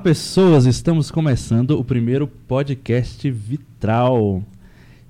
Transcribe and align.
Olá, 0.00 0.04
pessoas! 0.04 0.64
Estamos 0.64 1.10
começando 1.10 1.72
o 1.78 1.84
primeiro 1.84 2.26
podcast 2.26 3.30
Vitral. 3.30 4.42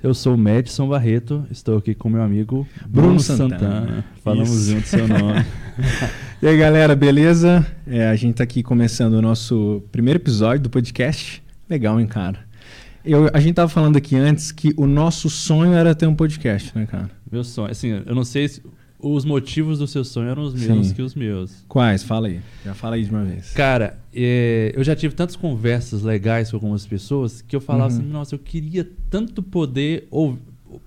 Eu 0.02 0.12
sou 0.12 0.34
o 0.34 0.36
Madison 0.36 0.89
Barreto, 0.89 1.46
estou 1.48 1.79
aqui 1.79 1.95
com 1.95 2.09
meu 2.09 2.20
amigo 2.20 2.66
Bruno, 2.89 3.07
Bruno 3.07 3.21
Santana. 3.21 3.50
Santana. 3.50 4.04
Falamos 4.25 4.50
Isso. 4.50 4.72
junto 4.72 4.86
seu 4.89 5.07
nome. 5.07 5.46
e 6.43 6.46
aí, 6.48 6.58
galera, 6.58 6.96
beleza? 6.96 7.64
É, 7.86 8.08
a 8.08 8.16
gente 8.16 8.32
está 8.32 8.43
aqui 8.43 8.64
começando 8.64 9.14
o 9.14 9.22
nosso 9.22 9.80
primeiro 9.93 10.18
episódio 10.18 10.64
do 10.64 10.71
podcast. 10.71 11.41
Legal, 11.68 12.00
hein, 12.00 12.08
cara? 12.08 12.41
Eu, 13.04 13.30
a 13.32 13.38
gente 13.38 13.54
tava 13.54 13.68
falando 13.68 13.96
aqui 13.96 14.16
antes 14.16 14.50
que 14.50 14.75
o 14.77 14.88
nosso 14.88 15.30
sonho 15.30 15.72
era 15.72 15.94
ter 15.94 16.08
um 16.08 16.16
podcast, 16.16 16.77
né, 16.77 16.85
cara? 16.85 17.08
Meu 17.30 17.44
sonho. 17.44 17.71
Assim, 17.71 18.02
eu 18.04 18.14
não 18.14 18.25
sei 18.25 18.49
se 18.49 18.61
os 19.03 19.25
motivos 19.25 19.79
do 19.79 19.86
seu 19.86 20.04
sonho 20.04 20.29
eram 20.29 20.43
os 20.43 20.54
mesmos 20.54 20.89
Sim. 20.89 20.95
que 20.95 21.03
os 21.03 21.14
meus. 21.14 21.64
Quais? 21.68 22.03
Fala 22.03 22.29
aí. 22.29 22.41
Já 22.64 22.75
fala 22.75 22.96
aí 22.96 23.04
de 23.04 23.11
uma 23.11 23.25
vez. 23.25 23.53
Cara, 23.53 23.99
é, 24.14 24.72
eu 24.75 24.82
já 24.85 24.95
tive 24.95 25.14
tantas 25.14 25.36
conversas 25.36 26.03
legais 26.03 26.50
com 26.50 26.57
algumas 26.57 26.86
pessoas 26.86 27.43
que 27.43 27.55
eu 27.55 27.61
falava 27.61 27.93
uhum. 27.93 28.00
assim, 28.00 28.08
nossa, 28.08 28.35
eu 28.35 28.39
queria 28.39 28.89
tanto 29.08 29.43
poder 29.43 30.07
ou, 30.11 30.39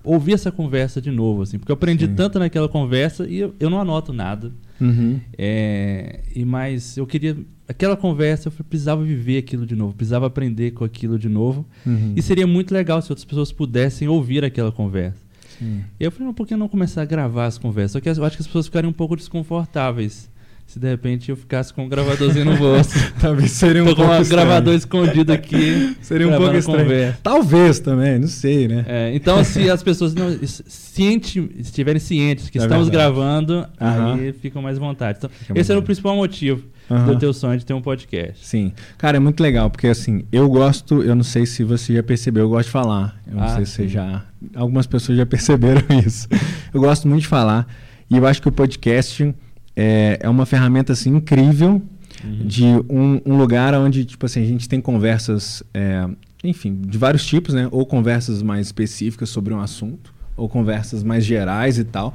ouvir 0.02 0.34
essa 0.34 0.50
conversa 0.50 1.00
de 1.00 1.10
novo, 1.10 1.42
assim, 1.42 1.58
porque 1.58 1.72
eu 1.72 1.74
aprendi 1.74 2.06
Sim. 2.06 2.14
tanto 2.14 2.38
naquela 2.38 2.68
conversa 2.68 3.26
e 3.26 3.38
eu, 3.38 3.54
eu 3.58 3.68
não 3.70 3.80
anoto 3.80 4.12
nada. 4.12 4.52
Uhum. 4.80 5.20
É, 5.38 6.20
e 6.34 6.44
mas 6.44 6.96
eu 6.96 7.06
queria 7.06 7.36
aquela 7.68 7.96
conversa, 7.96 8.48
eu 8.48 8.64
precisava 8.64 9.02
viver 9.02 9.38
aquilo 9.38 9.66
de 9.66 9.74
novo, 9.74 9.94
precisava 9.94 10.26
aprender 10.26 10.72
com 10.72 10.84
aquilo 10.84 11.18
de 11.18 11.28
novo. 11.28 11.66
Uhum. 11.86 12.12
E 12.16 12.22
seria 12.22 12.46
muito 12.46 12.72
legal 12.72 13.00
se 13.00 13.10
outras 13.10 13.24
pessoas 13.24 13.52
pudessem 13.52 14.08
ouvir 14.08 14.44
aquela 14.44 14.70
conversa. 14.70 15.24
Sim. 15.58 15.84
E 15.98 16.04
eu 16.04 16.10
falei, 16.10 16.32
por 16.32 16.46
que 16.46 16.56
não 16.56 16.68
começar 16.68 17.02
a 17.02 17.04
gravar 17.04 17.46
as 17.46 17.58
conversas? 17.58 17.92
Só 17.92 18.00
que 18.00 18.08
eu 18.08 18.24
acho 18.24 18.36
que 18.36 18.42
as 18.42 18.46
pessoas 18.46 18.66
ficariam 18.66 18.90
um 18.90 18.94
pouco 18.94 19.16
desconfortáveis 19.16 20.28
se 20.66 20.78
de 20.78 20.88
repente 20.88 21.30
eu 21.30 21.36
ficasse 21.36 21.72
com 21.72 21.84
um 21.84 21.88
gravadorzinho 21.88 22.44
no 22.44 22.56
bolso. 22.56 22.90
Talvez 23.20 23.52
seria 23.52 23.82
um 23.82 23.86
Tô 23.86 23.96
pouco 23.96 24.10
com 24.10 24.22
um 24.22 24.28
gravador 24.28 24.74
escondido 24.74 25.32
aqui. 25.32 25.96
seria 26.00 26.28
um 26.28 26.36
pouco 26.36 26.56
estranho. 26.56 26.84
Conversa. 26.84 27.18
Talvez 27.22 27.78
também, 27.78 28.18
não 28.18 28.28
sei, 28.28 28.66
né? 28.66 28.84
É, 28.88 29.14
então, 29.14 29.44
se 29.44 29.68
as 29.68 29.82
pessoas 29.82 30.14
não 30.14 30.26
ciente, 30.44 31.50
estiverem 31.58 32.00
cientes 32.00 32.48
que 32.48 32.58
é 32.58 32.62
estamos 32.62 32.88
verdade. 32.88 33.14
gravando, 33.14 33.66
aí 33.78 34.32
ficam 34.32 34.62
mais 34.62 34.78
vontade. 34.78 35.18
Então, 35.18 35.30
Fica 35.30 35.58
esse 35.58 35.70
era 35.70 35.78
o 35.78 35.82
principal 35.82 36.16
motivo 36.16 36.64
do 37.06 37.18
teu 37.18 37.32
sonho 37.32 37.58
de 37.58 37.64
ter 37.64 37.74
um 37.74 37.82
podcast. 37.82 38.44
Sim. 38.44 38.72
Cara, 38.98 39.16
é 39.16 39.20
muito 39.20 39.42
legal, 39.42 39.70
porque 39.70 39.86
assim, 39.86 40.24
eu 40.32 40.48
gosto, 40.48 41.02
eu 41.02 41.14
não 41.14 41.24
sei 41.24 41.46
se 41.46 41.64
você 41.64 41.94
já 41.94 42.02
percebeu, 42.02 42.44
eu 42.44 42.48
gosto 42.48 42.66
de 42.66 42.72
falar. 42.72 43.16
Eu 43.26 43.36
não 43.36 43.44
ah, 43.44 43.48
sei 43.48 43.66
se 43.66 43.72
você 43.72 43.88
já. 43.88 44.24
Algumas 44.54 44.86
pessoas 44.86 45.18
já 45.18 45.26
perceberam 45.26 45.82
isso. 46.04 46.28
Eu 46.72 46.80
gosto 46.80 47.08
muito 47.08 47.22
de 47.22 47.28
falar. 47.28 47.66
E 48.10 48.16
eu 48.16 48.26
acho 48.26 48.40
que 48.42 48.48
o 48.48 48.52
podcast 48.52 49.34
é, 49.76 50.18
é 50.20 50.28
uma 50.28 50.46
ferramenta 50.46 50.92
assim, 50.92 51.10
incrível 51.16 51.82
uhum. 52.22 52.46
de 52.46 52.64
um, 52.88 53.20
um, 53.24 53.36
lugar 53.36 53.74
onde 53.74 54.04
tipo 54.04 54.26
assim, 54.26 54.42
a 54.42 54.46
gente 54.46 54.68
tem 54.68 54.80
conversas, 54.80 55.62
é, 55.72 56.06
enfim, 56.42 56.80
de 56.86 56.98
vários 56.98 57.24
tipos, 57.24 57.54
né? 57.54 57.68
Ou 57.70 57.86
conversas 57.86 58.42
mais 58.42 58.66
específicas 58.66 59.28
sobre 59.28 59.54
um 59.54 59.60
assunto, 59.60 60.12
ou 60.36 60.48
conversas 60.48 61.02
mais 61.02 61.24
gerais 61.24 61.78
e 61.78 61.84
tal 61.84 62.14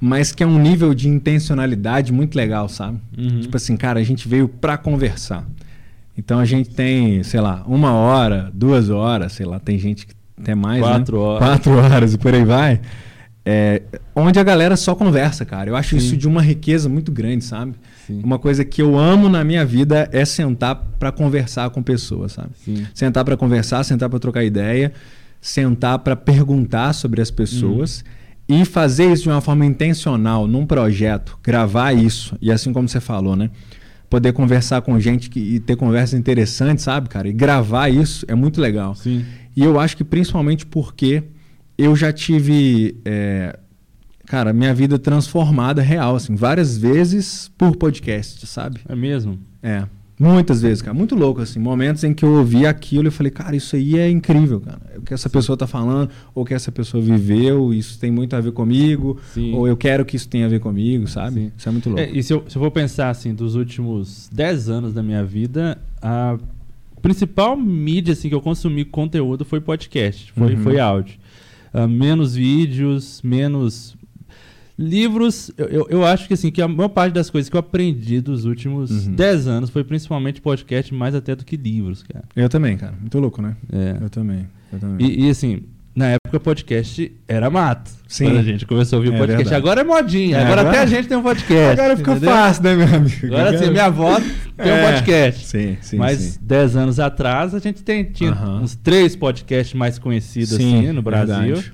mas 0.00 0.32
que 0.32 0.42
é 0.42 0.46
um 0.46 0.58
nível 0.58 0.94
de 0.94 1.08
intencionalidade 1.08 2.12
muito 2.12 2.36
legal, 2.36 2.68
sabe? 2.68 2.98
Uhum. 3.16 3.40
Tipo 3.40 3.56
assim, 3.56 3.76
cara, 3.76 3.98
a 3.98 4.02
gente 4.02 4.28
veio 4.28 4.48
para 4.48 4.78
conversar. 4.78 5.44
Então 6.16 6.38
a 6.38 6.44
gente 6.44 6.70
tem, 6.70 7.22
sei 7.22 7.40
lá, 7.40 7.64
uma 7.66 7.92
hora, 7.92 8.50
duas 8.52 8.90
horas, 8.90 9.32
sei 9.32 9.46
lá, 9.46 9.58
tem 9.58 9.78
gente 9.78 10.06
que 10.06 10.14
tem 10.44 10.54
mais, 10.54 10.80
né? 10.80 10.88
Quatro 10.88 11.16
né? 11.16 11.22
horas. 11.22 11.48
Quatro 11.48 11.72
horas 11.78 12.14
e 12.14 12.18
por 12.18 12.34
aí 12.34 12.44
vai. 12.44 12.80
É, 13.44 13.82
onde 14.14 14.38
a 14.38 14.42
galera 14.42 14.76
só 14.76 14.94
conversa, 14.94 15.44
cara. 15.44 15.70
Eu 15.70 15.76
acho 15.76 15.90
Sim. 15.90 15.96
isso 15.96 16.16
de 16.16 16.28
uma 16.28 16.42
riqueza 16.42 16.88
muito 16.88 17.10
grande, 17.10 17.44
sabe? 17.44 17.74
Sim. 18.06 18.20
Uma 18.22 18.38
coisa 18.38 18.64
que 18.64 18.82
eu 18.82 18.98
amo 18.98 19.28
na 19.28 19.42
minha 19.42 19.64
vida 19.64 20.08
é 20.12 20.24
sentar 20.24 20.76
para 20.98 21.10
conversar 21.10 21.70
com 21.70 21.82
pessoas, 21.82 22.32
sabe? 22.32 22.50
Sim. 22.64 22.86
Sentar 22.94 23.24
para 23.24 23.36
conversar, 23.36 23.84
sentar 23.84 24.10
para 24.10 24.18
trocar 24.18 24.44
ideia, 24.44 24.92
sentar 25.40 25.98
para 26.00 26.14
perguntar 26.14 26.92
sobre 26.92 27.22
as 27.22 27.30
pessoas. 27.30 28.00
Uhum 28.00 28.18
e 28.48 28.64
fazer 28.64 29.12
isso 29.12 29.24
de 29.24 29.28
uma 29.28 29.42
forma 29.42 29.66
intencional 29.66 30.46
num 30.46 30.64
projeto, 30.64 31.38
gravar 31.42 31.92
isso, 31.92 32.36
e 32.40 32.50
assim 32.50 32.72
como 32.72 32.88
você 32.88 32.98
falou, 32.98 33.36
né? 33.36 33.50
Poder 34.08 34.32
conversar 34.32 34.80
com 34.80 34.98
gente 34.98 35.28
que, 35.28 35.38
e 35.38 35.60
ter 35.60 35.76
conversas 35.76 36.18
interessantes, 36.18 36.82
sabe, 36.82 37.10
cara? 37.10 37.28
E 37.28 37.32
gravar 37.32 37.90
isso 37.90 38.24
é 38.26 38.34
muito 38.34 38.58
legal. 38.58 38.94
Sim. 38.94 39.22
E 39.58 39.64
eu 39.64 39.80
acho 39.80 39.96
que 39.96 40.04
principalmente 40.04 40.64
porque 40.64 41.24
eu 41.76 41.96
já 41.96 42.12
tive, 42.12 42.94
é, 43.04 43.58
cara, 44.24 44.52
minha 44.52 44.72
vida 44.72 45.00
transformada 45.00 45.82
real, 45.82 46.14
assim, 46.14 46.36
várias 46.36 46.78
vezes 46.78 47.50
por 47.58 47.74
podcast, 47.74 48.46
sabe? 48.46 48.78
É 48.88 48.94
mesmo? 48.94 49.36
É. 49.60 49.82
Muitas 50.16 50.62
vezes, 50.62 50.80
cara. 50.80 50.94
Muito 50.94 51.16
louco, 51.16 51.40
assim. 51.40 51.58
Momentos 51.58 52.04
em 52.04 52.14
que 52.14 52.24
eu 52.24 52.34
ouvi 52.34 52.66
aquilo 52.66 53.08
e 53.08 53.10
falei, 53.10 53.32
cara, 53.32 53.56
isso 53.56 53.74
aí 53.74 53.98
é 53.98 54.08
incrível, 54.08 54.60
cara. 54.60 54.80
O 54.96 55.02
que 55.02 55.12
essa 55.12 55.28
pessoa 55.28 55.54
está 55.54 55.66
falando, 55.66 56.08
ou 56.36 56.44
o 56.44 56.46
que 56.46 56.54
essa 56.54 56.70
pessoa 56.70 57.02
viveu, 57.02 57.74
isso 57.74 57.98
tem 57.98 58.12
muito 58.12 58.36
a 58.36 58.40
ver 58.40 58.52
comigo, 58.52 59.18
Sim. 59.34 59.54
ou 59.54 59.66
eu 59.66 59.76
quero 59.76 60.04
que 60.04 60.14
isso 60.14 60.28
tenha 60.28 60.46
a 60.46 60.48
ver 60.48 60.60
comigo, 60.60 61.08
sabe? 61.08 61.40
Sim. 61.40 61.52
Isso 61.56 61.68
é 61.68 61.72
muito 61.72 61.88
louco. 61.88 62.00
É, 62.00 62.10
e 62.12 62.22
se 62.22 62.32
eu, 62.32 62.44
se 62.48 62.56
eu 62.56 62.62
for 62.62 62.70
pensar, 62.70 63.10
assim, 63.10 63.34
dos 63.34 63.56
últimos 63.56 64.30
10 64.32 64.68
anos 64.68 64.94
da 64.94 65.02
minha 65.02 65.24
vida, 65.24 65.76
a 66.00 66.38
principal 67.00 67.56
mídia, 67.56 68.12
assim, 68.12 68.28
que 68.28 68.34
eu 68.34 68.40
consumi 68.40 68.84
conteúdo 68.84 69.44
foi 69.44 69.60
podcast, 69.60 70.32
foi, 70.32 70.54
uhum. 70.54 70.62
foi 70.62 70.78
áudio. 70.78 71.16
Uh, 71.72 71.86
menos 71.86 72.34
vídeos, 72.34 73.20
menos 73.22 73.96
Livros, 74.78 75.50
eu, 75.58 75.88
eu 75.90 76.04
acho 76.06 76.28
que 76.28 76.34
assim, 76.34 76.52
que 76.52 76.62
a 76.62 76.68
maior 76.68 76.88
parte 76.88 77.12
das 77.12 77.28
coisas 77.28 77.50
que 77.50 77.56
eu 77.56 77.58
aprendi 77.58 78.20
dos 78.20 78.44
últimos 78.44 79.08
uhum. 79.08 79.12
10 79.12 79.48
anos 79.48 79.70
foi 79.70 79.82
principalmente 79.82 80.40
podcast, 80.40 80.94
mais 80.94 81.16
até 81.16 81.34
do 81.34 81.44
que 81.44 81.56
livros, 81.56 82.04
cara. 82.04 82.24
Eu 82.36 82.48
também, 82.48 82.76
cara. 82.76 82.94
Muito 83.00 83.18
louco, 83.18 83.42
né? 83.42 83.56
É. 83.72 83.98
Eu 84.00 84.08
também. 84.08 84.46
Eu 84.72 84.78
também. 84.78 85.04
E, 85.04 85.26
e 85.26 85.30
assim, 85.30 85.64
na 85.98 86.10
época 86.10 86.38
podcast 86.38 87.12
era 87.26 87.50
mato. 87.50 87.90
Sim. 88.06 88.26
Quando 88.26 88.38
a 88.38 88.42
gente 88.42 88.64
começou 88.64 88.98
a 88.98 89.00
ouvir 89.00 89.12
é 89.12 89.18
podcast. 89.18 89.50
Verdade. 89.50 89.60
Agora 89.60 89.80
é 89.80 89.84
modinha. 89.84 90.36
É, 90.36 90.42
agora, 90.42 90.60
agora, 90.60 90.76
até 90.76 90.82
a 90.82 90.86
gente 90.86 91.08
tem 91.08 91.16
um 91.16 91.22
podcast. 91.22 91.80
Agora 91.80 91.96
fica 91.96 92.10
entendeu? 92.12 92.30
fácil, 92.30 92.62
né, 92.62 92.74
meu 92.76 92.94
amigo? 92.94 93.26
Agora 93.26 93.58
sim, 93.58 93.70
minha 93.70 93.84
avó 93.86 94.20
tem 94.56 94.70
é. 94.70 94.74
um 94.74 94.92
podcast. 94.92 95.46
Sim, 95.46 95.76
sim. 95.80 95.96
Mas 95.96 96.36
10 96.36 96.76
anos 96.76 97.00
atrás 97.00 97.52
a 97.52 97.58
gente 97.58 97.82
tem, 97.82 98.04
tinha 98.04 98.32
uns 98.32 98.76
três 98.76 99.16
podcasts 99.16 99.74
mais 99.74 99.98
conhecidos 99.98 100.50
sim, 100.50 100.78
assim 100.78 100.92
no 100.92 101.02
Brasil. 101.02 101.56
Verdade. 101.56 101.72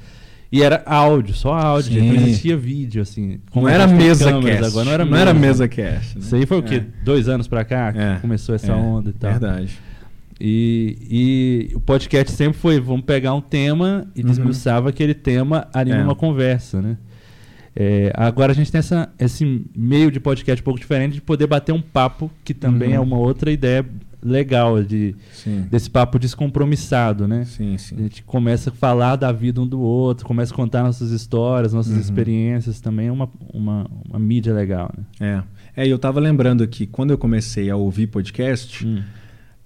E 0.50 0.62
era 0.62 0.82
áudio, 0.86 1.34
só 1.34 1.52
áudio, 1.52 2.02
não 2.02 2.14
existia 2.14 2.56
vídeo, 2.56 3.02
assim. 3.02 3.40
Não 3.54 3.68
era 3.68 3.86
mesa 3.86 4.30
câmeras, 4.30 4.60
cast. 4.60 4.72
Agora 4.72 4.84
não 4.84 4.92
era, 4.92 5.04
não 5.04 5.10
mesa. 5.10 5.22
era 5.22 5.34
mesa 5.34 5.68
cast. 5.68 6.14
Né? 6.14 6.24
Isso 6.24 6.36
aí 6.36 6.46
foi 6.46 6.58
o 6.58 6.62
quê? 6.62 6.76
É. 6.76 7.04
Dois 7.04 7.28
anos 7.28 7.46
pra 7.46 7.64
cá 7.64 7.92
é. 7.94 8.20
começou 8.20 8.54
essa 8.54 8.72
é. 8.72 8.74
onda 8.74 9.10
e 9.10 9.12
tal. 9.12 9.32
Verdade. 9.32 9.78
E, 10.40 11.70
e 11.70 11.76
o 11.76 11.80
podcast 11.80 12.32
sempre 12.32 12.58
foi, 12.58 12.80
vamos 12.80 13.04
pegar 13.04 13.34
um 13.34 13.40
tema 13.40 14.06
e 14.14 14.20
uhum. 14.20 14.26
desmiuçava 14.26 14.88
aquele 14.88 15.14
tema 15.14 15.68
ali 15.72 15.92
é. 15.92 15.98
numa 15.98 16.14
conversa, 16.14 16.82
né? 16.82 16.96
É, 17.76 18.12
agora 18.14 18.52
a 18.52 18.54
gente 18.54 18.70
tem 18.70 18.78
essa, 18.78 19.12
esse 19.18 19.66
meio 19.74 20.10
de 20.10 20.20
podcast 20.20 20.62
um 20.62 20.64
pouco 20.64 20.78
diferente 20.78 21.14
de 21.14 21.20
poder 21.20 21.46
bater 21.46 21.72
um 21.72 21.82
papo, 21.82 22.30
que 22.44 22.54
também 22.54 22.90
uhum. 22.90 22.94
é 22.94 23.00
uma 23.00 23.18
outra 23.18 23.50
ideia 23.50 23.84
legal 24.24 24.82
de, 24.82 25.14
desse 25.70 25.90
papo 25.90 26.18
descompromissado, 26.18 27.28
né? 27.28 27.44
Sim, 27.44 27.76
sim. 27.76 27.96
A 27.98 28.02
gente 28.02 28.22
começa 28.22 28.70
a 28.70 28.72
falar 28.72 29.16
da 29.16 29.30
vida 29.30 29.60
um 29.60 29.66
do 29.66 29.80
outro, 29.80 30.24
começa 30.24 30.54
a 30.54 30.56
contar 30.56 30.82
nossas 30.82 31.10
histórias, 31.10 31.74
nossas 31.74 31.92
uhum. 31.92 32.00
experiências, 32.00 32.80
também 32.80 33.08
é 33.08 33.12
uma, 33.12 33.28
uma, 33.52 33.86
uma, 34.08 34.18
mídia 34.18 34.54
legal, 34.54 34.90
né? 34.96 35.44
É. 35.76 35.82
É, 35.82 35.88
eu 35.88 35.96
estava 35.96 36.20
lembrando 36.20 36.62
aqui, 36.62 36.86
quando 36.86 37.10
eu 37.10 37.18
comecei 37.18 37.68
a 37.68 37.76
ouvir 37.76 38.06
podcast, 38.06 38.86
hum. 38.86 39.02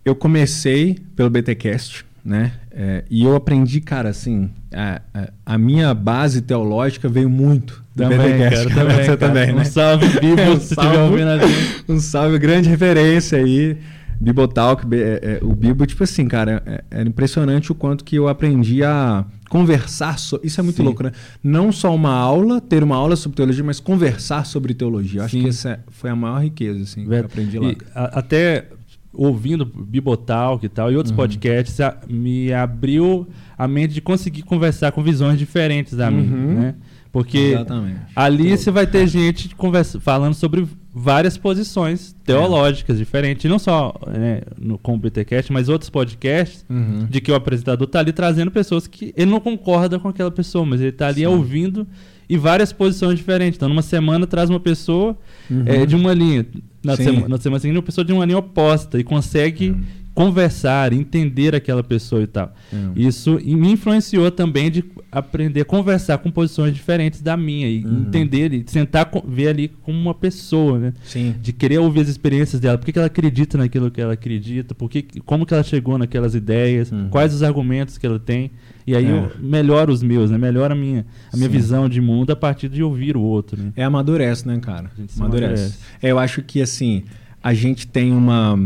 Eu 0.09 0.15
comecei 0.15 0.99
pelo 1.15 1.31
BTcast, 1.31 2.05
né? 2.25 2.53
É, 2.71 3.05
e 3.11 3.25
eu 3.25 3.35
aprendi, 3.35 3.81
cara, 3.81 4.09
assim, 4.09 4.51
a, 4.73 5.01
a, 5.13 5.29
a, 5.55 5.59
minha 5.59 5.93
base 5.95 6.43
teológica 6.43 7.09
veio 7.09 7.29
muito 7.29 7.83
do 7.95 8.05
também, 8.05 8.19
BTcast. 8.19 8.69
Cara, 8.69 8.81
também, 8.81 8.97
Você 8.97 9.05
cara. 9.05 9.17
também, 9.17 9.53
né? 9.53 9.63
Um 9.63 9.65
salve, 9.65 10.07
Bíblia, 10.21 10.51
um 10.53 10.61
se 10.61 10.75
estiver 10.75 10.99
ouvindo 10.99 11.29
a 11.29 11.39
gente. 11.39 11.85
Um 11.89 12.01
salve, 12.01 12.39
grande 12.39 12.69
referência 12.69 13.39
aí. 13.39 13.77
Bibotalk, 14.21 14.85
é, 14.93 15.39
é, 15.41 15.45
o 15.45 15.55
Bibo, 15.55 15.87
tipo 15.87 16.03
assim, 16.03 16.27
cara, 16.27 16.63
é, 16.67 16.85
era 16.91 17.09
impressionante 17.09 17.71
o 17.71 17.75
quanto 17.75 18.05
que 18.05 18.17
eu 18.17 18.27
aprendi 18.27 18.83
a 18.83 19.25
conversar. 19.49 20.19
So... 20.19 20.41
Isso 20.43 20.61
é 20.61 20.63
muito 20.63 20.77
Sim. 20.77 20.83
louco, 20.83 21.03
né? 21.03 21.13
Não 21.43 21.71
só 21.71 21.95
uma 21.95 22.13
aula, 22.13 22.61
ter 22.61 22.83
uma 22.83 22.97
aula 22.97 23.15
sobre 23.15 23.37
teologia, 23.37 23.63
mas 23.63 23.79
conversar 23.79 24.45
sobre 24.45 24.75
teologia. 24.75 25.23
Acho 25.23 25.37
Sim. 25.37 25.43
que 25.45 25.49
essa 25.49 25.81
foi 25.89 26.11
a 26.11 26.17
maior 26.17 26.43
riqueza, 26.43 26.83
assim, 26.83 27.07
que 27.07 27.13
eu 27.13 27.25
aprendi 27.25 27.59
lá. 27.59 27.71
E, 27.71 27.79
a, 27.95 28.19
até 28.19 28.67
ouvindo 29.13 29.65
Bibotalk 29.65 30.65
e 30.65 30.69
tal, 30.69 30.93
e 30.93 30.97
outros 30.97 31.11
uhum. 31.11 31.17
podcasts, 31.17 31.81
a, 31.81 31.97
me 32.09 32.53
abriu 32.53 33.27
a 33.57 33.67
mente 33.67 33.95
de 33.95 34.01
conseguir 34.01 34.43
conversar 34.43 34.93
com 34.93 35.03
visões 35.03 35.39
diferentes 35.39 35.95
da 35.95 36.09
uhum. 36.09 36.17
minha, 36.17 36.55
né? 36.55 36.75
Porque 37.11 37.39
Exatamente. 37.39 38.01
ali 38.15 38.57
você 38.57 38.71
vai 38.71 38.87
ter 38.87 39.07
gente 39.07 39.55
conversa, 39.57 39.99
falando 39.99 40.35
sobre 40.35 40.67
várias 40.95 41.39
posições 41.39 42.15
teológicas 42.25 42.97
é. 42.97 42.99
diferentes, 42.99 43.51
não 43.51 43.59
só 43.59 43.95
né, 44.07 44.43
no, 44.59 44.77
com 44.79 44.95
o 44.95 44.99
BTcast, 44.99 45.53
mas 45.53 45.69
outros 45.69 45.89
podcasts 45.89 46.67
uhum. 46.69 47.07
de 47.09 47.21
que 47.21 47.33
o 47.33 47.35
apresentador 47.35 47.87
está 47.87 48.01
ali 48.01 48.13
trazendo 48.13 48.51
pessoas 48.51 48.87
que 48.87 49.15
ele 49.17 49.31
não 49.31 49.41
concorda 49.41 49.99
com 49.99 50.09
aquela 50.09 50.31
pessoa, 50.31 50.67
mas 50.67 50.81
ele 50.81 50.91
está 50.91 51.09
ali 51.09 51.21
Sim. 51.21 51.27
ouvindo 51.27 51.87
e 52.29 52.37
várias 52.37 52.73
posições 52.73 53.17
diferentes. 53.17 53.57
Então, 53.57 53.69
numa 53.69 53.83
semana 53.83 54.27
traz 54.27 54.51
uma 54.51 54.61
pessoa 54.61 55.17
uhum. 55.51 55.63
é, 55.67 55.87
de 55.87 55.97
uma 55.97 56.13
linha. 56.13 56.47
Na, 56.89 56.97
semana, 56.97 57.29
na 57.29 57.39
semana 57.39 57.61
seguinte 57.61 57.77
uma 57.77 57.83
pessoa 57.83 58.05
de 58.05 58.13
uma 58.13 58.25
linha 58.25 58.39
oposta 58.39 58.99
e 58.99 59.05
consegue 59.05 59.71
hum. 59.71 59.83
Conversar, 60.19 60.93
entender 60.93 61.55
aquela 61.55 61.85
pessoa 61.85 62.21
e 62.21 62.27
tal. 62.27 62.53
Hum. 62.73 62.91
Isso 62.97 63.39
me 63.45 63.71
influenciou 63.71 64.29
também 64.33 64.69
de 64.69 64.85
aprender 65.13 65.61
a 65.61 65.65
conversar 65.65 66.19
com 66.19 66.29
posições 66.29 66.75
diferentes 66.75 67.23
da 67.23 67.37
minha 67.37 67.69
e 67.69 67.85
uhum. 67.85 68.01
entender 68.01 68.53
e 68.53 68.65
sentar 68.67 69.09
ver 69.25 69.47
ali 69.47 69.69
como 69.69 69.97
uma 69.97 70.13
pessoa, 70.13 70.77
né? 70.77 70.93
Sim. 71.05 71.37
De 71.41 71.53
querer 71.53 71.79
ouvir 71.79 72.01
as 72.01 72.09
experiências 72.09 72.61
dela, 72.61 72.77
por 72.77 72.85
que, 72.85 72.93
que 72.93 72.99
ela 72.99 73.07
acredita 73.07 73.57
naquilo 73.57 73.93
que 73.93 74.01
ela 74.01 74.15
acredita, 74.15 74.75
por 74.75 74.91
que, 74.91 75.07
como 75.25 75.47
que 75.47 75.55
ela 75.55 75.63
chegou 75.63 75.97
naquelas 75.97 76.35
ideias, 76.35 76.91
uhum. 76.91 77.11
quais 77.11 77.33
os 77.33 77.45
argumentos 77.45 77.97
que 77.97 78.05
ela 78.05 78.19
tem. 78.19 78.51
E 78.85 78.97
aí 78.97 79.07
é. 79.07 79.11
eu 79.11 79.31
melhoro 79.39 79.93
os 79.93 80.03
meus, 80.03 80.33
né? 80.33 80.37
Melhora 80.37 80.75
a 80.75 80.77
minha, 80.77 81.07
a 81.33 81.37
minha 81.37 81.49
visão 81.49 81.89
de 81.89 82.01
mundo 82.01 82.33
a 82.33 82.37
partir 82.37 82.69
de 82.69 82.83
ouvir 82.83 83.17
o 83.17 83.21
outro. 83.21 83.63
Né? 83.63 83.73
É 83.77 83.85
amadurece, 83.85 84.49
né, 84.49 84.59
cara? 84.59 84.91
Amadurece. 84.97 85.21
amadurece. 85.21 85.79
É, 86.03 86.11
eu 86.11 86.19
acho 86.19 86.43
que 86.43 86.61
assim, 86.61 87.05
a 87.41 87.55
gente 87.55 87.87
tem 87.87 88.13
uma, 88.13 88.59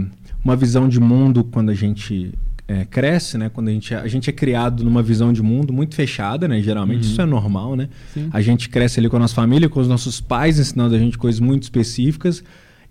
uma 0.44 0.56
visão 0.56 0.88
de 0.88 0.98
mundo 1.00 1.44
quando 1.44 1.70
a 1.70 1.74
gente 1.74 2.32
é, 2.66 2.84
cresce, 2.84 3.36
né? 3.36 3.48
Quando 3.48 3.68
a 3.68 3.72
gente, 3.72 3.94
a 3.94 4.06
gente 4.06 4.30
é 4.30 4.32
criado 4.32 4.84
numa 4.84 5.02
visão 5.02 5.32
de 5.32 5.42
mundo 5.42 5.72
muito 5.72 5.94
fechada, 5.94 6.48
né? 6.48 6.60
Geralmente 6.60 7.04
uhum. 7.04 7.10
isso 7.10 7.20
é 7.20 7.26
normal, 7.26 7.76
né? 7.76 7.88
Sim. 8.12 8.28
A 8.32 8.40
gente 8.40 8.68
cresce 8.68 8.98
ali 9.00 9.08
com 9.08 9.16
a 9.16 9.20
nossa 9.20 9.34
família, 9.34 9.68
com 9.68 9.80
os 9.80 9.88
nossos 9.88 10.20
pais 10.20 10.58
ensinando 10.58 10.94
a 10.94 10.98
gente 10.98 11.18
coisas 11.18 11.40
muito 11.40 11.64
específicas. 11.64 12.42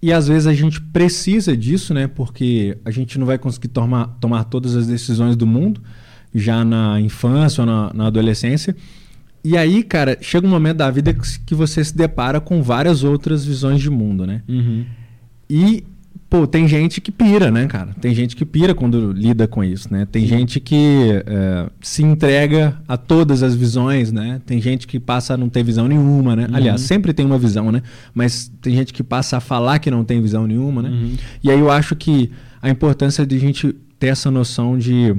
E 0.01 0.11
às 0.11 0.27
vezes 0.27 0.47
a 0.47 0.53
gente 0.53 0.81
precisa 0.81 1.55
disso, 1.55 1.93
né? 1.93 2.07
Porque 2.07 2.77
a 2.83 2.91
gente 2.91 3.19
não 3.19 3.25
vai 3.25 3.37
conseguir 3.37 3.67
tomar, 3.67 4.07
tomar 4.19 4.45
todas 4.45 4.75
as 4.75 4.87
decisões 4.87 5.35
do 5.35 5.45
mundo 5.45 5.81
já 6.33 6.63
na 6.63 6.99
infância 6.99 7.61
ou 7.61 7.65
na, 7.65 7.93
na 7.93 8.07
adolescência. 8.07 8.75
E 9.43 9.57
aí, 9.57 9.83
cara, 9.83 10.17
chega 10.21 10.45
um 10.45 10.49
momento 10.49 10.77
da 10.77 10.91
vida 10.91 11.15
que 11.45 11.55
você 11.55 11.83
se 11.83 11.95
depara 11.95 12.39
com 12.39 12.61
várias 12.61 13.03
outras 13.03 13.43
visões 13.43 13.81
de 13.81 13.89
mundo, 13.89 14.25
né? 14.25 14.43
Uhum. 14.47 14.85
E, 15.49 15.83
pô, 16.31 16.47
tem 16.47 16.65
gente 16.65 17.01
que 17.01 17.11
pira, 17.11 17.51
né, 17.51 17.67
cara? 17.67 17.93
Tem 17.99 18.15
gente 18.15 18.37
que 18.37 18.45
pira 18.45 18.73
quando 18.73 19.11
lida 19.11 19.49
com 19.49 19.61
isso, 19.61 19.91
né? 19.91 20.07
Tem 20.09 20.21
Sim. 20.21 20.29
gente 20.29 20.61
que 20.61 21.21
é, 21.25 21.69
se 21.81 22.03
entrega 22.03 22.79
a 22.87 22.95
todas 22.95 23.43
as 23.43 23.53
visões, 23.53 24.13
né? 24.13 24.39
Tem 24.45 24.61
gente 24.61 24.87
que 24.87 24.97
passa 24.97 25.33
a 25.33 25.37
não 25.37 25.49
ter 25.49 25.61
visão 25.61 25.89
nenhuma, 25.89 26.33
né? 26.33 26.47
Uhum. 26.49 26.55
Aliás, 26.55 26.79
sempre 26.79 27.11
tem 27.11 27.25
uma 27.25 27.37
visão, 27.37 27.69
né? 27.69 27.83
Mas 28.13 28.49
tem 28.61 28.73
gente 28.73 28.93
que 28.93 29.03
passa 29.03 29.37
a 29.37 29.39
falar 29.41 29.79
que 29.79 29.91
não 29.91 30.05
tem 30.05 30.21
visão 30.21 30.47
nenhuma, 30.47 30.81
né? 30.81 30.89
Uhum. 30.89 31.15
E 31.43 31.51
aí 31.51 31.59
eu 31.59 31.69
acho 31.69 31.97
que 31.97 32.31
a 32.61 32.69
importância 32.69 33.25
de 33.25 33.35
a 33.35 33.39
gente 33.39 33.75
ter 33.99 34.07
essa 34.07 34.31
noção 34.31 34.77
de 34.77 35.13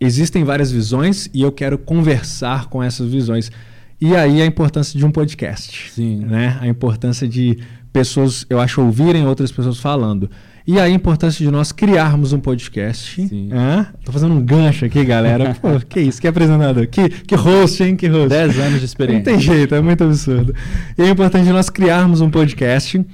existem 0.00 0.44
várias 0.44 0.72
visões 0.72 1.28
e 1.34 1.42
eu 1.42 1.52
quero 1.52 1.76
conversar 1.76 2.68
com 2.70 2.82
essas 2.82 3.12
visões. 3.12 3.52
E 4.00 4.16
aí 4.16 4.40
a 4.40 4.46
importância 4.46 4.98
de 4.98 5.04
um 5.04 5.10
podcast. 5.10 5.90
Sim. 5.90 6.20
Né? 6.20 6.56
A 6.58 6.66
importância 6.66 7.28
de 7.28 7.58
pessoas, 7.92 8.46
eu 8.48 8.58
acho, 8.58 8.80
ouvirem 8.80 9.26
outras 9.26 9.52
pessoas 9.52 9.78
falando. 9.78 10.30
E 10.66 10.80
aí 10.80 10.92
a 10.92 10.94
importância 10.94 11.44
de 11.44 11.50
nós 11.50 11.72
criarmos 11.72 12.32
um 12.32 12.40
podcast. 12.40 13.28
Sim. 13.28 13.50
É? 13.52 13.86
Tô 14.02 14.10
fazendo 14.10 14.34
um 14.34 14.40
gancho 14.40 14.86
aqui, 14.86 15.04
galera. 15.04 15.54
Pô, 15.60 15.78
que 15.86 16.00
isso, 16.00 16.18
que 16.20 16.26
apresentador. 16.26 16.86
Que, 16.86 17.08
que 17.08 17.34
host, 17.34 17.82
hein? 17.82 17.94
Que 17.96 18.06
host. 18.08 18.28
Dez 18.30 18.58
anos 18.58 18.78
de 18.78 18.86
experiência. 18.86 19.30
Não 19.30 19.38
tem 19.38 19.40
jeito, 19.40 19.74
é 19.74 19.82
muito 19.82 20.02
absurdo. 20.04 20.54
E 20.96 21.02
é 21.02 21.08
importante 21.10 21.50
nós 21.50 21.68
criarmos 21.68 22.22
um 22.22 22.30
podcast. 22.30 23.04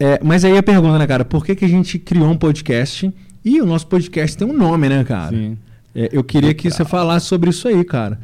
É, 0.00 0.20
mas 0.22 0.44
aí 0.44 0.58
a 0.58 0.62
pergunta, 0.62 0.98
né, 0.98 1.06
cara? 1.06 1.24
Por 1.24 1.44
que, 1.44 1.54
que 1.54 1.64
a 1.64 1.68
gente 1.68 1.96
criou 1.96 2.28
um 2.28 2.36
podcast? 2.36 3.12
E 3.44 3.60
o 3.60 3.66
nosso 3.66 3.86
podcast 3.86 4.36
tem 4.36 4.46
um 4.46 4.52
nome, 4.52 4.88
né, 4.88 5.04
cara? 5.04 5.30
Sim. 5.30 5.56
É, 5.94 6.08
eu 6.12 6.24
queria 6.24 6.52
que 6.52 6.68
você 6.68 6.84
falasse 6.84 7.26
sobre 7.26 7.50
isso 7.50 7.68
aí, 7.68 7.84
cara. 7.84 8.18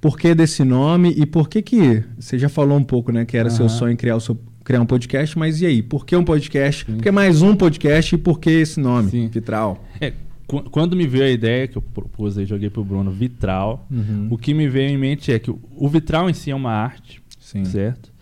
Por 0.00 0.16
que 0.16 0.32
desse 0.32 0.62
nome 0.62 1.12
e 1.16 1.26
por 1.26 1.48
que 1.48 1.60
que... 1.60 2.04
Você 2.18 2.38
já 2.38 2.48
falou 2.48 2.78
um 2.78 2.84
pouco, 2.84 3.10
né? 3.10 3.24
Que 3.24 3.36
era 3.36 3.48
uhum. 3.48 3.56
seu 3.56 3.68
sonho 3.68 3.96
criar, 3.96 4.14
o 4.14 4.20
seu, 4.20 4.38
criar 4.68 4.82
um 4.82 4.86
podcast, 4.86 5.38
mas 5.38 5.62
e 5.62 5.66
aí? 5.66 5.82
Por 5.82 6.04
que 6.04 6.14
um 6.14 6.22
podcast? 6.22 6.84
Sim. 6.84 6.96
Por 6.96 7.02
que 7.02 7.10
mais 7.10 7.40
um 7.40 7.56
podcast 7.56 8.14
e 8.14 8.18
por 8.18 8.38
que 8.38 8.50
esse 8.50 8.78
nome, 8.78 9.10
Sim. 9.10 9.26
Vitral? 9.26 9.82
É, 9.98 10.12
quando 10.46 10.94
me 10.94 11.06
veio 11.06 11.24
a 11.24 11.30
ideia, 11.30 11.66
que 11.66 11.78
eu 11.78 11.80
propus 11.80 12.36
aí, 12.36 12.44
joguei 12.44 12.68
pro 12.68 12.84
Bruno, 12.84 13.10
Vitral, 13.10 13.86
uhum. 13.90 14.28
o 14.30 14.36
que 14.36 14.52
me 14.52 14.68
veio 14.68 14.90
em 14.90 14.98
mente 14.98 15.32
é 15.32 15.38
que 15.38 15.50
o, 15.50 15.88
vitral 15.88 16.28
em 16.28 16.34
si 16.34 16.50
é 16.50 16.54
uma 16.54 16.70
arte, 16.70 17.22
Sim. 17.40 17.64
certo? 17.64 18.12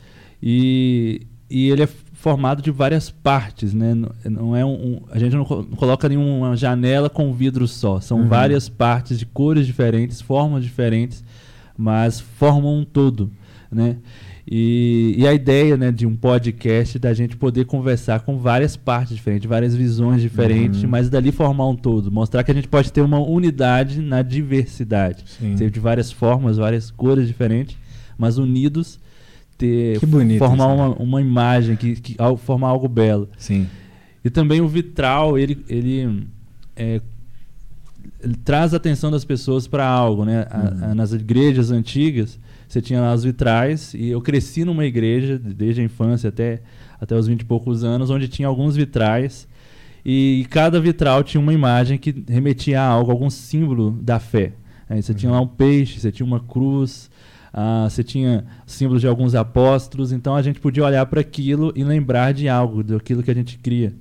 E, 0.41 1.23
e 1.51 1.69
ele 1.69 1.83
é 1.83 1.89
formado 2.13 2.63
de 2.63 2.71
várias 2.71 3.11
partes, 3.11 3.75
né? 3.75 3.93
Não 4.25 4.55
é 4.55 4.65
um, 4.65 5.01
a 5.11 5.19
gente 5.19 5.35
não 5.35 5.45
coloca 5.45 6.09
nenhuma 6.09 6.55
janela 6.55 7.11
com 7.11 7.35
vidro 7.35 7.67
só. 7.67 8.01
São 8.01 8.21
uhum. 8.21 8.29
várias 8.29 8.69
partes 8.69 9.19
de 9.19 9.27
cores 9.27 9.67
diferentes, 9.67 10.21
formas 10.21 10.63
diferentes, 10.63 11.25
mas 11.77 12.21
formam 12.21 12.79
um 12.79 12.85
todo, 12.85 13.33
né? 13.69 13.97
E, 14.49 15.17
e, 15.19 15.27
a 15.27 15.35
ideia 15.35 15.77
né, 15.77 15.91
de 15.91 16.07
um 16.07 16.15
podcast 16.15 17.01
da 17.01 17.13
gente 17.13 17.37
poder 17.37 17.65
conversar 17.65 18.21
com 18.21 18.39
várias 18.39 18.77
partes 18.77 19.17
diferentes, 19.17 19.49
várias 19.49 19.75
visões 19.75 20.23
diferentes, 20.23 20.85
uhum. 20.85 20.89
mas 20.89 21.11
dali 21.11 21.33
formar 21.33 21.67
um 21.67 21.75
todo. 21.75 22.13
Mostrar 22.13 22.45
que 22.45 22.53
a 22.53 22.55
gente 22.55 22.69
pode 22.69 22.93
ter 22.93 23.01
uma 23.01 23.19
unidade 23.19 24.01
na 24.01 24.23
diversidade. 24.23 25.25
Ser 25.57 25.69
de 25.69 25.81
várias 25.81 26.13
formas, 26.13 26.59
várias 26.59 26.93
cores 26.93 27.27
diferentes, 27.27 27.77
mas 28.17 28.39
unidos 28.39 29.01
ter 29.57 29.99
bonito, 30.07 30.39
formar 30.39 30.67
uma, 30.67 30.89
uma 30.91 31.21
imagem 31.21 31.77
que, 31.77 31.97
que 31.97 32.17
formar 32.39 32.69
algo 32.69 32.89
belo 32.89 33.29
sim 33.39 33.67
e 34.25 34.31
também 34.31 34.61
o 34.61 34.69
vitral 34.69 35.39
ele 35.39 35.65
ele, 35.69 36.27
é, 36.77 37.01
ele 38.23 38.35
traz 38.45 38.75
a 38.75 38.77
atenção 38.77 39.11
das 39.11 39.25
pessoas 39.25 39.67
para 39.67 39.87
algo 39.87 40.25
né 40.25 40.47
uhum. 40.53 40.85
a, 40.85 40.91
a, 40.91 40.95
nas 40.95 41.13
igrejas 41.13 41.71
antigas 41.71 42.39
você 42.69 42.81
tinha 42.81 43.01
lá 43.01 43.15
os 43.15 43.25
vitrais 43.25 43.95
e 43.95 44.09
eu 44.09 44.21
cresci 44.21 44.65
numa 44.65 44.85
igreja 44.85 45.39
desde 45.39 45.81
a 45.81 45.85
infância 45.85 46.29
até 46.29 46.63
até 47.01 47.15
os 47.15 47.27
20 47.27 47.41
e 47.41 47.45
poucos 47.45 47.85
anos 47.85 48.11
onde 48.11 48.29
tinha 48.29 48.49
alguns 48.49 48.77
vitrais 48.77 49.47
e 50.05 50.47
cada 50.51 50.81
vitral 50.81 51.23
tinha 51.23 51.41
uma 51.41 51.53
imagem 51.53 51.99
que 51.99 52.25
remetia 52.29 52.81
a 52.81 52.87
algo 52.87 53.11
algum 53.11 53.31
símbolo 53.31 53.91
da 54.03 54.19
fé 54.19 54.53
Aí 54.89 55.03
você 55.03 55.11
uhum. 55.13 55.19
tinha 55.19 55.33
lá 55.33 55.41
um 55.41 55.47
peixe 55.47 56.01
você 56.01 56.13
tinha 56.13 56.27
uma 56.27 56.41
cruz 56.41 57.11
ah, 57.59 57.89
você 57.89 58.05
tinha 58.05 58.45
símbolos 58.67 59.01
de 59.01 59.09
alguns 59.09 59.35
apóstolos, 59.35 60.13
então 60.13 60.37
a 60.37 60.43
gente 60.43 60.61
podia 60.61 60.85
olhar 60.85 61.07
para 61.07 61.23
aquilo 61.23 61.73
e 61.75 61.83
lembrar 61.83 62.35
de 62.35 62.51
algo, 62.51 62.85
daquilo 62.85 63.23
que 63.23 63.31
a 63.31 63.35
gente 63.35 63.59
cria. 63.59 63.95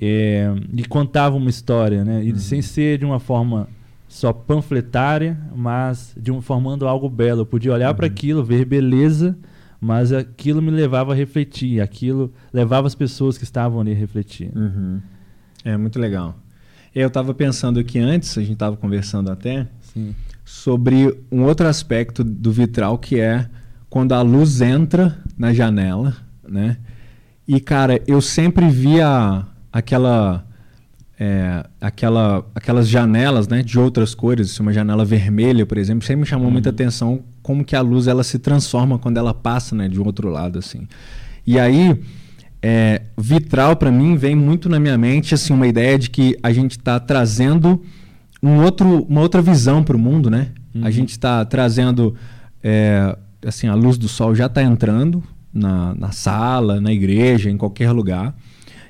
É, 0.00 0.48
e 0.72 0.84
contava 0.84 1.34
uma 1.34 1.50
história, 1.50 2.04
né? 2.04 2.22
E 2.22 2.30
uhum. 2.30 2.38
sem 2.38 2.62
ser 2.62 2.98
de 2.98 3.04
uma 3.04 3.18
forma 3.18 3.68
só 4.08 4.32
panfletária, 4.32 5.38
mas 5.54 6.14
de 6.20 6.32
um, 6.32 6.40
formando 6.40 6.88
algo 6.88 7.08
belo. 7.08 7.42
Eu 7.42 7.46
podia 7.46 7.72
olhar 7.72 7.90
uhum. 7.90 7.96
para 7.96 8.06
aquilo, 8.06 8.42
ver 8.42 8.64
beleza, 8.64 9.38
mas 9.80 10.12
aquilo 10.12 10.60
me 10.62 10.70
levava 10.70 11.12
a 11.12 11.14
refletir, 11.14 11.80
aquilo 11.80 12.32
levava 12.52 12.86
as 12.86 12.94
pessoas 12.94 13.38
que 13.38 13.44
estavam 13.44 13.80
ali 13.80 13.92
a 13.92 13.96
refletir. 13.96 14.50
Uhum. 14.56 15.00
É 15.64 15.76
muito 15.76 15.98
legal. 15.98 16.36
Eu 16.94 17.08
estava 17.08 17.34
pensando 17.34 17.78
aqui 17.78 17.98
antes, 17.98 18.36
a 18.38 18.40
gente 18.40 18.54
estava 18.54 18.76
conversando 18.76 19.30
até, 19.30 19.68
Sim 19.80 20.14
sobre 20.48 21.14
um 21.30 21.42
outro 21.42 21.68
aspecto 21.68 22.24
do 22.24 22.50
vitral 22.50 22.96
que 22.96 23.20
é 23.20 23.46
quando 23.90 24.14
a 24.14 24.22
luz 24.22 24.62
entra 24.62 25.18
na 25.36 25.52
janela, 25.52 26.16
né? 26.42 26.78
E 27.46 27.60
cara, 27.60 28.00
eu 28.06 28.22
sempre 28.22 28.66
via 28.70 29.44
aquela 29.70 30.46
é, 31.20 31.64
aquela, 31.80 32.44
aquelas 32.54 32.88
janelas 32.88 33.48
né, 33.48 33.62
de 33.62 33.78
outras 33.78 34.14
cores, 34.14 34.58
uma 34.60 34.72
janela 34.72 35.04
vermelha, 35.04 35.66
por 35.66 35.76
exemplo, 35.76 36.06
sempre 36.06 36.20
me 36.20 36.26
chamou 36.26 36.46
uhum. 36.46 36.52
muita 36.52 36.70
atenção 36.70 37.24
como 37.42 37.64
que 37.64 37.74
a 37.74 37.80
luz 37.80 38.06
ela 38.06 38.22
se 38.22 38.38
transforma 38.38 38.98
quando 38.98 39.16
ela 39.16 39.34
passa 39.34 39.74
né, 39.74 39.88
de 39.88 40.00
outro 40.00 40.28
lado. 40.28 40.58
assim. 40.58 40.86
E 41.44 41.58
aí, 41.58 42.00
é, 42.62 43.02
vitral 43.16 43.74
para 43.76 43.90
mim 43.90 44.16
vem 44.16 44.36
muito 44.36 44.68
na 44.68 44.78
minha 44.78 44.98
mente 44.98 45.34
assim 45.34 45.52
uma 45.52 45.66
ideia 45.66 45.98
de 45.98 46.10
que 46.10 46.36
a 46.42 46.52
gente 46.52 46.72
está 46.72 46.98
trazendo 46.98 47.82
um 48.42 48.62
outro, 48.62 49.04
uma 49.08 49.20
outra 49.20 49.42
visão 49.42 49.82
para 49.82 49.96
o 49.96 49.98
mundo, 49.98 50.30
né? 50.30 50.48
Uhum. 50.72 50.84
A 50.84 50.90
gente 50.90 51.10
está 51.10 51.44
trazendo, 51.44 52.14
é, 52.62 53.16
assim, 53.44 53.66
a 53.66 53.74
luz 53.74 53.98
do 53.98 54.08
sol 54.08 54.34
já 54.34 54.46
está 54.46 54.62
entrando 54.62 55.22
na, 55.52 55.94
na 55.94 56.12
sala, 56.12 56.80
na 56.80 56.92
igreja, 56.92 57.50
em 57.50 57.56
qualquer 57.56 57.90
lugar. 57.90 58.34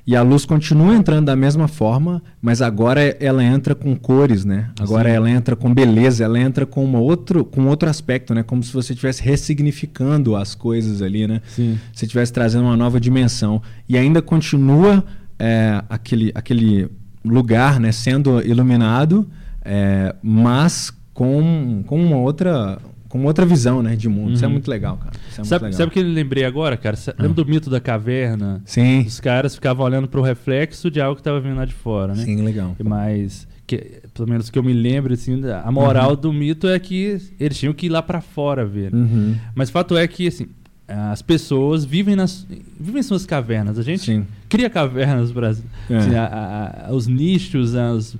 E 0.08 0.16
a 0.16 0.22
luz 0.22 0.46
continua 0.46 0.94
entrando 0.94 1.26
da 1.26 1.36
mesma 1.36 1.68
forma, 1.68 2.22
mas 2.40 2.62
agora 2.62 3.14
ela 3.20 3.44
entra 3.44 3.74
com 3.74 3.94
cores, 3.94 4.42
né? 4.42 4.70
Agora 4.80 5.10
Sim. 5.10 5.16
ela 5.16 5.30
entra 5.30 5.54
com 5.54 5.74
beleza, 5.74 6.24
ela 6.24 6.40
entra 6.40 6.64
com 6.64 6.82
uma 6.82 6.98
outro, 6.98 7.44
com 7.44 7.66
outro 7.66 7.90
aspecto, 7.90 8.32
né? 8.32 8.42
Como 8.42 8.62
se 8.62 8.72
você 8.72 8.94
estivesse 8.94 9.22
ressignificando 9.22 10.34
as 10.34 10.54
coisas 10.54 11.02
ali, 11.02 11.26
né? 11.26 11.42
Sim. 11.48 11.78
Você 11.92 12.06
estivesse 12.06 12.32
trazendo 12.32 12.64
uma 12.64 12.74
nova 12.74 12.98
dimensão. 12.98 13.60
E 13.86 13.98
ainda 13.98 14.22
continua 14.22 15.04
é, 15.38 15.84
aquele, 15.90 16.32
aquele 16.34 16.88
lugar, 17.22 17.78
né? 17.78 17.92
Sendo 17.92 18.40
iluminado, 18.40 19.28
é, 19.62 20.14
mas 20.22 20.90
com, 21.12 21.84
com 21.86 22.02
uma 22.02 22.16
outra 22.16 22.78
com 23.08 23.24
outra 23.24 23.46
visão, 23.46 23.82
né, 23.82 23.96
de 23.96 24.08
mundo. 24.08 24.28
Uhum. 24.28 24.34
Isso 24.34 24.44
é 24.44 24.46
uhum. 24.46 24.52
muito 24.52 24.68
legal, 24.68 24.96
cara. 24.98 25.12
É 25.30 25.44
sabe, 25.44 25.64
legal. 25.64 25.78
sabe 25.78 25.88
o 25.88 25.92
que 25.92 25.98
eu 26.00 26.04
lembrei 26.04 26.44
agora, 26.44 26.76
cara? 26.76 26.96
Lembra 27.18 27.42
ah. 27.42 27.44
do 27.44 27.46
mito 27.46 27.70
da 27.70 27.80
caverna? 27.80 28.60
Sim. 28.64 29.00
Os 29.00 29.18
caras 29.20 29.54
ficavam 29.54 29.84
olhando 29.84 30.08
para 30.08 30.20
o 30.20 30.22
reflexo 30.22 30.90
de 30.90 31.00
algo 31.00 31.16
que 31.16 31.20
estava 31.20 31.40
vindo 31.40 31.56
lá 31.56 31.64
de 31.64 31.74
fora, 31.74 32.14
né? 32.14 32.24
Sim, 32.24 32.42
legal. 32.42 32.76
Mas, 32.82 33.48
que, 33.66 34.02
pelo 34.12 34.28
menos 34.28 34.50
que 34.50 34.58
eu 34.58 34.62
me 34.62 34.72
lembro, 34.72 35.14
assim, 35.14 35.40
a 35.64 35.70
moral 35.72 36.10
uhum. 36.10 36.16
do 36.16 36.32
mito 36.32 36.68
é 36.68 36.78
que 36.78 37.18
eles 37.40 37.58
tinham 37.58 37.72
que 37.72 37.86
ir 37.86 37.88
lá 37.88 38.02
para 38.02 38.20
fora 38.20 38.66
ver. 38.66 38.92
Né? 38.92 39.00
Uhum. 39.00 39.36
Mas 39.54 39.70
fato 39.70 39.96
é 39.96 40.06
que, 40.06 40.28
assim, 40.28 40.46
as 40.86 41.20
pessoas 41.20 41.84
vivem 41.84 42.16
nas 42.16 42.46
vivem 42.80 43.00
em 43.00 43.02
suas 43.02 43.26
cavernas. 43.26 43.78
A 43.78 43.82
gente 43.82 44.04
Sim. 44.04 44.26
cria 44.48 44.70
cavernas 44.70 45.30
para 45.30 45.48
é. 45.48 45.50
assim, 45.50 46.94
os 46.94 47.06
nichos, 47.06 47.74
as, 47.74 48.16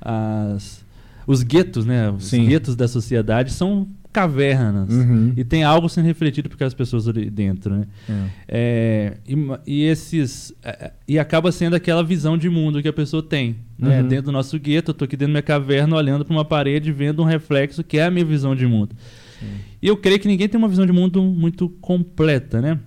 as, 0.00 0.84
os 1.26 1.42
guetos, 1.42 1.84
né? 1.84 2.10
Os 2.10 2.26
Sim. 2.26 2.46
guetos 2.46 2.76
da 2.76 2.86
sociedade 2.86 3.52
são 3.52 3.88
cavernas. 4.12 4.90
Uhum. 4.90 5.32
E 5.36 5.44
tem 5.44 5.64
algo 5.64 5.88
sendo 5.88 6.04
refletido 6.04 6.48
por 6.48 6.54
aquelas 6.56 6.74
pessoas 6.74 7.08
ali 7.08 7.30
dentro, 7.30 7.74
né? 7.74 7.86
É. 8.08 8.28
É, 8.48 9.16
e, 9.26 9.36
e, 9.66 9.84
esses... 9.84 10.54
É, 10.62 10.92
e 11.08 11.18
acaba 11.18 11.50
sendo 11.50 11.74
aquela 11.74 12.04
visão 12.04 12.36
de 12.36 12.48
mundo 12.48 12.82
que 12.82 12.88
a 12.88 12.92
pessoa 12.92 13.22
tem. 13.22 13.56
Né? 13.78 14.02
Uhum. 14.02 14.08
Dentro 14.08 14.26
do 14.26 14.32
nosso 14.32 14.58
gueto, 14.58 14.90
eu 14.90 14.94
tô 14.94 15.04
aqui 15.04 15.16
dentro 15.16 15.32
da 15.32 15.32
minha 15.32 15.42
caverna, 15.42 15.96
olhando 15.96 16.24
para 16.24 16.34
uma 16.34 16.44
parede, 16.44 16.92
vendo 16.92 17.22
um 17.22 17.24
reflexo 17.24 17.82
que 17.82 17.98
é 17.98 18.04
a 18.04 18.10
minha 18.10 18.24
visão 18.24 18.54
de 18.54 18.66
mundo. 18.66 18.94
Sim. 19.40 19.46
E 19.80 19.88
eu 19.88 19.96
creio 19.96 20.20
que 20.20 20.28
ninguém 20.28 20.48
tem 20.48 20.58
uma 20.58 20.68
visão 20.68 20.84
de 20.84 20.92
mundo 20.92 21.22
muito 21.22 21.68
completa, 21.80 22.60
né? 22.60 22.78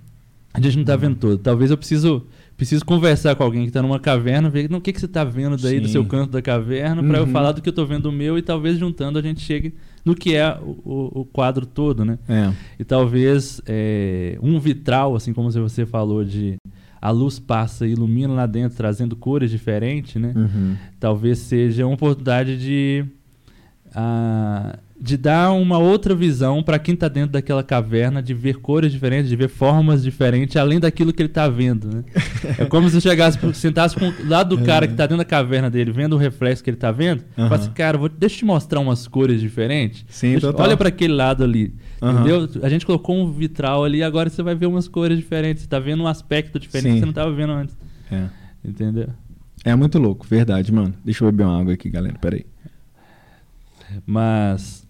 A 0.53 0.61
gente 0.61 0.75
não 0.75 0.83
está 0.83 0.93
uhum. 0.93 0.99
vendo 0.99 1.15
todo. 1.15 1.37
Talvez 1.37 1.71
eu 1.71 1.77
preciso 1.77 2.25
preciso 2.55 2.85
conversar 2.85 3.35
com 3.35 3.43
alguém 3.43 3.63
que 3.63 3.67
está 3.67 3.81
numa 3.81 3.99
caverna, 3.99 4.49
ver 4.49 4.69
no 4.69 4.79
que, 4.79 4.93
que 4.93 4.99
você 4.99 5.05
está 5.05 5.25
vendo 5.25 5.57
daí 5.57 5.75
Sim. 5.75 5.81
do 5.81 5.89
seu 5.89 6.05
canto 6.05 6.31
da 6.31 6.41
caverna, 6.41 7.03
para 7.03 7.17
eu 7.17 7.25
uhum. 7.25 7.31
falar 7.31 7.51
do 7.51 7.61
que 7.61 7.67
eu 7.67 7.71
estou 7.71 7.85
vendo 7.85 8.03
do 8.03 8.11
meu 8.11 8.37
e 8.37 8.41
talvez 8.41 8.77
juntando 8.77 9.19
a 9.19 9.21
gente 9.21 9.41
chegue 9.41 9.73
no 10.05 10.13
que 10.13 10.35
é 10.35 10.55
o, 10.61 11.21
o 11.21 11.25
quadro 11.25 11.65
todo, 11.65 12.05
né? 12.05 12.19
É. 12.29 12.53
E 12.79 12.83
talvez 12.83 13.59
é, 13.65 14.37
um 14.41 14.59
vitral, 14.59 15.15
assim 15.15 15.33
como 15.33 15.51
você 15.51 15.85
falou 15.85 16.23
de 16.23 16.55
a 17.01 17.11
luz 17.11 17.39
passa 17.39 17.85
e 17.85 17.91
ilumina 17.91 18.33
lá 18.33 18.45
dentro, 18.45 18.77
trazendo 18.77 19.15
cores 19.15 19.49
diferentes, 19.49 20.21
né? 20.21 20.33
Uhum. 20.35 20.75
Talvez 20.99 21.39
seja 21.39 21.85
uma 21.85 21.95
oportunidade 21.95 22.57
de 22.57 23.05
uh, 23.87 24.77
de 25.05 25.17
dar 25.17 25.51
uma 25.51 25.77
outra 25.77 26.15
visão 26.15 26.63
para 26.63 26.79
quem 26.79 26.95
está 26.95 27.07
dentro 27.07 27.33
daquela 27.33 27.63
caverna, 27.63 28.23
de 28.23 28.33
ver 28.33 28.55
cores 28.55 28.91
diferentes, 28.91 29.29
de 29.29 29.35
ver 29.35 29.49
formas 29.49 30.01
diferentes, 30.01 30.57
além 30.57 30.79
daquilo 30.79 31.13
que 31.13 31.21
ele 31.21 31.29
está 31.29 31.47
vendo. 31.47 31.87
Né? 31.95 32.03
é 32.57 32.65
como 32.65 32.89
se 32.89 32.99
chegasse, 32.99 33.37
sentasse 33.53 33.95
com, 33.95 34.11
lá 34.27 34.41
do 34.41 34.57
cara 34.63 34.87
que 34.87 34.93
está 34.93 35.03
dentro 35.05 35.19
da 35.19 35.25
caverna 35.25 35.69
dele, 35.69 35.91
vendo 35.91 36.13
o 36.13 36.17
reflexo 36.17 36.63
que 36.63 36.71
ele 36.71 36.77
está 36.77 36.91
vendo, 36.91 37.23
uhum. 37.37 37.47
falasse, 37.47 37.69
cara, 37.69 37.99
vou, 37.99 38.09
deixa 38.09 38.37
eu 38.37 38.39
te 38.39 38.45
mostrar 38.45 38.79
umas 38.79 39.07
cores 39.07 39.39
diferentes. 39.39 40.03
Sim, 40.09 40.31
deixa, 40.31 40.51
olha 40.59 40.75
para 40.75 40.89
aquele 40.89 41.13
lado 41.13 41.43
ali. 41.43 41.71
Uhum. 42.01 42.11
Entendeu? 42.11 42.49
A 42.63 42.69
gente 42.69 42.83
colocou 42.83 43.15
um 43.15 43.31
vitral 43.31 43.83
ali, 43.83 44.01
agora 44.01 44.27
você 44.27 44.41
vai 44.41 44.55
ver 44.55 44.65
umas 44.65 44.87
cores 44.87 45.19
diferentes. 45.19 45.61
Você 45.61 45.67
está 45.67 45.77
vendo 45.77 46.01
um 46.01 46.07
aspecto 46.07 46.59
diferente 46.59 46.87
Sim. 46.87 46.93
que 46.93 46.99
você 47.01 47.05
não 47.05 47.11
estava 47.11 47.31
vendo 47.31 47.53
antes. 47.53 47.77
É. 48.11 48.23
Entendeu? 48.67 49.09
É 49.63 49.75
muito 49.75 49.99
louco, 49.99 50.25
verdade, 50.27 50.73
mano. 50.73 50.95
Deixa 51.05 51.23
eu 51.23 51.31
beber 51.31 51.43
uma 51.43 51.61
água 51.61 51.73
aqui, 51.73 51.91
galera. 51.91 52.17
Peraí. 52.19 52.43
Mas. 54.05 54.84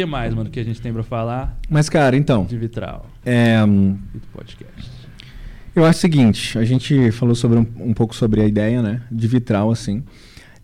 Que 0.00 0.06
mais, 0.06 0.32
mano, 0.32 0.48
que 0.48 0.58
a 0.58 0.64
gente 0.64 0.80
tem 0.80 0.94
pra 0.94 1.02
falar? 1.02 1.60
Mas, 1.68 1.90
cara, 1.90 2.16
então. 2.16 2.46
De 2.46 2.56
vitral. 2.56 3.04
É. 3.22 3.62
Um, 3.62 3.98
do 4.14 4.26
podcast. 4.32 4.90
Eu 5.76 5.84
acho 5.84 5.98
o 5.98 6.00
seguinte: 6.00 6.58
a 6.58 6.64
gente 6.64 7.12
falou 7.12 7.34
sobre 7.34 7.58
um, 7.58 7.66
um, 7.80 7.92
pouco 7.92 8.16
sobre 8.16 8.40
a 8.40 8.46
ideia, 8.46 8.80
né? 8.80 9.02
De 9.12 9.28
vitral, 9.28 9.70
assim. 9.70 10.02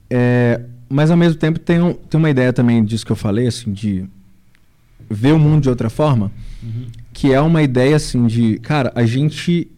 É, 0.08 0.62
mas 0.88 1.10
ao 1.10 1.18
mesmo 1.18 1.38
tempo 1.38 1.58
tem, 1.58 1.82
um, 1.82 1.92
tem 1.92 2.16
uma 2.16 2.30
ideia 2.30 2.50
também 2.50 2.82
disso 2.82 3.04
que 3.04 3.12
eu 3.12 3.16
falei, 3.16 3.46
assim, 3.46 3.74
de 3.74 4.06
ver 5.10 5.34
o 5.34 5.38
mundo 5.38 5.64
de 5.64 5.68
outra 5.68 5.90
forma. 5.90 6.32
Uhum. 6.62 6.86
Que 7.12 7.34
é 7.34 7.40
uma 7.42 7.62
ideia, 7.62 7.96
assim, 7.96 8.26
de. 8.26 8.58
Cara, 8.60 8.90
a 8.94 9.04
gente. 9.04 9.70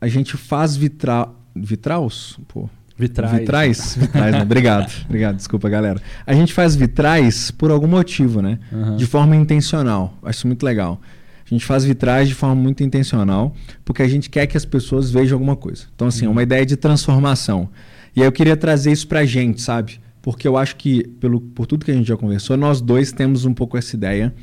A 0.00 0.08
gente 0.08 0.36
faz 0.36 0.76
vitral. 0.76 1.40
Vitraus? 1.54 2.40
Pô, 2.48 2.68
Vitrais. 2.98 3.32
Vitrais? 3.32 3.96
Vitrais, 3.96 4.32
né? 4.32 4.42
Obrigado. 4.42 4.92
Obrigado, 5.06 5.36
desculpa, 5.36 5.68
galera. 5.68 6.02
A 6.26 6.34
gente 6.34 6.52
faz 6.52 6.74
vitrais 6.74 7.50
por 7.52 7.70
algum 7.70 7.86
motivo, 7.86 8.42
né? 8.42 8.58
Uhum. 8.72 8.96
De 8.96 9.06
forma 9.06 9.36
intencional. 9.36 10.18
Acho 10.22 10.46
muito 10.48 10.64
legal. 10.64 11.00
A 11.46 11.54
gente 11.54 11.64
faz 11.64 11.84
vitrais 11.84 12.28
de 12.28 12.34
forma 12.34 12.56
muito 12.56 12.82
intencional, 12.82 13.54
porque 13.84 14.02
a 14.02 14.08
gente 14.08 14.28
quer 14.28 14.46
que 14.46 14.56
as 14.56 14.64
pessoas 14.64 15.10
vejam 15.10 15.36
alguma 15.36 15.56
coisa. 15.56 15.84
Então, 15.94 16.08
assim, 16.08 16.26
é 16.26 16.28
uma 16.28 16.42
ideia 16.42 16.66
de 16.66 16.76
transformação. 16.76 17.68
E 18.14 18.20
aí 18.20 18.26
eu 18.26 18.32
queria 18.32 18.56
trazer 18.56 18.90
isso 18.90 19.06
pra 19.06 19.24
gente, 19.24 19.62
sabe? 19.62 20.00
Porque 20.20 20.46
eu 20.46 20.56
acho 20.56 20.76
que, 20.76 21.06
pelo, 21.20 21.40
por 21.40 21.66
tudo 21.66 21.84
que 21.84 21.90
a 21.90 21.94
gente 21.94 22.08
já 22.08 22.16
conversou, 22.16 22.56
nós 22.56 22.80
dois 22.80 23.12
temos 23.12 23.44
um 23.44 23.54
pouco 23.54 23.78
essa 23.78 23.94
ideia 23.94 24.34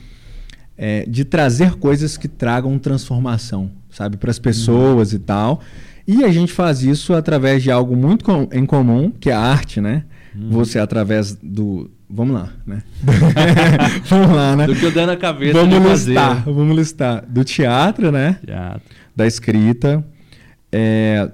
é, 0.78 1.06
de 1.06 1.26
trazer 1.26 1.76
coisas 1.76 2.18
que 2.18 2.28
tragam 2.28 2.80
transformação, 2.80 3.70
sabe? 3.92 4.18
Para 4.18 4.32
as 4.32 4.40
pessoas 4.40 5.12
uhum. 5.12 5.18
e 5.18 5.20
tal. 5.20 5.62
E 6.08 6.24
a 6.24 6.32
gente 6.32 6.54
faz 6.54 6.84
isso 6.84 7.14
através 7.14 7.64
de 7.64 7.72
algo 7.72 7.96
muito 7.96 8.24
com, 8.24 8.48
em 8.52 8.66
comum, 8.66 9.12
que 9.12 9.30
é 9.30 9.34
a 9.34 9.40
arte, 9.40 9.82
né? 9.82 10.04
Hum. 10.36 10.50
Você 10.52 10.80
através 10.80 11.36
do. 11.36 11.90
Vamos 12.10 12.36
lá, 12.36 12.50
né? 12.66 12.84
vamos 14.08 14.36
lá, 14.36 14.56
né? 14.56 14.68
Do 14.68 14.76
que 14.76 14.86
eu 14.86 14.92
dei 14.92 15.06
na 15.06 15.18
cabeça. 15.18 15.54
Vamos 15.54 16.06
listar, 16.06 16.38
fazer. 16.38 16.54
vamos 16.54 16.78
listar. 16.78 17.26
Do 17.28 17.44
teatro, 17.44 18.12
né? 18.12 18.38
Teatro. 18.46 18.82
Da 19.16 19.26
escrita. 19.26 20.06
É, 20.72 21.30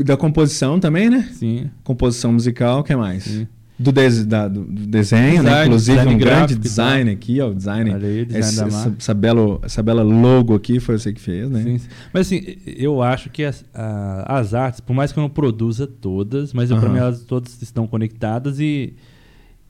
da 0.00 0.16
composição 0.16 0.80
também, 0.80 1.08
né? 1.08 1.28
Sim. 1.32 1.70
Composição 1.84 2.32
musical, 2.32 2.80
o 2.80 2.84
que 2.84 2.96
mais? 2.96 3.24
Sim 3.24 3.46
do, 3.78 3.92
des, 3.92 4.24
da, 4.24 4.48
do 4.48 4.64
desenho, 4.64 5.42
né? 5.42 5.50
design, 5.50 5.50
né? 5.50 5.64
Inclusive 5.66 6.08
um 6.08 6.18
grande 6.18 6.54
design 6.54 7.10
aqui, 7.10 7.40
ó, 7.40 7.50
o 7.50 7.54
design. 7.54 7.92
Aí, 7.92 8.24
design 8.24 8.38
essa, 8.38 8.64
essa, 8.66 8.94
essa, 8.98 9.14
bela, 9.14 9.58
essa 9.62 9.82
bela 9.82 10.02
logo 10.02 10.54
aqui 10.54 10.80
foi 10.80 10.98
você 10.98 11.12
que 11.12 11.20
fez, 11.20 11.50
né? 11.50 11.62
Sim, 11.62 11.78
sim. 11.78 11.88
Mas 12.12 12.26
assim, 12.26 12.56
eu 12.64 13.02
acho 13.02 13.28
que 13.28 13.44
as, 13.44 13.64
a, 13.74 14.38
as 14.38 14.54
artes, 14.54 14.80
por 14.80 14.94
mais 14.94 15.12
que 15.12 15.18
eu 15.18 15.22
não 15.22 15.28
produza 15.28 15.86
todas, 15.86 16.54
mas 16.54 16.70
uhum. 16.70 16.80
para 16.80 16.88
mim 16.88 16.98
elas 16.98 17.22
todas 17.22 17.60
estão 17.60 17.86
conectadas 17.86 18.58
e 18.60 18.94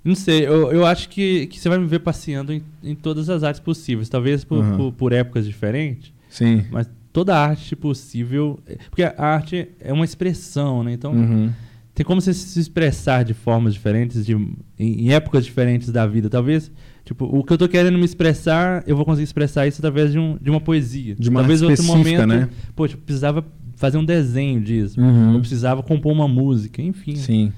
não 0.05 0.15
sei, 0.15 0.47
eu, 0.47 0.71
eu 0.71 0.87
acho 0.87 1.09
que, 1.09 1.49
que 1.49 1.59
você 1.59 1.69
vai 1.69 1.79
me 1.79 1.87
ver 1.87 1.99
passeando 1.99 2.53
em, 2.53 2.63
em 2.85 2.95
todas 2.95 3.29
as 3.29 3.43
artes 3.43 3.61
possíveis, 3.61 4.09
talvez 4.09 4.45
por, 4.45 4.59
uhum. 4.59 4.77
por, 4.77 4.93
por 4.93 5.13
épocas 5.13 5.45
diferentes. 5.45 6.13
Sim. 6.29 6.65
Mas 6.71 6.89
toda 7.13 7.37
arte 7.37 7.75
possível, 7.75 8.61
porque 8.89 9.03
a 9.03 9.15
arte 9.19 9.69
é 9.81 9.93
uma 9.93 10.05
expressão, 10.05 10.85
né? 10.85 10.93
Então 10.93 11.11
uhum 11.11 11.51
tem 11.97 12.05
como 12.05 12.21
você 12.21 12.35
se 12.35 12.61
expressar 12.61 13.25
de 13.25 13.33
formas 13.33 13.73
diferentes, 13.73 14.27
de, 14.27 14.35
em, 14.35 14.57
em, 14.79 15.15
épocas 15.15 15.47
diferentes 15.47 15.91
da 15.91 16.07
vida. 16.07 16.29
Talvez, 16.29 16.71
tipo, 17.07 17.25
o 17.25 17.43
que 17.43 17.51
eu 17.51 17.55
estou 17.55 17.67
querendo 17.67 17.97
me 17.97 18.05
expressar, 18.05 18.85
eu 18.87 18.95
vou 18.95 19.07
conseguir 19.07 19.25
expressar 19.25 19.67
isso 19.67 19.81
através 19.81 20.13
de, 20.13 20.19
um, 20.19 20.37
de 20.39 20.51
uma 20.51 20.61
poesia. 20.61 21.17
De 21.19 21.31
uma 21.31 21.41
Talvez 21.41 21.63
outro 21.63 21.83
momento, 21.85 22.27
né? 22.27 22.51
Poxa, 22.77 22.97
eu 22.97 22.99
precisava 22.99 23.43
fazer 23.77 23.97
um 23.97 24.05
desenho 24.05 24.61
disso. 24.61 25.01
Uhum. 25.01 25.33
Eu 25.33 25.41
precisava 25.41 25.83
compor 25.83 26.13
uma 26.13 26.29
música, 26.29 26.83
enfim. 26.83 27.17
Sim. 27.17 27.51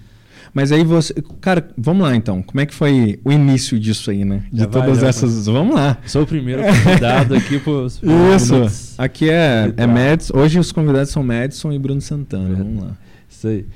Mas 0.54 0.70
aí 0.70 0.84
você. 0.84 1.12
Cara, 1.40 1.68
vamos 1.76 2.04
lá 2.04 2.14
então. 2.14 2.40
Como 2.40 2.60
é 2.60 2.64
que 2.64 2.72
foi 2.72 3.18
o 3.24 3.32
início 3.32 3.76
disso 3.76 4.08
aí, 4.08 4.24
né? 4.24 4.44
De 4.52 4.60
já 4.60 4.66
todas 4.68 5.00
vai, 5.00 5.08
essas. 5.08 5.46
Vai. 5.46 5.54
Vamos 5.54 5.74
lá. 5.74 5.98
Sou 6.06 6.22
o 6.22 6.26
primeiro 6.26 6.62
convidado 6.84 7.34
aqui 7.34 7.58
por. 7.58 7.86
Isso. 7.86 8.94
Aqui 8.96 9.28
é, 9.28 9.74
é 9.76 9.84
Madison. 9.84 10.38
Hoje 10.38 10.60
os 10.60 10.70
convidados 10.70 11.10
são 11.10 11.24
Madison 11.24 11.72
e 11.72 11.78
Bruno 11.78 12.00
Santana. 12.00 12.54
Vamos 12.54 12.84
lá. 12.84 12.96
Isso 13.28 13.48
aí. 13.48 13.66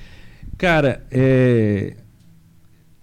Cara, 0.63 1.03
é, 1.11 1.95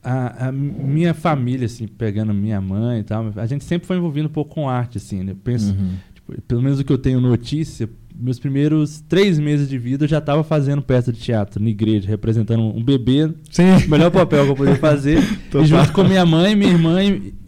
a, 0.02 0.48
a, 0.48 0.52
minha 0.54 1.14
família, 1.14 1.66
assim, 1.66 1.90
pegando 1.90 2.34
minha 2.34 2.62
mãe 2.62 3.02
e 3.02 3.04
tal, 3.04 3.34
a 3.36 3.46
gente 3.46 3.66
sempre 3.66 3.86
foi 3.86 3.98
envolvido 3.98 4.30
um 4.30 4.32
pouco 4.32 4.56
com 4.56 4.70
arte, 4.70 4.98
assim, 4.98 5.24
né? 5.24 5.34
Eu 5.34 5.36
penso, 5.36 5.74
uhum. 5.74 5.92
tipo, 6.16 6.42
pelo 6.44 6.62
menos 6.62 6.80
o 6.80 6.86
que 6.86 6.94
eu 6.94 6.98
tenho 6.98 7.20
notícia, 7.20 7.90
meus 8.16 8.40
primeiros 8.40 9.02
três 9.10 9.38
meses 9.38 9.68
de 9.68 9.78
vida 9.78 10.06
eu 10.06 10.08
já 10.08 10.20
estava 10.20 10.42
fazendo 10.42 10.82
peça 10.82 11.12
de 11.12 11.20
teatro 11.20 11.62
na 11.62 11.70
igreja, 11.70 12.08
representando 12.08 12.64
um 12.64 12.82
bebê. 12.82 13.30
Sim. 13.52 13.76
O 13.86 13.90
melhor 13.90 14.10
papel 14.10 14.46
que 14.46 14.52
eu 14.52 14.56
podia 14.56 14.78
fazer. 14.78 15.20
e 15.62 15.66
junto 15.66 15.92
com 15.92 16.06
minha 16.06 16.26
mãe, 16.26 16.56
minha 16.56 16.72
irmã, 16.72 16.96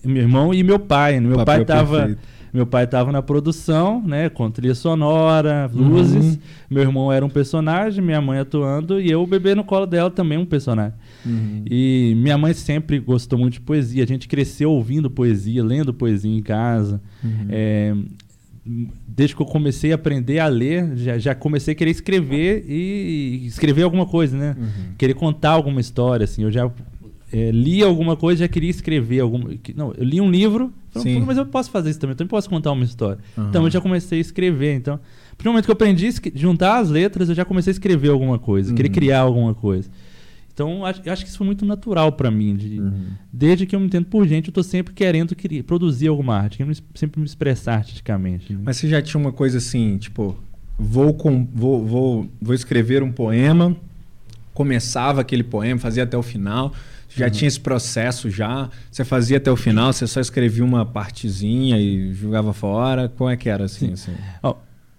meu 0.04 0.24
irmão 0.24 0.54
e 0.54 0.62
meu 0.62 0.78
pai. 0.78 1.22
Né? 1.22 1.28
Meu 1.30 1.38
papel 1.38 1.46
pai 1.46 1.62
estava 1.62 2.18
meu 2.54 2.66
pai 2.66 2.84
estava 2.84 3.12
na 3.12 3.22
produção, 3.22 4.02
né, 4.06 4.30
com 4.30 4.50
trilha 4.52 4.76
sonora, 4.76 5.70
luzes. 5.74 6.36
Uhum. 6.36 6.38
Meu 6.70 6.84
irmão 6.84 7.12
era 7.12 7.26
um 7.26 7.30
personagem, 7.30 8.04
minha 8.04 8.22
mãe 8.22 8.40
atuando 8.40 9.00
e 9.00 9.10
eu, 9.10 9.24
o 9.24 9.28
bebê 9.28 9.56
no 9.56 9.64
colo 9.64 9.86
dela, 9.86 10.12
também 10.12 10.38
um 10.38 10.46
personagem. 10.46 10.94
Uhum. 11.26 11.64
E 11.70 12.14
minha 12.18 12.38
mãe 12.38 12.54
sempre 12.54 13.00
gostou 13.00 13.40
muito 13.40 13.54
de 13.54 13.62
poesia. 13.62 14.04
A 14.04 14.08
gente 14.08 14.28
cresceu 14.28 14.72
ouvindo 14.72 15.10
poesia, 15.10 15.64
lendo 15.64 15.94
poesia 15.94 16.32
em 16.32 16.42
casa. 16.42 17.02
Uhum. 17.24 17.48
É, 17.50 17.96
desde 19.08 19.36
que 19.36 19.42
eu 19.42 19.46
comecei 19.46 19.92
a 19.92 19.96
aprender 19.96 20.40
a 20.40 20.48
ler, 20.48 20.96
já, 20.96 21.18
já 21.18 21.36
comecei 21.36 21.74
a 21.74 21.76
querer 21.76 21.92
escrever 21.92 22.64
e 22.68 23.44
escrever 23.46 23.84
alguma 23.84 24.06
coisa, 24.06 24.38
né? 24.38 24.56
Uhum. 24.58 24.94
Querer 24.98 25.14
contar 25.14 25.52
alguma 25.52 25.82
história, 25.82 26.24
assim. 26.24 26.44
Eu 26.44 26.52
já 26.52 26.70
é, 27.32 27.52
li 27.52 27.82
alguma 27.82 28.16
coisa 28.16 28.42
já 28.42 28.48
queria 28.48 28.70
escrever 28.70 29.22
alguma. 29.22 29.52
Não, 29.76 29.94
eu 29.98 30.04
li 30.04 30.20
um 30.20 30.30
livro, 30.30 30.74
falei, 30.92 31.20
mas 31.22 31.38
eu 31.38 31.46
posso 31.46 31.72
fazer 31.72 31.90
isso 31.90 32.00
também, 32.00 32.12
eu 32.12 32.18
também 32.18 32.30
posso 32.30 32.50
contar 32.50 32.72
uma 32.72 32.84
história. 32.84 33.20
Uhum. 33.38 33.48
Então 33.50 33.64
eu 33.64 33.70
já 33.70 33.80
comecei 33.80 34.18
a 34.18 34.22
escrever. 34.22 34.76
Então, 34.76 35.00
no 35.44 35.52
momento 35.52 35.66
que 35.66 35.72
eu 35.72 35.74
aprendi 35.74 36.08
a 36.08 36.12
juntar 36.36 36.80
as 36.80 36.90
letras, 36.90 37.30
eu 37.30 37.36
já 37.36 37.46
comecei 37.46 37.72
a 37.72 37.74
escrever 37.74 38.10
alguma 38.10 38.38
coisa, 38.38 38.70
uhum. 38.70 38.76
querer 38.76 38.90
criar 38.90 39.22
alguma 39.22 39.54
coisa. 39.54 39.90
Então, 40.54 40.86
acho, 40.86 41.10
acho 41.10 41.24
que 41.24 41.30
isso 41.30 41.38
foi 41.38 41.48
muito 41.48 41.66
natural 41.66 42.12
para 42.12 42.30
mim. 42.30 42.56
De, 42.56 42.80
uhum. 42.80 43.08
Desde 43.32 43.66
que 43.66 43.76
eu 43.76 43.80
me 43.80 43.86
entendo 43.86 44.06
por 44.06 44.28
gente, 44.28 44.50
eu 44.50 44.54
tô 44.54 44.62
sempre 44.62 44.94
querendo 44.94 45.34
criar, 45.36 45.64
produzir 45.64 46.08
alguma 46.08 46.36
arte, 46.36 46.58
querendo 46.58 46.78
sempre 46.94 47.22
me 47.22 47.26
expressar 47.26 47.76
artisticamente. 47.76 48.52
Né? 48.52 48.60
Mas 48.64 48.78
você 48.78 48.88
já 48.90 49.02
tinha 49.02 49.20
uma 49.20 49.32
coisa 49.32 49.58
assim, 49.58 49.98
tipo, 49.98 50.36
vou, 50.78 51.14
com, 51.14 51.48
vou, 51.54 51.86
vou, 51.86 52.30
vou 52.42 52.54
escrever 52.54 53.02
um 53.02 53.12
poema, 53.12 53.76
começava 54.54 55.22
aquele 55.22 55.44
poema, 55.44 55.80
fazia 55.80 56.04
até 56.04 56.18
o 56.18 56.22
final 56.22 56.74
já 57.16 57.26
uhum. 57.26 57.32
tinha 57.32 57.48
esse 57.48 57.60
processo 57.60 58.30
já? 58.30 58.70
Você 58.90 59.04
fazia 59.04 59.38
até 59.38 59.52
o 59.52 59.56
final, 59.56 59.92
você 59.92 60.08
só 60.08 60.20
escrevia 60.20 60.64
uma 60.64 60.86
partezinha 60.86 61.78
e 61.80 62.14
jogava 62.14 62.54
fora? 62.54 63.10
Como 63.10 63.30
é 63.30 63.36
que 63.36 63.50
era 63.50 63.66
assim? 63.66 63.94
assim? 63.94 64.14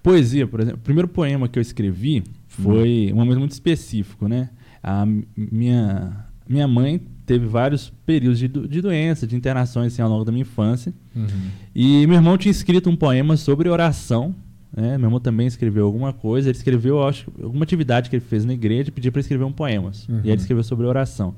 Poesia, 0.03 0.47
por 0.47 0.61
exemplo. 0.61 0.81
O 0.81 0.83
primeiro 0.83 1.09
poema 1.09 1.49
que 1.49 1.59
eu 1.59 1.63
escrevi 1.63 2.25
foi 2.49 3.11
um 3.13 3.17
momento 3.17 3.39
muito 3.39 3.53
específico, 3.53 4.29
né? 4.29 4.51
A 4.83 5.07
minha, 5.37 6.27
minha 6.49 6.67
mãe 6.67 7.01
teve 7.25 7.47
vários 7.47 7.93
períodos 8.05 8.39
de, 8.39 8.49
de 8.49 8.81
doença, 8.81 9.27
de 9.27 9.37
internações 9.37 9.93
assim, 9.93 10.03
ao 10.03 10.09
longo 10.09 10.25
da 10.25 10.33
minha 10.33 10.43
infância. 10.43 10.93
Uhum. 11.15 11.27
E 11.75 12.07
meu 12.07 12.17
irmão 12.17 12.37
tinha 12.37 12.51
escrito 12.51 12.91
um 12.91 12.97
poema 12.97 13.37
sobre 13.37 13.69
oração. 13.69 14.35
Né? 14.75 14.99
Meu 14.99 15.07
irmão 15.07 15.21
também 15.21 15.47
escreveu 15.47 15.87
alguma 15.87 16.13
coisa. 16.13 16.49
Ele 16.49 16.59
escreveu, 16.59 17.03
acho, 17.07 17.31
alguma 17.41 17.63
atividade 17.63 18.11
que 18.11 18.17
ele 18.17 18.25
fez 18.25 18.45
na 18.45 18.53
igreja 18.53 18.89
e 18.89 18.93
pediu 18.93 19.13
para 19.13 19.21
escrever 19.21 19.45
um 19.45 19.53
poema. 19.53 19.93
Uhum. 20.09 20.17
E 20.17 20.23
aí 20.25 20.31
ele 20.31 20.41
escreveu 20.41 20.65
sobre 20.65 20.85
oração. 20.85 21.35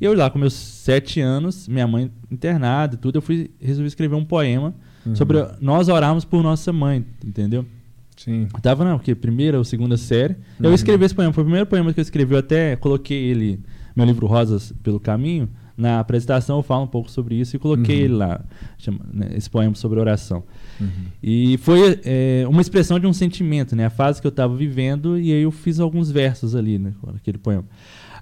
E 0.00 0.04
eu 0.04 0.14
lá 0.14 0.30
com 0.30 0.38
meus 0.38 0.54
sete 0.54 1.20
anos, 1.20 1.68
minha 1.68 1.86
mãe 1.86 2.10
internada 2.30 2.96
tudo, 2.96 3.18
eu 3.18 3.22
fui 3.22 3.50
resolvi 3.60 3.86
escrever 3.86 4.14
um 4.14 4.24
poema 4.24 4.74
uhum. 5.04 5.14
sobre 5.14 5.38
nós 5.60 5.88
orarmos 5.88 6.24
por 6.24 6.42
nossa 6.42 6.72
mãe, 6.72 7.04
entendeu? 7.24 7.66
Sim. 8.16 8.48
Eu 8.52 8.60
tava 8.60 8.84
na 8.84 8.98
que, 8.98 9.14
primeira 9.14 9.58
ou 9.58 9.64
segunda 9.64 9.96
série. 9.96 10.34
Uhum. 10.58 10.66
Eu 10.66 10.74
escrevi 10.74 11.04
esse 11.04 11.14
poema, 11.14 11.32
foi 11.32 11.42
o 11.42 11.46
primeiro 11.46 11.66
poema 11.66 11.92
que 11.92 12.00
eu 12.00 12.02
escrevi, 12.02 12.34
eu 12.34 12.38
até 12.38 12.76
coloquei 12.76 13.16
ele, 13.16 13.60
meu 13.94 14.06
livro 14.06 14.26
Rosas 14.26 14.72
pelo 14.82 15.00
Caminho. 15.00 15.48
Na 15.76 15.98
apresentação 15.98 16.58
eu 16.58 16.62
falo 16.62 16.84
um 16.84 16.86
pouco 16.86 17.10
sobre 17.10 17.36
isso 17.36 17.56
e 17.56 17.58
coloquei 17.58 18.00
uhum. 18.00 18.04
ele 18.04 18.14
lá, 18.14 18.44
chama, 18.76 19.00
né, 19.10 19.30
esse 19.34 19.48
poema 19.48 19.74
sobre 19.74 19.98
oração. 19.98 20.44
Uhum. 20.78 20.88
E 21.22 21.56
foi 21.58 21.98
é, 22.04 22.44
uma 22.46 22.60
expressão 22.60 23.00
de 23.00 23.06
um 23.06 23.14
sentimento, 23.14 23.74
né? 23.74 23.86
A 23.86 23.90
fase 23.90 24.20
que 24.20 24.26
eu 24.26 24.30
estava 24.30 24.54
vivendo 24.54 25.18
e 25.18 25.32
aí 25.32 25.40
eu 25.40 25.50
fiz 25.50 25.80
alguns 25.80 26.10
versos 26.10 26.54
ali, 26.54 26.78
né? 26.78 26.92
Aquele 27.16 27.38
poema. 27.38 27.64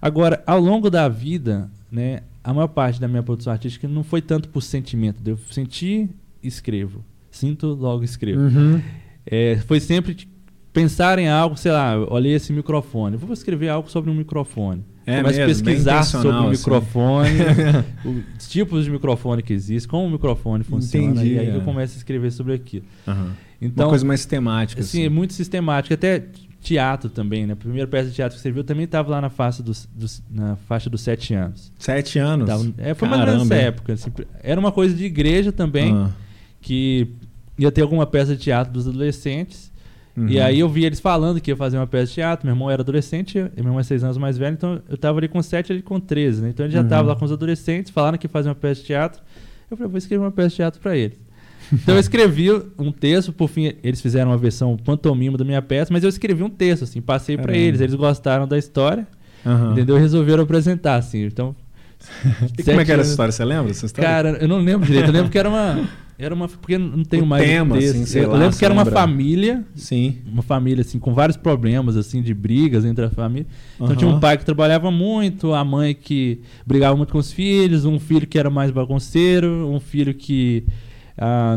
Agora, 0.01 0.43
ao 0.47 0.61
longo 0.61 0.91
da 0.91 1.09
vida, 1.09 1.71
né, 1.91 2.21
a 2.43 2.53
maior 2.55 2.69
parte 2.69 3.01
da 3.01 3.09
minha 3.09 3.23
produção 3.23 3.53
artística 3.53 3.87
não 3.89 4.03
foi 4.03 4.23
tanto 4.23 4.49
por 4.49 4.63
sentimento. 4.63 5.21
Eu 5.25 5.39
senti, 5.51 6.09
escrevo. 6.43 7.05
Sinto, 7.31 7.69
logo 7.69 8.05
escrevo. 8.05 8.41
Uhum. 8.41 8.81
É, 9.27 9.57
foi 9.67 9.81
sempre 9.81 10.29
pensar 10.73 11.19
em 11.19 11.29
algo, 11.29 11.57
sei 11.57 11.73
lá, 11.73 11.99
olhei 12.11 12.33
esse 12.33 12.53
microfone. 12.53 13.17
Vou 13.17 13.33
escrever 13.33 13.69
algo 13.69 13.91
sobre 13.91 14.11
um 14.11 14.15
microfone. 14.15 14.85
É 15.05 15.23
Começo 15.23 15.41
a 15.41 15.47
pesquisar 15.47 16.03
sobre 16.03 16.29
o 16.29 16.39
assim. 16.39 16.51
microfone, 16.51 17.31
os 18.39 18.47
tipos 18.47 18.85
de 18.85 18.91
microfone 18.91 19.43
que 19.43 19.55
existem, 19.55 19.89
como 19.89 20.07
o 20.07 20.11
microfone 20.11 20.63
funciona. 20.63 21.07
Entendi, 21.07 21.35
e 21.35 21.39
aí 21.39 21.49
é. 21.49 21.57
eu 21.57 21.63
começo 21.63 21.95
a 21.95 21.97
escrever 21.97 22.31
sobre 22.31 22.53
aquilo. 22.53 22.85
Uhum. 23.07 23.31
Então, 23.61 23.87
Uma 23.87 23.91
coisa 23.91 24.05
mais 24.05 24.21
sistemática. 24.21 24.83
Sim, 24.83 24.99
assim. 24.99 25.07
é 25.07 25.09
muito 25.09 25.33
sistemática. 25.33 25.95
Até 25.95 26.27
teatro 26.61 27.09
também, 27.09 27.47
né? 27.47 27.53
A 27.53 27.57
primeira 27.57 27.87
peça 27.87 28.09
de 28.09 28.15
teatro 28.15 28.37
que 28.37 28.43
você 28.43 28.51
viu 28.51 28.65
também 28.65 28.85
estava 28.85 29.11
lá 29.11 29.21
na 29.21 29.31
faixa 29.31 29.63
dos, 29.63 29.89
dos, 29.95 30.23
na 30.31 30.57
faixa 30.57 30.91
dos 30.91 31.01
sete 31.01 31.35
anos. 31.35 31.73
Sete 31.79 32.19
anos? 32.19 32.49
Tava, 32.49 32.65
é, 32.79 32.95
foi 32.95 33.09
Caramba. 33.09 33.33
uma 33.33 33.39
grande 33.39 33.55
época. 33.55 33.93
Assim, 33.93 34.11
era 34.43 34.59
uma 34.59 34.73
coisa 34.73 34.95
de 34.95 35.05
igreja 35.05 35.53
também, 35.53 35.95
ah. 35.95 36.11
que 36.61 37.09
ia 37.59 37.71
ter 37.71 37.83
alguma 37.83 38.07
peça 38.07 38.35
de 38.37 38.43
teatro 38.43 38.73
dos 38.73 38.89
adolescentes. 38.89 39.71
Uhum. 40.17 40.29
E 40.29 40.41
aí 40.41 40.59
eu 40.59 40.69
vi 40.69 40.85
eles 40.85 40.99
falando 40.99 41.41
que 41.41 41.51
ia 41.51 41.57
fazer 41.57 41.77
uma 41.77 41.87
peça 41.87 42.07
de 42.07 42.15
teatro. 42.15 42.45
Meu 42.45 42.55
irmão 42.55 42.71
era 42.71 42.83
adolescente, 42.83 43.39
meu 43.39 43.51
irmão 43.57 43.81
é 43.81 43.83
seis 43.85 44.03
anos 44.03 44.19
mais 44.19 44.37
velho, 44.37 44.55
então 44.55 44.83
eu 44.89 44.97
estava 44.97 45.19
ali 45.19 45.29
com 45.29 45.41
sete, 45.41 45.73
ele 45.73 45.81
com 45.81 46.01
13, 46.01 46.43
né? 46.43 46.49
Então 46.49 46.67
ele 46.67 46.73
já 46.73 46.83
estava 46.83 47.03
uhum. 47.03 47.09
lá 47.09 47.17
com 47.17 47.25
os 47.25 47.33
adolescentes, 47.33 47.93
falaram 47.93 48.19
que 48.19 48.27
ia 48.27 48.31
fazer 48.31 48.49
uma 48.49 48.55
peça 48.55 48.81
de 48.81 48.87
teatro. 48.89 49.23
Eu 49.71 49.77
falei, 49.77 49.91
vou 49.91 49.99
escrever 49.99 50.25
uma 50.25 50.33
peça 50.33 50.49
de 50.51 50.57
teatro 50.57 50.81
para 50.81 50.97
eles. 50.97 51.28
Então 51.73 51.95
eu 51.95 52.01
escrevi 52.01 52.51
um 52.79 52.91
texto, 52.91 53.33
por 53.33 53.49
fim 53.49 53.73
eles 53.83 54.01
fizeram 54.01 54.31
uma 54.31 54.39
versão 54.39 54.77
pantomima 54.77 55.37
da 55.37 55.45
minha 55.45 55.63
peça, 55.63 55.93
mas 55.93 56.03
eu 56.03 56.09
escrevi 56.09 56.43
um 56.43 56.51
texto, 56.51 56.85
assim, 56.85 57.01
passei 57.01 57.37
para 57.37 57.57
eles, 57.57 57.81
eles 57.81 57.95
gostaram 57.95 58.47
da 58.47 58.59
história, 58.59 59.07
uhum. 59.45 59.73
entendeu? 59.73 59.97
Resolveram 59.97 60.43
apresentar, 60.43 60.97
assim, 60.97 61.25
então... 61.25 61.55
e 62.57 62.63
como 62.63 62.81
é 62.81 62.85
que 62.85 62.93
era 62.93 63.03
essa 63.03 63.11
história? 63.11 63.33
Você 63.33 63.45
lembra 63.45 63.71
essa 63.71 63.87
história? 63.87 64.09
Cara, 64.09 64.29
eu 64.41 64.49
não 64.49 64.59
lembro 64.59 64.87
direito, 64.87 65.09
eu 65.09 65.13
lembro 65.13 65.31
que 65.31 65.39
era 65.39 65.49
uma... 65.49 65.89
Era 66.21 66.35
uma. 66.35 66.49
Porque 66.49 66.77
não 66.77 67.05
tenho 67.05 67.23
o 67.23 67.27
mais. 67.27 67.45
Tema, 67.45 67.79
assim, 67.79 68.05
sei 68.05 68.25
eu 68.25 68.31
lá, 68.33 68.39
lembro 68.39 68.59
que 68.59 68.65
era 68.65 68.75
uma 68.75 68.85
família. 68.85 69.65
Sim. 69.77 70.19
Uma 70.27 70.43
família, 70.43 70.83
assim, 70.83 70.99
com 70.99 71.15
vários 71.15 71.37
problemas, 71.37 71.97
assim, 71.97 72.21
de 72.21 72.35
brigas 72.35 72.85
entre 72.85 73.05
a 73.05 73.11
família. 73.11 73.47
Então 73.77 73.91
uhum. 73.91 73.95
tinha 73.95 74.11
um 74.11 74.19
pai 74.19 74.37
que 74.37 74.45
trabalhava 74.45 74.91
muito, 74.91 75.55
a 75.55 75.65
mãe 75.65 75.95
que 75.95 76.41
brigava 76.67 76.97
muito 76.97 77.13
com 77.13 77.19
os 77.19 77.33
filhos, 77.33 77.85
um 77.85 78.01
filho 78.01 78.27
que 78.27 78.37
era 78.37 78.51
mais 78.51 78.73
bagunceiro, 78.73 79.71
um 79.71 79.79
filho 79.79 80.13
que 80.13 80.67
ah, 81.19 81.57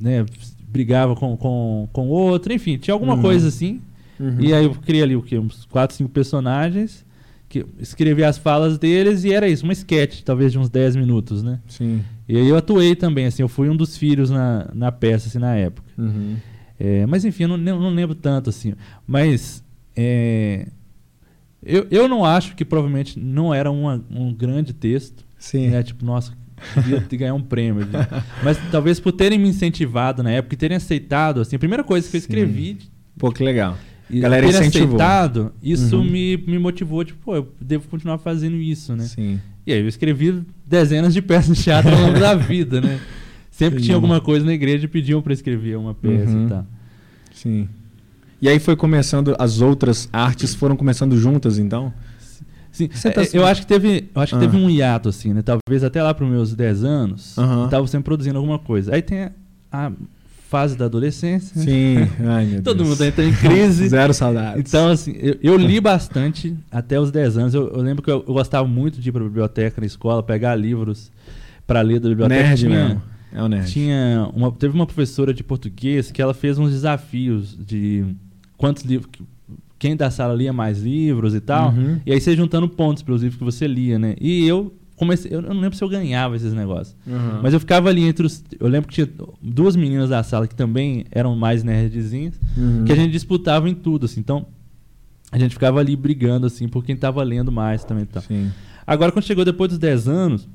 né, 0.00 0.26
brigava 0.68 1.14
com, 1.14 1.36
com, 1.36 1.88
com 1.92 2.08
outro, 2.08 2.52
enfim, 2.52 2.76
tinha 2.76 2.92
alguma 2.94 3.14
uhum. 3.14 3.22
coisa 3.22 3.48
assim. 3.48 3.80
Uhum. 4.18 4.40
E 4.40 4.52
aí 4.52 4.64
eu 4.64 4.74
criei 4.74 5.02
ali 5.02 5.16
o 5.16 5.22
quê? 5.22 5.38
Uns 5.38 5.64
4, 5.66 5.96
5 5.96 6.10
personagens, 6.10 7.04
que 7.48 7.64
escrevi 7.78 8.24
as 8.24 8.38
falas 8.38 8.78
deles 8.78 9.24
e 9.24 9.32
era 9.32 9.48
isso, 9.48 9.64
uma 9.64 9.72
sketch, 9.72 10.22
talvez 10.22 10.52
de 10.52 10.58
uns 10.58 10.68
10 10.68 10.96
minutos, 10.96 11.42
né? 11.42 11.60
Sim. 11.68 12.02
E 12.28 12.36
aí 12.36 12.48
eu 12.48 12.56
atuei 12.56 12.96
também, 12.96 13.26
assim, 13.26 13.42
eu 13.42 13.48
fui 13.48 13.68
um 13.68 13.76
dos 13.76 13.96
filhos 13.96 14.30
na, 14.30 14.70
na 14.74 14.90
peça, 14.90 15.28
assim, 15.28 15.38
na 15.38 15.54
época. 15.54 15.88
Uhum. 15.96 16.36
É, 16.78 17.06
mas 17.06 17.24
enfim, 17.24 17.44
eu 17.44 17.48
não, 17.48 17.58
não 17.58 17.90
lembro 17.90 18.14
tanto, 18.14 18.50
assim. 18.50 18.74
Mas 19.06 19.62
é, 19.96 20.66
eu, 21.62 21.86
eu 21.90 22.08
não 22.08 22.24
acho 22.24 22.54
que 22.54 22.64
provavelmente 22.64 23.18
não 23.18 23.54
era 23.54 23.70
uma, 23.70 24.04
um 24.10 24.32
grande 24.32 24.72
texto. 24.72 25.24
Sim. 25.38 25.68
Né? 25.68 25.82
Tipo, 25.82 26.04
nossa, 26.04 26.32
Devia 26.76 27.00
ganhar 27.18 27.34
um 27.34 27.42
prêmio. 27.42 27.86
Mas 28.42 28.58
talvez 28.70 29.00
por 29.00 29.12
terem 29.12 29.38
me 29.38 29.48
incentivado 29.48 30.22
na 30.22 30.30
época 30.30 30.54
e 30.54 30.58
terem 30.58 30.76
aceitado, 30.76 31.40
assim, 31.40 31.56
a 31.56 31.58
primeira 31.58 31.84
coisa 31.84 32.08
que 32.08 32.16
eu 32.16 32.18
escrevi. 32.18 32.78
Sim. 32.80 32.88
Pô, 33.18 33.30
que 33.30 33.42
legal. 33.42 33.76
E 34.10 34.20
Galera 34.20 34.46
ter 34.46 34.52
incentivou. 34.52 34.96
aceitado, 34.96 35.52
isso 35.62 35.96
uhum. 35.96 36.04
me, 36.04 36.36
me 36.36 36.58
motivou, 36.58 37.04
tipo, 37.04 37.18
pô, 37.24 37.36
eu 37.36 37.52
devo 37.60 37.88
continuar 37.88 38.18
fazendo 38.18 38.56
isso, 38.56 38.94
né? 38.94 39.04
Sim. 39.04 39.40
E 39.66 39.72
aí 39.72 39.80
eu 39.80 39.88
escrevi 39.88 40.42
dezenas 40.66 41.14
de 41.14 41.22
peças 41.22 41.56
de 41.56 41.62
teatro 41.62 41.90
ao 41.90 42.00
longo 42.00 42.18
da 42.18 42.34
vida, 42.36 42.80
né? 42.80 43.00
Sempre 43.50 43.78
Sim. 43.78 43.86
tinha 43.86 43.94
alguma 43.94 44.20
coisa 44.20 44.44
na 44.44 44.52
igreja 44.52 44.84
e 44.84 44.88
pediam 44.88 45.22
para 45.22 45.32
escrever 45.32 45.76
uma 45.76 45.94
peça 45.94 46.32
uhum. 46.32 46.46
e 46.46 46.48
tal. 46.48 46.66
Sim. 47.32 47.68
E 48.42 48.48
aí 48.48 48.58
foi 48.58 48.76
começando, 48.76 49.34
as 49.38 49.60
outras 49.60 50.08
artes 50.12 50.54
foram 50.54 50.76
começando 50.76 51.16
juntas, 51.16 51.58
então? 51.58 51.92
Sim, 52.74 52.88
tá... 52.88 53.22
É, 53.22 53.28
eu 53.32 53.46
acho 53.46 53.60
que 53.60 53.66
teve, 53.68 54.10
eu 54.12 54.20
acho 54.20 54.36
que 54.36 54.44
ah. 54.44 54.50
teve 54.50 54.56
um 54.56 54.68
hiato 54.68 55.08
assim, 55.08 55.32
né? 55.32 55.42
Talvez 55.42 55.84
até 55.84 56.02
lá 56.02 56.12
para 56.12 56.24
os 56.24 56.30
meus 56.30 56.54
10 56.54 56.82
anos, 56.82 57.36
uhum. 57.36 57.66
estava 57.66 57.86
sempre 57.86 58.04
produzindo 58.04 58.36
alguma 58.36 58.58
coisa. 58.58 58.92
Aí 58.92 59.00
tem 59.00 59.22
a, 59.22 59.32
a 59.70 59.92
fase 60.48 60.76
da 60.76 60.86
adolescência. 60.86 61.56
Sim, 61.60 61.98
Ai, 62.26 62.46
meu 62.46 62.62
todo 62.64 62.78
Deus. 62.78 62.88
mundo 62.88 63.04
entra 63.04 63.24
em 63.24 63.32
crise. 63.32 63.88
Zero 63.88 64.12
saudades. 64.12 64.60
Então, 64.68 64.88
assim, 64.88 65.14
eu, 65.20 65.38
eu 65.40 65.56
li 65.56 65.80
bastante 65.80 66.56
até 66.68 66.98
os 66.98 67.12
10 67.12 67.38
anos. 67.38 67.54
Eu, 67.54 67.68
eu 67.68 67.80
lembro 67.80 68.02
que 68.02 68.10
eu, 68.10 68.24
eu, 68.26 68.34
gostava 68.34 68.66
muito 68.66 69.00
de 69.00 69.08
ir 69.08 69.12
para 69.12 69.22
a 69.22 69.24
biblioteca 69.24 69.80
na 69.80 69.86
escola, 69.86 70.20
pegar 70.20 70.56
livros 70.56 71.12
para 71.64 71.80
ler 71.80 72.00
da 72.00 72.08
biblioteca. 72.08 72.42
Nerd 72.42 72.60
tinha, 72.60 72.70
mesmo. 72.70 73.02
É 73.32 73.42
o 73.42 73.48
nerd. 73.48 73.70
Tinha 73.70 74.30
uma, 74.34 74.50
teve 74.50 74.74
uma 74.74 74.86
professora 74.86 75.32
de 75.32 75.44
português 75.44 76.10
que 76.10 76.20
ela 76.20 76.34
fez 76.34 76.58
uns 76.58 76.72
desafios 76.72 77.56
de 77.56 78.04
quantos 78.56 78.82
livros 78.82 79.10
quem 79.84 79.94
da 79.94 80.10
sala 80.10 80.32
lia 80.32 80.50
mais 80.50 80.80
livros 80.80 81.34
e 81.34 81.40
tal. 81.42 81.70
Uhum. 81.70 82.00
E 82.06 82.12
aí 82.12 82.18
você 82.18 82.34
juntando 82.34 82.66
pontos 82.66 83.02
pelos 83.02 83.20
livros 83.20 83.36
que 83.36 83.44
você 83.44 83.66
lia, 83.66 83.98
né? 83.98 84.16
E 84.18 84.48
eu 84.48 84.74
comecei. 84.96 85.30
Eu 85.30 85.42
não 85.42 85.60
lembro 85.60 85.76
se 85.76 85.84
eu 85.84 85.88
ganhava 85.90 86.34
esses 86.36 86.54
negócios. 86.54 86.96
Uhum. 87.06 87.42
Mas 87.42 87.52
eu 87.52 87.60
ficava 87.60 87.90
ali 87.90 88.02
entre 88.02 88.24
os. 88.24 88.42
Eu 88.58 88.66
lembro 88.66 88.88
que 88.88 88.94
tinha 88.94 89.08
duas 89.42 89.76
meninas 89.76 90.08
da 90.08 90.22
sala 90.22 90.48
que 90.48 90.54
também 90.54 91.04
eram 91.10 91.36
mais 91.36 91.62
nerdzinhas, 91.62 92.40
uhum. 92.56 92.86
que 92.86 92.92
a 92.92 92.96
gente 92.96 93.12
disputava 93.12 93.68
em 93.68 93.74
tudo, 93.74 94.06
assim. 94.06 94.20
Então, 94.20 94.46
a 95.30 95.38
gente 95.38 95.52
ficava 95.52 95.80
ali 95.80 95.94
brigando, 95.94 96.46
assim, 96.46 96.66
por 96.66 96.82
quem 96.82 96.96
tava 96.96 97.22
lendo 97.22 97.52
mais 97.52 97.84
também. 97.84 98.06
Tal. 98.06 98.22
Sim. 98.22 98.50
Agora, 98.86 99.12
quando 99.12 99.26
chegou 99.26 99.44
depois 99.44 99.68
dos 99.68 99.78
10 99.78 100.08
anos, 100.08 100.48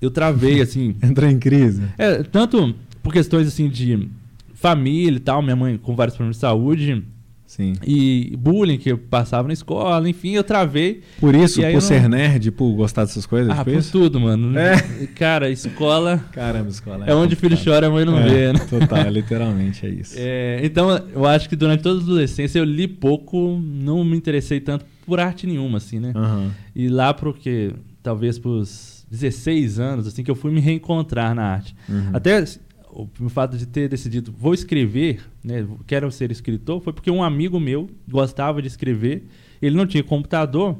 eu 0.00 0.10
travei, 0.10 0.62
assim. 0.64 0.96
Entrou 1.02 1.28
em 1.28 1.38
crise. 1.38 1.82
É, 1.98 2.22
tanto 2.22 2.74
por 3.02 3.12
questões, 3.12 3.46
assim, 3.46 3.68
de 3.68 4.08
família 4.54 5.18
e 5.18 5.20
tal, 5.20 5.42
minha 5.42 5.56
mãe 5.56 5.76
com 5.76 5.94
vários 5.94 6.16
problemas 6.16 6.36
de 6.36 6.40
saúde 6.40 7.04
Sim. 7.50 7.72
E 7.84 8.32
bullying 8.38 8.78
que 8.78 8.92
eu 8.92 8.96
passava 8.96 9.48
na 9.48 9.52
escola, 9.52 10.08
enfim, 10.08 10.30
eu 10.36 10.44
travei. 10.44 11.02
Por 11.18 11.34
isso, 11.34 11.60
por 11.60 11.82
ser 11.82 12.02
não... 12.02 12.10
nerd, 12.10 12.52
por 12.52 12.72
gostar 12.76 13.04
dessas 13.04 13.26
coisas? 13.26 13.50
Ah, 13.50 13.64
por 13.64 13.74
isso? 13.74 13.90
tudo, 13.90 14.20
mano. 14.20 14.56
É. 14.56 14.76
Cara, 15.18 15.50
escola. 15.50 16.24
Caramba, 16.30 16.68
escola. 16.68 17.06
É, 17.06 17.10
é 17.10 17.14
onde 17.14 17.34
o 17.34 17.36
filho 17.36 17.58
chora, 17.62 17.88
a 17.88 17.90
mãe 17.90 18.04
não 18.04 18.16
é, 18.20 18.28
vê, 18.28 18.52
né? 18.52 18.60
Total, 18.60 19.02
literalmente 19.10 19.84
é 19.84 19.88
isso. 19.88 20.14
É, 20.16 20.60
então, 20.62 20.90
eu 21.12 21.26
acho 21.26 21.48
que 21.48 21.56
durante 21.56 21.82
toda 21.82 21.98
a 21.98 22.02
adolescência 22.04 22.56
eu 22.56 22.64
li 22.64 22.86
pouco, 22.86 23.60
não 23.60 24.04
me 24.04 24.16
interessei 24.16 24.60
tanto 24.60 24.84
por 25.04 25.18
arte 25.18 25.44
nenhuma, 25.44 25.78
assim, 25.78 25.98
né? 25.98 26.12
Uhum. 26.14 26.50
E 26.72 26.88
lá 26.88 27.12
porque, 27.12 27.72
talvez 28.00 28.38
pros 28.38 29.04
16 29.10 29.80
anos, 29.80 30.06
assim, 30.06 30.22
que 30.22 30.30
eu 30.30 30.36
fui 30.36 30.52
me 30.52 30.60
reencontrar 30.60 31.34
na 31.34 31.42
arte. 31.42 31.74
Uhum. 31.88 32.10
Até 32.12 32.44
o, 32.92 33.08
o 33.20 33.28
fato 33.28 33.56
de 33.56 33.66
ter 33.66 33.88
decidido, 33.88 34.32
vou 34.36 34.52
escrever, 34.52 35.20
né, 35.42 35.66
quero 35.86 36.10
ser 36.10 36.30
escritor, 36.30 36.80
foi 36.80 36.92
porque 36.92 37.10
um 37.10 37.22
amigo 37.22 37.58
meu 37.58 37.88
gostava 38.08 38.60
de 38.60 38.68
escrever, 38.68 39.24
ele 39.60 39.76
não 39.76 39.86
tinha 39.86 40.02
computador, 40.02 40.78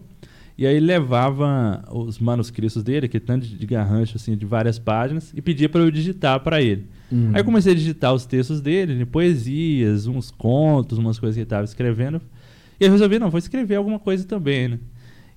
e 0.59 0.67
aí 0.67 0.79
levava 0.79 1.83
os 1.91 2.19
manuscritos 2.19 2.83
dele, 2.83 3.09
que 3.09 3.19
tanto 3.19 3.47
de 3.47 3.67
garrancho 3.67 4.17
assim, 4.17 4.37
de 4.37 4.45
várias 4.45 4.79
páginas, 4.79 5.33
e 5.35 5.41
pedia 5.41 5.69
para 5.69 5.81
eu 5.81 5.91
digitar 5.91 6.41
para 6.41 6.61
ele. 6.61 6.87
Uhum. 7.11 7.31
Aí 7.33 7.41
eu 7.41 7.45
comecei 7.45 7.73
a 7.73 7.75
digitar 7.75 8.13
os 8.13 8.27
textos 8.27 8.61
dele, 8.61 8.95
né, 8.95 9.05
poesias, 9.05 10.07
uns 10.07 10.31
contos, 10.31 10.99
umas 10.99 11.19
coisas 11.19 11.35
que 11.37 11.41
ele 11.41 11.47
estava 11.47 11.65
escrevendo. 11.65 12.21
E 12.79 12.85
eu 12.85 12.91
resolvi, 12.91 13.19
não, 13.19 13.31
vou 13.31 13.39
escrever 13.39 13.77
alguma 13.77 13.99
coisa 13.99 14.25
também, 14.25 14.69
né? 14.69 14.79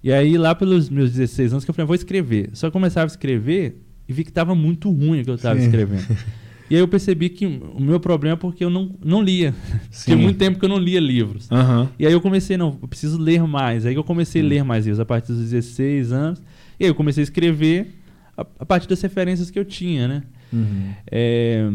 E 0.04 0.12
aí, 0.12 0.38
lá 0.38 0.54
pelos 0.54 0.90
meus 0.90 1.12
16 1.12 1.54
anos, 1.54 1.64
que 1.64 1.72
eu 1.72 1.74
falei, 1.74 1.88
vou 1.88 1.96
escrever. 1.96 2.50
Só 2.52 2.70
começava 2.70 3.06
a 3.06 3.08
escrever 3.08 3.82
e 4.08 4.12
vi 4.12 4.26
que 4.26 4.30
estava 4.30 4.54
muito 4.54 4.92
ruim 4.92 5.22
o 5.22 5.24
que 5.24 5.30
eu 5.30 5.36
estava 5.36 5.58
escrevendo. 5.58 6.06
E 6.70 6.76
aí 6.76 6.82
eu 6.82 6.88
percebi 6.88 7.30
que 7.30 7.46
o 7.46 7.80
meu 7.80 8.00
problema 8.00 8.34
é 8.34 8.38
porque 8.38 8.64
eu 8.64 8.70
não, 8.70 8.96
não 9.04 9.22
lia. 9.22 9.54
Tinha 10.04 10.18
muito 10.18 10.38
tempo 10.38 10.58
que 10.58 10.66
eu 10.66 10.70
não 10.70 10.78
lia 10.78 11.00
livros. 11.00 11.50
Uhum. 11.52 11.88
E 12.00 12.08
aí 12.08 12.14
eu 12.14 12.22
comecei, 12.22 12.58
não, 12.58 12.78
eu 12.82 12.88
preciso 12.88 13.20
ler 13.20 13.44
mais. 13.44 13.86
Aí 13.86 13.96
eu 13.96 14.04
comecei 14.04 14.42
a 14.42 14.46
ler 14.46 14.64
mais 14.64 14.86
livros 14.86 15.00
a 15.00 15.06
partir 15.06 15.34
dos 15.34 15.50
16 15.50 16.12
anos. 16.12 16.42
E 16.80 16.86
aí 16.86 16.90
eu 16.90 16.96
comecei 16.96 17.22
a 17.22 17.26
escrever 17.26 17.94
a, 18.38 18.42
a 18.60 18.66
partir 18.66 18.88
das 18.88 19.02
referências 19.02 19.52
que 19.52 19.60
eu 19.60 19.66
tinha, 19.66 20.08
né? 20.08 20.24
Uhum. 20.52 20.94
É, 21.12 21.70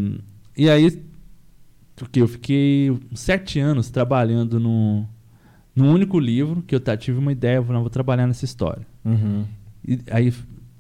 e 0.57 0.69
aí, 0.71 1.03
porque 1.97 2.21
eu 2.21 2.29
fiquei 2.29 2.97
sete 3.15 3.59
anos 3.59 3.91
trabalhando 3.91 4.59
no, 4.59 5.07
no 5.75 5.93
único 5.93 6.19
livro 6.19 6.63
que 6.67 6.75
eu 6.75 6.81
tive 6.97 7.19
uma 7.19 7.33
ideia, 7.33 7.57
eu 7.57 7.63
falei, 7.63 7.75
não, 7.75 7.83
vou 7.83 7.91
trabalhar 7.91 8.27
nessa 8.27 8.45
história. 8.45 8.87
Uhum. 9.05 9.45
E 9.87 9.99
aí 10.11 10.33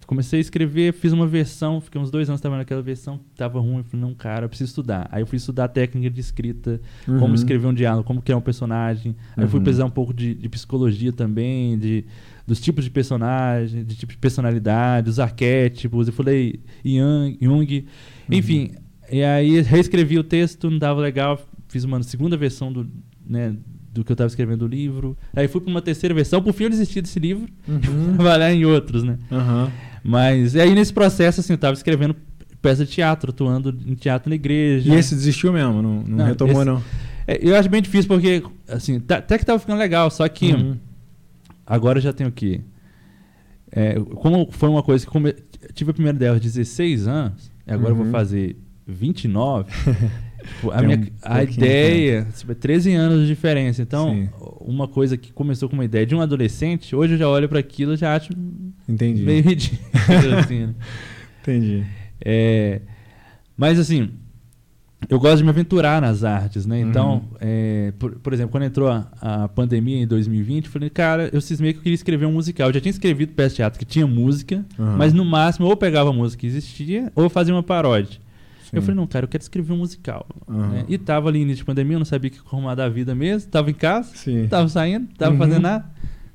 comecei 0.09 0.38
a 0.38 0.40
escrever, 0.40 0.94
fiz 0.94 1.12
uma 1.12 1.27
versão, 1.27 1.83
fiquei 1.83 2.01
uns 2.01 2.11
dois 2.11 2.31
anos 2.31 2.40
trabalhando 2.40 2.62
naquela 2.62 2.81
versão, 2.81 3.21
tava 3.37 3.61
ruim, 3.61 3.83
falei, 3.85 4.05
não, 4.07 4.14
cara, 4.14 4.47
eu 4.47 4.49
preciso 4.49 4.71
estudar. 4.71 5.07
Aí 5.12 5.21
eu 5.23 5.27
fui 5.27 5.37
estudar 5.37 5.68
técnica 5.68 6.09
de 6.09 6.18
escrita, 6.21 6.81
Uhum. 7.07 7.18
como 7.18 7.35
escrever 7.35 7.66
um 7.66 7.75
diálogo, 7.75 8.05
como 8.05 8.23
criar 8.23 8.38
um 8.38 8.40
personagem. 8.40 9.14
Aí 9.37 9.44
eu 9.44 9.49
fui 9.49 9.59
Uhum. 9.59 9.64
pesquisar 9.64 9.85
um 9.85 9.90
pouco 9.90 10.14
de, 10.14 10.35
de 10.35 10.49
psicologia 10.49 11.12
também, 11.12 11.79
de, 11.79 12.05
dos 12.47 12.59
tipos 12.59 12.85
de 12.85 12.90
personagem, 12.90 13.85
de 13.85 13.94
tipos 13.97 14.14
de 14.14 14.18
personalidade, 14.18 15.11
os 15.11 15.21
arquétipos. 15.21 16.07
Eu 16.09 16.14
falei 16.14 16.59
Jung, 16.83 17.37
Jung. 17.40 17.85
enfim. 18.31 18.71
E 19.12 19.23
aí 19.23 19.61
reescrevi 19.61 20.18
o 20.18 20.25
texto, 20.25 20.71
não 20.71 20.79
dava 20.79 21.01
legal, 21.03 21.38
fiz 21.68 21.85
uma 21.85 22.03
segunda 22.03 22.35
versão 22.37 22.73
do, 22.73 22.88
né, 23.27 23.55
do 23.92 24.03
que 24.05 24.11
eu 24.11 24.14
estava 24.14 24.29
escrevendo 24.29 24.61
do 24.61 24.66
livro. 24.66 25.16
Aí 25.37 25.49
fui 25.49 25.61
para 25.61 25.71
uma 25.71 25.83
terceira 25.83 26.14
versão, 26.14 26.42
por 26.42 26.55
fim 26.55 26.64
eu 26.64 26.71
desisti 26.71 27.03
desse 27.03 27.18
livro, 27.21 27.47
Uhum. 27.68 28.12
trabalhar 28.16 28.53
em 28.55 28.64
outros, 28.64 29.03
né? 29.05 29.18
Aham. 29.31 29.71
Mas 30.02 30.54
e 30.54 30.61
aí 30.61 30.74
nesse 30.74 30.92
processo, 30.92 31.40
assim, 31.40 31.52
eu 31.54 31.58
tava 31.58 31.74
escrevendo 31.74 32.14
peça 32.62 32.84
de 32.84 32.90
teatro, 32.90 33.30
atuando 33.30 33.76
em 33.87 33.94
teatro 33.94 34.28
na 34.28 34.34
igreja. 34.34 34.92
E 34.92 34.96
esse 34.96 35.14
desistiu 35.14 35.52
mesmo, 35.52 35.80
não, 35.80 36.02
não, 36.02 36.16
Não, 36.18 36.26
retomou, 36.26 36.56
esse- 36.56 36.64
não. 36.64 36.82
É, 37.26 37.38
eu 37.40 37.54
acho 37.56 37.68
bem 37.68 37.80
difícil 37.82 38.08
porque, 38.08 38.42
assim, 38.68 38.98
tá- 39.00 39.18
até 39.18 39.38
que 39.38 39.44
tava 39.46 39.58
ficando 39.58 39.78
legal, 39.78 40.11
só 40.11 40.26
que 40.28 40.52
Uhum. 40.54 40.76
agora 41.66 41.98
eu 41.98 42.02
já 42.02 42.12
tenho 42.12 42.30
o 42.30 42.32
quê? 42.32 42.61
É, 43.70 43.94
como 44.16 44.48
foi 44.50 44.68
uma 44.68 44.82
coisa 44.82 45.04
que 45.04 45.11
come... 45.12 45.34
tive 45.74 45.90
a 45.90 45.94
primeira 45.94 46.16
ideia 46.16 46.32
aos 46.32 46.40
16 46.40 47.06
anos, 47.06 47.50
e 47.66 47.70
agora 47.72 47.90
eu 47.92 47.96
Uhum. 47.96 48.04
vou 48.04 48.12
fazer 48.12 48.56
29. 48.87 49.70
tipo, 50.54 50.70
a 50.70 50.82
minha, 50.82 50.98
um 50.98 51.02
a 51.22 51.42
ideia, 51.42 52.26
tipo, 52.37 52.52
é 52.52 52.54
13 52.54 52.92
anos 52.94 53.20
de 53.22 53.26
diferença. 53.26 53.82
Então, 53.82 54.11
Sim. 54.11 54.28
uma 54.61 54.88
coisa 54.88 55.16
que 55.16 55.32
começou 55.32 55.68
com 55.68 55.74
uma 55.74 55.84
ideia 55.84 56.04
de 56.06 56.14
um 56.14 56.20
adolescente, 56.20 56.94
hoje 56.96 57.14
eu 57.14 57.18
já 57.18 57.28
olho 57.28 57.48
para 57.48 57.58
aquilo 57.58 57.94
e 57.94 57.96
já 57.96 58.14
acho 58.14 58.32
Entendi. 58.88 59.22
meio 59.22 59.42
ridículo. 59.42 59.88
assim, 60.38 60.66
né? 60.66 60.74
Entendi. 61.42 61.84
É, 62.24 62.80
mas 63.56 63.78
assim, 63.78 64.11
eu 65.08 65.18
gosto 65.20 65.38
de 65.38 65.44
me 65.44 65.50
aventurar 65.50 66.02
nas 66.02 66.24
artes, 66.24 66.66
né? 66.66 66.80
Então, 66.80 67.14
Uhum. 67.30 67.37
é, 67.40 67.92
por, 67.98 68.16
por 68.16 68.32
exemplo, 68.32 68.50
quando 68.50 68.64
entrou 68.64 68.88
a, 68.88 69.06
a 69.20 69.48
pandemia 69.48 70.02
em 70.02 70.06
2020, 70.06 70.66
eu 70.66 70.70
falei, 70.72 70.90
cara, 70.90 71.30
eu 71.32 71.40
cismei 71.40 71.72
que 71.72 71.78
eu 71.78 71.82
queria 71.82 71.94
escrever 71.94 72.26
um 72.26 72.32
musical. 72.32 72.68
Eu 72.68 72.74
já 72.74 72.80
tinha 72.80 72.90
escrevido 72.90 73.32
peça 73.32 73.50
de 73.50 73.56
teatro 73.56 73.78
que 73.78 73.84
tinha 73.84 74.06
música, 74.06 74.64
Uhum. 74.78 74.96
mas 74.96 75.12
no 75.12 75.24
máximo 75.24 75.66
ou 75.66 75.72
eu 75.72 75.76
pegava 75.76 76.11
a 76.11 76.12
música 76.12 76.40
que 76.40 76.46
existia 76.48 77.12
ou 77.14 77.28
fazia 77.30 77.54
uma 77.54 77.62
paródia. 77.62 78.20
Sim. 78.70 78.76
Eu 78.76 78.83
falei, 78.83 78.96
não, 78.96 79.07
cara, 79.07 79.24
eu 79.24 79.28
quero 79.28 79.42
escrever 79.42 79.72
um 79.72 79.78
musical. 79.78 80.26
Uhum. 80.46 80.68
né? 80.68 80.85
E 80.88 80.98
tava 80.98 81.28
ali 81.28 81.40
início 81.40 81.59
de 81.59 81.64
pandemia, 81.64 81.94
eu 81.94 81.98
não 82.00 82.07
sabia 82.07 82.31
o 82.31 82.33
que 82.33 82.40
arrumar 82.46 82.74
da 82.74 82.88
vida 82.88 83.14
mesmo, 83.14 83.50
tava 83.50 83.70
em 83.70 83.74
casa, 83.74 84.11
Sim. 84.14 84.46
tava 84.48 84.68
saindo, 84.68 85.09
tava 85.16 85.33
Uhum. 85.33 85.38
fazendo 85.38 85.62
nada, 85.62 85.85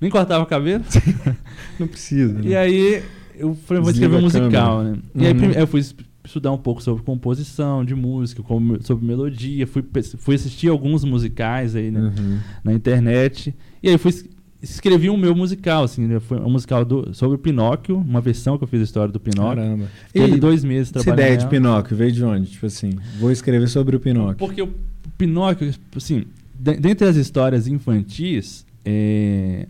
nem 0.01 0.09
cortava 0.09 0.43
o 0.43 0.47
cabelo. 0.47 0.83
Não 1.79 1.87
precisa. 1.87 2.39
E 2.41 2.49
né? 2.49 2.57
aí 2.57 3.03
eu 3.35 3.55
falei, 3.55 3.81
vou 3.81 3.91
escrever 3.91 4.15
um 4.17 4.21
musical, 4.21 4.83
né? 4.83 4.97
E 5.15 5.25
aí 5.27 5.33
Uhum. 5.33 5.51
eu 5.51 5.67
fui 5.67 5.79
es- 5.79 5.95
estudar 6.25 6.51
um 6.51 6.57
pouco 6.57 6.81
sobre 6.81 7.03
composição 7.03 7.83
de 7.83 7.93
música, 7.95 8.41
sobre 8.81 9.05
melodia, 9.05 9.67
fui, 9.67 9.83
fui 10.17 10.35
assistir 10.35 10.69
alguns 10.69 11.03
musicais 11.03 11.75
aí, 11.75 11.91
né, 11.91 11.99
Uhum. 12.17 12.39
na 12.63 12.73
internet. 12.73 13.53
E 13.81 13.89
aí 13.89 13.97
fui 13.97 14.11
escrevi 14.63 15.09
o 15.09 15.17
meu 15.17 15.35
musical, 15.35 15.83
assim, 15.83 16.07
né? 16.07 16.19
foi 16.19 16.39
um 16.39 16.49
musical 16.49 16.83
do- 16.85 17.13
sobre 17.13 17.35
o 17.35 17.37
Pinóquio, 17.37 17.97
uma 17.97 18.21
versão 18.21 18.57
que 18.57 18.63
eu 18.63 18.67
fiz 18.67 18.79
da 18.79 18.83
história 18.85 19.11
do 19.11 19.19
Pinóquio. 19.19 19.61
Caramba. 19.61 19.85
E 20.15 20.27
dois 20.39 20.63
meses 20.63 20.89
essa 20.89 21.03
trabalhando. 21.03 21.19
ideia 21.25 21.37
de. 21.37 21.47
Pinóquio 21.47 21.95
veio 21.97 22.11
de 22.11 22.23
onde? 22.23 22.49
Tipo 22.51 22.65
assim, 22.65 22.91
vou 23.19 23.29
escrever 23.31 23.67
sobre 23.67 23.95
o 23.95 23.99
Pinóquio. 23.99 24.37
Porque 24.37 24.61
o 24.61 24.73
Pinóquio, 25.17 25.71
assim, 25.95 26.23
de- 26.57 26.77
dentre 26.77 27.05
as 27.07 27.15
histórias 27.17 27.67
infantis, 27.67 28.65
é, 28.85 29.67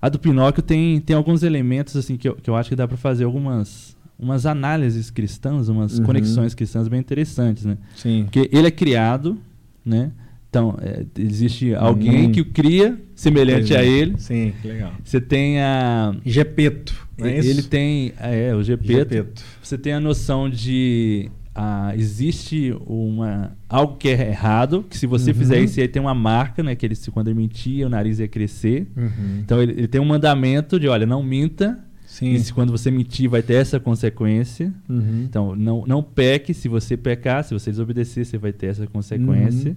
a 0.00 0.08
do 0.08 0.18
Pinóquio 0.18 0.62
tem, 0.62 1.00
tem 1.00 1.16
alguns 1.16 1.42
elementos 1.42 1.96
assim 1.96 2.16
que 2.16 2.28
eu, 2.28 2.36
que 2.36 2.48
eu 2.48 2.54
acho 2.56 2.68
que 2.68 2.76
dá 2.76 2.86
para 2.86 2.96
fazer 2.96 3.24
algumas 3.24 3.94
umas 4.18 4.46
análises 4.46 5.10
cristãs, 5.10 5.68
umas 5.68 5.98
Uhum. 5.98 6.06
conexões 6.06 6.54
cristãs 6.54 6.88
bem 6.88 6.98
interessantes, 7.00 7.66
né? 7.66 7.76
Sim. 7.94 8.22
Porque 8.24 8.48
ele 8.50 8.66
é 8.66 8.70
criado, 8.70 9.36
né? 9.84 10.10
Então, 10.56 10.74
é, 10.80 11.04
existe 11.18 11.74
alguém 11.74 12.28
Hum. 12.28 12.32
que 12.32 12.40
o 12.40 12.44
cria 12.46 12.98
semelhante 13.14 13.74
a 13.76 13.84
ele. 13.84 14.14
Sim, 14.18 14.54
que 14.62 14.68
legal. 14.68 14.92
Você 15.04 15.20
tem 15.20 15.60
a 15.60 16.14
Gepeto. 16.24 16.94
Não 17.18 17.26
é 17.26 17.38
isso? 17.38 17.48
ele 17.50 17.62
tem 17.62 18.12
é, 18.18 18.54
o 18.54 18.62
Gepeto. 18.62 19.14
Gepeto. 19.14 19.44
Você 19.62 19.76
tem 19.76 19.92
a 19.92 20.00
noção 20.00 20.48
de 20.48 21.30
ah, 21.54 21.92
existe 21.94 22.74
uma 22.86 23.52
algo 23.68 23.96
que 23.96 24.08
é 24.08 24.28
errado, 24.30 24.84
que 24.88 24.96
se 24.96 25.06
você 25.06 25.30
Uhum. 25.30 25.36
fizer 25.36 25.60
isso 25.60 25.78
aí 25.78 25.88
tem 25.88 26.00
uma 26.00 26.14
marca, 26.14 26.62
né? 26.62 26.74
Que 26.74 26.86
ele 26.86 26.94
se 26.94 27.10
quando 27.10 27.28
ele 27.28 27.38
mentia, 27.38 27.86
o 27.86 27.90
nariz 27.90 28.18
ia 28.18 28.28
crescer. 28.28 28.86
Uhum. 28.96 29.40
Então 29.44 29.62
ele, 29.62 29.72
ele 29.72 29.88
tem 29.88 30.00
um 30.00 30.04
mandamento 30.06 30.80
de, 30.80 30.88
olha, 30.88 31.04
não 31.06 31.22
minta. 31.22 31.78
Sim. 32.06 32.32
E 32.32 32.40
se 32.40 32.50
quando 32.52 32.70
você 32.70 32.90
mentir 32.90 33.28
vai 33.28 33.42
ter 33.42 33.54
essa 33.54 33.78
consequência. 33.78 34.72
Uhum. 34.88 35.24
Então 35.28 35.54
não 35.54 35.84
não 35.86 36.02
peque, 36.02 36.54
se 36.54 36.66
você 36.68 36.96
pecar, 36.96 37.44
se 37.44 37.52
você 37.52 37.70
desobedecer, 37.70 38.24
você 38.24 38.38
vai 38.38 38.52
ter 38.54 38.68
essa 38.68 38.86
consequência. 38.86 39.70
Uhum. 39.72 39.76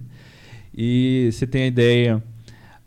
E 0.82 1.28
você 1.32 1.46
tem 1.46 1.64
a 1.64 1.66
ideia 1.66 2.22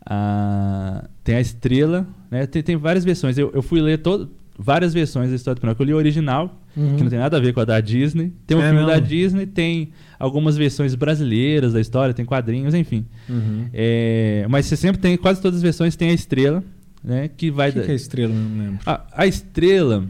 ah, 0.04 1.04
tem 1.22 1.36
a 1.36 1.40
estrela, 1.40 2.06
né? 2.30 2.46
Tem, 2.46 2.62
tem 2.62 2.76
várias 2.76 3.04
versões. 3.04 3.38
Eu, 3.38 3.50
eu 3.54 3.62
fui 3.62 3.80
ler 3.80 3.98
todo, 3.98 4.30
várias 4.58 4.92
versões 4.92 5.30
da 5.30 5.36
história 5.36 5.54
do 5.54 5.60
Pinóquio. 5.60 5.82
Eu 5.82 5.86
li 5.86 5.92
a 5.92 5.96
original, 5.96 6.60
Uhum. 6.76 6.96
que 6.96 7.04
não 7.04 7.10
tem 7.10 7.20
nada 7.20 7.36
a 7.36 7.40
ver 7.40 7.52
com 7.54 7.60
a 7.60 7.64
da 7.64 7.80
Disney. 7.80 8.32
Tem 8.48 8.56
um 8.56 8.60
É 8.60 8.68
filme 8.72 8.84
da? 8.84 8.98
Disney, 8.98 9.46
tem 9.46 9.90
algumas 10.18 10.56
versões 10.56 10.94
brasileiras 10.96 11.72
da 11.72 11.80
história, 11.80 12.12
tem 12.12 12.24
quadrinhos, 12.24 12.74
enfim. 12.74 13.06
Uhum. 13.28 13.68
É, 13.72 14.44
mas 14.50 14.66
você 14.66 14.76
sempre 14.76 15.00
tem, 15.00 15.16
quase 15.16 15.40
todas 15.40 15.58
as 15.58 15.62
versões 15.62 15.94
tem 15.94 16.10
a 16.10 16.12
estrela, 16.12 16.64
né? 17.02 17.28
Que 17.28 17.48
vai 17.48 17.70
O 17.70 17.72
que, 17.74 17.78
da- 17.78 17.84
que 17.86 17.92
é 17.92 17.94
estrela? 17.94 18.34
Não 18.34 18.58
lembro. 18.64 18.80
a, 18.84 19.04
a 19.12 19.24
estrela, 19.24 20.04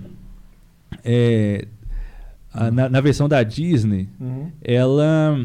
é, 1.05 1.67
a- 2.53 2.71
na, 2.71 2.89
na 2.89 3.01
versão 3.03 3.29
da 3.29 3.43
Disney, 3.43 4.09
Uhum. 4.19 4.51
ela, 4.63 5.39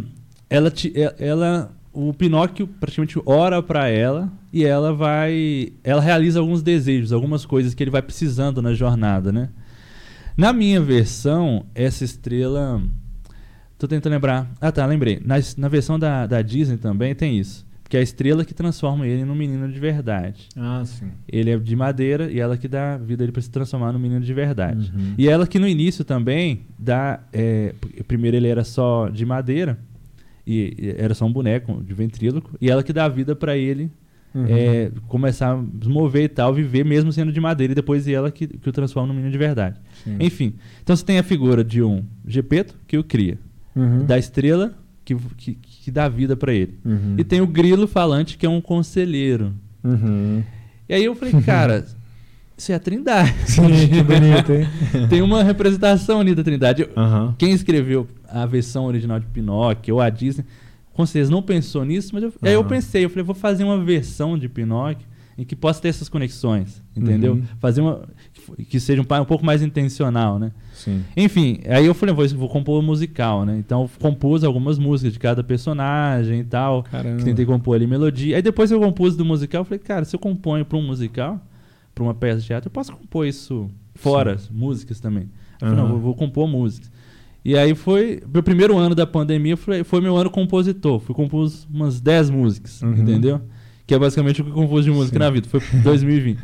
ela, 0.50 0.72
te- 0.72 0.94
e- 0.96 1.14
ela, 1.24 1.72
o 2.08 2.14
Pinóquio 2.14 2.66
praticamente 2.66 3.20
ora 3.26 3.62
para 3.62 3.90
ela 3.90 4.32
e 4.54 4.64
ela 4.64 4.94
vai, 4.94 5.74
ela 5.84 6.02
realiza 6.02 6.40
alguns 6.40 6.64
desejos, 6.64 7.12
algumas 7.12 7.46
coisas 7.46 7.74
que 7.74 7.84
ele 7.84 7.92
vai 7.92 8.02
precisando 8.02 8.62
na 8.62 8.74
jornada, 8.74 9.32
né? 9.32 9.50
Na 10.38 10.54
minha 10.54 10.80
versão, 10.80 11.66
essa 11.76 12.06
estrela, 12.06 12.82
tô 13.78 13.88
tentando 13.88 14.14
lembrar, 14.14 14.50
ah 14.62 14.72
tá, 14.72 14.86
lembrei. 14.86 15.22
Na, 15.24 15.36
na 15.58 15.68
versão 15.68 16.00
da, 16.00 16.26
da 16.26 16.42
Disney 16.42 16.78
também 16.78 17.14
tem 17.14 17.38
isso, 17.38 17.68
porque 17.84 17.98
é 17.98 18.00
a 18.00 18.04
estrela 18.04 18.46
que 18.46 18.54
transforma 18.54 19.06
ele 19.06 19.26
num 19.26 19.36
menino 19.36 19.70
de 19.70 19.80
verdade. 19.80 20.48
Ah, 20.56 20.82
sim. 20.86 21.12
Ele 21.28 21.52
é 21.52 21.58
de 21.58 21.76
madeira 21.76 22.32
e 22.32 22.40
ela 22.40 22.58
que 22.58 22.70
dá 22.70 22.98
vida 22.98 23.24
a 23.24 23.26
ele 23.26 23.34
para 23.34 23.42
se 23.42 23.50
transformar 23.50 23.92
num 23.92 24.00
menino 24.00 24.22
de 24.22 24.34
verdade. 24.34 24.94
Uhum. 24.96 25.16
E 25.18 25.28
ela 25.28 25.46
que 25.46 25.60
no 25.60 25.68
início 25.68 26.06
também 26.06 26.62
dá. 26.78 27.20
é, 27.34 27.76
primeiro 28.08 28.38
ele 28.38 28.48
era 28.48 28.64
só 28.64 29.10
de 29.10 29.26
madeira, 29.26 29.78
e 30.52 30.74
e 30.78 30.96
era 30.98 31.14
só 31.14 31.26
um 31.26 31.32
boneco 31.32 31.82
de 31.84 31.94
ventríloco, 31.94 32.52
e 32.60 32.70
ela 32.70 32.82
que 32.84 32.92
dá 32.94 33.08
vida 33.08 33.36
para 33.36 33.56
ele 33.58 33.90
Uhum. 34.32 34.46
é, 34.48 34.92
começar 35.08 35.56
a 35.56 35.64
se 35.84 35.90
mover 35.90 36.26
e 36.26 36.30
tal, 36.30 36.54
viver 36.54 36.86
mesmo 36.86 37.12
sendo 37.12 37.32
de 37.32 37.40
madeira, 37.42 37.72
e 37.72 37.76
depois 37.76 38.08
ela 38.08 38.30
que, 38.30 38.46
que 38.46 38.70
o 38.70 38.72
transforma 38.72 39.08
num 39.08 39.14
menino 39.16 39.32
de 39.32 39.40
verdade. 39.40 39.80
Sim. 40.04 40.18
Enfim, 40.20 40.54
então 40.84 40.96
você 40.96 41.04
tem 41.04 41.18
a 41.18 41.24
figura 41.24 41.64
de 41.64 41.82
um 41.82 42.04
Gepeto 42.28 42.76
que 42.86 42.96
o 42.98 43.04
cria, 43.04 43.40
Uhum. 43.76 44.06
da 44.06 44.20
estrela 44.20 44.78
que, 45.04 45.16
que, 45.36 45.56
que 45.56 45.90
dá 45.90 46.08
vida 46.08 46.36
para 46.38 46.54
ele. 46.54 46.78
Uhum. 46.86 47.16
E 47.18 47.24
tem 47.24 47.42
o 47.42 47.48
grilo 47.48 47.88
falante 47.88 48.38
que 48.38 48.46
é 48.46 48.50
um 48.50 48.62
conselheiro. 48.62 49.52
Uhum. 49.84 50.44
E 50.88 50.94
aí 50.94 51.06
eu 51.06 51.16
falei, 51.16 51.34
cara, 51.42 51.84
isso 52.60 52.72
é 52.74 52.76
a 52.76 52.80
Trindade. 52.80 53.34
Sim, 53.48 53.88
que 53.88 54.04
bonito, 54.04 54.52
hein? 54.52 54.68
Tem 55.10 55.22
uma 55.22 55.42
representação 55.42 56.20
ali 56.20 56.36
da 56.36 56.44
Trindade. 56.44 56.88
Aham. 56.96 57.34
Quem 57.38 57.52
escreveu 57.52 58.06
a 58.28 58.46
versão 58.46 58.86
original 58.86 59.20
de 59.20 59.26
Pinóquio 59.28 59.96
ou 59.96 60.02
a 60.02 60.10
Disney, 60.10 60.46
com 60.94 61.06
certeza 61.06 61.32
não 61.32 61.42
pensou 61.42 61.86
nisso, 61.86 62.12
mas 62.14 62.24
eu, 62.24 62.34
aí 62.42 62.54
eu 62.54 62.64
pensei, 62.66 63.06
eu 63.06 63.10
falei, 63.10 63.24
vou 63.24 63.34
fazer 63.34 63.64
uma 63.64 63.82
versão 63.82 64.38
de 64.38 64.50
Pinóquio 64.50 65.08
em 65.38 65.46
que 65.46 65.56
possa 65.56 65.82
ter 65.82 65.88
essas 65.88 66.10
conexões, 66.10 66.84
entendeu? 66.94 67.36
Uhum. 67.36 67.44
Fazer 67.62 67.80
uma 67.80 68.02
que 68.68 68.78
seja 68.78 69.02
um, 69.02 69.22
um 69.22 69.26
pouco 69.26 69.46
mais 69.46 69.62
intencional, 69.62 70.38
né? 70.38 70.52
Sim. 70.74 71.02
Enfim, 71.16 71.62
aí 71.70 71.86
eu 71.86 71.94
falei, 71.94 72.14
vou, 72.14 72.28
vou 72.28 72.50
compor 72.50 72.84
um 72.84 72.86
musical, 72.86 73.46
né? 73.46 73.56
Então 73.58 73.90
compus 74.02 74.44
algumas 74.44 74.78
músicas 74.78 75.14
de 75.14 75.20
cada 75.20 75.42
personagem 75.42 76.42
e 76.42 76.44
tal. 76.44 76.84
Caramba. 76.84 77.20
Que 77.20 77.24
tentei 77.24 77.46
compor 77.46 77.78
ali 77.78 77.88
melodia. 77.88 78.36
Aí 78.36 78.42
depois 78.42 78.70
que 78.70 78.76
eu 78.76 78.82
compus 78.82 79.16
do 79.16 79.24
musical, 79.24 79.62
eu 79.62 79.66
falei, 79.66 79.80
cara, 79.80 80.04
se 80.04 80.14
eu 80.14 80.20
componho 80.20 80.66
para 80.66 80.78
um 80.78 80.86
musical, 80.86 81.40
para 82.00 82.04
uma 82.06 82.14
peça 82.14 82.40
de 82.40 82.48
teatro, 82.48 82.68
eu 82.68 82.72
posso 82.72 82.94
compor 82.94 83.28
isso 83.28 83.70
fora, 83.94 84.38
músicas 84.50 85.00
também. 85.00 85.24
Eu 85.62 85.68
falei, 85.68 85.76
Aham. 85.76 85.88
não, 85.88 85.96
eu 85.96 86.00
vou 86.00 86.16
compor 86.16 86.48
músicas. 86.48 86.90
E 87.44 87.58
aí 87.58 87.76
foi. 87.76 88.22
Meu 88.32 88.42
primeiro 88.42 88.78
ano 88.78 88.96
da 88.96 89.06
pandemia 89.06 89.58
foi, 89.58 89.84
foi 89.84 90.02
meu 90.02 90.16
ano 90.16 90.30
compositor. 90.30 91.00
Fui 91.00 91.16
compus 91.16 91.68
umas 91.72 92.00
10 92.00 92.30
músicas, 92.30 92.82
uhum. 92.82 92.94
entendeu? 92.94 93.42
Que 93.86 93.94
é 93.94 94.00
basicamente 94.00 94.42
o 94.42 94.46
que 94.46 94.50
eu 94.50 94.54
compus 94.54 94.86
de 94.86 94.92
música 94.92 95.18
Sim. 95.18 95.20
na 95.20 95.30
vida. 95.30 95.48
Foi 95.48 95.62
2020, 95.84 96.40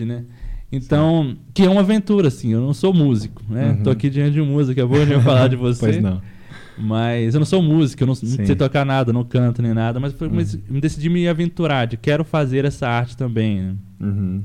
né? 0.00 0.24
Então, 0.72 1.30
Sim. 1.30 1.38
que 1.52 1.62
é 1.64 1.68
uma 1.70 1.80
aventura, 1.80 2.28
assim. 2.28 2.52
Eu 2.52 2.60
não 2.60 2.72
sou 2.72 2.94
músico, 2.94 3.42
né? 3.48 3.72
Uhum. 3.72 3.82
Tô 3.82 3.90
aqui 3.90 4.08
diante 4.08 4.32
de 4.32 4.42
músico, 4.42 4.80
é 4.80 4.84
bom 4.84 5.04
de 5.04 5.20
falar 5.20 5.48
de 5.48 5.56
você. 5.56 5.80
pois 5.80 6.02
não. 6.02 6.22
Mas 6.78 7.34
eu 7.34 7.40
não 7.40 7.46
sou 7.46 7.60
músico, 7.60 8.02
eu 8.02 8.06
não, 8.06 8.14
não 8.14 8.46
sei 8.46 8.56
tocar 8.56 8.86
nada, 8.86 9.12
não 9.12 9.22
canto 9.22 9.60
nem 9.60 9.74
nada, 9.74 10.00
mas, 10.00 10.14
foi, 10.14 10.28
uhum. 10.28 10.34
mas 10.34 10.54
decidi 10.80 11.10
me 11.10 11.28
aventurar, 11.28 11.86
de 11.86 11.98
quero 11.98 12.24
fazer 12.24 12.64
essa 12.64 12.88
arte 12.88 13.14
também. 13.16 13.60
Né? 13.60 13.74
Uhum. 14.00 14.42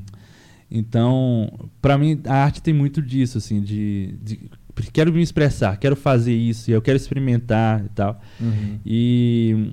Então, 0.70 1.70
para 1.80 1.96
mim, 1.96 2.20
a 2.26 2.34
arte 2.34 2.60
tem 2.60 2.74
muito 2.74 3.00
disso, 3.00 3.38
assim, 3.38 3.60
de, 3.60 4.14
de, 4.22 4.50
quero 4.92 5.12
me 5.12 5.22
expressar, 5.22 5.76
quero 5.76 5.94
fazer 5.94 6.34
isso, 6.34 6.70
eu 6.70 6.82
quero 6.82 6.96
experimentar 6.96 7.84
e 7.84 7.88
tal. 7.90 8.20
Uhum. 8.40 8.78
E 8.84 9.72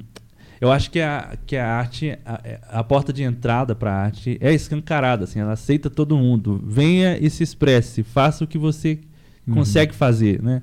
eu 0.61 0.71
acho 0.71 0.91
que 0.91 1.01
a, 1.01 1.35
que 1.45 1.57
a 1.57 1.67
arte, 1.67 2.17
a, 2.25 2.79
a 2.79 2.83
porta 2.83 3.11
de 3.11 3.23
entrada 3.23 3.75
para 3.75 3.91
a 3.91 4.03
arte 4.03 4.37
é 4.39 4.53
escancarada, 4.53 5.23
assim, 5.25 5.39
ela 5.39 5.53
aceita 5.53 5.89
todo 5.89 6.17
mundo. 6.17 6.63
Venha 6.65 7.17
e 7.17 7.29
se 7.29 7.43
expresse, 7.43 8.03
faça 8.03 8.43
o 8.43 8.47
que 8.47 8.57
você 8.57 8.99
uhum. 9.47 9.55
consegue 9.55 9.93
fazer, 9.93 10.41
né? 10.41 10.61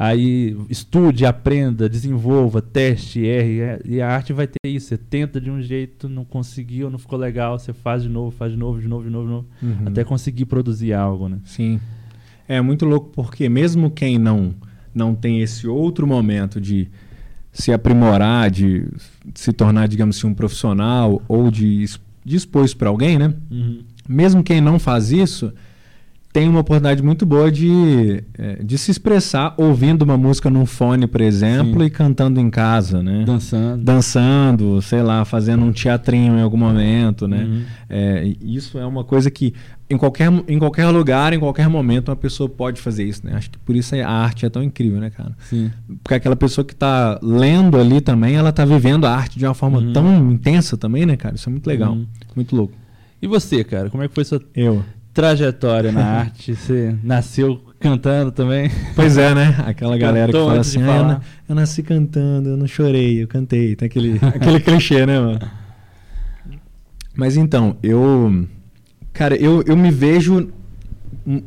Aí 0.00 0.56
estude, 0.70 1.26
aprenda, 1.26 1.88
desenvolva, 1.88 2.62
teste, 2.62 3.26
erre. 3.26 3.60
É, 3.60 3.80
e 3.84 4.00
a 4.00 4.08
arte 4.08 4.32
vai 4.32 4.46
ter 4.46 4.68
isso. 4.68 4.86
Você 4.86 4.96
tenta 4.96 5.40
de 5.40 5.50
um 5.50 5.60
jeito, 5.60 6.08
não 6.08 6.24
conseguiu, 6.24 6.88
não 6.88 7.00
ficou 7.00 7.18
legal, 7.18 7.58
você 7.58 7.72
faz 7.72 8.04
de 8.04 8.08
novo, 8.08 8.30
faz 8.30 8.52
de 8.52 8.56
novo, 8.56 8.80
de 8.80 8.86
novo, 8.86 9.02
de 9.02 9.10
novo, 9.10 9.26
de 9.26 9.32
novo 9.32 9.46
uhum. 9.60 9.88
até 9.88 10.04
conseguir 10.04 10.44
produzir 10.44 10.92
algo, 10.92 11.28
né? 11.28 11.40
Sim. 11.44 11.80
É 12.46 12.60
muito 12.60 12.86
louco 12.86 13.10
porque 13.12 13.48
mesmo 13.48 13.90
quem 13.90 14.18
não 14.18 14.54
não 14.94 15.16
tem 15.16 15.42
esse 15.42 15.66
outro 15.66 16.06
momento 16.06 16.60
de 16.60 16.88
se 17.52 17.72
aprimorar, 17.72 18.50
de 18.52 18.86
se 19.34 19.52
tornar, 19.52 19.88
digamos 19.88 20.16
assim, 20.16 20.28
um 20.28 20.34
profissional 20.34 21.20
ou 21.26 21.50
de, 21.50 21.86
de 22.24 22.36
expor 22.36 22.64
isso 22.64 22.76
para 22.76 22.88
alguém, 22.88 23.18
né? 23.18 23.34
Uhum. 23.50 23.80
Mesmo 24.08 24.44
quem 24.44 24.60
não 24.60 24.78
faz 24.78 25.10
isso, 25.10 25.52
tem 26.32 26.48
uma 26.48 26.60
oportunidade 26.60 27.02
muito 27.02 27.24
boa 27.24 27.50
de, 27.50 28.22
é, 28.36 28.62
de 28.62 28.76
se 28.76 28.90
expressar 28.90 29.54
ouvindo 29.56 30.02
uma 30.02 30.16
música 30.16 30.50
num 30.50 30.66
fone, 30.66 31.06
por 31.06 31.20
exemplo, 31.20 31.80
Sim. 31.80 31.86
e 31.86 31.90
cantando 31.90 32.38
em 32.38 32.50
casa, 32.50 33.02
né? 33.02 33.24
Dançando. 33.24 33.82
Dançando, 33.82 34.82
sei 34.82 35.02
lá, 35.02 35.24
fazendo 35.24 35.64
um 35.64 35.72
teatrinho 35.72 36.38
em 36.38 36.42
algum 36.42 36.58
momento, 36.58 37.26
né? 37.26 37.44
Uhum. 37.44 37.62
É, 37.88 38.34
isso 38.42 38.78
é 38.78 38.84
uma 38.84 39.04
coisa 39.04 39.30
que 39.30 39.54
em 39.88 39.96
qualquer, 39.96 40.30
em 40.46 40.58
qualquer 40.58 40.86
lugar, 40.88 41.32
em 41.32 41.40
qualquer 41.40 41.66
momento, 41.66 42.10
uma 42.10 42.16
pessoa 42.16 42.46
pode 42.46 42.78
fazer 42.78 43.04
isso, 43.04 43.26
né? 43.26 43.32
Acho 43.34 43.50
que 43.50 43.58
por 43.58 43.74
isso 43.74 43.94
a 43.96 44.08
arte 44.08 44.44
é 44.44 44.50
tão 44.50 44.62
incrível, 44.62 45.00
né, 45.00 45.08
cara? 45.08 45.34
Sim. 45.40 45.70
Porque 46.02 46.14
aquela 46.14 46.36
pessoa 46.36 46.62
que 46.62 46.74
está 46.74 47.18
lendo 47.22 47.78
ali 47.78 48.02
também, 48.02 48.34
ela 48.34 48.50
está 48.50 48.66
vivendo 48.66 49.06
a 49.06 49.14
arte 49.14 49.38
de 49.38 49.46
uma 49.46 49.54
forma 49.54 49.78
uhum. 49.78 49.92
tão 49.94 50.30
intensa 50.30 50.76
também, 50.76 51.06
né, 51.06 51.16
cara? 51.16 51.36
Isso 51.36 51.48
é 51.48 51.52
muito 51.52 51.66
legal, 51.66 51.92
uhum. 51.94 52.06
muito 52.36 52.54
louco. 52.54 52.74
E 53.20 53.26
você, 53.26 53.64
cara? 53.64 53.88
Como 53.88 54.02
é 54.02 54.08
que 54.08 54.14
foi 54.14 54.24
sua... 54.24 54.40
Eu 54.54 54.84
trajetória 55.18 55.90
na 55.90 56.04
arte? 56.04 56.54
Você 56.54 56.94
nasceu 57.02 57.60
cantando 57.80 58.30
também? 58.30 58.70
Pois 58.94 59.18
é, 59.18 59.34
né? 59.34 59.52
Aquela 59.66 59.98
galera 59.98 60.30
que 60.30 60.38
fala 60.38 60.60
assim, 60.60 60.80
ah, 60.80 61.20
eu 61.48 61.56
nasci 61.56 61.82
cantando, 61.82 62.50
eu 62.50 62.56
não 62.56 62.68
chorei, 62.68 63.20
eu 63.20 63.26
cantei. 63.26 63.74
Tem 63.74 63.86
aquele, 63.86 64.20
aquele 64.22 64.60
clichê, 64.60 65.04
né, 65.04 65.18
mano? 65.18 65.40
Mas 67.16 67.36
então, 67.36 67.76
eu. 67.82 68.46
Cara, 69.12 69.34
eu, 69.34 69.64
eu 69.66 69.76
me 69.76 69.90
vejo 69.90 70.52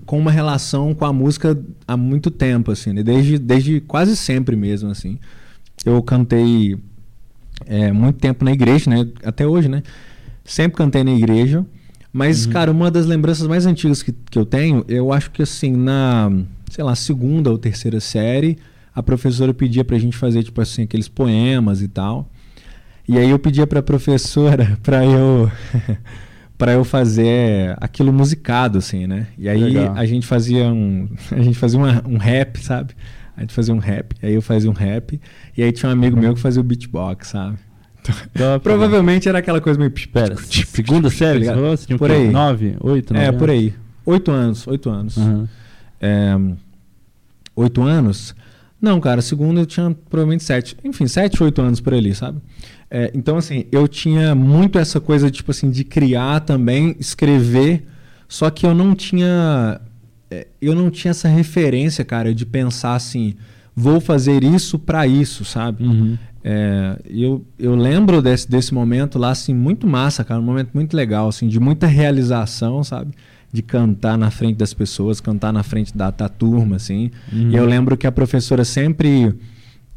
com 0.06 0.20
uma 0.20 0.32
relação 0.32 0.94
com 0.94 1.06
a 1.06 1.14
música 1.14 1.58
há 1.88 1.96
muito 1.96 2.30
tempo, 2.30 2.72
assim, 2.72 2.92
né? 2.92 3.02
desde, 3.02 3.40
desde 3.40 3.80
quase 3.80 4.18
sempre 4.18 4.54
mesmo, 4.58 4.90
assim. 4.90 5.18
Eu 5.86 6.04
cantei 6.04 6.78
é, 7.66 7.90
muito 7.94 8.20
tempo 8.20 8.44
na 8.44 8.52
igreja, 8.52 8.90
né? 8.90 9.08
Até 9.24 9.48
hoje, 9.48 9.70
né? 9.70 9.82
Sempre 10.44 10.78
cantei 10.78 11.06
na 11.06 11.14
igreja. 11.14 11.66
Mas, 12.13 12.45
uhum. 12.45 12.52
cara, 12.52 12.71
uma 12.71 12.91
das 12.91 13.06
lembranças 13.06 13.47
mais 13.47 13.65
antigas 13.65 14.04
que, 14.04 14.12
que 14.12 14.38
eu 14.38 14.45
tenho, 14.45 14.84
eu 14.88 15.13
acho 15.13 15.32
que 15.32 15.41
assim, 15.41 15.71
na, 15.71 16.32
sei 16.69 16.84
lá, 16.84 16.93
segunda 16.95 17.50
ou 17.50 17.58
terceira 17.58 18.00
série, 18.00 18.58
a 18.93 19.02
professora 19.02 19.54
pedia 19.54 19.84
pra 19.84 19.97
gente 19.97 20.17
fazer, 20.17 20.43
tipo 20.43 20.60
assim, 20.60 20.84
aqueles 20.84 21.08
poemas 21.08 21.82
e 21.82 21.88
tal. 21.88 22.30
E 23.08 23.17
aí 23.17 23.30
eu 23.30 23.39
pedia 23.39 23.65
pra 23.65 23.82
professora 23.82 24.78
pra 24.84 25.06
eu. 25.06 25.50
para 26.58 26.74
eu 26.74 26.84
fazer 26.84 27.76
aquilo 27.82 28.13
musicado, 28.13 28.78
assim, 28.78 29.08
né? 29.08 29.26
E 29.36 29.50
aí 29.50 29.63
Legal. 29.63 29.95
a 29.95 30.06
gente 30.06 30.28
fazia 30.28 30.65
um. 30.65 31.10
A 31.32 31.41
gente 31.41 31.58
fazia 31.58 31.80
uma, 31.80 32.04
um 32.08 32.17
rap, 32.17 32.63
sabe? 32.63 32.93
A 33.36 33.41
gente 33.41 33.54
fazia 33.54 33.74
um 33.74 33.80
rap. 33.80 34.15
Aí 34.21 34.36
eu 34.36 34.43
fazia 34.43 34.69
um 34.69 34.74
rap. 34.74 35.19
E 35.58 35.63
aí 35.63 35.71
tinha 35.71 35.89
um 35.89 35.93
amigo 35.93 36.15
meu 36.15 36.36
que 36.36 36.39
fazia 36.39 36.62
o 36.62 36.63
beatbox, 36.63 37.30
sabe? 37.30 37.58
Então, 38.34 38.60
provavelmente 38.60 39.30
era 39.30 39.40
aquela 39.40 39.62
coisa 39.62 39.80
meio. 39.80 39.92
Pera, 39.92 40.36
segunda 40.38 41.10
série? 41.10 41.46
Tá 41.46 41.56
você 41.56 41.96
por 41.96 42.12
aí. 42.12 42.30
Nove, 42.30 42.76
oito, 42.80 43.14
nove 43.14 43.26
É, 43.26 43.32
por 43.32 43.50
aí. 43.50 43.74
Oito 44.06 44.32
anos, 44.32 44.66
oito 44.68 44.90
anos. 44.90 45.18
Uhum. 45.18 45.48
É, 46.00 46.38
oito 47.56 47.82
anos? 47.82 48.36
Não, 48.82 49.00
cara, 49.00 49.22
segunda 49.22 49.62
eu 49.62 49.66
tinha 49.66 49.96
provavelmente 50.10 50.44
sete. 50.44 50.76
Enfim, 50.84 51.08
sete, 51.08 51.42
oito 51.44 51.62
anos 51.62 51.80
por 51.80 51.94
ali, 51.94 52.16
sabe? 52.16 52.40
É, 52.90 53.12
então, 53.14 53.38
assim, 53.38 53.66
eu 53.72 53.88
tinha 53.88 54.34
muito 54.34 54.80
essa 54.80 55.00
coisa, 55.00 55.30
tipo 55.30 55.52
assim, 55.52 55.70
de 55.70 55.84
criar 55.84 56.40
também, 56.42 56.96
escrever, 57.00 57.86
só 58.28 58.50
que 58.50 58.66
eu 58.66 58.74
não 58.74 58.96
tinha. 58.96 59.80
É, 60.32 60.48
eu 60.60 60.74
não 60.74 60.90
tinha 60.90 61.12
essa 61.12 61.28
referência, 61.28 62.04
cara, 62.04 62.34
de 62.34 62.46
pensar 62.46 62.96
assim, 62.96 63.36
vou 63.76 64.02
fazer 64.02 64.44
isso 64.44 64.80
para 64.80 65.06
isso, 65.06 65.46
sabe? 65.46 65.84
Uhum. 65.84 66.18
É, 66.43 66.99
eu, 67.06 67.45
eu 67.58 67.75
lembro 67.75 68.21
desse, 68.21 68.49
desse 68.49 68.73
momento 68.73 69.19
lá, 69.19 69.32
assim, 69.32 69.54
muito 69.54 69.86
massa, 69.88 70.23
cara. 70.23 70.39
Um 70.39 70.43
momento 70.43 70.71
muito 70.73 70.95
legal, 70.95 71.27
assim, 71.27 71.47
de 71.47 71.60
muita 71.60 71.88
realização, 71.88 72.84
sabe? 72.84 73.12
De 73.51 73.62
cantar 73.62 74.17
na 74.17 74.32
frente 74.32 74.58
das 74.58 74.73
pessoas, 74.73 75.19
cantar 75.19 75.51
na 75.54 75.63
frente 75.63 75.95
da, 75.95 76.10
da 76.10 76.30
turma, 76.30 76.77
assim. 76.77 77.12
Uhum. 77.32 77.51
E 77.51 77.56
eu 77.56 77.65
lembro 77.65 77.97
que 77.97 78.08
a 78.08 78.12
professora 78.12 78.65
sempre 78.65 79.36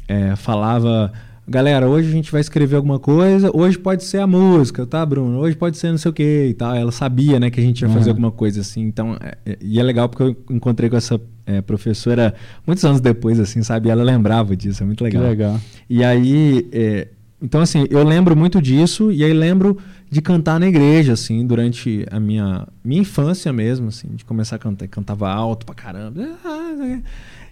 é, 0.07 0.35
falava 0.35 1.11
galera, 1.47 1.87
hoje 1.87 2.09
a 2.09 2.11
gente 2.11 2.31
vai 2.31 2.41
escrever 2.41 2.75
alguma 2.75 2.99
coisa, 2.99 3.51
hoje 3.53 3.77
pode 3.77 4.03
ser 4.03 4.17
a 4.17 4.27
música, 4.27 4.85
tá, 4.85 5.05
Bruno? 5.05 5.39
Hoje 5.39 5.55
pode 5.55 5.77
ser 5.77 5.91
não 5.91 5.97
sei 5.97 6.09
o 6.09 6.13
que 6.13 6.47
e 6.49 6.53
tal. 6.53 6.75
Ela 6.75 6.91
sabia, 6.91 7.39
né, 7.39 7.49
que 7.49 7.59
a 7.59 7.63
gente 7.63 7.81
ia 7.81 7.89
fazer 7.89 8.05
uhum. 8.05 8.15
alguma 8.15 8.31
coisa 8.31 8.61
assim. 8.61 8.81
Então, 8.81 9.17
é, 9.21 9.37
é, 9.45 9.57
e 9.61 9.79
é 9.79 9.83
legal 9.83 10.09
porque 10.09 10.23
eu 10.23 10.55
encontrei 10.55 10.89
com 10.89 10.97
essa 10.97 11.19
é, 11.45 11.61
professora 11.61 12.33
muitos 12.65 12.83
anos 12.83 12.99
depois, 12.99 13.39
assim, 13.39 13.61
sabe? 13.63 13.89
Ela 13.89 14.03
lembrava 14.03 14.55
disso, 14.55 14.83
é 14.83 14.85
muito 14.85 15.03
legal. 15.03 15.23
Que 15.23 15.29
legal. 15.29 15.61
E 15.89 16.03
aí, 16.03 16.67
é, 16.71 17.07
então, 17.41 17.61
assim, 17.61 17.85
eu 17.89 18.03
lembro 18.03 18.35
muito 18.35 18.61
disso 18.61 19.11
e 19.11 19.23
aí 19.23 19.33
lembro 19.33 19.77
de 20.09 20.21
cantar 20.21 20.59
na 20.59 20.67
igreja, 20.67 21.13
assim, 21.13 21.45
durante 21.45 22.05
a 22.09 22.19
minha, 22.19 22.67
minha 22.83 23.01
infância 23.01 23.51
mesmo, 23.51 23.89
assim, 23.89 24.07
de 24.15 24.23
começar 24.23 24.55
a 24.55 24.59
cantar. 24.59 24.87
Cantava 24.87 25.29
alto 25.29 25.65
pra 25.65 25.75
caramba. 25.75 26.21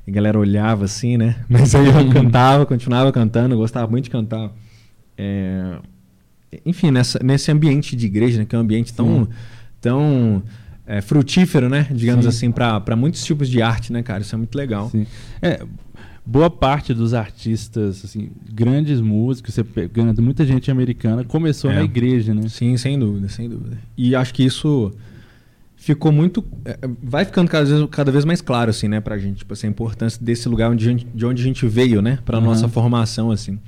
E 0.06 0.12
a 0.12 0.13
galera 0.13 0.39
olhava 0.39 0.86
assim, 0.86 1.17
né? 1.17 1.36
Mas 1.49 1.75
aí 1.75 1.88
eu 1.88 1.93
cantava, 2.12 2.65
continuava 2.65 3.12
cantando, 3.12 3.56
gostava 3.56 3.89
muito 3.89 4.06
de 4.06 4.10
cantar. 4.10 4.51
É... 5.17 5.77
Enfim, 6.65 6.91
nessa, 6.91 7.19
nesse 7.23 7.51
ambiente 7.51 7.95
de 7.95 8.06
igreja, 8.06 8.39
né? 8.39 8.45
que 8.45 8.56
é 8.56 8.58
um 8.58 8.62
ambiente 8.62 8.93
tão, 8.93 9.27
tão 9.82 10.43
é, 10.86 11.02
frutífero, 11.02 11.69
né? 11.69 11.88
Digamos 11.91 12.26
Sim. 12.26 12.30
assim, 12.30 12.52
para 12.52 12.96
muitos 12.96 13.24
tipos 13.24 13.50
de 13.50 13.62
arte, 13.62 13.91
né, 13.91 14.04
cara? 14.04 14.22
Isso 14.22 14.36
é 14.36 14.38
muito 14.38 14.56
legal. 14.56 14.89
Sim. 14.89 15.06
É, 15.41 15.65
boa 16.26 16.50
parte 16.50 16.93
dos 16.93 17.13
artistas, 17.13 18.04
assim, 18.04 18.30
grandes 18.52 19.02
músicos, 19.02 19.54
você 19.54 19.63
pegando 19.63 20.22
muita 20.22 20.46
gente 20.46 20.69
americana, 20.72 21.24
começou 21.24 21.72
é. 21.72 21.76
na 21.76 21.84
igreja, 21.84 22.34
né? 22.34 22.48
Sim, 22.50 22.78
sem 22.78 22.98
dúvida, 22.98 23.28
sem 23.30 23.50
dúvida. 23.50 23.78
E 23.98 24.15
acho 24.15 24.34
que 24.34 24.43
isso 24.43 24.91
ficou 25.76 26.12
muito. 26.12 26.43
É, 26.63 26.78
vai 27.02 27.26
ficando 27.26 27.50
cada 27.50 27.65
vez, 27.65 27.88
cada 27.91 28.12
vez 28.12 28.26
mais 28.26 28.41
claro, 28.41 28.69
assim, 28.69 28.88
né, 28.88 29.02
pra 29.02 29.17
gente, 29.17 29.39
tipo, 29.39 29.54
assim, 29.54 29.67
a 29.67 29.69
importância 29.69 30.24
desse 30.24 30.48
lugar 30.48 30.72
onde 30.72 30.84
gente, 30.84 31.08
de 31.13 31.26
onde 31.26 31.41
a 31.41 31.46
gente 31.46 31.67
veio, 31.67 32.02
né, 32.02 32.19
pra 32.24 32.38
uhum. 32.38 32.46
nossa 32.46 32.67
formação, 32.69 33.32
assim. 33.32 33.60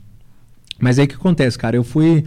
Mas 0.79 0.99
aí 0.99 1.05
o 1.05 1.07
que 1.07 1.15
acontece, 1.15 1.57
cara? 1.57 1.75
Eu 1.75 1.83
fui. 1.83 2.23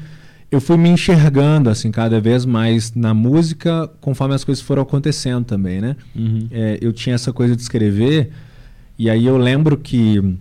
Eu 0.50 0.60
fui 0.60 0.76
me 0.78 0.88
enxergando, 0.88 1.68
assim, 1.68 1.90
cada 1.90 2.20
vez 2.20 2.46
mais 2.46 2.94
na 2.94 3.12
música, 3.12 3.88
conforme 4.00 4.34
as 4.34 4.44
coisas 4.44 4.62
foram 4.62 4.82
acontecendo 4.82 5.44
também, 5.44 5.80
né? 5.80 5.94
Uhum. 6.16 6.48
É, 6.50 6.78
eu 6.80 6.92
tinha 6.92 7.14
essa 7.14 7.32
coisa 7.32 7.54
de 7.54 7.60
escrever, 7.60 8.30
e 8.98 9.10
aí 9.10 9.26
eu 9.26 9.36
lembro 9.36 9.76
que 9.76 10.36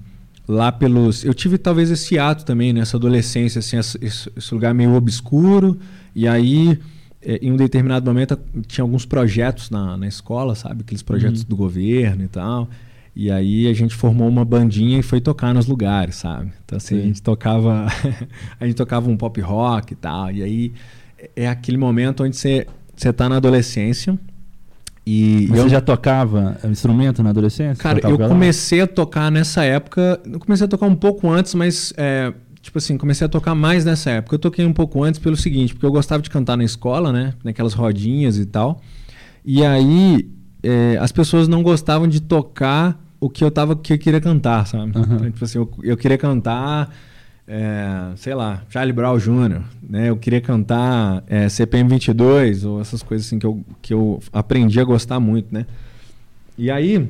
lá 0.47 0.71
pelos. 0.71 1.25
Eu 1.25 1.33
tive 1.33 1.57
talvez 1.57 1.91
esse 1.91 2.17
ato 2.17 2.45
também, 2.45 2.71
nessa 2.71 2.95
adolescência, 2.95 3.59
assim, 3.59 3.77
esse, 3.77 3.99
esse 4.01 4.53
lugar 4.53 4.73
meio 4.73 4.93
obscuro, 4.93 5.77
e 6.15 6.25
aí 6.25 6.79
é, 7.21 7.39
em 7.41 7.51
um 7.51 7.57
determinado 7.57 8.05
momento 8.05 8.39
tinha 8.65 8.83
alguns 8.83 9.05
projetos 9.05 9.69
na, 9.69 9.97
na 9.97 10.07
escola, 10.07 10.55
sabe? 10.55 10.81
Aqueles 10.81 11.03
projetos 11.03 11.41
uhum. 11.41 11.47
do 11.49 11.55
governo 11.57 12.23
e 12.23 12.27
tal. 12.29 12.69
E 13.19 13.31
aí 13.31 13.67
a 13.67 13.73
gente 13.73 13.95
formou 13.95 14.29
uma 14.29 14.45
bandinha 14.45 14.99
e 14.99 15.01
foi 15.01 15.19
tocar 15.19 15.51
nos 15.51 15.65
lugares, 15.65 16.17
sabe? 16.17 16.51
Então 16.63 16.77
assim, 16.77 16.97
Sim. 16.97 17.01
a 17.01 17.05
gente 17.07 17.19
tocava 17.23 17.87
a 18.61 18.65
gente 18.67 18.75
tocava 18.75 19.09
um 19.09 19.17
pop 19.17 19.41
rock 19.41 19.93
e 19.93 19.95
tal. 19.95 20.29
E 20.29 20.43
aí 20.43 20.71
é 21.35 21.49
aquele 21.49 21.77
momento 21.77 22.23
onde 22.23 22.37
você 22.37 22.67
você 22.95 23.11
tá 23.11 23.27
na 23.27 23.37
adolescência 23.37 24.19
E 25.03 25.47
Mas 25.49 25.57
eu, 25.57 25.63
você 25.63 25.69
já 25.69 25.81
tocava 25.81 26.59
instrumento 26.65 27.23
na 27.23 27.31
adolescência? 27.31 27.81
Cara, 27.81 27.99
eu 28.07 28.19
comecei 28.19 28.81
a 28.81 28.87
tocar 28.87 29.31
nessa 29.31 29.63
época. 29.63 30.21
Eu 30.23 30.39
comecei 30.39 30.65
a 30.65 30.67
tocar 30.67 30.85
um 30.85 30.95
pouco 30.95 31.27
antes, 31.27 31.55
mas 31.55 31.91
é, 31.97 32.31
tipo 32.61 32.77
assim, 32.77 32.99
comecei 32.99 33.25
a 33.25 33.29
tocar 33.29 33.55
mais 33.55 33.83
nessa 33.83 34.11
época. 34.11 34.35
Eu 34.35 34.39
toquei 34.39 34.63
um 34.63 34.73
pouco 34.73 35.03
antes 35.03 35.19
pelo 35.19 35.35
seguinte, 35.35 35.73
porque 35.73 35.87
eu 35.87 35.91
gostava 35.91 36.21
de 36.21 36.29
cantar 36.29 36.55
na 36.55 36.63
escola, 36.63 37.11
né? 37.11 37.33
Naquelas 37.43 37.73
rodinhas 37.73 38.37
e 38.37 38.45
tal. 38.45 38.79
E 39.43 39.65
aí 39.65 40.29
é, 40.61 40.99
as 41.01 41.11
pessoas 41.11 41.47
não 41.47 41.63
gostavam 41.63 42.07
de 42.07 42.21
tocar 42.21 43.06
o 43.19 43.29
que 43.29 43.43
eu 43.43 43.51
tava 43.51 43.75
que 43.75 43.93
eu 43.93 43.97
queria 43.97 44.21
cantar, 44.21 44.65
sabe? 44.67 44.97
Uhum. 44.97 45.03
Então, 45.03 45.31
tipo 45.31 45.45
assim, 45.45 45.57
eu, 45.57 45.69
eu 45.83 45.97
queria 45.97 46.17
cantar 46.17 46.91
é, 47.47 48.11
sei 48.17 48.35
lá, 48.35 48.61
Charlie 48.69 48.91
Brown 48.91 49.17
Jr., 49.17 49.61
né? 49.81 50.09
Eu 50.09 50.17
queria 50.17 50.41
cantar 50.41 51.23
é, 51.27 51.47
CPM 51.47 51.89
22 51.89 52.65
ou 52.65 52.81
essas 52.81 53.01
coisas 53.01 53.25
assim 53.25 53.39
que 53.39 53.45
eu, 53.45 53.63
que 53.81 53.93
eu 53.93 54.19
aprendi 54.33 54.79
a 54.81 54.83
gostar 54.83 55.19
muito, 55.19 55.47
né? 55.53 55.65
E 56.57 56.69
aí 56.69 57.09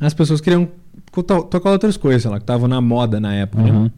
as 0.00 0.12
pessoas 0.12 0.40
queriam 0.40 0.68
to 1.12 1.22
tocar 1.22 1.70
outras 1.70 1.96
coisas, 1.96 2.22
sei 2.22 2.30
lá, 2.30 2.38
que 2.38 2.42
estavam 2.42 2.66
na 2.66 2.80
moda 2.80 3.20
na 3.20 3.34
época, 3.34 3.62
uhum. 3.62 3.84
né? 3.84 3.90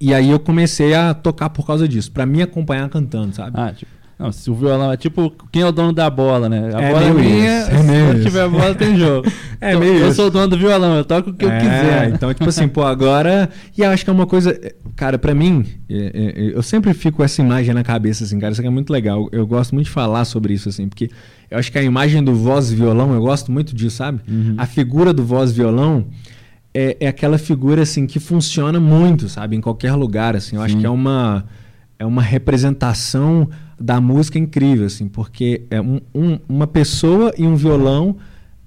E 0.00 0.12
aí 0.12 0.30
eu 0.30 0.40
comecei 0.40 0.92
a 0.92 1.14
tocar 1.14 1.50
por 1.50 1.64
causa 1.64 1.86
disso, 1.86 2.10
para 2.10 2.26
me 2.26 2.42
acompanhar 2.42 2.88
cantando, 2.88 3.32
sabe? 3.32 3.52
Ah, 3.58 3.72
tipo, 3.72 3.90
não, 4.18 4.30
se 4.30 4.48
o 4.48 4.54
violão 4.54 4.92
é 4.92 4.96
tipo 4.96 5.32
quem 5.50 5.62
é 5.62 5.66
o 5.66 5.72
dono 5.72 5.92
da 5.92 6.08
bola, 6.08 6.48
né? 6.48 6.70
A 6.72 6.80
é 6.80 6.92
bola 6.92 7.06
é 7.06 7.12
minha, 7.12 7.50
é 7.50 7.64
se 7.64 7.72
não 7.72 8.22
tiver 8.22 8.42
a 8.42 8.48
bola 8.48 8.74
tem 8.74 8.96
jogo. 8.96 9.26
é 9.60 9.70
então, 9.70 9.80
meio 9.80 9.94
Eu 9.94 10.06
isso. 10.06 10.16
sou 10.16 10.26
o 10.26 10.30
dono 10.30 10.48
do 10.48 10.56
violão, 10.56 10.96
eu 10.96 11.04
toco 11.04 11.30
o 11.30 11.34
que 11.34 11.44
é, 11.44 11.48
eu 11.48 11.60
quiser. 11.60 12.10
Então, 12.10 12.32
tipo 12.32 12.48
assim, 12.48 12.68
pô, 12.68 12.84
agora. 12.84 13.50
E 13.76 13.82
eu 13.82 13.90
acho 13.90 14.04
que 14.04 14.10
é 14.10 14.12
uma 14.12 14.26
coisa. 14.26 14.56
Cara, 14.94 15.18
para 15.18 15.34
mim, 15.34 15.66
é, 15.90 15.96
é, 15.96 16.56
eu 16.56 16.62
sempre 16.62 16.94
fico 16.94 17.16
com 17.16 17.24
essa 17.24 17.42
imagem 17.42 17.74
na 17.74 17.82
cabeça, 17.82 18.22
assim, 18.22 18.38
cara. 18.38 18.52
Isso 18.52 18.60
aqui 18.60 18.68
é 18.68 18.70
muito 18.70 18.92
legal. 18.92 19.28
Eu 19.32 19.44
gosto 19.46 19.74
muito 19.74 19.86
de 19.86 19.92
falar 19.92 20.24
sobre 20.24 20.54
isso, 20.54 20.68
assim, 20.68 20.88
porque 20.88 21.10
eu 21.50 21.58
acho 21.58 21.72
que 21.72 21.78
a 21.78 21.82
imagem 21.82 22.22
do 22.22 22.34
voz 22.34 22.70
e 22.70 22.76
violão, 22.76 23.12
eu 23.12 23.20
gosto 23.20 23.50
muito 23.50 23.74
disso, 23.74 23.96
sabe? 23.96 24.20
Uhum. 24.28 24.54
A 24.56 24.66
figura 24.66 25.12
do 25.12 25.24
voz 25.24 25.50
e 25.50 25.54
violão. 25.54 26.06
É, 26.76 26.96
é, 27.00 27.06
aquela 27.06 27.38
figura 27.38 27.82
assim 27.82 28.04
que 28.04 28.18
funciona 28.18 28.80
muito, 28.80 29.28
sabe, 29.28 29.54
em 29.54 29.60
qualquer 29.60 29.92
lugar, 29.94 30.34
assim. 30.34 30.56
Eu 30.56 30.62
Sim. 30.62 30.66
acho 30.66 30.76
que 30.78 30.86
é 30.86 30.90
uma 30.90 31.44
é 31.98 32.04
uma 32.06 32.22
representação 32.22 33.48
da 33.80 34.00
música 34.00 34.38
incrível, 34.38 34.86
assim, 34.86 35.08
porque 35.08 35.62
é 35.70 35.80
um, 35.80 36.00
um, 36.14 36.38
uma 36.48 36.66
pessoa 36.66 37.32
e 37.36 37.46
um 37.46 37.56
violão, 37.56 38.16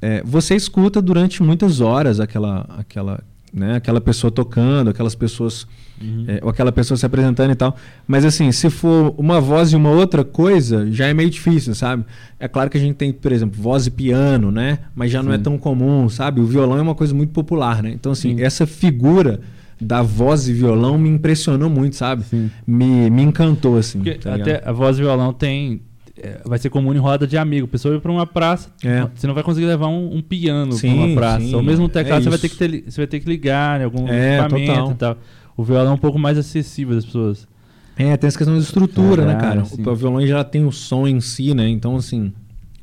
é, 0.01 0.21
você 0.23 0.55
escuta 0.55 1.01
durante 1.01 1.41
muitas 1.41 1.81
horas 1.81 2.19
aquela, 2.19 2.65
aquela, 2.77 3.23
né, 3.53 3.75
aquela 3.75 4.01
pessoa 4.01 4.29
tocando, 4.29 4.89
aquelas 4.89 5.15
pessoas, 5.15 5.65
uhum. 6.01 6.25
é, 6.27 6.39
ou 6.43 6.49
aquela 6.49 6.71
pessoa 6.71 6.97
se 6.97 7.05
apresentando 7.05 7.51
e 7.51 7.55
tal. 7.55 7.75
Mas 8.07 8.25
assim, 8.25 8.51
se 8.51 8.69
for 8.69 9.15
uma 9.17 9.39
voz 9.39 9.71
e 9.71 9.75
uma 9.75 9.89
outra 9.89 10.23
coisa, 10.23 10.91
já 10.91 11.07
é 11.07 11.13
meio 11.13 11.29
difícil, 11.29 11.73
sabe? 11.73 12.05
É 12.39 12.47
claro 12.47 12.69
que 12.69 12.77
a 12.77 12.81
gente 12.81 12.95
tem, 12.95 13.11
por 13.11 13.31
exemplo, 13.31 13.59
voz 13.61 13.87
e 13.87 13.91
piano, 13.91 14.51
né? 14.51 14.79
Mas 14.95 15.11
já 15.11 15.23
não 15.23 15.31
é 15.31 15.37
tão 15.37 15.57
comum, 15.57 16.09
sabe? 16.09 16.41
O 16.41 16.45
violão 16.45 16.77
é 16.77 16.81
uma 16.81 16.95
coisa 16.95 17.13
muito 17.13 17.31
popular, 17.31 17.81
né? 17.81 17.91
Então, 17.91 18.11
assim, 18.11 18.37
Sim. 18.37 18.43
essa 18.43 18.67
figura 18.67 19.39
da 19.79 20.01
voz 20.01 20.47
e 20.47 20.53
violão 20.53 20.97
me 20.97 21.09
impressionou 21.09 21.69
muito, 21.69 21.95
sabe? 21.95 22.23
Me, 22.65 23.09
me 23.09 23.21
encantou, 23.21 23.77
assim. 23.77 24.01
Tá 24.21 24.35
até 24.35 24.61
a 24.65 24.71
voz 24.71 24.97
e 24.97 25.01
violão 25.01 25.31
tem. 25.33 25.81
É, 26.19 26.41
vai 26.43 26.57
ser 26.57 26.71
comum 26.71 26.93
em 26.93 26.97
roda 26.97 27.27
de 27.27 27.37
amigo. 27.37 27.65
A 27.65 27.69
pessoa 27.69 27.95
ir 27.95 28.01
para 28.01 28.11
uma 28.11 28.25
praça, 28.25 28.69
é. 28.83 29.07
você 29.13 29.27
não 29.27 29.35
vai 29.35 29.43
conseguir 29.43 29.67
levar 29.67 29.87
um, 29.87 30.15
um 30.15 30.21
piano 30.21 30.75
para 30.75 30.89
uma 30.89 31.13
praça. 31.13 31.45
Sim, 31.45 31.55
Ou 31.55 31.61
mesmo 31.61 31.85
um 31.85 31.89
teclado, 31.89 32.21
é 32.21 32.23
você, 32.23 32.29
vai 32.29 32.39
ter 32.39 32.49
que 32.49 32.57
ter, 32.57 32.83
você 32.87 33.01
vai 33.01 33.07
ter 33.07 33.19
que 33.19 33.29
ligar 33.29 33.79
em 33.79 33.83
algum 33.83 34.07
é, 34.07 34.39
equipamento 34.39 34.73
total. 34.73 34.91
e 34.91 34.95
tal. 34.95 35.17
O 35.55 35.63
violão 35.63 35.91
é 35.91 35.93
um 35.93 35.99
pouco 35.99 36.17
mais 36.17 36.37
acessível 36.37 36.97
às 36.97 37.05
pessoas. 37.05 37.47
É, 37.95 38.15
tem 38.17 38.27
essa 38.27 38.37
questão 38.37 38.55
de 38.55 38.63
estrutura, 38.63 39.25
né, 39.25 39.35
cara? 39.35 39.63
O 39.63 39.95
violão 39.95 40.25
já 40.25 40.43
tem 40.43 40.65
o 40.65 40.71
som 40.71 41.07
em 41.07 41.19
si, 41.19 41.53
né? 41.53 41.67
Então, 41.67 41.95
assim, 41.95 42.31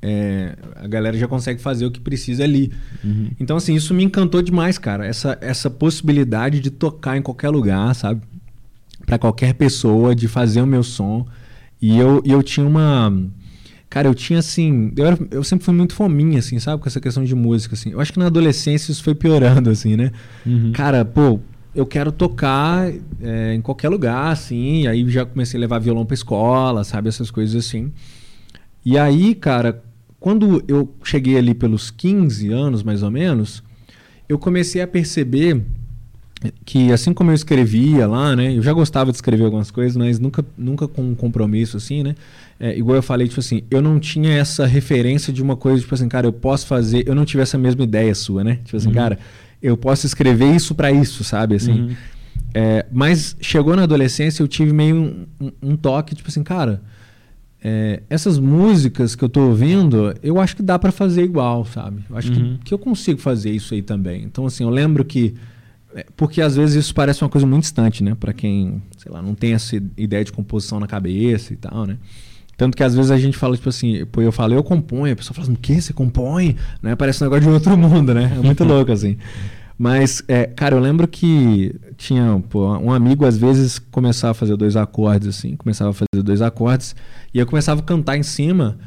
é, 0.07 0.55
a 0.77 0.87
galera 0.87 1.17
já 1.17 1.27
consegue 1.27 1.63
fazer 1.63 1.87
o 1.87 1.91
que 1.91 1.99
precisa 1.99 2.45
ali. 2.45 2.71
Uhum. 3.03 3.31
Então, 3.41 3.57
assim, 3.57 3.75
isso 3.75 3.95
me 3.95 4.05
encantou 4.05 4.43
demais, 4.43 4.77
cara. 4.77 5.07
Essa, 5.07 5.39
essa 5.41 5.71
possibilidade 5.71 6.61
de 6.61 6.71
tocar 6.71 7.17
em 7.17 7.23
qualquer 7.23 7.49
lugar, 7.49 7.95
sabe? 7.95 8.21
Para 9.07 9.17
qualquer 9.17 9.55
pessoa, 9.55 10.15
de 10.15 10.29
fazer 10.29 10.61
o 10.61 10.67
meu 10.67 10.83
som. 10.83 11.27
E 11.81 11.97
eu, 11.97 12.23
eu 12.27 12.43
tinha 12.43 12.67
uma. 12.67 13.15
Cara, 13.89 14.07
eu 14.07 14.15
tinha 14.15 14.41
assim. 14.41 14.93
Eu, 14.95 15.07
era, 15.07 15.19
eu 15.31 15.43
sempre 15.43 15.65
fui 15.65 15.75
muito 15.75 15.95
fominha, 15.95 16.39
assim, 16.39 16.59
sabe? 16.59 16.83
Com 16.83 16.89
essa 16.89 17.01
questão 17.01 17.25
de 17.25 17.35
música, 17.35 17.75
assim. 17.75 17.93
Eu 17.93 18.01
acho 18.01 18.13
que 18.13 18.19
na 18.19 18.27
adolescência 18.27 18.93
isso 18.93 19.03
foi 19.03 19.15
piorando, 19.15 19.71
assim, 19.73 19.97
né? 19.97 20.11
Uhum. 20.45 20.71
Cara, 20.73 21.03
pô, 21.03 21.41
eu 21.75 21.87
quero 21.87 22.13
tocar 22.13 22.93
é, 23.23 23.55
em 23.55 23.63
qualquer 23.63 23.89
lugar, 23.89 24.31
assim. 24.31 24.87
Aí 24.87 25.09
já 25.09 25.25
comecei 25.25 25.59
a 25.59 25.63
levar 25.63 25.79
violão 25.79 26.05
pra 26.05 26.13
escola, 26.13 26.85
sabe? 26.85 27.09
Essas 27.09 27.31
coisas 27.31 27.65
assim. 27.65 27.91
E 28.85 28.99
aí, 28.99 29.35
cara, 29.35 29.83
quando 30.25 30.65
eu 30.67 30.89
cheguei 31.03 31.37
ali 31.37 31.53
pelos 31.53 31.91
15 31.91 32.51
anos, 32.51 32.83
mais 32.83 33.03
ou 33.03 33.11
menos, 33.11 33.63
eu 34.27 34.39
comecei 34.39 34.81
a 34.81 34.87
perceber 34.87 35.61
que 36.65 36.91
assim 36.91 37.13
como 37.13 37.31
eu 37.31 37.35
escrevia 37.35 38.07
lá, 38.07 38.35
né? 38.35 38.57
Eu 38.57 38.63
já 38.63 38.73
gostava 38.73 39.11
de 39.11 39.19
escrever 39.19 39.45
algumas 39.45 39.71
coisas, 39.71 39.99
mas 39.99 40.19
nunca, 40.19 40.43
nunca 40.57 40.89
com 40.89 41.03
um 41.03 41.15
compromisso 41.15 41.77
assim, 41.77 42.03
né? 42.03 42.15
É, 42.59 42.75
igual 42.75 42.97
eu 42.97 43.03
falei, 43.03 43.29
tipo 43.29 43.39
assim, 43.39 43.65
eu 43.71 43.83
não 43.83 44.01
tinha 44.01 44.33
essa 44.33 44.65
referência 44.65 45.31
de 45.31 45.43
uma 45.43 45.57
coisa, 45.57 45.83
tipo 45.83 45.95
assim, 45.95 46.09
cara, 46.09 46.27
eu 46.27 46.33
posso 46.33 46.67
fazer, 46.67 47.07
eu 47.07 47.15
não 47.15 47.27
tive 47.27 47.43
essa 47.43 47.59
mesma 47.59 47.85
ideia 47.85 48.15
sua, 48.15 48.43
né? 48.43 48.61
Tipo 48.65 48.79
assim, 48.79 48.89
uhum. 48.89 48.95
cara, 48.95 49.19
eu 49.63 49.77
posso 49.77 50.07
escrever 50.07 50.57
isso 50.57 50.75
para 50.75 50.91
isso, 50.91 51.23
sabe? 51.23 51.57
Assim. 51.57 51.83
Uhum. 51.83 51.97
É, 52.55 52.87
mas 52.91 53.37
chegou 53.43 53.77
na 53.77 53.83
adolescência, 53.83 54.43
eu 54.43 54.49
tive 54.49 54.73
meio 54.73 54.97
um, 54.97 55.27
um, 55.39 55.53
um 55.73 55.77
toque, 55.77 56.15
tipo 56.15 56.31
assim, 56.31 56.43
cara, 56.43 56.81
é, 57.67 58.03
essas 58.11 58.39
músicas 58.39 59.17
que 59.17 59.25
eu 59.25 59.27
estou 59.27 59.49
ouvindo, 59.49 60.15
eu 60.23 60.39
acho 60.39 60.55
que 60.55 60.63
dá 60.63 60.79
para 60.79 60.93
fazer 60.93 61.25
igual, 61.25 61.65
sabe? 61.65 62.05
Eu 62.11 62.17
acho 62.19 62.31
uhum. 62.31 62.59
que, 62.59 62.67
que 62.67 62.75
eu 62.75 62.79
consigo 62.79 63.19
fazer 63.19 63.51
isso 63.53 63.73
aí 63.73 63.81
também. 63.81 64.23
Então, 64.23 64.45
assim, 64.45 64.65
eu 64.65 64.71
lembro 64.71 65.03
que. 65.03 65.35
É, 65.95 66.05
porque 66.15 66.43
às 66.43 66.57
vezes 66.57 66.85
isso 66.85 66.95
parece 66.95 67.23
uma 67.23 67.31
coisa 67.31 67.47
muito 67.47 67.63
distante, 67.63 68.05
né? 68.05 68.15
Para 68.15 68.35
quem, 68.35 68.83
sei 68.99 69.11
lá, 69.11 69.23
não 69.23 69.35
tem 69.35 69.55
essa 69.55 69.77
ideia 69.97 70.23
de 70.23 70.31
composição 70.31 70.79
na 70.79 70.87
cabeça 70.87 71.55
e 71.55 71.57
tal, 71.57 71.87
né? 71.87 71.97
Tanto 72.55 72.77
que 72.77 72.85
às 72.85 72.95
vezes 72.95 73.11
a 73.11 73.17
gente 73.17 73.37
fala, 73.37 73.57
tipo 73.57 73.71
assim, 73.71 74.05
pô, 74.13 74.21
eu 74.21 74.31
falo, 74.31 74.53
eu 74.53 74.63
componho, 74.63 75.15
a 75.15 75.17
pessoa 75.17 75.35
fala 75.35 75.47
assim, 75.47 75.55
o 75.55 75.59
que? 75.59 75.81
Você 75.81 75.93
compõe? 75.93 76.57
Né? 76.83 76.95
Parece 76.95 77.23
um 77.23 77.27
negócio 77.27 77.45
de 77.45 77.49
outro 77.49 77.77
mundo, 77.79 78.13
né? 78.13 78.31
É 78.37 78.43
muito 78.43 78.63
louco, 78.65 78.93
assim. 78.93 79.17
Mas, 79.77 80.23
é, 80.29 80.45
cara, 80.47 80.77
eu 80.77 80.81
lembro 80.81 81.09
que 81.09 81.75
tinha 81.97 82.43
pô, 82.49 82.77
um 82.79 82.93
amigo, 82.93 83.27
às 83.27 83.37
vezes, 83.37 83.79
começava 83.79 84.31
a 84.31 84.35
fazer 84.35 84.57
dois 84.57 84.77
acordes, 84.77 85.29
assim, 85.29 85.57
começava 85.57 85.91
a 85.91 85.93
fazer 85.93 86.23
dois 86.23 86.41
acordes, 86.41 86.95
e 87.33 87.39
eu 87.39 87.47
começava 87.47 87.81
a 87.81 87.85
cantar 87.85 88.17
em 88.17 88.23
cima. 88.23 88.79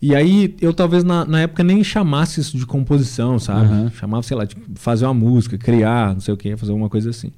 E 0.00 0.14
aí 0.14 0.56
eu 0.60 0.72
talvez 0.72 1.02
na, 1.02 1.24
na 1.24 1.40
época 1.40 1.64
nem 1.64 1.82
chamasse 1.82 2.40
isso 2.40 2.56
de 2.56 2.64
composição, 2.64 3.38
sabe? 3.38 3.72
Uhum. 3.72 3.90
Chamava, 3.90 4.22
sei 4.22 4.36
lá, 4.36 4.44
de 4.44 4.56
fazer 4.76 5.04
uma 5.04 5.14
música, 5.14 5.58
criar, 5.58 6.14
não 6.14 6.20
sei 6.20 6.34
o 6.34 6.36
que, 6.36 6.56
fazer 6.56 6.70
alguma 6.70 6.88
coisa 6.88 7.10
assim. 7.10 7.32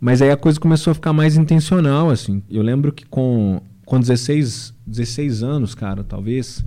Mas 0.00 0.22
aí 0.22 0.30
a 0.30 0.36
coisa 0.36 0.58
começou 0.58 0.92
a 0.92 0.94
ficar 0.94 1.12
mais 1.12 1.36
intencional, 1.36 2.08
assim. 2.08 2.42
Eu 2.48 2.62
lembro 2.62 2.92
que 2.92 3.04
com, 3.04 3.60
com 3.84 4.00
16, 4.00 4.72
16 4.86 5.42
anos, 5.42 5.74
cara, 5.74 6.02
talvez, 6.02 6.64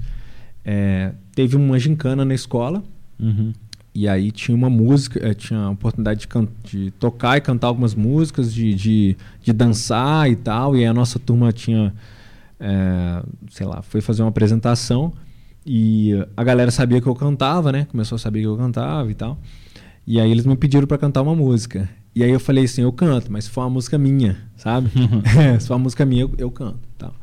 é, 0.63 1.13
teve 1.33 1.55
uma 1.55 1.79
gincana 1.79 2.23
na 2.23 2.35
escola. 2.35 2.83
Uhum. 3.19 3.53
E 3.93 4.07
aí 4.07 4.31
tinha 4.31 4.55
uma 4.55 4.69
música, 4.69 5.19
eh, 5.21 5.33
tinha 5.33 5.59
a 5.59 5.69
oportunidade 5.69 6.25
de, 6.25 6.47
de, 6.63 6.91
tocar 6.91 7.37
e 7.37 7.41
cantar 7.41 7.67
algumas 7.67 7.93
músicas, 7.93 8.53
de, 8.53 8.73
de, 8.73 9.17
de, 9.41 9.51
dançar 9.51 10.29
e 10.29 10.35
tal. 10.35 10.75
E 10.75 10.79
aí 10.79 10.85
a 10.85 10.93
nossa 10.93 11.19
turma 11.19 11.51
tinha, 11.51 11.93
é, 12.57 13.21
sei 13.49 13.67
lá, 13.67 13.81
foi 13.81 13.99
fazer 13.99 14.23
uma 14.23 14.29
apresentação 14.29 15.11
e 15.65 16.13
a 16.35 16.43
galera 16.43 16.71
sabia 16.71 17.01
que 17.01 17.07
eu 17.07 17.15
cantava, 17.15 17.71
né? 17.71 17.85
Começou 17.91 18.15
a 18.15 18.19
saber 18.19 18.39
que 18.39 18.47
eu 18.47 18.57
cantava 18.57 19.11
e 19.11 19.13
tal. 19.13 19.37
E 20.07 20.19
aí 20.19 20.31
eles 20.31 20.45
me 20.45 20.55
pediram 20.55 20.87
para 20.87 20.97
cantar 20.97 21.21
uma 21.21 21.35
música. 21.35 21.89
E 22.15 22.23
aí 22.23 22.31
eu 22.31 22.39
falei 22.39 22.65
assim, 22.65 22.81
eu 22.81 22.91
canto, 22.91 23.31
mas 23.31 23.45
se 23.45 23.49
for 23.49 23.61
uma 23.61 23.69
música 23.69 23.97
minha, 23.97 24.37
sabe? 24.55 24.89
é, 25.37 25.57
se 25.59 25.67
for 25.67 25.75
uma 25.75 25.83
música 25.83 26.05
minha, 26.05 26.23
eu, 26.23 26.31
eu 26.37 26.51
canto. 26.51 26.79
Tal. 26.97 27.13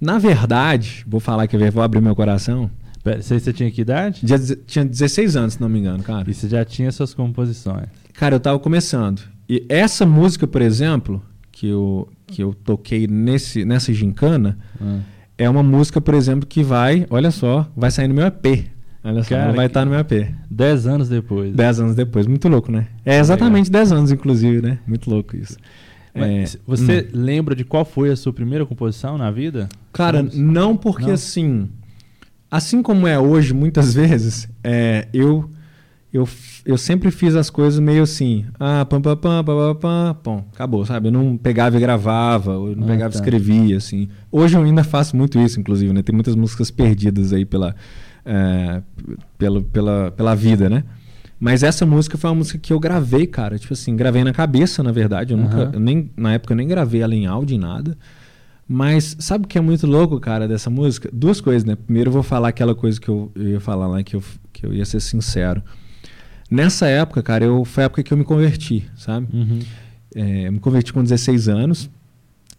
Na 0.00 0.18
verdade, 0.18 1.04
vou 1.06 1.20
falar 1.20 1.46
que 1.46 1.56
eu 1.56 1.72
vou 1.72 1.82
abrir 1.82 2.00
meu 2.00 2.16
coração. 2.16 2.70
Você, 3.04 3.40
você 3.40 3.52
tinha 3.52 3.70
que 3.70 3.80
idade? 3.80 4.20
Já, 4.24 4.36
tinha 4.66 4.84
16 4.84 5.36
anos, 5.36 5.54
se 5.54 5.60
não 5.60 5.68
me 5.68 5.78
engano, 5.78 6.02
cara. 6.02 6.30
E 6.30 6.34
você 6.34 6.48
já 6.48 6.64
tinha 6.64 6.92
suas 6.92 7.14
composições? 7.14 7.86
Cara, 8.12 8.34
eu 8.34 8.40
tava 8.40 8.58
começando. 8.58 9.22
E 9.48 9.64
essa 9.68 10.04
música, 10.04 10.46
por 10.46 10.60
exemplo, 10.60 11.22
que 11.50 11.68
eu, 11.68 12.08
que 12.26 12.42
eu 12.42 12.54
toquei 12.54 13.06
nesse, 13.06 13.64
nessa 13.64 13.92
gincana, 13.92 14.58
hum. 14.80 15.00
é 15.38 15.48
uma 15.48 15.62
música, 15.62 16.00
por 16.00 16.14
exemplo, 16.14 16.46
que 16.46 16.62
vai, 16.62 17.06
olha 17.10 17.30
só, 17.30 17.70
vai 17.74 17.90
sair 17.90 18.08
no 18.08 18.14
meu 18.14 18.26
EP. 18.26 18.70
Olha 19.02 19.22
só, 19.22 19.30
Cara, 19.30 19.52
vai 19.54 19.66
estar 19.66 19.80
tá 19.80 19.84
no 19.86 19.92
meu 19.92 20.00
EP. 20.00 20.34
Dez 20.50 20.86
anos 20.86 21.08
depois. 21.08 21.54
Dez 21.54 21.80
anos 21.80 21.94
depois, 21.94 22.26
muito 22.26 22.48
louco, 22.48 22.70
né? 22.70 22.86
É 23.04 23.18
exatamente 23.18 23.70
dez 23.70 23.90
anos, 23.90 24.12
inclusive, 24.12 24.60
né? 24.60 24.78
Muito 24.86 25.08
louco 25.08 25.34
isso. 25.36 25.56
É, 26.14 26.44
você 26.66 27.08
hum. 27.08 27.10
lembra 27.14 27.54
de 27.54 27.64
qual 27.64 27.84
foi 27.84 28.10
a 28.10 28.16
sua 28.16 28.32
primeira 28.32 28.66
composição 28.66 29.16
na 29.16 29.30
vida? 29.30 29.68
Cara, 29.92 30.22
não 30.22 30.76
porque 30.76 31.06
não? 31.06 31.14
assim 31.14 31.68
assim 32.50 32.82
como 32.82 33.06
é 33.06 33.18
hoje, 33.18 33.54
muitas 33.54 33.92
vezes, 33.94 34.48
é, 34.64 35.08
eu, 35.12 35.48
eu, 36.12 36.28
eu 36.64 36.76
sempre 36.76 37.10
fiz 37.10 37.36
as 37.36 37.50
coisas 37.50 37.78
meio 37.78 38.02
assim, 38.02 38.44
ah, 38.58 38.84
pam, 38.84 39.00
pam, 39.00 39.16
pam, 39.16 39.44
pam, 39.44 39.74
pam, 39.74 40.14
pam, 40.22 40.44
acabou, 40.52 40.84
sabe? 40.84 41.08
Eu 41.08 41.12
não 41.12 41.36
pegava 41.36 41.76
e 41.76 41.80
gravava, 41.80 42.52
eu 42.52 42.74
não 42.76 42.84
ah, 42.84 42.88
pegava 42.88 43.10
e 43.10 43.12
tá. 43.12 43.18
escrevia, 43.18 43.76
assim. 43.76 44.08
Hoje 44.32 44.56
eu 44.56 44.62
ainda 44.62 44.82
faço 44.82 45.16
muito 45.16 45.38
isso, 45.38 45.60
inclusive, 45.60 45.92
né? 45.92 46.02
Tem 46.02 46.14
muitas 46.14 46.34
músicas 46.34 46.70
perdidas 46.70 47.32
aí 47.32 47.44
pela, 47.44 47.74
é, 48.24 48.82
pelo, 49.38 49.62
pela, 49.62 50.10
pela 50.10 50.34
vida, 50.34 50.68
né? 50.68 50.84
Mas 51.40 51.62
essa 51.62 51.86
música 51.86 52.18
foi 52.18 52.28
uma 52.28 52.36
música 52.36 52.58
que 52.58 52.70
eu 52.70 52.78
gravei, 52.78 53.26
cara. 53.26 53.58
Tipo 53.58 53.72
assim, 53.72 53.96
gravei 53.96 54.22
na 54.22 54.32
cabeça, 54.32 54.82
na 54.82 54.92
verdade. 54.92 55.32
Eu 55.32 55.38
uhum. 55.38 55.44
nunca, 55.44 55.70
eu 55.72 55.80
nem, 55.80 56.10
na 56.14 56.34
época 56.34 56.52
eu 56.52 56.56
nem 56.56 56.68
gravei 56.68 57.00
ela 57.00 57.14
em 57.14 57.24
áudio, 57.24 57.56
em 57.56 57.58
nada. 57.58 57.96
Mas 58.72 59.16
sabe 59.18 59.46
o 59.46 59.48
que 59.48 59.58
é 59.58 59.60
muito 59.60 59.84
louco, 59.84 60.20
cara, 60.20 60.46
dessa 60.46 60.70
música? 60.70 61.10
Duas 61.12 61.40
coisas, 61.40 61.64
né? 61.64 61.74
Primeiro 61.74 62.10
eu 62.10 62.12
vou 62.12 62.22
falar 62.22 62.50
aquela 62.50 62.72
coisa 62.72 63.00
que 63.00 63.08
eu, 63.08 63.28
eu 63.34 63.48
ia 63.48 63.60
falar 63.60 63.88
lá, 63.88 64.00
que 64.00 64.14
eu, 64.14 64.22
que 64.52 64.64
eu 64.64 64.72
ia 64.72 64.84
ser 64.84 65.00
sincero. 65.00 65.60
Nessa 66.48 66.86
época, 66.86 67.20
cara, 67.20 67.44
eu, 67.44 67.64
foi 67.64 67.82
a 67.82 67.86
época 67.86 68.04
que 68.04 68.12
eu 68.12 68.16
me 68.16 68.22
converti, 68.22 68.88
sabe? 68.94 69.26
Uhum. 69.32 69.58
É, 70.14 70.46
eu 70.46 70.52
me 70.52 70.60
converti 70.60 70.92
com 70.92 71.02
16 71.02 71.48
anos. 71.48 71.90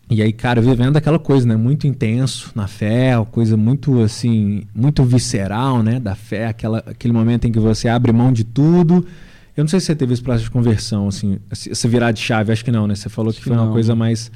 E 0.09 0.21
aí, 0.21 0.33
cara, 0.33 0.59
vivendo 0.59 0.97
aquela 0.97 1.17
coisa, 1.17 1.47
né? 1.47 1.55
Muito 1.55 1.87
intenso 1.87 2.51
na 2.53 2.67
fé, 2.67 3.13
coisa 3.31 3.55
muito, 3.55 4.01
assim, 4.01 4.63
muito 4.75 5.05
visceral, 5.05 5.81
né? 5.81 5.97
Da 5.97 6.13
fé, 6.13 6.47
aquela, 6.47 6.79
aquele 6.79 7.13
momento 7.13 7.47
em 7.47 7.53
que 7.53 7.59
você 7.59 7.87
abre 7.87 8.11
mão 8.11 8.33
de 8.33 8.43
tudo. 8.43 9.07
Eu 9.55 9.63
não 9.63 9.69
sei 9.69 9.79
se 9.79 9.85
você 9.85 9.95
teve 9.95 10.11
esse 10.11 10.21
processo 10.21 10.43
de 10.43 10.51
conversão, 10.51 11.07
assim, 11.07 11.39
essa 11.49 11.87
virar 11.87 12.11
de 12.11 12.19
chave, 12.19 12.51
acho 12.51 12.65
que 12.65 12.71
não, 12.71 12.85
né? 12.85 12.95
Você 12.95 13.07
falou 13.07 13.31
que 13.31 13.41
foi 13.41 13.55
não. 13.55 13.63
uma 13.63 13.71
coisa 13.71 13.95
mais... 13.95 14.29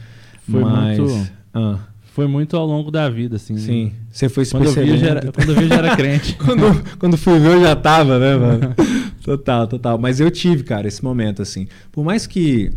Foi 0.50 0.64
mais, 0.64 1.00
muito... 1.00 1.36
Ah. 1.56 1.80
Foi 2.14 2.28
muito 2.28 2.56
ao 2.56 2.66
longo 2.66 2.92
da 2.92 3.10
vida, 3.10 3.36
assim. 3.38 3.58
Sim. 3.58 3.92
Você 4.10 4.30
foi 4.30 4.46
quando. 4.46 4.66
Eu 4.66 4.72
vi, 4.72 4.98
já 4.98 5.08
era, 5.08 5.32
quando 5.32 5.50
eu 5.50 5.56
vi, 5.56 5.68
já 5.68 5.76
era 5.76 5.96
crente. 5.98 6.36
quando, 6.40 6.98
quando 6.98 7.18
fui 7.18 7.40
ver, 7.40 7.56
eu 7.56 7.62
já 7.62 7.76
tava, 7.76 8.20
né, 8.20 8.36
mano? 8.38 8.76
total, 9.24 9.68
total. 9.68 9.98
Mas 9.98 10.20
eu 10.20 10.32
tive, 10.32 10.64
cara, 10.64 10.88
esse 10.88 11.04
momento, 11.04 11.42
assim. 11.42 11.68
Por 11.92 12.06
mais 12.06 12.26
que 12.26 12.72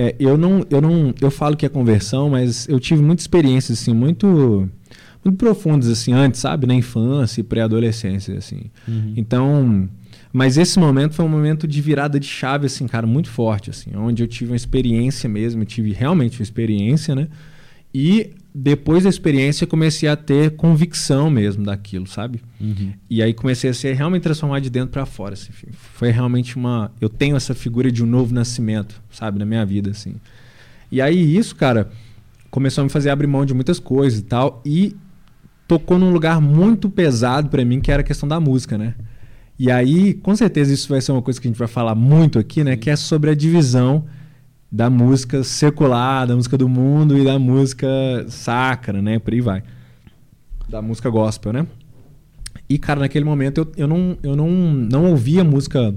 é, 0.00 0.14
eu 0.16 0.38
não, 0.38 0.64
eu 0.70 0.80
não, 0.80 1.12
eu 1.20 1.28
falo 1.28 1.56
que 1.56 1.66
é 1.66 1.68
conversão, 1.68 2.30
mas 2.30 2.68
eu 2.68 2.78
tive 2.78 3.02
muitas 3.02 3.24
experiências 3.24 3.80
assim 3.80 3.92
muito, 3.92 4.70
muito 5.24 5.36
profundas 5.36 5.88
assim 5.88 6.12
antes, 6.12 6.38
sabe, 6.40 6.68
na 6.68 6.74
infância 6.74 7.40
e 7.40 7.42
pré-adolescência 7.42 8.38
assim. 8.38 8.70
Uhum. 8.86 9.14
Então, 9.16 9.88
mas 10.32 10.56
esse 10.56 10.78
momento 10.78 11.14
foi 11.14 11.24
um 11.24 11.28
momento 11.28 11.66
de 11.66 11.82
virada 11.82 12.20
de 12.20 12.28
chave 12.28 12.66
assim, 12.66 12.86
cara, 12.86 13.08
muito 13.08 13.28
forte 13.28 13.70
assim, 13.70 13.90
onde 13.96 14.22
eu 14.22 14.28
tive 14.28 14.52
uma 14.52 14.56
experiência 14.56 15.28
mesmo, 15.28 15.64
tive 15.64 15.90
realmente 15.90 16.38
uma 16.38 16.44
experiência, 16.44 17.16
né? 17.16 17.26
E 17.94 18.32
depois 18.54 19.04
da 19.04 19.08
experiência 19.08 19.66
comecei 19.66 20.08
a 20.08 20.16
ter 20.16 20.56
convicção 20.56 21.30
mesmo 21.30 21.64
daquilo, 21.64 22.06
sabe? 22.06 22.42
Uhum. 22.60 22.92
E 23.08 23.22
aí 23.22 23.32
comecei 23.32 23.70
a 23.70 23.74
ser 23.74 23.94
realmente 23.94 24.22
transformado 24.22 24.62
de 24.62 24.70
dentro 24.70 24.90
para 24.90 25.06
fora. 25.06 25.34
Assim, 25.34 25.52
foi 25.94 26.10
realmente 26.10 26.56
uma. 26.56 26.90
Eu 27.00 27.08
tenho 27.08 27.36
essa 27.36 27.54
figura 27.54 27.90
de 27.90 28.02
um 28.02 28.06
novo 28.06 28.34
nascimento, 28.34 29.00
sabe, 29.10 29.38
na 29.38 29.44
minha 29.44 29.64
vida, 29.64 29.90
assim. 29.90 30.16
E 30.90 31.00
aí 31.00 31.36
isso, 31.36 31.54
cara, 31.54 31.90
começou 32.50 32.82
a 32.82 32.84
me 32.84 32.90
fazer 32.90 33.10
abrir 33.10 33.26
mão 33.26 33.44
de 33.44 33.54
muitas 33.54 33.78
coisas 33.78 34.18
e 34.18 34.22
tal. 34.22 34.62
E 34.64 34.96
tocou 35.66 35.98
num 35.98 36.10
lugar 36.10 36.40
muito 36.40 36.88
pesado 36.90 37.48
para 37.48 37.64
mim, 37.64 37.80
que 37.80 37.92
era 37.92 38.00
a 38.00 38.04
questão 38.04 38.28
da 38.28 38.40
música, 38.40 38.76
né? 38.76 38.94
E 39.58 39.70
aí, 39.70 40.14
com 40.14 40.34
certeza, 40.34 40.72
isso 40.72 40.88
vai 40.88 41.00
ser 41.00 41.12
uma 41.12 41.20
coisa 41.20 41.40
que 41.40 41.48
a 41.48 41.50
gente 41.50 41.58
vai 41.58 41.68
falar 41.68 41.94
muito 41.94 42.38
aqui, 42.38 42.62
né? 42.62 42.76
Que 42.76 42.90
é 42.90 42.96
sobre 42.96 43.30
a 43.30 43.34
divisão 43.34 44.04
da 44.70 44.90
música 44.90 45.42
secular, 45.42 46.26
da 46.26 46.36
música 46.36 46.58
do 46.58 46.68
mundo 46.68 47.16
e 47.16 47.24
da 47.24 47.38
música 47.38 47.88
sacra, 48.28 49.00
né? 49.00 49.18
Por 49.18 49.32
aí 49.32 49.40
vai. 49.40 49.62
Da 50.68 50.82
música 50.82 51.08
gospel, 51.08 51.52
né? 51.52 51.66
E, 52.68 52.78
cara, 52.78 53.00
naquele 53.00 53.24
momento 53.24 53.58
eu, 53.58 53.72
eu, 53.76 53.88
não, 53.88 54.18
eu 54.22 54.36
não, 54.36 54.50
não 54.50 55.04
ouvia 55.06 55.42
música 55.42 55.94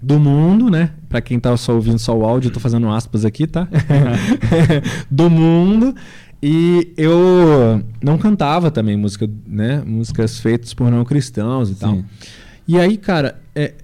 do 0.00 0.18
mundo, 0.18 0.70
né? 0.70 0.90
Pra 1.08 1.20
quem 1.20 1.40
tá 1.40 1.56
só 1.56 1.74
ouvindo 1.74 1.98
só 1.98 2.16
o 2.16 2.24
áudio, 2.24 2.48
eu 2.48 2.52
tô 2.52 2.60
fazendo 2.60 2.88
aspas 2.88 3.24
aqui, 3.24 3.46
tá? 3.46 3.68
do 5.10 5.28
mundo. 5.28 5.94
E 6.40 6.92
eu 6.96 7.82
não 8.02 8.18
cantava 8.18 8.70
também 8.70 8.96
música, 8.96 9.28
né? 9.46 9.82
Músicas 9.86 10.40
feitas 10.40 10.74
por 10.74 10.90
não 10.90 11.04
cristãos 11.04 11.70
e 11.70 11.74
Sim. 11.74 11.80
tal. 11.80 11.98
E 12.66 12.78
aí, 12.78 12.96
cara, 12.96 13.40
é, 13.54 13.74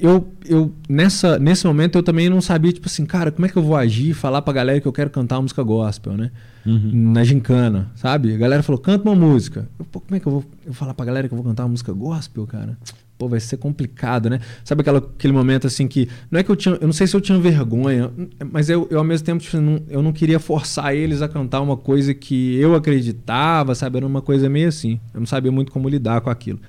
eu, 0.00 0.32
eu 0.44 0.72
nessa, 0.88 1.38
nesse 1.38 1.66
momento 1.66 1.96
eu 1.96 2.02
também 2.02 2.28
não 2.28 2.40
sabia, 2.40 2.72
tipo 2.72 2.86
assim, 2.86 3.04
cara, 3.04 3.30
como 3.30 3.46
é 3.46 3.48
que 3.48 3.56
eu 3.56 3.62
vou 3.62 3.76
agir, 3.76 4.14
falar 4.14 4.42
pra 4.42 4.52
galera 4.52 4.80
que 4.80 4.86
eu 4.86 4.92
quero 4.92 5.10
cantar 5.10 5.36
uma 5.36 5.42
música 5.42 5.62
gospel, 5.62 6.16
né? 6.16 6.30
Uhum. 6.64 6.90
Na 6.92 7.24
gincana, 7.24 7.90
sabe? 7.94 8.34
A 8.34 8.36
galera 8.36 8.62
falou, 8.62 8.80
canta 8.80 9.08
uma 9.08 9.14
música. 9.14 9.68
Eu, 9.78 9.84
Pô, 9.84 10.00
como 10.00 10.16
é 10.16 10.20
que 10.20 10.26
eu 10.26 10.32
vou 10.32 10.44
eu 10.66 10.72
falar 10.72 10.94
pra 10.94 11.06
galera 11.06 11.28
que 11.28 11.34
eu 11.34 11.36
vou 11.36 11.46
cantar 11.46 11.64
uma 11.64 11.70
música 11.70 11.92
gospel, 11.92 12.46
cara? 12.46 12.76
Pô, 13.18 13.28
vai 13.28 13.40
ser 13.40 13.56
complicado, 13.56 14.28
né? 14.28 14.40
Sabe 14.62 14.82
aquela, 14.82 14.98
aquele 14.98 15.32
momento 15.32 15.66
assim 15.66 15.88
que. 15.88 16.06
Não 16.30 16.38
é 16.38 16.42
que 16.42 16.50
eu 16.50 16.56
tinha. 16.56 16.74
Eu 16.74 16.86
não 16.86 16.92
sei 16.92 17.06
se 17.06 17.16
eu 17.16 17.20
tinha 17.20 17.38
vergonha, 17.38 18.10
mas 18.52 18.68
eu, 18.68 18.86
eu 18.90 18.98
ao 18.98 19.04
mesmo 19.04 19.24
tempo 19.24 19.42
tipo, 19.42 19.56
não, 19.56 19.80
eu 19.88 20.02
não 20.02 20.12
queria 20.12 20.38
forçar 20.38 20.94
eles 20.94 21.22
a 21.22 21.28
cantar 21.28 21.62
uma 21.62 21.78
coisa 21.78 22.12
que 22.12 22.56
eu 22.56 22.74
acreditava, 22.74 23.74
sabe? 23.74 23.96
Era 23.96 24.06
uma 24.06 24.20
coisa 24.20 24.50
meio 24.50 24.68
assim. 24.68 25.00
Eu 25.14 25.20
não 25.20 25.26
sabia 25.26 25.50
muito 25.50 25.72
como 25.72 25.88
lidar 25.88 26.20
com 26.20 26.28
aquilo. 26.28 26.60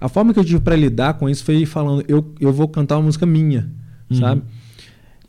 A 0.00 0.08
forma 0.08 0.32
que 0.32 0.40
eu 0.40 0.44
tive 0.44 0.60
para 0.60 0.74
lidar 0.74 1.14
com 1.14 1.28
isso 1.28 1.44
foi 1.44 1.66
falando, 1.66 2.04
eu, 2.08 2.34
eu 2.40 2.52
vou 2.52 2.66
cantar 2.66 2.96
uma 2.96 3.04
música 3.04 3.26
minha, 3.26 3.70
uhum. 4.10 4.16
sabe? 4.16 4.42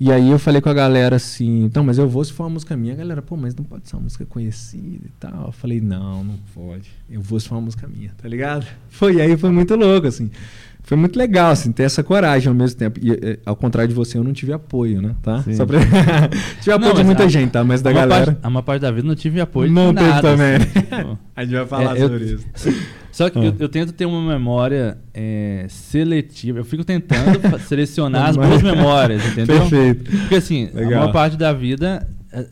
E 0.03 0.11
aí 0.11 0.31
eu 0.31 0.39
falei 0.39 0.59
com 0.59 0.69
a 0.69 0.73
galera 0.73 1.17
assim, 1.17 1.63
então, 1.63 1.83
mas 1.83 1.99
eu 1.99 2.09
vou 2.09 2.25
se 2.25 2.33
for 2.33 2.45
uma 2.45 2.49
música 2.49 2.75
minha. 2.75 2.93
A 2.93 2.97
galera, 2.97 3.21
pô, 3.21 3.37
mas 3.37 3.53
não 3.53 3.63
pode 3.63 3.87
ser 3.87 3.95
uma 3.95 4.01
música 4.01 4.25
conhecida 4.25 5.05
e 5.05 5.11
tal. 5.19 5.45
Eu 5.45 5.51
falei, 5.51 5.79
não, 5.79 6.23
não 6.23 6.39
pode. 6.55 6.89
Eu 7.07 7.21
vou 7.21 7.39
se 7.39 7.47
for 7.47 7.53
uma 7.53 7.61
música 7.61 7.87
minha, 7.87 8.11
tá 8.19 8.27
ligado? 8.27 8.65
Foi, 8.89 9.17
e 9.17 9.21
aí 9.21 9.37
foi 9.37 9.51
muito 9.51 9.75
louco, 9.75 10.07
assim. 10.07 10.31
Foi 10.81 10.97
muito 10.97 11.19
legal, 11.19 11.51
assim, 11.51 11.71
ter 11.71 11.83
essa 11.83 12.01
coragem 12.01 12.47
ao 12.49 12.55
mesmo 12.55 12.79
tempo. 12.79 12.99
E, 12.99 13.11
e 13.11 13.39
ao 13.45 13.55
contrário 13.55 13.89
de 13.89 13.93
você, 13.93 14.17
eu 14.17 14.23
não 14.23 14.33
tive 14.33 14.51
apoio, 14.51 15.03
né? 15.03 15.15
Tá? 15.21 15.43
Sim. 15.43 15.53
Só 15.53 15.67
pra... 15.67 15.77
tive 16.59 16.71
apoio 16.71 16.89
não, 16.89 16.95
de 16.95 17.03
muita 17.03 17.25
a, 17.25 17.27
gente, 17.27 17.51
tá? 17.51 17.63
Mas 17.63 17.83
da 17.83 17.93
galera. 17.93 18.25
Parte, 18.25 18.39
a 18.41 18.47
uma 18.47 18.63
parte 18.63 18.81
da 18.81 18.89
vida 18.89 19.07
não 19.07 19.13
tive 19.13 19.39
apoio 19.39 19.71
não 19.71 19.93
de 19.93 20.01
nada. 20.01 20.35
Não 20.35 20.37
teve 20.37 20.65
também. 20.65 20.83
Assim, 20.91 21.17
a 21.35 21.43
gente 21.43 21.53
vai 21.53 21.67
falar 21.67 21.95
é, 21.95 21.99
sobre 21.99 22.23
eu, 22.23 22.35
isso. 22.37 22.47
Só 23.11 23.29
que 23.29 23.37
ah. 23.37 23.43
eu, 23.43 23.55
eu, 23.59 23.69
tento 23.69 23.91
ter 23.91 24.05
uma 24.05 24.21
memória 24.21 24.97
é, 25.13 25.65
seletiva. 25.69 26.59
Eu 26.59 26.65
fico 26.65 26.83
tentando 26.83 27.39
selecionar 27.67 28.29
as 28.29 28.37
boas 28.37 28.61
memórias, 28.61 29.25
entendeu? 29.25 29.59
Perfeito. 29.59 30.09
Porque 30.09 30.35
assim, 30.35 30.69
Legal. 30.73 30.93
a 30.93 30.95
maior 31.01 31.11
parte 31.11 31.37
da 31.37 31.51
vida 31.51 32.07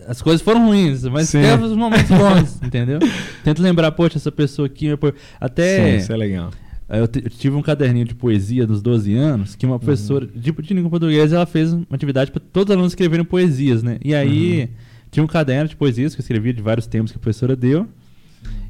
as 0.08 0.22
coisas 0.22 0.42
foram 0.42 0.66
ruins, 0.66 1.04
mas 1.06 1.30
Sim. 1.30 1.42
teve 1.42 1.64
os 1.64 1.74
momentos 1.74 2.10
bons, 2.10 2.60
entendeu? 2.64 3.00
Tento 3.44 3.62
lembrar, 3.62 3.92
poxa, 3.94 4.18
essa 4.18 4.32
pessoa 4.32 4.66
aqui. 4.66 4.88
Até. 5.40 5.92
Sim, 5.92 5.98
isso 5.98 6.12
é 6.12 6.18
legal. 6.18 6.52
Eu, 6.90 7.04
eu, 7.04 7.08
tive 7.08 7.56
um 7.56 7.62
caderninho 7.62 8.06
de 8.06 8.16
poesia 8.16 8.66
dos 8.66 8.82
12 8.82 9.16
anos 9.16 9.56
que 9.56 9.66
uma 9.66 9.76
uhum. 9.76 9.80
professora 9.80 10.26
de, 10.26 10.52
de 10.52 10.74
língua 10.74 10.90
portuguesa 10.90 11.36
ela 11.36 11.46
fez 11.46 11.72
uma 11.72 11.86
atividade 11.92 12.32
para 12.32 12.42
todos 12.52 12.72
os 12.72 12.74
alunos 12.74 12.92
escreverem 12.92 13.24
poesias, 13.24 13.84
né? 13.84 14.00
E 14.04 14.14
aí 14.14 14.62
uhum. 14.62 14.68
tinha 15.12 15.24
um 15.24 15.28
caderno 15.28 15.70
de 15.70 15.76
poesias 15.76 16.16
que 16.16 16.20
eu 16.20 16.24
escrevia 16.24 16.52
de 16.52 16.62
vários 16.62 16.88
temas 16.88 17.12
que 17.12 17.18
a 17.18 17.20
professora 17.20 17.56
deu. 17.56 17.88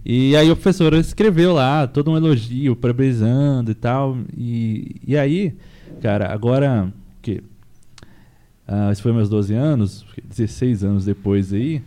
E 0.06 0.36
aí 0.36 0.50
a 0.50 0.56
professora 0.56 0.98
escreveu 0.98 1.54
lá 1.54 1.86
todo 1.86 2.12
um 2.12 2.18
elogio, 2.18 2.76
parabenizando 2.76 3.72
e 3.72 3.76
tal. 3.76 4.18
E, 4.36 4.96
e 5.06 5.18
aí, 5.18 5.56
cara, 6.02 6.32
agora 6.32 6.92
que 7.22 7.44
uh, 8.68 8.92
isso 8.92 9.02
foi 9.02 9.12
meus 9.12 9.30
12 9.30 9.54
anos, 9.54 10.06
16 10.24 10.84
anos 10.84 11.06
depois 11.06 11.52
aí, 11.54 11.82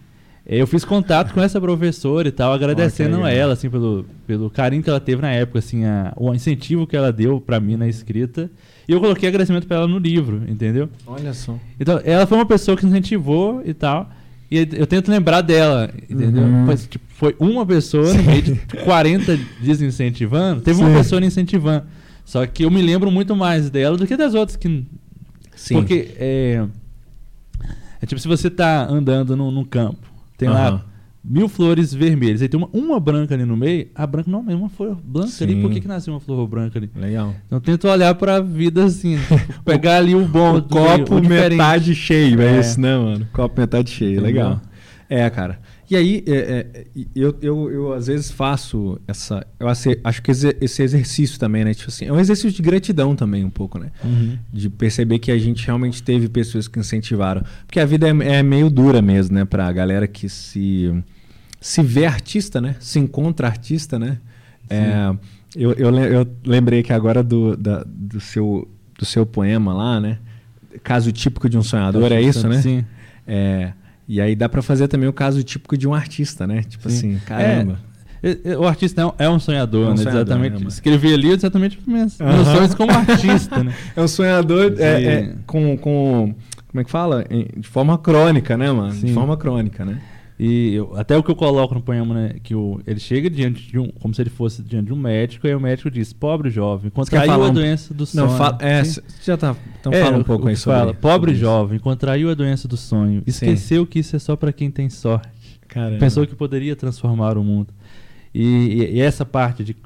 eh, 0.47 0.61
eu 0.61 0.67
fiz 0.67 0.85
contato 0.85 1.33
com 1.33 1.41
essa 1.41 1.61
professora 1.61 2.29
e 2.29 2.33
tal, 2.33 2.53
agradecendo 2.53 3.19
okay, 3.19 3.31
a 3.31 3.33
ela, 3.33 3.53
assim, 3.55 3.71
pelo, 3.71 4.05
pelo 4.27 4.51
carinho 4.51 4.83
que 4.83 4.91
ela 4.91 5.01
teve 5.01 5.23
na 5.23 5.31
época, 5.31 5.61
assim, 5.61 5.85
a, 5.85 6.13
o 6.17 6.35
incentivo 6.35 6.87
que 6.87 6.97
ela 6.97 7.13
deu 7.13 7.41
para 7.41 7.59
mim 7.61 7.77
na 7.77 7.89
escrita. 7.89 8.51
E 8.87 8.93
eu 8.93 9.01
coloquei 9.01 9.29
agradecimento 9.29 9.67
para 9.67 9.79
ela 9.79 9.89
no 9.89 9.99
livro, 9.99 10.43
entendeu? 10.49 10.89
Olha 11.07 11.33
só. 11.33 11.59
Então, 11.79 12.01
ela 12.05 12.27
foi 12.27 12.37
uma 12.37 12.47
pessoa 12.47 12.77
que 12.77 12.85
incentivou 12.85 13.63
e 13.65 13.73
tal. 13.73 14.11
E 14.53 14.68
eu 14.74 14.86
tento 14.86 15.11
lembrar 15.11 15.40
dela, 15.40 15.90
entendeu? 16.11 16.42
Uhum. 16.42 16.66
Mas, 16.66 16.86
tipo, 16.86 17.03
foi 17.09 17.34
uma 17.38 17.64
pessoa 17.64 18.12
no 18.12 18.22
meio 18.22 18.42
de 18.42 18.55
40 18.84 19.40
desincentivando, 19.59 20.61
teve 20.61 20.76
Sim. 20.76 20.84
uma 20.84 20.98
pessoa 20.98 21.24
incentivando. 21.24 21.86
Só 22.22 22.44
que 22.46 22.62
eu 22.62 22.70
me 22.70 22.82
lembro 22.82 23.11
muito 23.11 23.34
mais 23.34 23.70
dela 23.70 23.96
do 23.96 24.07
que 24.07 24.14
das 24.14 24.34
outras. 24.34 24.57
Que... 24.57 24.84
Sim. 25.57 25.76
Porque 25.76 26.11
é, 26.18 26.66
é 28.03 28.05
tipo 28.05 28.20
se 28.20 28.28
você 28.28 28.50
tá 28.50 28.86
andando 28.86 29.34
no, 29.34 29.50
no 29.50 29.64
campo, 29.64 30.07
tem 30.36 30.50
uhum. 30.50 30.55
lá 30.55 30.84
mil 31.25 31.49
flores 31.49 31.95
vermelhas. 31.95 32.43
Aí 32.43 32.49
tem 32.49 32.59
uma, 32.59 32.68
uma 32.73 32.99
branca 32.99 33.35
ali 33.35 33.45
no 33.45 33.57
meio. 33.57 33.89
A 33.95 34.07
branca 34.07 34.31
não, 34.31 34.43
mas 34.43 34.55
uma 34.55 34.68
flor 34.68 34.97
branca 35.03 35.29
Sim. 35.29 35.45
ali. 35.45 35.62
Por 35.62 35.70
que, 35.70 35.81
que 35.81 35.89
nasceu 35.89 36.12
uma 36.12 36.20
flor 36.20 36.47
branca 36.49 36.79
ali? 36.79 36.91
Legal. 36.95 37.35
Então 37.47 37.61
tento 37.61 37.89
olhar 37.89 38.14
pra 38.14 38.41
vida 38.41 38.85
assim. 38.85 39.16
pegar 39.64 39.97
ali 39.97 40.14
o 40.14 40.27
bom. 40.27 40.57
O 40.57 40.62
copo 40.62 41.20
meio, 41.20 41.25
o 41.25 41.29
metade 41.29 41.95
cheio. 41.95 42.41
É. 42.41 42.57
é 42.57 42.59
esse, 42.59 42.81
né, 42.81 42.97
mano? 42.97 43.29
Copo 43.33 43.61
metade 43.61 43.91
cheio. 43.91 44.20
Legal. 44.20 44.51
Legal. 44.51 44.62
É, 45.09 45.29
cara. 45.29 45.61
E 45.93 45.97
aí, 45.97 46.24
é, 46.26 46.32
é, 46.32 46.84
eu, 47.14 47.36
eu, 47.43 47.70
eu 47.70 47.93
às 47.93 48.07
vezes 48.07 48.30
faço 48.30 48.99
essa. 49.07 49.47
Eu 49.61 49.68
acho 49.68 50.22
que 50.22 50.30
esse 50.30 50.82
exercício 50.82 51.38
também, 51.38 51.66
né? 51.66 51.74
Tipo 51.74 51.90
assim, 51.90 52.07
é 52.07 52.12
um 52.12 52.18
exercício 52.18 52.51
de 52.51 52.62
gratidão 52.62 53.14
também, 53.14 53.45
um 53.45 53.51
pouco, 53.51 53.78
né? 53.78 53.90
Uhum. 54.03 54.38
De 54.51 54.70
perceber 54.70 55.18
que 55.18 55.30
a 55.30 55.36
gente 55.36 55.66
realmente 55.66 56.03
teve 56.03 56.30
pessoas 56.30 56.66
que 56.66 56.78
incentivaram. 56.78 57.45
Porque 57.66 57.78
a 57.78 57.84
vida 57.84 58.09
é, 58.09 58.38
é 58.38 58.43
meio 58.43 58.70
dura 58.70 59.03
mesmo, 59.03 59.34
né? 59.34 59.45
Pra 59.45 59.70
galera 59.70 60.07
que 60.07 60.30
se, 60.30 60.90
se 61.61 61.82
vê 61.82 62.07
artista, 62.07 62.59
né? 62.59 62.74
Se 62.80 62.99
encontra 62.99 63.47
artista, 63.47 63.99
né? 63.99 64.18
É, 64.70 65.14
eu, 65.55 65.72
eu, 65.72 65.95
eu 65.95 66.26
lembrei 66.43 66.80
aqui 66.80 66.95
agora 66.95 67.22
do, 67.22 67.55
da, 67.55 67.84
do, 67.86 68.18
seu, 68.18 68.66
do 68.99 69.05
seu 69.05 69.26
poema 69.26 69.74
lá, 69.74 70.01
né? 70.01 70.16
Caso 70.82 71.12
típico 71.12 71.51
de 71.51 71.59
um 71.59 71.62
sonhador, 71.62 72.11
é 72.12 72.22
isso, 72.22 72.49
né? 72.49 72.62
Sim. 72.62 72.82
É. 73.26 73.74
E 74.13 74.21
aí 74.21 74.37
dá 74.37 74.47
para 74.47 74.61
fazer 74.61 74.89
também 74.89 75.09
o 75.09 75.13
caso 75.13 75.43
típico 75.43 75.75
de 75.75 75.89
um 75.89 75.95
artista, 75.95 76.47
né? 76.47 76.63
Tipo 76.65 76.91
Sim. 76.91 77.15
assim, 77.15 77.21
caramba. 77.25 77.79
O 78.61 78.67
artista 78.67 79.11
é 79.19 79.27
um 79.27 79.41
sonhador, 79.41 79.87
é 79.87 79.87
um 79.87 79.91
né? 79.93 79.97
Sonhador, 79.97 80.21
exatamente. 80.21 80.63
Né, 80.63 80.69
Escrevi 80.69 81.15
ali 81.15 81.31
exatamente 81.31 81.79
meus 81.87 82.21
uhum. 82.21 82.45
sonhos 82.45 82.75
como 82.75 82.91
artista, 82.93 83.65
né? 83.65 83.75
É 83.97 84.03
um 84.03 84.07
sonhador 84.07 84.75
é, 84.79 85.03
é, 85.03 85.35
com, 85.47 85.79
com. 85.79 86.35
Como 86.69 86.81
é 86.83 86.85
que 86.85 86.91
fala? 86.91 87.25
De 87.57 87.67
forma 87.67 87.97
crônica, 87.97 88.55
né, 88.55 88.71
mano? 88.71 88.93
Sim. 88.93 89.07
De 89.07 89.15
forma 89.15 89.35
crônica, 89.35 89.83
né? 89.83 89.99
E 90.45 90.74
eu, 90.74 90.93
até 90.97 91.16
o 91.16 91.22
que 91.22 91.30
eu 91.30 91.36
coloco 91.36 91.72
no 91.72 91.80
poema, 91.80 92.12
né? 92.12 92.34
Que 92.43 92.53
o, 92.53 92.80
ele 92.84 92.99
chega 92.99 93.30
diante 93.30 93.64
de 93.64 93.78
um. 93.78 93.88
Como 93.90 94.12
se 94.12 94.20
ele 94.20 94.28
fosse 94.28 94.61
diante 94.61 94.86
de 94.86 94.93
um 94.93 94.97
médico, 94.97 95.47
e 95.47 95.55
o 95.55 95.61
médico 95.61 95.88
diz: 95.88 96.12
Pobre 96.12 96.51
jovem, 96.51 96.90
contraiu 96.90 97.45
a 97.45 97.49
doença 97.49 97.95
do 97.95 98.05
sonho. 98.05 98.26
Não, 98.26 98.36
fala, 98.36 98.59
é, 98.61 98.82
já 99.22 99.36
tá. 99.36 99.55
Então 99.78 99.93
é, 99.93 100.03
fala 100.03 100.18
um 100.18 100.24
pouco 100.24 100.49
aí 100.49 100.57
sobre 100.57 100.80
fala, 100.80 100.95
Pobre 100.95 101.30
sobre 101.30 101.34
jovem, 101.36 101.78
contraiu 101.78 102.28
a 102.28 102.34
doença 102.34 102.66
do 102.66 102.76
sonho. 102.76 103.22
Esqueceu 103.24 103.84
Sim. 103.84 103.88
que 103.88 104.01
isso 104.01 104.16
é 104.16 104.18
só 104.18 104.34
para 104.34 104.53
quem 104.53 104.68
tem 104.68 104.90
sorte. 104.90 105.61
Caramba. 105.68 106.01
Pensou 106.01 106.26
que 106.26 106.34
poderia 106.34 106.74
transformar 106.74 107.38
o 107.38 107.45
mundo. 107.45 107.72
E, 108.34 108.88
e, 108.95 109.01
essa 109.01 109.24
parte 109.24 109.62
de 109.62 109.76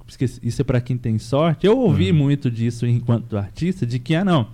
isso 0.42 0.62
é 0.62 0.64
para 0.64 0.80
quem 0.80 0.96
tem 0.96 1.18
sorte, 1.18 1.66
eu 1.66 1.78
ouvi 1.78 2.12
uhum. 2.12 2.16
muito 2.16 2.50
disso 2.50 2.86
enquanto 2.86 3.36
artista, 3.36 3.84
de 3.84 3.98
que, 3.98 4.14
ah, 4.14 4.24
não, 4.24 4.48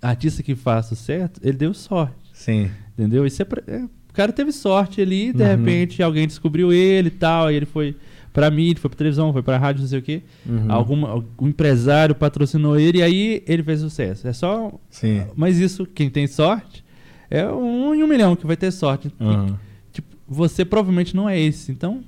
artista 0.00 0.42
que 0.42 0.54
faça 0.54 0.94
certo, 0.94 1.42
ele 1.44 1.58
deu 1.58 1.74
sorte. 1.74 2.14
Sim. 2.32 2.70
Entendeu? 2.94 3.26
Isso 3.26 3.42
é, 3.42 3.44
pra, 3.44 3.62
é 3.66 3.82
o 4.12 4.14
cara 4.14 4.30
teve 4.30 4.52
sorte 4.52 5.00
ali, 5.00 5.32
de 5.32 5.42
uhum. 5.42 5.48
repente 5.48 6.02
alguém 6.02 6.26
descobriu 6.26 6.70
ele 6.70 7.08
e 7.08 7.12
tal, 7.12 7.46
aí 7.46 7.56
ele 7.56 7.64
foi 7.64 7.96
pra 8.30 8.50
mídia, 8.50 8.78
foi 8.78 8.90
pra 8.90 8.98
televisão, 8.98 9.32
foi 9.32 9.42
pra 9.42 9.56
rádio, 9.56 9.80
não 9.80 9.88
sei 9.88 10.00
o 10.00 10.02
quê. 10.02 10.22
Uhum. 10.44 10.70
Algum, 10.70 11.06
algum 11.06 11.48
empresário 11.48 12.14
patrocinou 12.14 12.78
ele 12.78 12.98
e 12.98 13.02
aí 13.02 13.42
ele 13.46 13.62
fez 13.62 13.80
sucesso. 13.80 14.28
É 14.28 14.34
só. 14.34 14.70
Sim. 14.90 15.22
Mas 15.34 15.58
isso, 15.58 15.86
quem 15.86 16.10
tem 16.10 16.26
sorte, 16.26 16.84
é 17.30 17.46
um 17.48 17.94
em 17.94 18.02
um 18.02 18.06
milhão 18.06 18.36
que 18.36 18.46
vai 18.46 18.54
ter 18.54 18.70
sorte. 18.70 19.10
Uhum. 19.18 19.46
E, 19.46 19.92
tipo, 19.92 20.14
você 20.28 20.62
provavelmente 20.62 21.16
não 21.16 21.26
é 21.26 21.40
esse. 21.40 21.72
Então. 21.72 22.04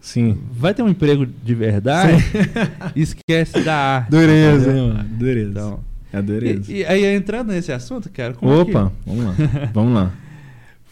Sim. 0.00 0.38
Vai 0.52 0.72
ter 0.72 0.84
um 0.84 0.88
emprego 0.88 1.26
de 1.26 1.54
verdade 1.56 2.22
esquece 2.94 3.60
da 3.64 3.74
arte. 3.74 4.10
Dureza, 4.10 4.72
hein, 4.72 4.88
mano? 4.90 5.08
Dureza. 5.10 5.50
Então, 5.50 5.80
é 6.12 6.22
dureza. 6.22 6.72
E, 6.72 6.76
e, 6.76 6.84
aí, 6.84 7.04
entrando 7.16 7.48
nesse 7.48 7.72
assunto, 7.72 8.08
cara. 8.10 8.32
Opa, 8.40 8.46
é 8.46 8.64
que... 8.64 9.10
vamos 9.10 9.24
lá. 9.24 9.34
Vamos 9.74 9.94
lá 9.94 10.12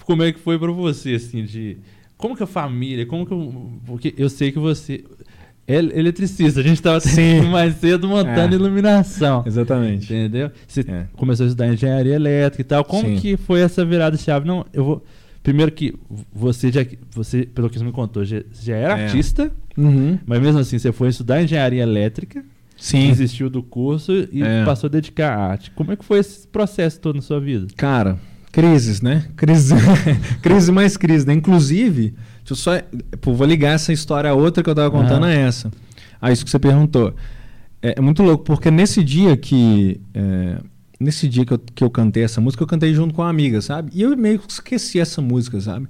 como 0.06 0.22
é 0.22 0.32
que 0.32 0.38
foi 0.38 0.56
para 0.58 0.70
você, 0.70 1.14
assim, 1.14 1.44
de... 1.44 1.78
Como 2.16 2.36
que 2.36 2.42
a 2.42 2.46
família, 2.46 3.04
como 3.04 3.26
que... 3.26 3.34
porque 3.84 4.14
eu 4.16 4.30
sei 4.30 4.52
que 4.52 4.58
você... 4.58 5.04
É 5.68 5.78
eletricista, 5.78 6.60
a 6.60 6.62
gente 6.62 6.76
estava 6.76 7.00
mais 7.50 7.74
cedo 7.74 8.06
montando 8.06 8.54
é. 8.54 8.56
iluminação. 8.56 9.42
Exatamente. 9.44 10.04
Entendeu? 10.04 10.48
Você 10.64 10.82
é. 10.82 11.06
começou 11.16 11.42
a 11.42 11.48
estudar 11.48 11.66
engenharia 11.66 12.14
elétrica 12.14 12.62
e 12.62 12.64
tal. 12.64 12.84
Como 12.84 13.08
Sim. 13.08 13.16
que 13.16 13.36
foi 13.36 13.62
essa 13.62 13.84
virada 13.84 14.16
chave? 14.16 14.46
Não, 14.46 14.64
eu 14.72 14.84
vou. 14.84 15.04
Primeiro 15.42 15.72
que 15.72 15.92
você 16.32 16.70
já, 16.70 16.86
você, 17.10 17.46
pelo 17.46 17.68
que 17.68 17.80
você 17.80 17.84
me 17.84 17.90
contou, 17.90 18.24
já, 18.24 18.42
já 18.62 18.76
era 18.76 18.96
é. 18.96 19.04
artista, 19.06 19.50
uhum. 19.76 20.16
mas 20.24 20.40
mesmo 20.40 20.60
assim 20.60 20.78
você 20.78 20.92
foi 20.92 21.08
estudar 21.08 21.42
engenharia 21.42 21.82
elétrica. 21.82 22.44
Sim. 22.76 23.08
Desistiu 23.08 23.50
do 23.50 23.60
curso 23.60 24.28
e 24.30 24.44
é. 24.44 24.64
passou 24.64 24.86
a 24.86 24.90
dedicar 24.90 25.36
à 25.36 25.46
arte. 25.50 25.72
Como 25.72 25.90
é 25.90 25.96
que 25.96 26.04
foi 26.04 26.20
esse 26.20 26.46
processo 26.46 27.00
todo 27.00 27.16
na 27.16 27.22
sua 27.22 27.40
vida? 27.40 27.66
Cara, 27.76 28.18
Crises, 28.56 29.02
né? 29.02 29.26
Crise, 29.36 29.74
crise 30.40 30.72
mais 30.72 30.96
crise, 30.96 31.26
né? 31.26 31.34
Inclusive, 31.34 32.14
deixa 32.38 32.52
eu 32.52 32.56
só. 32.56 32.70
Pô, 33.20 33.34
vou 33.34 33.46
ligar 33.46 33.74
essa 33.74 33.92
história 33.92 34.30
a 34.30 34.32
outra 34.32 34.62
que 34.62 34.70
eu 34.70 34.72
estava 34.72 34.90
contando 34.90 35.24
uhum. 35.24 35.28
a 35.28 35.32
essa. 35.34 35.70
A 36.18 36.32
isso 36.32 36.42
que 36.42 36.50
você 36.50 36.58
perguntou. 36.58 37.14
É, 37.82 37.96
é 37.98 38.00
muito 38.00 38.22
louco, 38.22 38.44
porque 38.44 38.70
nesse 38.70 39.04
dia 39.04 39.36
que. 39.36 40.00
É, 40.14 40.56
nesse 40.98 41.28
dia 41.28 41.44
que 41.44 41.52
eu, 41.52 41.58
que 41.58 41.84
eu 41.84 41.90
cantei 41.90 42.24
essa 42.24 42.40
música, 42.40 42.62
eu 42.62 42.66
cantei 42.66 42.94
junto 42.94 43.12
com 43.12 43.20
uma 43.20 43.28
amiga, 43.28 43.60
sabe? 43.60 43.90
E 43.92 44.00
eu 44.00 44.16
meio 44.16 44.38
que 44.38 44.50
esqueci 44.50 44.98
essa 44.98 45.20
música, 45.20 45.60
sabe? 45.60 45.86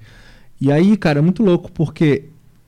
E 0.60 0.72
aí, 0.72 0.96
cara, 0.96 1.20
é 1.20 1.22
muito 1.22 1.44
louco, 1.44 1.70
porque 1.70 2.24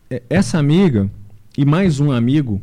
é, 0.09 0.23
essa 0.31 0.61
amiga 0.61 1.11
e 1.57 1.65
mais 1.65 1.99
um 1.99 2.13
amigo 2.13 2.63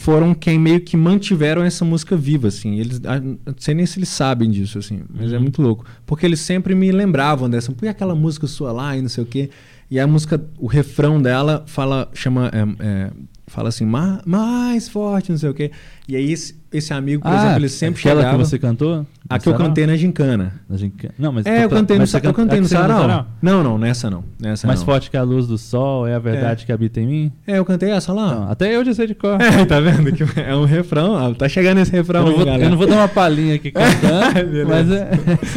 foram 0.00 0.32
quem 0.32 0.58
meio 0.58 0.80
que 0.80 0.96
mantiveram 0.96 1.62
essa 1.62 1.84
música 1.84 2.16
viva, 2.16 2.48
assim. 2.48 2.78
Eles, 2.78 2.98
não 3.00 3.54
sei 3.58 3.74
nem 3.74 3.84
se 3.84 3.98
eles 3.98 4.08
sabem 4.08 4.50
disso, 4.50 4.78
assim, 4.78 5.02
mas 5.12 5.26
é 5.26 5.32
uhum. 5.32 5.36
é 5.36 5.38
muito 5.38 5.60
louco. 5.60 5.84
Porque 6.06 6.24
eles 6.24 6.40
sempre 6.40 6.74
me 6.74 6.90
lembravam 6.90 7.50
dessa, 7.50 7.70
por 7.70 7.80
que 7.80 7.88
aquela 7.88 8.14
música 8.14 8.46
sua 8.46 8.72
lá 8.72 8.96
e 8.96 9.02
não 9.02 9.10
sei 9.10 9.22
o 9.22 9.26
quê. 9.26 9.50
E 9.90 10.00
a 10.00 10.06
música, 10.06 10.42
o 10.58 10.66
refrão 10.66 11.20
dela 11.20 11.64
fala, 11.66 12.08
chama, 12.14 12.50
é, 12.50 12.84
é, 12.86 13.10
fala 13.46 13.68
assim, 13.68 13.84
mais 13.84 14.88
forte, 14.88 15.32
não 15.32 15.38
sei 15.38 15.50
o 15.50 15.54
quê. 15.54 15.70
E 16.08 16.16
aí 16.16 16.32
esse, 16.32 16.56
esse 16.72 16.94
amigo, 16.94 17.22
por 17.22 17.30
ah, 17.30 17.36
exemplo, 17.36 17.58
ele 17.58 17.68
sempre 17.68 18.00
aquela 18.00 18.22
chegava... 18.22 18.38
que 18.38 18.44
você 18.48 18.58
cantou? 18.58 19.06
A 19.30 19.38
que 19.38 19.48
eu 19.48 19.54
cantei 19.54 19.86
na 19.86 19.94
Gincana. 19.94 20.54
Na 20.68 20.76
Gincana. 20.76 21.14
Não, 21.16 21.30
mas 21.30 21.46
é, 21.46 21.62
eu 21.62 21.70
cantei 21.70 21.96
no, 21.96 22.04
eu 22.04 22.34
cantei 22.34 22.60
no 22.60 22.66
sarau. 22.66 23.26
Não, 23.40 23.62
não, 23.62 23.78
nessa 23.78 24.10
não. 24.10 24.24
Nessa 24.40 24.66
Mais 24.66 24.80
não. 24.80 24.86
forte 24.86 25.08
que 25.08 25.16
a 25.16 25.22
luz 25.22 25.46
do 25.46 25.56
sol 25.56 26.04
é 26.04 26.16
a 26.16 26.18
verdade 26.18 26.64
é. 26.64 26.66
que 26.66 26.72
habita 26.72 27.00
em 27.00 27.06
mim? 27.06 27.32
É, 27.46 27.56
eu 27.58 27.64
cantei 27.64 27.90
essa 27.90 28.12
lá. 28.12 28.34
Não, 28.34 28.50
até 28.50 28.74
eu 28.74 28.84
já 28.84 28.92
sei 28.92 29.06
de 29.06 29.14
cor. 29.14 29.40
É, 29.40 29.64
tá 29.64 29.78
vendo? 29.78 30.12
Que 30.12 30.24
é 30.40 30.56
um 30.56 30.64
refrão. 30.64 31.16
Ah, 31.16 31.32
tá 31.32 31.48
chegando 31.48 31.78
esse 31.78 31.92
refrão 31.92 32.26
eu, 32.26 32.40
aí, 32.40 32.44
vou, 32.44 32.54
eu 32.56 32.70
não 32.70 32.76
vou 32.76 32.88
dar 32.88 32.96
uma 32.96 33.08
palhinha 33.08 33.54
aqui 33.54 33.70
cantando, 33.72 34.66
mas 34.66 34.90
é, 34.90 35.10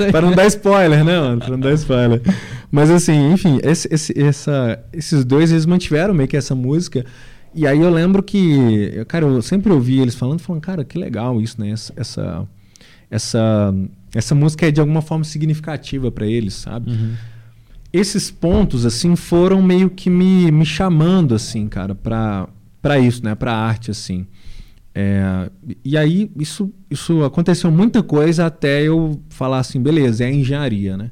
é 0.07 0.11
Para 0.11 0.21
não 0.21 0.35
dar 0.35 0.45
spoiler, 0.45 1.03
né, 1.03 1.19
mano? 1.19 1.39
Para 1.39 1.49
não 1.49 1.59
dar 1.59 1.73
spoiler. 1.73 2.21
Mas 2.71 2.91
assim, 2.91 3.31
enfim, 3.31 3.59
esse, 3.63 3.87
esse, 3.91 4.21
essa, 4.21 4.79
esses 4.93 5.25
dois, 5.25 5.51
eles 5.51 5.65
mantiveram 5.65 6.13
meio 6.13 6.29
que 6.29 6.37
essa 6.37 6.53
música... 6.53 7.03
E 7.55 7.67
aí 7.67 7.79
eu 7.79 7.89
lembro 7.91 8.23
que, 8.23 9.05
cara, 9.07 9.25
eu 9.25 9.39
sempre 9.43 9.71
ouvi 9.71 9.99
eles 9.99 10.15
falando, 10.15 10.39
falando, 10.39 10.61
cara, 10.61 10.83
que 10.83 10.97
legal 10.97 11.39
isso, 11.39 11.61
né? 11.61 11.69
Essa, 11.69 12.47
essa, 13.13 13.73
essa, 14.13 14.33
música 14.35 14.67
é 14.67 14.71
de 14.71 14.79
alguma 14.79 15.01
forma 15.01 15.23
significativa 15.23 16.11
para 16.11 16.25
eles, 16.25 16.53
sabe? 16.53 16.91
Uhum. 16.91 17.13
Esses 17.91 18.31
pontos, 18.31 18.85
assim, 18.85 19.15
foram 19.15 19.61
meio 19.61 19.89
que 19.89 20.09
me, 20.09 20.51
me 20.51 20.65
chamando, 20.65 21.35
assim, 21.35 21.67
cara, 21.67 21.93
para 21.93 22.47
para 22.81 22.99
isso, 22.99 23.23
né? 23.23 23.33
Para 23.33 23.53
arte, 23.53 23.91
assim. 23.91 24.27
É, 24.93 25.49
e 25.85 25.97
aí 25.97 26.29
isso, 26.37 26.71
isso 26.89 27.23
aconteceu 27.23 27.71
muita 27.71 28.03
coisa 28.03 28.45
até 28.45 28.83
eu 28.83 29.19
falar 29.29 29.59
assim, 29.59 29.81
beleza, 29.81 30.25
é 30.25 30.31
engenharia, 30.31 30.97
né? 30.97 31.09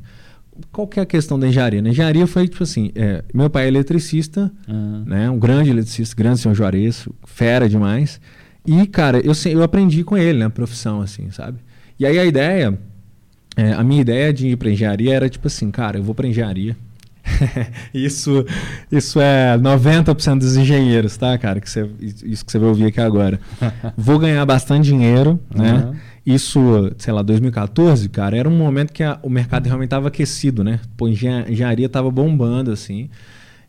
qual 0.71 0.87
que 0.87 0.99
é 0.99 1.03
a 1.03 1.05
questão 1.05 1.39
da 1.39 1.47
engenharia? 1.47 1.81
Na 1.81 1.89
engenharia 1.89 2.27
foi 2.27 2.47
tipo 2.47 2.63
assim, 2.63 2.91
é, 2.93 3.23
meu 3.33 3.49
pai 3.49 3.65
é 3.65 3.67
eletricista, 3.67 4.51
uhum. 4.67 5.03
né, 5.05 5.29
um 5.29 5.39
grande 5.39 5.69
eletricista, 5.69 6.15
grande 6.15 6.39
senhor 6.39 6.53
Juarez, 6.53 7.07
fera 7.25 7.67
demais. 7.67 8.19
E, 8.65 8.85
cara, 8.85 9.19
eu, 9.19 9.33
eu 9.49 9.63
aprendi 9.63 10.03
com 10.03 10.17
ele, 10.17 10.39
né, 10.39 10.45
a 10.45 10.49
profissão, 10.49 11.01
assim, 11.01 11.31
sabe? 11.31 11.59
E 12.01 12.05
aí 12.07 12.17
a 12.17 12.25
ideia, 12.25 12.79
é, 13.55 13.73
a 13.73 13.83
minha 13.83 14.01
ideia 14.01 14.33
de 14.33 14.47
ir 14.47 14.55
para 14.57 14.71
engenharia 14.71 15.13
era 15.13 15.29
tipo 15.29 15.45
assim, 15.45 15.69
cara, 15.69 15.99
eu 15.99 16.03
vou 16.03 16.15
para 16.15 16.27
engenharia. 16.27 16.75
isso, 17.93 18.43
isso 18.91 19.21
é 19.21 19.55
90% 19.55 20.39
dos 20.39 20.57
engenheiros, 20.57 21.15
tá, 21.15 21.37
cara? 21.37 21.61
Que 21.61 21.69
você, 21.69 21.87
isso 22.25 22.43
que 22.43 22.51
você 22.51 22.57
vai 22.57 22.69
ouvir 22.69 22.85
aqui 22.85 22.99
agora. 22.99 23.39
vou 23.95 24.17
ganhar 24.17 24.43
bastante 24.47 24.85
dinheiro, 24.85 25.39
né? 25.53 25.73
Uhum. 25.73 25.95
Isso, 26.25 26.91
sei 26.97 27.13
lá, 27.13 27.21
2014, 27.21 28.09
cara, 28.09 28.35
era 28.35 28.49
um 28.49 28.57
momento 28.57 28.91
que 28.91 29.03
a, 29.03 29.19
o 29.21 29.29
mercado 29.29 29.67
realmente 29.67 29.89
estava 29.89 30.07
aquecido, 30.07 30.63
né? 30.63 30.79
Pô, 30.97 31.07
engenharia 31.07 31.85
estava 31.85 32.09
bombando, 32.09 32.71
assim. 32.71 33.11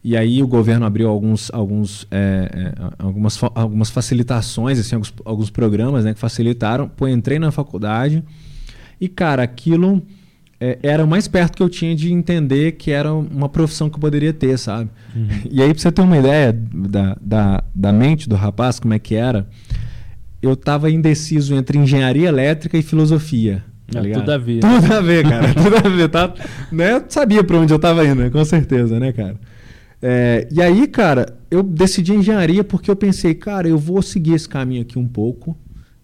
E 0.05 0.17
aí 0.17 0.43
o 0.43 0.49
governo 0.49 0.85
abriu 0.85 1.09
alguns, 1.09 1.51
alguns, 1.53 2.07
é, 2.11 2.51
é, 2.53 2.93
algumas, 2.99 3.39
algumas 3.55 3.91
facilitações, 3.91 4.79
assim, 4.79 4.97
alguns, 4.97 5.15
alguns 5.25 5.51
programas 5.51 6.05
né, 6.05 6.13
que 6.13 6.19
facilitaram. 6.19 6.89
Pô, 6.89 7.07
entrei 7.07 7.39
na 7.39 7.53
faculdade 7.53 8.23
e, 9.01 9.09
cara, 9.09 9.45
aquilo 9.45 10.03
é, 10.61 10.79
era 10.83 11.05
o 11.05 11.07
mais 11.07 11.29
perto 11.29 11.57
que 11.57 11.63
eu 11.63 11.69
tinha 11.69 11.95
de 11.95 12.13
entender 12.13 12.73
que 12.73 12.91
era 12.91 13.15
uma 13.15 13.49
profissão 13.49 13.89
que 13.89 13.97
eu 13.97 14.01
poderia 14.01 14.33
ter, 14.33 14.59
sabe? 14.59 14.91
Uhum. 15.15 15.29
E 15.51 15.63
aí, 15.63 15.73
pra 15.73 15.81
você 15.81 15.93
ter 15.93 16.03
uma 16.03 16.19
ideia 16.19 16.53
da, 16.53 17.17
da, 17.21 17.65
da 17.73 17.93
mente 17.93 18.29
do 18.29 18.35
rapaz, 18.35 18.81
como 18.81 18.95
é 18.95 18.99
que 18.99 19.15
era 19.15 19.47
eu 20.43 20.55
estava 20.55 20.91
indeciso 20.91 21.55
entre 21.55 21.79
engenharia 21.79 22.29
elétrica 22.29 22.77
e 22.77 22.83
filosofia. 22.83 23.63
Tá 23.91 24.01
é, 24.01 24.11
tudo 24.11 24.33
a 24.33 24.39
ver. 24.39 24.61
Tudo 24.61 24.93
a 24.93 25.01
ver, 25.01 25.29
cara. 25.29 25.55
tudo 25.55 25.77
a 25.77 25.89
ver. 25.89 26.09
Tá, 26.09 26.35
né? 26.73 26.95
Eu 26.95 27.05
sabia 27.09 27.45
para 27.45 27.59
onde 27.59 27.73
eu 27.73 27.77
estava 27.77 28.05
indo, 28.05 28.29
com 28.31 28.45
certeza, 28.45 28.99
né, 28.99 29.13
cara? 29.13 29.37
É, 30.03 30.49
e 30.51 30.61
aí, 30.61 30.87
cara, 30.89 31.39
eu 31.51 31.63
decidi 31.63 32.13
engenharia 32.13 32.65
porque 32.65 32.91
eu 32.91 32.97
pensei, 32.97 33.35
cara, 33.35 33.69
eu 33.69 33.79
vou 33.79 34.03
seguir 34.03 34.35
esse 34.35 34.49
caminho 34.49 34.83
aqui 34.83 34.99
um 34.99 35.07
pouco 35.07 35.57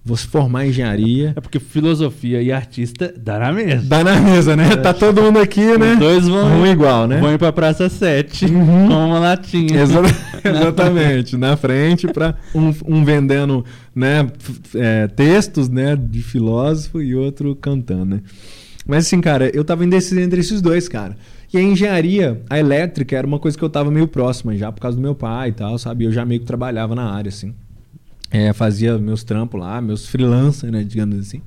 vou 0.09 0.17
se 0.17 0.27
formar 0.27 0.65
em 0.65 0.71
engenharia. 0.71 1.35
É 1.37 1.41
porque 1.41 1.61
filosofia 1.61 2.41
e 2.41 2.51
artista 2.51 3.13
dá 3.15 3.39
na 3.39 3.53
mesa. 3.53 3.83
Dá 3.85 4.03
na 4.03 4.19
mesa, 4.19 4.57
né? 4.57 4.73
É. 4.73 4.77
Tá 4.77 4.95
todo 4.95 5.23
mundo 5.23 5.39
aqui, 5.39 5.77
né? 5.77 5.93
Os 5.93 5.99
dois 5.99 6.27
vão, 6.27 6.63
um 6.63 6.67
igual, 6.67 7.07
né? 7.07 7.21
Vão 7.21 7.33
ir 7.33 7.39
pra 7.39 7.53
Praça 7.53 7.91
7 7.91 8.47
uhum. 8.47 8.89
com 8.89 9.07
uma 9.07 9.19
latinha. 9.19 9.83
Exa 9.83 10.01
exatamente. 10.43 11.37
na 11.37 11.57
frente, 11.57 12.07
para 12.09 12.35
um, 12.55 12.73
um, 12.87 13.05
vendendo 13.05 13.65
né, 13.95 14.27
é, 14.75 15.09
textos 15.09 15.69
né, 15.69 15.95
de 15.95 16.23
filósofo 16.23 17.03
e 17.03 17.15
outro 17.15 17.55
cantando, 17.55 18.07
né? 18.07 18.21
Mas 18.87 19.07
assim, 19.07 19.21
cara, 19.21 19.51
eu 19.55 19.63
tava 19.63 19.85
indeciso 19.85 20.19
entre 20.19 20.41
esses 20.41 20.63
dois, 20.63 20.89
cara. 20.89 21.15
E 21.53 21.57
a 21.57 21.63
engenharia, 21.63 22.43
a 22.49 22.59
elétrica, 22.59 23.17
era 23.17 23.27
uma 23.27 23.39
coisa 23.39 23.57
que 23.57 23.65
eu 23.65 23.71
tava 23.71 23.91
meio 23.91 24.07
próxima 24.07 24.57
já, 24.57 24.71
por 24.71 24.81
causa 24.81 24.97
do 24.97 25.03
meu 25.03 25.15
pai 25.15 25.49
e 25.49 25.53
tal, 25.53 25.79
sabe? 25.79 26.05
Eu 26.05 26.13
já 26.13 26.25
meio 26.25 26.41
que 26.41 26.47
trabalhava 26.47 26.95
na 26.95 27.11
área, 27.11 27.31
assim. 27.31 27.55
É, 28.31 28.53
fazia 28.53 28.99
meus 28.99 29.25
trampos 29.25 29.59
lá, 29.59 29.81
meus 29.81 30.07
freelancers, 30.07 30.71
né, 30.71 30.85
digamos 30.85 31.19
assim. 31.19 31.41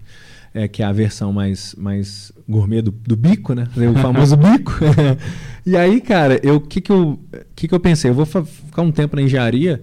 É, 0.53 0.67
que 0.67 0.83
é 0.83 0.85
a 0.85 0.91
versão 0.91 1.31
mais, 1.31 1.75
mais 1.77 2.31
gourmet 2.49 2.81
do, 2.81 2.91
do 2.91 3.15
bico, 3.15 3.53
né? 3.53 3.67
O 3.77 3.99
famoso 3.99 4.35
bico. 4.37 4.73
e 5.65 5.77
aí, 5.77 6.01
cara, 6.01 6.39
eu 6.43 6.59
que 6.59 6.81
que 6.81 6.91
eu 6.91 7.17
que 7.55 7.67
que 7.67 7.73
eu 7.73 7.79
pensei? 7.79 8.11
Eu 8.11 8.15
vou 8.15 8.25
ficar 8.25 8.81
um 8.81 8.91
tempo 8.91 9.15
na 9.15 9.21
engenharia 9.21 9.81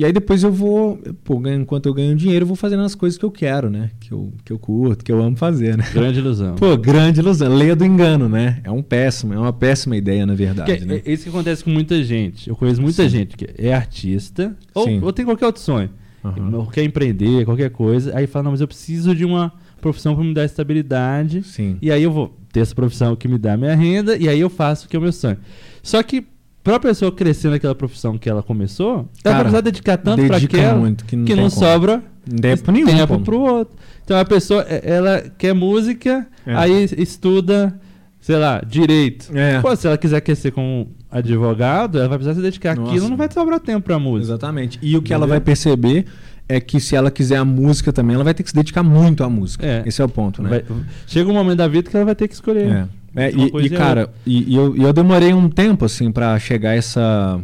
E 0.00 0.04
aí 0.06 0.14
depois 0.14 0.42
eu 0.42 0.50
vou, 0.50 0.98
pô, 1.22 1.38
enquanto 1.46 1.84
eu 1.84 1.92
ganho 1.92 2.16
dinheiro, 2.16 2.44
eu 2.44 2.46
vou 2.46 2.56
fazendo 2.56 2.82
as 2.82 2.94
coisas 2.94 3.18
que 3.18 3.24
eu 3.24 3.30
quero, 3.30 3.68
né? 3.68 3.90
Que 4.00 4.12
eu, 4.12 4.32
que 4.42 4.50
eu 4.50 4.58
curto, 4.58 5.04
que 5.04 5.12
eu 5.12 5.22
amo 5.22 5.36
fazer, 5.36 5.76
né? 5.76 5.84
Grande 5.92 6.20
ilusão. 6.20 6.54
Pô, 6.54 6.74
grande 6.74 7.20
ilusão. 7.20 7.54
Leia 7.54 7.76
do 7.76 7.84
engano, 7.84 8.26
né? 8.26 8.62
É 8.64 8.70
um 8.70 8.82
péssimo, 8.82 9.34
é 9.34 9.38
uma 9.38 9.52
péssima 9.52 9.94
ideia, 9.98 10.24
na 10.24 10.34
verdade. 10.34 10.86
Né? 10.86 11.02
É 11.04 11.12
isso 11.12 11.24
que 11.24 11.28
acontece 11.28 11.62
com 11.62 11.68
muita 11.68 12.02
gente. 12.02 12.48
Eu 12.48 12.56
conheço 12.56 12.80
muita 12.80 13.02
Sim. 13.02 13.08
gente 13.10 13.36
que 13.36 13.46
é 13.58 13.74
artista 13.74 14.56
ou, 14.74 14.88
ou, 15.02 15.12
tem 15.12 15.26
qualquer 15.26 15.44
outro 15.44 15.60
sonho. 15.60 15.90
Uhum. 16.24 16.64
Quer 16.72 16.84
empreender, 16.84 17.44
qualquer 17.44 17.68
coisa. 17.68 18.16
Aí 18.16 18.26
fala, 18.26 18.44
não, 18.44 18.50
mas 18.52 18.62
eu 18.62 18.68
preciso 18.68 19.14
de 19.14 19.26
uma 19.26 19.52
profissão 19.82 20.14
para 20.14 20.24
me 20.24 20.32
dar 20.32 20.46
estabilidade. 20.46 21.42
Sim. 21.42 21.76
E 21.82 21.92
aí 21.92 22.02
eu 22.02 22.10
vou 22.10 22.34
ter 22.50 22.60
essa 22.60 22.74
profissão 22.74 23.14
que 23.14 23.28
me 23.28 23.36
dá 23.36 23.54
minha 23.54 23.76
renda 23.76 24.16
e 24.16 24.30
aí 24.30 24.40
eu 24.40 24.48
faço 24.48 24.86
o 24.86 24.88
que 24.88 24.96
é 24.96 24.98
o 24.98 25.02
meu 25.02 25.12
sonho. 25.12 25.36
Só 25.82 26.02
que 26.02 26.24
para 26.62 26.76
a 26.76 26.80
pessoa 26.80 27.10
crescer 27.10 27.48
naquela 27.48 27.74
profissão 27.74 28.18
que 28.18 28.28
ela 28.28 28.42
começou, 28.42 29.08
Cara, 29.22 29.24
ela 29.24 29.34
vai 29.34 29.42
precisar 29.44 29.60
dedicar 29.62 29.96
tanto 29.96 30.26
para 30.26 30.36
aquela 30.36 30.74
muito, 30.74 31.04
que 31.04 31.16
não, 31.16 31.24
que 31.24 31.34
não 31.34 31.50
sobra 31.50 32.02
tempo 32.40 32.70
nenhum 32.70 32.86
tempo 32.86 33.20
para 33.20 33.34
o 33.34 33.40
outro. 33.40 33.76
Então 34.04 34.18
a 34.18 34.24
pessoa 34.24 34.64
é, 34.68 34.82
ela 34.84 35.20
quer 35.38 35.54
música, 35.54 36.26
é. 36.46 36.54
aí 36.54 36.84
estuda, 36.98 37.78
sei 38.20 38.36
lá, 38.36 38.62
direito. 38.66 39.30
É. 39.34 39.60
Pô, 39.60 39.74
se 39.74 39.86
ela 39.86 39.96
quiser 39.96 40.20
crescer 40.20 40.50
como 40.50 40.88
advogado, 41.10 41.98
ela 41.98 42.08
vai 42.08 42.18
precisar 42.18 42.34
se 42.34 42.42
dedicar 42.42 42.76
Nossa. 42.76 42.90
àquilo, 42.90 43.08
não 43.08 43.16
vai 43.16 43.30
sobrar 43.32 43.58
tempo 43.58 43.86
para 43.86 43.98
música. 43.98 44.32
Exatamente. 44.32 44.78
E 44.82 44.96
o 44.96 45.02
que 45.02 45.08
Entendeu? 45.08 45.16
ela 45.16 45.26
vai 45.26 45.40
perceber 45.40 46.06
é 46.50 46.58
que 46.58 46.80
se 46.80 46.96
ela 46.96 47.12
quiser 47.12 47.36
a 47.36 47.44
música 47.44 47.92
também, 47.92 48.14
ela 48.14 48.24
vai 48.24 48.34
ter 48.34 48.42
que 48.42 48.48
se 48.50 48.54
dedicar 48.56 48.82
muito 48.82 49.22
à 49.22 49.30
música. 49.30 49.64
É. 49.64 49.82
Esse 49.86 50.02
é 50.02 50.04
o 50.04 50.08
ponto, 50.08 50.42
né? 50.42 50.48
Vai, 50.50 50.64
chega 51.06 51.30
um 51.30 51.34
momento 51.34 51.58
da 51.58 51.68
vida 51.68 51.88
que 51.88 51.96
ela 51.96 52.04
vai 52.04 52.14
ter 52.16 52.26
que 52.26 52.34
escolher. 52.34 52.66
É. 52.66 52.88
É, 53.14 53.30
e, 53.30 53.66
e 53.66 53.70
cara, 53.70 54.08
e, 54.26 54.52
e, 54.52 54.56
eu, 54.56 54.76
eu 54.76 54.92
demorei 54.92 55.32
um 55.32 55.48
tempo 55.48 55.84
assim 55.84 56.10
para 56.10 56.36
chegar 56.40 56.70
a 56.70 56.74
essa. 56.74 57.40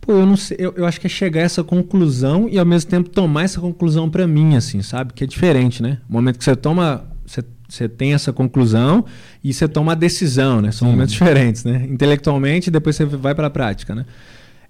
Pô, 0.00 0.12
eu 0.12 0.26
não 0.26 0.36
sei, 0.36 0.56
eu, 0.60 0.74
eu 0.76 0.86
acho 0.86 1.00
que 1.00 1.06
é 1.06 1.10
chegar 1.10 1.40
a 1.40 1.44
essa 1.44 1.64
conclusão 1.64 2.48
e 2.48 2.58
ao 2.58 2.66
mesmo 2.66 2.90
tempo 2.90 3.08
tomar 3.08 3.44
essa 3.44 3.60
conclusão 3.60 4.08
para 4.08 4.26
mim, 4.26 4.54
assim, 4.56 4.80
sabe? 4.82 5.12
Que 5.12 5.24
é 5.24 5.26
diferente, 5.26 5.82
né? 5.82 5.98
O 6.08 6.12
momento 6.12 6.38
que 6.38 6.44
você 6.44 6.54
toma. 6.54 7.04
Você, 7.26 7.42
você 7.68 7.88
tem 7.88 8.14
essa 8.14 8.32
conclusão 8.32 9.04
e 9.42 9.52
você 9.52 9.66
toma 9.66 9.92
a 9.92 9.94
decisão, 9.94 10.60
né? 10.60 10.70
São 10.70 10.86
Sim. 10.86 10.94
momentos 10.94 11.14
diferentes, 11.14 11.64
né? 11.64 11.84
Intelectualmente, 11.88 12.70
depois 12.70 12.94
você 12.94 13.04
vai 13.04 13.34
para 13.34 13.48
a 13.48 13.50
prática, 13.50 13.94
né? 13.94 14.04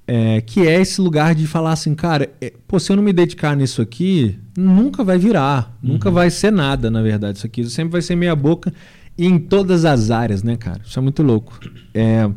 É, 0.06 0.42
que 0.42 0.66
é 0.66 0.80
esse 0.80 1.00
lugar 1.00 1.34
de 1.34 1.46
falar 1.46 1.72
assim, 1.72 1.94
cara, 1.94 2.30
é, 2.38 2.52
pô, 2.68 2.78
se 2.78 2.92
eu 2.92 2.96
não 2.96 3.02
me 3.02 3.12
dedicar 3.12 3.56
nisso 3.56 3.80
aqui, 3.80 4.38
nunca 4.56 5.02
vai 5.02 5.16
virar, 5.16 5.74
uhum. 5.82 5.92
nunca 5.92 6.10
vai 6.10 6.28
ser 6.28 6.52
nada, 6.52 6.90
na 6.90 7.00
verdade, 7.00 7.38
isso 7.38 7.46
aqui. 7.46 7.64
Sempre 7.70 7.92
vai 7.92 8.02
ser 8.02 8.14
meia 8.14 8.36
boca 8.36 8.72
e 9.16 9.26
em 9.26 9.38
todas 9.38 9.84
as 9.84 10.10
áreas, 10.10 10.42
né, 10.42 10.56
cara? 10.56 10.80
Isso 10.84 10.98
é 10.98 11.02
muito 11.02 11.22
louco. 11.22 11.58
É, 11.94 12.28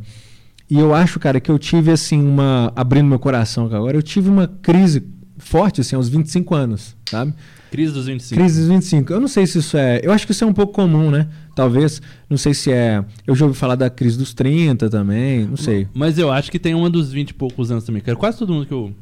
e 0.70 0.78
eu 0.80 0.94
acho, 0.94 1.20
cara, 1.20 1.40
que 1.40 1.50
eu 1.50 1.58
tive, 1.58 1.92
assim, 1.92 2.22
uma. 2.22 2.72
Abrindo 2.76 3.08
meu 3.08 3.20
coração 3.20 3.66
agora, 3.66 3.98
eu 3.98 4.04
tive 4.04 4.30
uma 4.30 4.48
crise 4.62 5.04
forte, 5.38 5.82
assim, 5.82 5.96
aos 5.96 6.10
25 6.10 6.56
anos, 6.56 6.96
sabe? 7.10 7.34
Crise 7.72 7.94
dos 7.94 8.06
25. 8.06 8.40
Crise 8.40 8.60
dos 8.60 8.70
25. 8.70 9.14
Eu 9.14 9.20
não 9.20 9.28
sei 9.28 9.46
se 9.46 9.60
isso 9.60 9.78
é. 9.78 10.00
Eu 10.04 10.12
acho 10.12 10.26
que 10.26 10.32
isso 10.32 10.44
é 10.44 10.48
um 10.48 10.54
pouco 10.54 10.74
comum, 10.74 11.12
né? 11.12 11.28
Talvez. 11.56 12.02
Não 12.30 12.38
sei 12.38 12.54
se 12.54 12.72
é. 12.72 13.04
Eu 13.26 13.36
já 13.36 13.46
ouvi 13.46 13.58
falar 13.58 13.76
da 13.76 13.90
crise 13.90 14.18
dos 14.18 14.34
30 14.34 14.90
também. 14.90 15.46
Não 15.46 15.58
sei. 15.58 15.88
Mas 15.94 16.18
eu 16.18 16.32
acho 16.32 16.52
que 16.52 16.60
tem 16.60 16.74
uma 16.74 16.90
dos 16.90 17.12
20 17.12 17.30
e 17.30 17.34
poucos 17.34 17.72
anos 17.72 17.84
também. 17.84 18.02
Cara, 18.02 18.18
quase 18.18 18.38
todo 18.38 18.54
mundo 18.54 18.66
que 18.66 18.74
eu. 18.74 18.94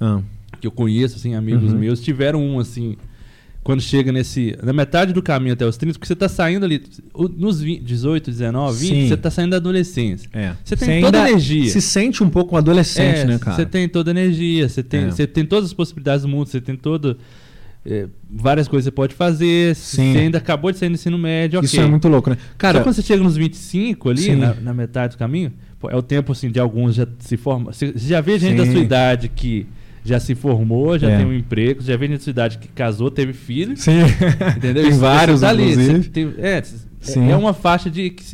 Ah. 0.00 0.20
Que 0.60 0.66
eu 0.66 0.70
conheço, 0.70 1.16
assim, 1.16 1.34
amigos 1.34 1.72
uhum. 1.72 1.78
meus, 1.78 2.00
tiveram 2.00 2.40
um, 2.40 2.60
assim 2.60 2.96
quando 3.62 3.80
chega 3.80 4.10
nesse. 4.10 4.56
Na 4.62 4.72
metade 4.72 5.12
do 5.12 5.22
caminho 5.22 5.52
até 5.54 5.64
os 5.64 5.76
30, 5.76 5.94
porque 5.94 6.06
você 6.06 6.12
está 6.12 6.28
saindo 6.28 6.64
ali. 6.64 6.82
Nos 7.36 7.60
20, 7.60 7.82
18, 7.82 8.30
19, 8.30 8.78
20, 8.78 8.88
Sim. 8.88 9.08
você 9.08 9.14
está 9.14 9.30
saindo 9.30 9.50
da 9.50 9.56
adolescência. 9.56 10.28
É. 10.32 10.54
Você 10.64 10.76
tem 10.76 10.88
você 10.88 11.00
toda 11.00 11.22
a 11.22 11.30
energia. 11.30 11.70
Se 11.70 11.80
sente 11.80 12.22
um 12.22 12.30
pouco 12.30 12.54
um 12.54 12.58
adolescente, 12.58 13.20
é, 13.20 13.24
né, 13.24 13.38
cara? 13.38 13.56
Você 13.56 13.66
tem 13.66 13.88
toda 13.88 14.10
a 14.10 14.12
energia, 14.12 14.68
você 14.68 14.82
tem, 14.82 15.04
é. 15.04 15.10
você 15.10 15.26
tem 15.26 15.44
todas 15.44 15.66
as 15.66 15.72
possibilidades 15.72 16.22
do 16.22 16.28
mundo, 16.28 16.48
você 16.48 16.60
tem 16.60 16.76
todo. 16.76 17.16
É, 17.84 18.06
várias 18.30 18.68
coisas 18.68 18.84
você 18.84 18.90
pode 18.90 19.14
fazer. 19.14 19.74
Sim. 19.74 20.12
Você 20.12 20.18
ainda 20.18 20.38
acabou 20.38 20.70
de 20.70 20.78
sair 20.78 20.88
do 20.88 20.94
ensino 20.94 21.18
médio. 21.18 21.58
Okay. 21.58 21.66
Isso 21.66 21.80
é 21.80 21.86
muito 21.86 22.08
louco, 22.08 22.30
né? 22.30 22.36
Cara, 22.56 22.78
Só 22.78 22.84
quando 22.84 22.94
você 22.94 23.02
chega 23.02 23.22
nos 23.22 23.36
25 23.36 24.08
ali, 24.08 24.36
na, 24.36 24.54
na, 24.54 24.74
metade 24.74 25.16
do 25.16 25.18
caminho, 25.18 25.52
pô, 25.80 25.90
é 25.90 25.96
o 25.96 26.02
tempo 26.02 26.32
assim, 26.32 26.50
de 26.50 26.60
alguns 26.60 26.94
já 26.94 27.06
se 27.18 27.36
formam. 27.36 27.72
Você 27.72 27.92
já 27.96 28.20
vê 28.20 28.38
gente 28.38 28.60
Sim. 28.60 28.64
da 28.64 28.70
sua 28.70 28.80
idade 28.80 29.28
que 29.28 29.66
já 30.04 30.18
se 30.18 30.34
formou, 30.34 30.98
já 30.98 31.10
é. 31.10 31.16
tem 31.16 31.26
um 31.26 31.32
emprego, 31.32 31.82
já 31.82 31.96
veio 31.96 32.12
na 32.12 32.18
cidade 32.18 32.58
que 32.58 32.68
casou, 32.68 33.10
teve 33.10 33.32
filho. 33.32 33.76
Sim. 33.76 34.00
Entendeu? 34.56 34.82
tem 34.82 34.92
Isso, 34.92 35.00
vários, 35.00 35.40
tá 35.40 35.48
ali. 35.48 36.04
Tem, 36.08 36.34
é, 36.38 36.62
Sim. 37.00 37.30
é 37.30 37.36
uma 37.36 37.52
faixa 37.52 37.90
de. 37.90 38.10
Que, 38.10 38.24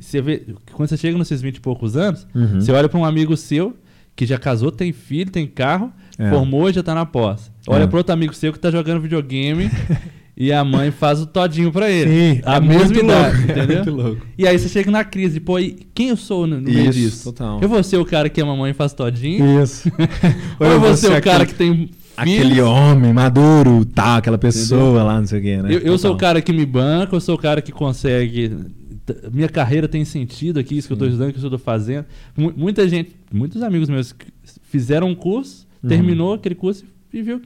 você 0.00 0.22
vê, 0.22 0.44
quando 0.72 0.88
você 0.88 0.96
chega 0.96 1.18
nesses 1.18 1.40
20 1.40 1.56
e 1.56 1.60
poucos 1.60 1.96
anos, 1.96 2.26
uhum. 2.34 2.60
você 2.60 2.70
olha 2.70 2.88
para 2.88 2.98
um 2.98 3.04
amigo 3.04 3.36
seu 3.36 3.76
que 4.14 4.26
já 4.26 4.38
casou, 4.38 4.70
tem 4.70 4.92
filho, 4.92 5.30
tem 5.30 5.46
carro, 5.46 5.92
é. 6.18 6.30
formou 6.30 6.68
e 6.68 6.72
já 6.72 6.80
está 6.80 6.94
na 6.94 7.06
pós. 7.06 7.50
Olha 7.66 7.84
é. 7.84 7.86
para 7.86 7.98
outro 7.98 8.12
amigo 8.12 8.34
seu 8.34 8.52
que 8.52 8.58
está 8.58 8.70
jogando 8.70 9.00
videogame 9.00 9.70
e 10.36 10.52
a 10.52 10.64
mãe 10.64 10.90
faz 10.90 11.20
o 11.20 11.26
todinho 11.26 11.72
pra 11.72 11.90
ele. 11.90 12.10
Sim, 12.10 12.42
a 12.44 12.56
é 12.56 12.60
mesma 12.60 12.98
idade, 12.98 13.36
louco. 13.36 13.42
entendeu? 13.52 13.62
É 13.62 13.84
muito 13.84 13.90
louco. 13.90 14.26
E 14.36 14.46
aí 14.46 14.58
você 14.58 14.68
chega 14.68 14.90
na 14.90 15.04
crise, 15.04 15.40
pô, 15.40 15.58
e 15.58 15.86
quem 15.94 16.08
eu 16.08 16.16
sou 16.16 16.46
no, 16.46 16.60
no 16.60 16.70
meio 16.70 16.90
disso? 16.90 17.24
Total. 17.24 17.60
Eu 17.60 17.68
vou 17.68 17.82
ser 17.82 17.96
o 17.96 18.04
cara 18.04 18.28
que 18.28 18.40
a 18.40 18.46
mamãe 18.46 18.72
faz 18.72 18.92
todinho? 18.92 19.62
Isso. 19.62 19.90
Ou 20.58 20.66
eu 20.66 20.80
vou 20.80 20.96
ser 20.96 21.12
o 21.12 21.22
cara 21.22 21.46
que 21.46 21.54
tem 21.54 21.90
Aquele 22.14 22.60
homem 22.60 23.10
maduro, 23.10 23.86
tal, 23.86 24.18
aquela 24.18 24.36
pessoa 24.36 24.82
entendeu? 24.82 25.04
lá, 25.04 25.18
não 25.18 25.26
sei 25.26 25.38
o 25.38 25.42
quê, 25.42 25.56
né? 25.62 25.74
Eu, 25.74 25.78
eu 25.78 25.98
sou 25.98 26.12
o 26.12 26.16
cara 26.16 26.42
que 26.42 26.52
me 26.52 26.66
banca, 26.66 27.16
eu 27.16 27.20
sou 27.20 27.36
o 27.36 27.38
cara 27.38 27.62
que 27.62 27.72
consegue 27.72 28.52
minha 29.32 29.48
carreira 29.48 29.88
tem 29.88 30.04
sentido 30.04 30.60
aqui, 30.60 30.76
isso 30.76 30.82
Sim. 30.82 30.88
que 30.88 30.92
eu 30.92 30.94
estou 30.94 31.08
estudando, 31.08 31.30
isso 31.30 31.38
que 31.40 31.44
eu 31.44 31.48
estou 31.48 31.58
fazendo. 31.58 32.06
muita 32.36 32.88
gente, 32.88 33.16
muitos 33.32 33.62
amigos 33.62 33.88
meus 33.88 34.14
fizeram 34.62 35.08
um 35.08 35.14
curso, 35.14 35.66
uhum. 35.82 35.88
terminou 35.88 36.34
aquele 36.34 36.54
curso 36.54 36.84
e 37.12 37.22
viu 37.22 37.42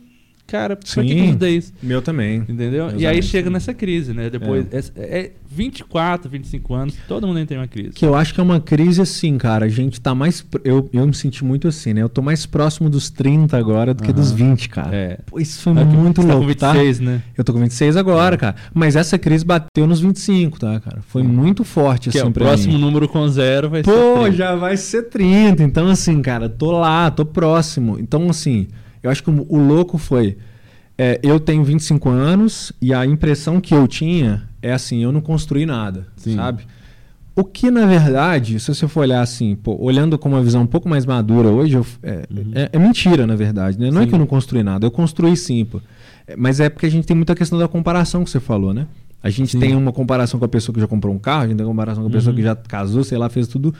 cara, 0.47 0.77
por 0.77 1.05
que, 1.05 1.49
isso? 1.49 1.73
Meu 1.83 2.01
também. 2.01 2.39
Entendeu? 2.49 2.93
e 2.97 3.07
aí 3.07 3.23
chega 3.23 3.51
nessa 3.51 3.75
crise, 3.75 4.13
né? 4.13 4.31
Depois, 4.31 4.67
é. 4.73 4.79
É, 4.97 5.19
é 5.19 5.33
24, 5.49 6.29
25 6.29 6.75
anos, 6.75 6.95
todo 7.09 7.27
mundo 7.27 7.45
tem 7.47 7.57
uma 7.57 7.67
crise. 7.67 7.93
Que 7.93 8.05
eu 8.05 8.15
acho 8.15 8.35
que 8.35 8.41
é 8.41 8.43
uma 8.43 8.61
crise 8.61 9.01
assim, 9.01 9.39
cara. 9.39 9.65
A 9.65 9.69
gente 9.69 10.01
tá 10.01 10.15
mais. 10.15 10.45
Eu, 10.65 10.89
eu 10.93 11.07
me 11.07 11.15
senti 11.15 11.45
muito 11.45 11.67
assim, 11.69 11.95
né? 11.95 12.03
Eu 12.03 12.09
tô 12.09 12.21
mais 12.21 12.45
próximo 12.45 12.91
dos 12.91 13.09
30 13.11 13.57
agora 13.57 13.95
do 13.95 14.03
que 14.03 14.13
dos 14.13 14.33
20, 14.33 14.69
cara. 14.69 14.95
É. 14.95 15.19
Pô, 15.27 15.41
isso 15.41 15.63
foi 15.63 15.73
é 15.73 15.85
muito 15.85 16.21
louco. 16.21 16.55
Tá 16.55 16.73
com 16.73 16.79
26, 16.81 16.99
tá? 16.99 17.05
né? 17.05 17.23
Eu 17.37 17.45
tô 17.45 17.53
com 17.53 17.61
26 17.61 17.97
agora, 17.97 18.35
é. 18.35 18.39
cara. 18.39 18.57
Mas 18.75 18.97
essa 18.97 19.19
crise 19.19 19.45
bateu 19.45 19.87
nos 19.87 20.01
25, 20.01 20.59
tá, 20.59 20.79
cara? 20.81 21.01
Foi 21.09 21.23
hum. 21.23 21.29
muito 21.29 21.65
forte, 21.65 22.11
que 22.11 22.19
assim, 22.19 22.27
é, 22.27 22.31
o 22.31 22.33
próximo 22.33 22.75
mim. 22.75 22.81
número 22.81 23.09
com 23.09 23.27
zero 23.29 23.71
vai 23.71 23.83
Pô, 23.83 23.93
ser. 23.93 23.97
Pô, 23.99 24.31
já 24.31 24.55
vai 24.55 24.77
ser 24.77 25.05
30. 25.05 25.63
Então, 25.63 25.89
assim, 25.89 26.21
cara, 26.21 26.49
tô 26.49 26.73
lá, 26.73 27.11
tô 27.11 27.25
próximo. 27.25 27.99
Então, 27.99 28.29
assim, 28.29 28.67
eu 29.07 29.11
acho 29.11 29.23
que 29.23 29.31
o, 29.31 29.47
o 29.49 29.59
louco 29.59 29.99
foi 29.99 30.37
é, 30.99 31.21
eu 31.23 31.39
tenho 31.39 31.63
25 31.63 32.09
anos 32.09 32.73
e 32.81 32.93
a 32.95 33.05
impressão 33.05 33.61
que 33.61 33.75
eu 33.75 33.87
tinha 33.87 34.49
é 34.63 34.73
assim, 34.73 35.03
eu 35.03 35.13
não 35.13 35.21
construí 35.21 35.67
nada, 35.67 36.07
Sim. 36.17 36.37
sabe? 36.37 36.67
O 37.35 37.45
que, 37.45 37.71
na 37.71 37.85
verdade, 37.85 38.59
se 38.59 38.75
você 38.75 38.89
for 38.89 39.01
olhar 39.01 39.21
assim, 39.21 39.55
pô, 39.55 39.77
olhando 39.79 40.17
com 40.17 40.27
uma 40.31 40.43
visão 40.43 40.63
um 40.63 40.67
pouco 40.67 40.89
mais 40.89 41.05
madura 41.05 41.49
hoje, 41.49 41.75
eu, 41.77 41.87
é, 42.03 42.27
uhum. 42.31 42.51
é, 42.55 42.71
é, 42.73 42.79
mentira, 42.79 43.27
na 43.27 43.37
verdade. 43.37 43.79
Né? 43.79 43.91
Não 43.91 43.99
sim. 43.99 44.05
é 44.05 44.07
que 44.07 44.15
eu 44.15 44.19
não 44.19 44.27
construí 44.27 44.63
nada, 44.63 44.87
eu 44.87 44.91
construí 44.91 45.37
sim, 45.37 45.63
pô. 45.67 45.83
É, 46.27 46.35
mas 46.35 46.61
é 46.61 46.71
porque 46.71 46.87
a 46.87 46.91
gente 46.91 47.07
tem 47.07 47.15
muita 47.15 47.35
questão 47.35 47.59
da 47.59 47.69
comparação 47.69 48.25
que 48.25 48.31
você 48.31 48.41
falou, 48.41 48.73
né? 48.73 48.87
A 49.23 49.29
gente 49.29 49.53
sim. 49.53 49.61
tem 49.61 49.77
uma 49.77 49.93
comparação 49.93 50.39
com 50.41 50.47
a 50.47 50.49
pessoa 50.49 50.73
que 50.73 50.81
já 50.81 50.87
comprou 50.87 51.15
um 51.15 51.19
carro, 51.19 51.43
a 51.43 51.49
gente 51.49 51.59
tem 51.59 51.67
uma 51.67 51.73
comparação 51.73 52.03
com 52.03 52.09
a 52.09 52.13
pessoa 52.13 52.31
uhum. 52.31 52.37
que 52.37 52.43
já 52.43 52.57
casou, 52.57 53.05
sei 53.05 53.19
lá, 53.19 53.29
fez 53.29 53.47
tudo. 53.47 53.75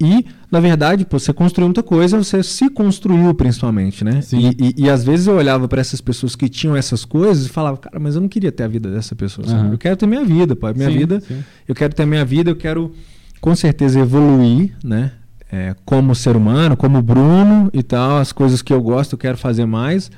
E, 0.00 0.26
na 0.50 0.58
verdade, 0.58 1.04
pô, 1.04 1.18
você 1.18 1.32
construiu 1.32 1.68
muita 1.68 1.82
coisa, 1.82 2.18
você 2.18 2.42
se 2.42 2.68
construiu 2.68 3.32
principalmente, 3.34 4.04
né? 4.04 4.20
E, 4.32 4.46
e, 4.46 4.74
e 4.84 4.90
às 4.90 5.04
vezes 5.04 5.26
eu 5.26 5.36
olhava 5.36 5.68
para 5.68 5.80
essas 5.80 6.00
pessoas 6.00 6.34
que 6.34 6.48
tinham 6.48 6.76
essas 6.76 7.04
coisas 7.04 7.46
e 7.46 7.48
falava, 7.48 7.76
cara, 7.76 7.98
mas 8.00 8.14
eu 8.14 8.20
não 8.20 8.28
queria 8.28 8.50
ter 8.50 8.64
a 8.64 8.68
vida 8.68 8.90
dessa 8.90 9.14
pessoa. 9.14 9.46
Uhum. 9.46 9.72
Eu 9.72 9.78
quero 9.78 9.96
ter 9.96 10.06
minha 10.06 10.24
vida, 10.24 10.56
pô. 10.56 10.72
Minha 10.74 10.90
sim, 10.90 10.98
vida, 10.98 11.20
sim. 11.20 11.44
eu 11.68 11.74
quero 11.74 11.94
ter 11.94 12.04
minha 12.04 12.24
vida, 12.24 12.50
eu 12.50 12.56
quero 12.56 12.92
com 13.40 13.54
certeza 13.54 14.00
evoluir, 14.00 14.74
né? 14.82 15.12
É, 15.50 15.76
como 15.84 16.14
ser 16.14 16.34
humano, 16.34 16.76
como 16.76 17.02
Bruno 17.02 17.68
e 17.72 17.82
tal, 17.82 18.18
as 18.18 18.32
coisas 18.32 18.62
que 18.62 18.72
eu 18.72 18.82
gosto, 18.82 19.12
eu 19.12 19.18
quero 19.18 19.36
fazer 19.36 19.66
mais. 19.66 20.10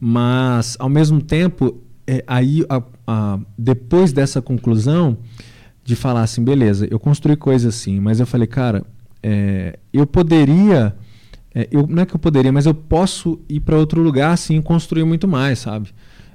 Mas, 0.00 0.76
ao 0.78 0.88
mesmo 0.88 1.20
tempo, 1.20 1.82
é, 2.06 2.22
aí, 2.26 2.64
a, 2.68 2.82
a, 3.06 3.38
depois 3.58 4.12
dessa 4.12 4.40
conclusão, 4.40 5.18
de 5.84 5.96
falar 5.96 6.22
assim, 6.22 6.44
beleza, 6.44 6.86
eu 6.90 7.00
construí 7.00 7.34
coisas 7.34 7.74
assim, 7.74 7.98
mas 7.98 8.20
eu 8.20 8.26
falei, 8.26 8.46
cara, 8.46 8.84
é, 9.22 9.78
eu 9.92 10.06
poderia, 10.06 10.94
é, 11.54 11.68
eu, 11.70 11.86
não 11.86 12.02
é 12.02 12.06
que 12.06 12.14
eu 12.14 12.18
poderia, 12.18 12.52
mas 12.52 12.66
eu 12.66 12.74
posso 12.74 13.40
ir 13.48 13.60
para 13.60 13.76
outro 13.76 14.00
lugar 14.02 14.32
assim 14.32 14.58
e 14.58 14.62
construir 14.62 15.04
muito 15.04 15.26
mais, 15.26 15.60
sabe? 15.60 15.90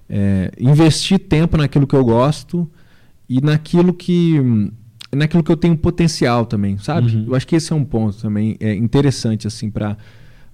É, 0.09 0.51
investir 0.59 1.19
tempo 1.19 1.57
naquilo 1.57 1.87
que 1.87 1.95
eu 1.95 2.03
gosto 2.03 2.69
e 3.27 3.41
naquilo 3.41 3.93
que 3.93 4.39
naquilo 5.15 5.43
que 5.43 5.51
eu 5.51 5.57
tenho 5.57 5.77
potencial 5.77 6.45
também, 6.45 6.77
sabe? 6.77 7.15
Uhum. 7.15 7.25
Eu 7.27 7.35
acho 7.35 7.47
que 7.47 7.55
esse 7.55 7.71
é 7.71 7.75
um 7.75 7.85
ponto 7.85 8.17
também 8.17 8.57
é 8.59 8.73
interessante 8.73 9.47
assim 9.47 9.69
para 9.69 9.97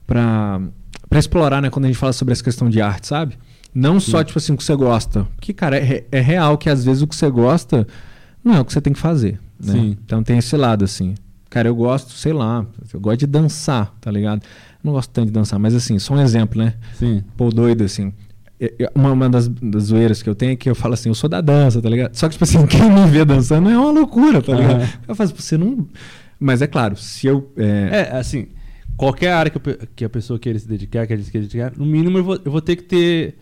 para 0.05 1.17
explorar, 1.17 1.61
né, 1.61 1.69
quando 1.71 1.86
a 1.86 1.88
gente 1.88 1.97
fala 1.97 2.13
sobre 2.13 2.34
essa 2.34 2.43
questão 2.43 2.69
de 2.69 2.82
arte, 2.82 3.07
sabe? 3.07 3.36
Não 3.73 3.99
Sim. 3.99 4.11
só 4.11 4.23
tipo 4.23 4.38
assim 4.38 4.53
o 4.53 4.57
que 4.57 4.63
você 4.63 4.75
gosta, 4.75 5.27
porque 5.36 5.53
cara 5.53 5.77
é, 5.77 6.05
é 6.11 6.19
real 6.19 6.57
que 6.57 6.69
às 6.69 6.86
vezes 6.86 7.01
o 7.01 7.07
que 7.07 7.15
você 7.15 7.30
gosta 7.30 7.88
não 8.43 8.55
é 8.55 8.59
o 8.59 8.65
que 8.65 8.73
você 8.73 8.82
tem 8.82 8.93
que 8.93 8.99
fazer, 8.99 9.39
né? 9.59 9.73
Então 10.05 10.21
tem 10.23 10.38
esse 10.38 10.55
lado 10.55 10.84
assim. 10.86 11.15
Cara, 11.49 11.67
eu 11.67 11.75
gosto, 11.75 12.11
sei 12.11 12.31
lá, 12.31 12.65
eu 12.93 12.99
gosto 12.99 13.19
de 13.19 13.27
dançar, 13.27 13.95
tá 13.99 14.11
ligado? 14.11 14.43
não 14.83 14.93
gosto 14.93 15.09
tanto 15.11 15.27
de 15.27 15.33
dançar, 15.33 15.59
mas 15.59 15.75
assim, 15.75 15.99
só 15.99 16.13
um 16.13 16.21
exemplo, 16.21 16.61
né? 16.61 16.73
Sim. 16.97 17.23
Pô, 17.35 17.49
doido, 17.49 17.83
assim. 17.83 18.13
Uma, 18.93 19.11
uma 19.11 19.29
das, 19.29 19.47
das 19.47 19.83
zoeiras 19.83 20.21
que 20.21 20.29
eu 20.29 20.35
tenho 20.35 20.53
é 20.53 20.55
que 20.55 20.69
eu 20.69 20.75
falo 20.75 20.93
assim, 20.93 21.09
eu 21.09 21.15
sou 21.15 21.29
da 21.29 21.41
dança, 21.41 21.81
tá 21.81 21.89
ligado? 21.89 22.15
Só 22.15 22.27
que, 22.27 22.33
tipo 22.33 22.43
assim, 22.43 22.65
quem 22.67 22.89
me 22.89 23.05
vê 23.07 23.23
dançando 23.23 23.69
é 23.69 23.77
uma 23.77 23.91
loucura, 23.91 24.41
tá 24.41 24.53
ligado? 24.53 24.81
Uhum. 24.81 24.87
Eu 25.07 25.15
faço, 25.15 25.35
você 25.35 25.57
não. 25.57 25.87
Mas 26.39 26.61
é 26.61 26.67
claro, 26.67 26.95
se 26.95 27.27
eu. 27.27 27.51
É, 27.57 28.09
é 28.11 28.17
assim, 28.17 28.47
qualquer 28.95 29.33
área 29.33 29.51
que, 29.51 29.57
eu, 29.57 29.77
que, 29.95 30.05
a 30.05 30.09
pessoa 30.09 30.39
queira 30.39 30.57
se 30.57 30.67
dedicar, 30.67 31.05
quer 31.05 31.19
se 31.19 31.31
dedicar, 31.31 31.73
no 31.77 31.85
mínimo 31.85 32.17
eu 32.17 32.23
vou, 32.23 32.39
eu 32.43 32.51
vou 32.51 32.61
ter 32.61 32.77
que 32.77 32.83
ter 32.83 33.37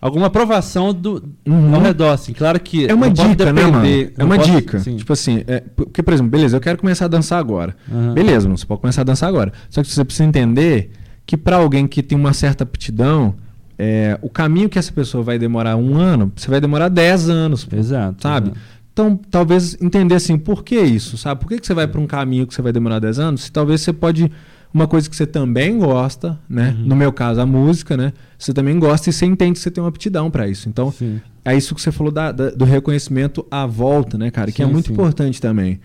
alguma 0.00 0.26
aprovação 0.26 0.94
do, 0.94 1.22
uhum. 1.46 1.74
ao 1.74 1.80
redor, 1.80 2.10
assim. 2.10 2.32
Claro 2.32 2.58
que. 2.60 2.86
É 2.86 2.94
uma 2.94 3.10
dica, 3.10 3.52
né, 3.52 3.62
mano? 3.66 3.86
É 4.16 4.24
uma 4.24 4.36
posso, 4.36 4.50
dica. 4.50 4.78
Sim. 4.78 4.96
Tipo 4.96 5.12
assim, 5.12 5.44
é, 5.46 5.62
porque, 5.76 6.02
por 6.02 6.14
exemplo, 6.14 6.30
beleza, 6.30 6.56
eu 6.56 6.60
quero 6.60 6.78
começar 6.78 7.04
a 7.04 7.08
dançar 7.08 7.38
agora. 7.38 7.76
Uhum. 7.90 8.14
Beleza, 8.14 8.48
você 8.48 8.64
pode 8.64 8.80
começar 8.80 9.02
a 9.02 9.04
dançar 9.04 9.28
agora. 9.28 9.52
Só 9.68 9.82
que 9.82 9.88
você 9.88 10.04
precisa 10.04 10.24
entender 10.24 10.90
que 11.26 11.36
para 11.36 11.56
alguém 11.56 11.86
que 11.86 12.02
tem 12.02 12.18
uma 12.18 12.32
certa 12.32 12.64
aptidão 12.64 13.34
é, 13.82 14.18
o 14.20 14.28
caminho 14.28 14.68
que 14.68 14.78
essa 14.78 14.92
pessoa 14.92 15.24
vai 15.24 15.38
demorar 15.38 15.74
um 15.74 15.96
ano, 15.96 16.30
você 16.36 16.50
vai 16.50 16.60
demorar 16.60 16.90
10 16.90 17.30
anos. 17.30 17.66
Exato. 17.72 18.22
Sabe? 18.22 18.50
Exato. 18.50 18.60
Então, 18.92 19.18
talvez 19.30 19.74
entender 19.80 20.16
assim, 20.16 20.36
por 20.36 20.62
que 20.62 20.78
isso? 20.78 21.16
Sabe? 21.16 21.40
Por 21.40 21.48
que, 21.48 21.58
que 21.58 21.66
você 21.66 21.72
vai 21.72 21.88
para 21.88 21.98
um 21.98 22.06
caminho 22.06 22.46
que 22.46 22.52
você 22.52 22.60
vai 22.60 22.72
demorar 22.72 22.98
10 22.98 23.18
anos? 23.18 23.44
Se 23.44 23.52
talvez 23.52 23.80
você 23.80 23.90
pode. 23.90 24.30
Uma 24.72 24.86
coisa 24.86 25.10
que 25.10 25.16
você 25.16 25.26
também 25.26 25.78
gosta, 25.78 26.38
né? 26.48 26.76
Uhum. 26.78 26.86
No 26.86 26.96
meu 26.96 27.12
caso, 27.12 27.40
a 27.40 27.46
música, 27.46 27.96
né? 27.96 28.12
Você 28.38 28.52
também 28.52 28.78
gosta 28.78 29.10
e 29.10 29.12
você 29.12 29.26
entende 29.26 29.54
que 29.54 29.58
você 29.58 29.70
tem 29.70 29.82
uma 29.82 29.88
aptidão 29.88 30.30
para 30.30 30.48
isso. 30.48 30.68
Então, 30.68 30.92
sim. 30.92 31.20
é 31.44 31.56
isso 31.56 31.74
que 31.74 31.80
você 31.80 31.90
falou 31.90 32.12
da, 32.12 32.30
da, 32.30 32.50
do 32.50 32.64
reconhecimento 32.64 33.44
à 33.50 33.66
volta, 33.66 34.16
né, 34.16 34.30
cara? 34.30 34.52
Que 34.52 34.62
é 34.62 34.64
sim, 34.64 34.70
é 34.70 34.72
muito 34.72 34.86
sim. 34.86 34.92
importante 34.92 35.40
também. 35.40 35.80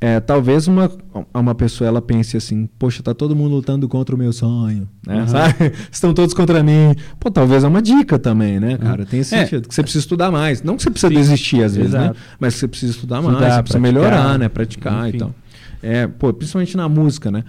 É, 0.00 0.20
talvez 0.20 0.68
uma, 0.68 0.88
uma 1.34 1.56
pessoa 1.56 1.88
ela 1.88 2.00
pense 2.00 2.36
assim, 2.36 2.68
poxa, 2.78 3.02
tá 3.02 3.12
todo 3.12 3.34
mundo 3.34 3.56
lutando 3.56 3.88
contra 3.88 4.14
o 4.14 4.18
meu 4.18 4.32
sonho, 4.32 4.88
né? 5.04 5.22
Uhum. 5.22 5.26
Sabe? 5.26 5.72
Estão 5.90 6.14
todos 6.14 6.32
contra 6.32 6.62
mim. 6.62 6.94
Pô, 7.18 7.32
talvez 7.32 7.64
é 7.64 7.68
uma 7.68 7.82
dica 7.82 8.16
também, 8.16 8.60
né, 8.60 8.78
cara? 8.78 9.04
Tem 9.04 9.18
esse 9.18 9.34
é. 9.34 9.40
sentido. 9.40 9.66
Que 9.66 9.74
você 9.74 9.82
precisa 9.82 10.02
estudar 10.02 10.30
mais. 10.30 10.62
Não 10.62 10.76
que 10.76 10.84
você 10.84 10.90
precisa 10.90 11.12
Sim. 11.12 11.18
desistir 11.18 11.64
às 11.64 11.74
vezes, 11.74 11.92
né? 11.92 11.98
Exato. 11.98 12.14
né? 12.14 12.24
Mas 12.38 12.54
que 12.54 12.60
você 12.60 12.68
precisa 12.68 12.92
estudar, 12.92 13.18
estudar 13.18 13.40
mais, 13.40 13.54
você 13.54 13.62
precisa 13.62 13.80
melhorar, 13.80 14.38
né? 14.38 14.48
Praticar 14.48 15.08
Enfim. 15.08 15.16
e 15.16 15.18
tal. 15.18 15.34
É, 15.82 16.06
pô, 16.06 16.32
principalmente 16.32 16.76
na 16.76 16.88
música, 16.88 17.32
né? 17.32 17.42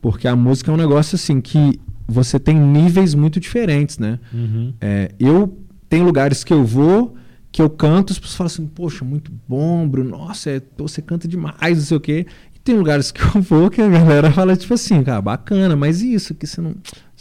Porque 0.00 0.28
a 0.28 0.36
música 0.36 0.70
é 0.70 0.74
um 0.74 0.78
negócio 0.78 1.16
assim 1.16 1.40
que 1.40 1.80
você 2.06 2.38
tem 2.38 2.58
níveis 2.58 3.14
muito 3.14 3.38
diferentes, 3.38 3.98
né? 3.98 4.18
Uhum. 4.32 4.72
É, 4.80 5.12
eu 5.18 5.58
tenho 5.88 6.04
lugares 6.04 6.44
que 6.44 6.52
eu 6.52 6.64
vou 6.64 7.16
que 7.50 7.62
eu 7.62 7.70
canto, 7.70 8.12
as 8.12 8.18
pessoas 8.18 8.36
falam 8.36 8.46
assim, 8.46 8.66
poxa, 8.66 9.04
muito 9.04 9.32
bom, 9.48 9.88
Bruno, 9.88 10.10
nossa, 10.10 10.50
é, 10.50 10.62
você 10.76 11.00
canta 11.00 11.26
demais, 11.26 11.78
não 11.78 11.84
sei 11.84 11.96
o 11.96 12.00
quê. 12.00 12.26
E 12.54 12.58
tem 12.58 12.76
lugares 12.76 13.10
que 13.10 13.20
eu 13.20 13.40
vou 13.40 13.70
que 13.70 13.80
a 13.80 13.88
galera 13.88 14.30
fala, 14.30 14.56
tipo 14.56 14.74
assim, 14.74 15.02
cara, 15.02 15.20
bacana, 15.20 15.74
mas 15.74 16.02
isso, 16.02 16.34
que 16.34 16.46
você 16.46 16.60
não. 16.60 16.74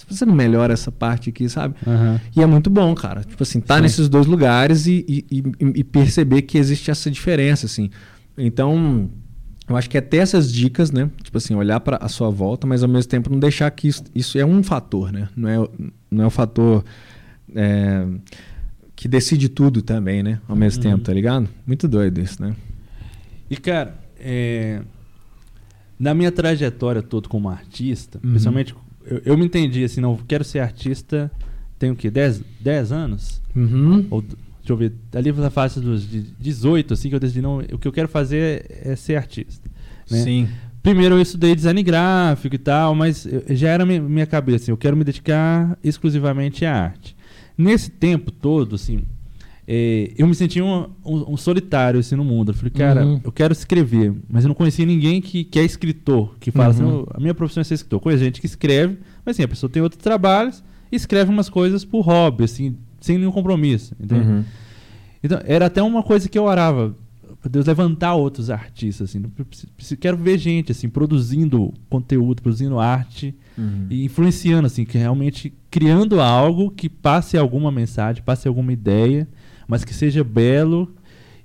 Você 0.10 0.26
não 0.26 0.36
melhora 0.36 0.74
essa 0.74 0.92
parte 0.92 1.32
aqui, 1.32 1.50
sabe? 1.50 1.76
Uhum. 1.86 2.20
E 2.36 2.42
é 2.42 2.46
muito 2.46 2.70
bom, 2.70 2.94
cara. 2.94 3.24
Tipo 3.24 3.42
assim, 3.44 3.60
tá 3.60 3.78
Sim. 3.78 3.82
nesses 3.82 4.08
dois 4.08 4.26
lugares 4.26 4.86
e, 4.86 5.04
e, 5.08 5.26
e, 5.30 5.44
e, 5.60 5.84
perceber 5.84 6.44
que 6.44 6.58
existe 6.58 6.92
essa 6.92 7.10
diferença, 7.10 7.66
assim. 7.66 7.90
Então, 8.38 9.10
eu 9.68 9.76
acho 9.76 9.90
que 9.90 9.98
é 9.98 10.02
ter 10.02 10.18
essas 10.18 10.52
dicas, 10.52 10.92
né? 10.92 11.10
Tipo 11.22 11.38
assim, 11.38 11.54
olhar 11.56 11.80
para 11.82 11.98
a 11.98 12.08
sua 12.08 12.30
volta, 12.30 12.66
mas 12.66 12.84
ao 12.84 12.90
mesmo 12.90 13.10
tempo 13.10 13.30
não 13.30 13.40
deixar 13.40 13.70
que 13.72 13.88
isso, 13.88 14.04
isso 14.16 14.38
é 14.38 14.46
um 14.46 14.64
fator, 14.64 15.12
né? 15.12 15.28
Não 15.36 15.50
é, 15.50 15.70
não 16.10 16.24
é 16.24 16.28
o 16.28 16.32
fator. 16.32 16.84
É, 17.54 18.06
que 18.98 19.08
decide 19.08 19.48
tudo 19.48 19.82
também, 19.82 20.24
né? 20.24 20.42
Ao 20.48 20.56
mesmo 20.56 20.84
uhum. 20.84 20.92
tempo, 20.92 21.04
tá 21.04 21.14
ligado? 21.14 21.48
Muito 21.68 21.88
doido 21.88 22.20
isso, 22.20 22.42
né? 22.42 22.56
E, 23.50 23.56
cara, 23.56 23.96
é... 24.20 24.82
na 26.00 26.16
minha 26.16 26.32
trajetória 26.32 27.02
toda 27.04 27.30
como 27.30 27.48
artista, 27.48 28.20
uhum. 28.24 28.32
principalmente, 28.32 28.76
eu, 29.06 29.22
eu, 29.24 29.38
me 29.38 29.46
entendi 29.46 29.84
assim, 29.84 30.02
não 30.02 30.18
quero 30.18 30.44
ser 30.44 30.60
artista, 30.60 31.32
tenho 31.78 31.94
o 31.94 31.96
quê? 31.96 32.10
10 32.10 32.92
anos? 32.92 33.40
Uhum. 33.56 34.08
Ou, 34.10 34.24
deixa 34.68 34.74
eu 34.74 34.78
ver, 34.78 34.94
ali 35.14 35.32
na 35.32 35.50
fase 35.50 35.80
dos 35.80 36.06
18, 36.40 36.94
assim, 36.94 37.10
que 37.10 37.16
eu 37.16 37.20
decidi, 37.20 37.42
não, 37.42 37.60
o 37.60 37.78
que 37.78 37.88
eu 37.88 37.92
quero 37.92 38.10
fazer 38.10 38.66
é 38.70 38.96
ser 38.96 39.16
artista. 39.16 39.70
Né? 40.10 40.18
Sim. 40.20 40.50
Primeiro 40.84 41.16
eu 41.16 41.22
estudei 41.22 41.56
design 41.56 41.82
gráfico 41.84 42.54
e 42.56 42.58
tal, 42.58 42.94
mas 42.94 43.26
eu, 43.26 43.44
já 43.50 43.70
era 43.70 43.86
minha, 43.86 44.02
minha 44.02 44.26
cabeça, 44.26 44.66
assim, 44.66 44.72
eu 44.72 44.78
quero 44.78 44.98
me 44.98 45.04
dedicar 45.04 45.78
exclusivamente 45.84 46.66
à 46.66 46.76
arte. 46.76 47.16
Nesse 47.58 47.90
tempo 47.90 48.30
todo, 48.30 48.76
assim, 48.76 49.04
é, 49.66 50.14
eu 50.18 50.28
me 50.28 50.36
sentia 50.36 50.64
um, 50.64 50.90
um, 51.04 51.34
um, 51.34 51.38
solitário 51.38 52.00
assim, 52.00 52.16
no 52.16 52.24
mundo. 52.24 52.52
Eu 52.52 52.56
falei, 52.56 52.72
cara, 52.72 53.06
uhum. 53.06 53.20
eu 53.24 53.32
quero 53.32 53.52
escrever, 53.52 54.14
mas 54.30 54.44
eu 54.44 54.50
não 54.50 54.56
conhecia 54.56 54.86
ninguém 54.86 55.20
que, 55.22 55.44
que 55.44 55.60
é 55.60 55.64
escritor, 55.64 56.36
que 56.40 56.52
fala 56.52 56.70
assim, 56.70 56.84
uhum. 56.84 57.00
assim, 57.00 57.06
a 57.14 57.20
minha 57.20 57.34
profissão 57.34 57.62
é 57.62 57.64
ser 57.64 57.74
escritor. 57.74 58.00
Conheço 58.00 58.24
gente 58.24 58.40
que 58.40 58.46
escreve, 58.46 58.98
mas 59.26 59.36
assim, 59.36 59.44
a 59.44 59.48
pessoa 59.48 59.70
tem 59.70 59.82
outros 59.82 60.02
trabalhos 60.02 60.64
e 60.92 60.96
escreve 60.96 61.32
umas 61.32 61.50
coisas 61.50 61.84
por 61.84 62.02
hobby, 62.02 62.44
assim, 62.46 62.78
sem 63.00 63.18
nenhum 63.18 63.32
compromisso. 63.32 63.96
Uhum. 64.00 64.44
Então, 65.24 65.40
era 65.46 65.66
até 65.66 65.82
uma 65.82 66.04
coisa 66.04 66.30
que 66.30 66.38
eu 66.38 66.44
orava 66.44 66.96
para 67.42 67.50
Deus 67.50 67.66
levantar 67.66 68.16
outros 68.16 68.50
artistas, 68.50 69.10
assim. 69.10 69.24
Quero 70.00 70.18
ver 70.18 70.38
gente, 70.38 70.72
assim, 70.72 70.90
produzindo 70.90 71.74
conteúdo, 71.90 72.42
produzindo 72.42 72.80
arte 72.80 73.36
uhum. 73.58 73.88
e 73.90 74.06
influenciando, 74.06 74.66
assim, 74.66 74.86
que 74.86 74.98
realmente 74.98 75.54
criando 75.70 76.20
algo 76.20 76.72
que 76.72 76.90
passe 76.90 77.38
alguma 77.38 77.72
mensagem, 77.72 78.24
passe 78.24 78.48
alguma 78.48 78.74
ideia, 78.74 79.28
mas 79.68 79.84
que 79.84 79.94
seja 79.94 80.24
belo 80.24 80.92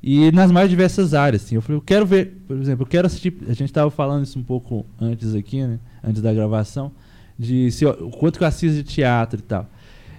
e 0.02 0.32
nas 0.32 0.50
mais 0.50 0.68
diversas 0.68 1.14
áreas, 1.14 1.44
assim. 1.44 1.54
Eu 1.54 1.62
falei, 1.62 1.76
eu 1.76 1.82
quero 1.82 2.04
ver, 2.04 2.36
por 2.46 2.56
exemplo, 2.56 2.82
eu 2.82 2.88
quero 2.88 3.06
assistir. 3.06 3.36
A 3.42 3.52
gente 3.52 3.66
estava 3.66 3.90
falando 3.90 4.24
isso 4.24 4.38
um 4.38 4.42
pouco 4.42 4.84
antes 5.00 5.34
aqui, 5.34 5.62
né? 5.62 5.78
Antes 6.02 6.20
da 6.20 6.32
gravação, 6.32 6.90
de 7.38 7.70
se, 7.70 7.86
o 7.86 8.10
quanto 8.10 8.38
que 8.38 8.44
eu 8.44 8.48
assisto 8.48 8.82
de 8.82 8.82
teatro 8.82 9.38
e 9.38 9.42
tal. 9.42 9.70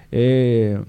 É, 0.10 0.80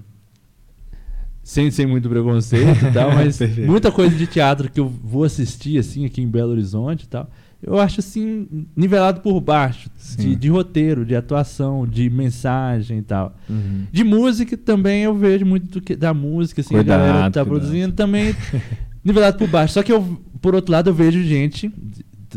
sem 1.45 1.69
ser 1.69 1.85
muito 1.85 2.09
preconceito 2.09 2.87
e 2.87 2.91
tal, 2.91 3.13
mas 3.15 3.39
muita 3.59 3.91
coisa 3.91 4.15
de 4.15 4.25
teatro 4.25 4.69
que 4.69 4.79
eu 4.79 4.89
vou 4.89 5.23
assistir, 5.23 5.77
assim, 5.77 6.03
aqui 6.03 6.19
em 6.19 6.27
Belo 6.27 6.51
Horizonte 6.51 7.03
e 7.03 7.07
tal 7.07 7.29
eu 7.65 7.79
acho 7.79 7.99
assim, 7.99 8.47
nivelado 8.75 9.21
por 9.21 9.41
baixo, 9.41 9.89
de, 10.17 10.35
de, 10.35 10.49
roteiro, 10.49 11.03
de 11.03 11.15
atuação, 11.15 11.87
de 11.87 12.09
mensagem 12.11 12.99
e 12.99 13.01
tal. 13.01 13.35
Uhum. 13.49 13.87
De 13.91 14.03
música 14.03 14.55
também 14.55 15.03
eu 15.03 15.15
vejo 15.15 15.45
muito 15.47 15.81
que, 15.81 15.95
da 15.95 16.13
música, 16.13 16.61
assim, 16.61 16.75
cuidado, 16.75 17.01
a 17.01 17.07
galera 17.07 17.27
que 17.27 17.33
tá 17.33 17.43
cuidado. 17.43 17.47
produzindo 17.47 17.95
também 17.95 18.35
nivelado 19.03 19.37
por 19.37 19.47
baixo. 19.47 19.73
Só 19.73 19.81
que 19.81 19.91
eu, 19.91 20.21
por 20.39 20.53
outro 20.53 20.71
lado, 20.71 20.91
eu 20.91 20.93
vejo 20.93 21.23
gente 21.23 21.71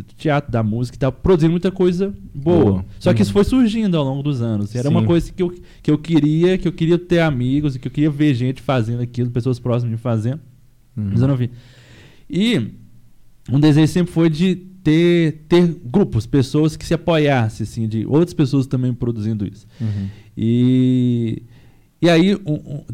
do 0.02 0.14
teatro, 0.14 0.50
da 0.50 0.62
música 0.62 0.96
e 0.96 0.98
tal, 0.98 1.12
produzindo 1.12 1.50
muita 1.50 1.70
coisa 1.70 2.14
boa. 2.34 2.64
boa. 2.64 2.84
Só 2.98 3.12
que 3.12 3.20
uhum. 3.20 3.22
isso 3.22 3.32
foi 3.32 3.44
surgindo 3.44 3.96
ao 3.96 4.04
longo 4.04 4.22
dos 4.22 4.42
anos. 4.42 4.74
Era 4.74 4.88
Sim. 4.88 4.94
uma 4.94 5.04
coisa 5.04 5.32
que 5.32 5.42
eu, 5.42 5.54
que 5.82 5.90
eu 5.90 5.98
queria, 5.98 6.58
que 6.58 6.66
eu 6.66 6.72
queria 6.72 6.98
ter 6.98 7.20
amigos 7.20 7.76
e 7.76 7.78
que 7.78 7.88
eu 7.88 7.92
queria 7.92 8.10
ver 8.10 8.34
gente 8.34 8.60
fazendo 8.62 9.02
aquilo, 9.02 9.30
pessoas 9.30 9.58
próximas 9.58 9.96
de 9.96 10.02
fazendo. 10.02 10.40
Uhum. 10.96 11.10
Mas 11.12 11.22
eu 11.22 11.28
não 11.28 11.36
vi. 11.36 11.50
E 12.28 12.72
um 13.50 13.58
desejo 13.58 13.92
sempre 13.92 14.12
foi 14.12 14.28
de 14.28 14.54
ter, 14.82 15.44
ter 15.48 15.66
grupos, 15.84 16.26
pessoas 16.26 16.76
que 16.76 16.84
se 16.86 16.94
apoiassem, 16.94 17.64
assim, 17.64 17.88
de 17.88 18.06
outras 18.06 18.34
pessoas 18.34 18.66
também 18.66 18.92
produzindo 18.92 19.46
isso. 19.46 19.66
Uhum. 19.80 20.08
E, 20.36 21.42
e 22.00 22.08
aí, 22.08 22.34
um, 22.34 22.54
um, 22.54 22.84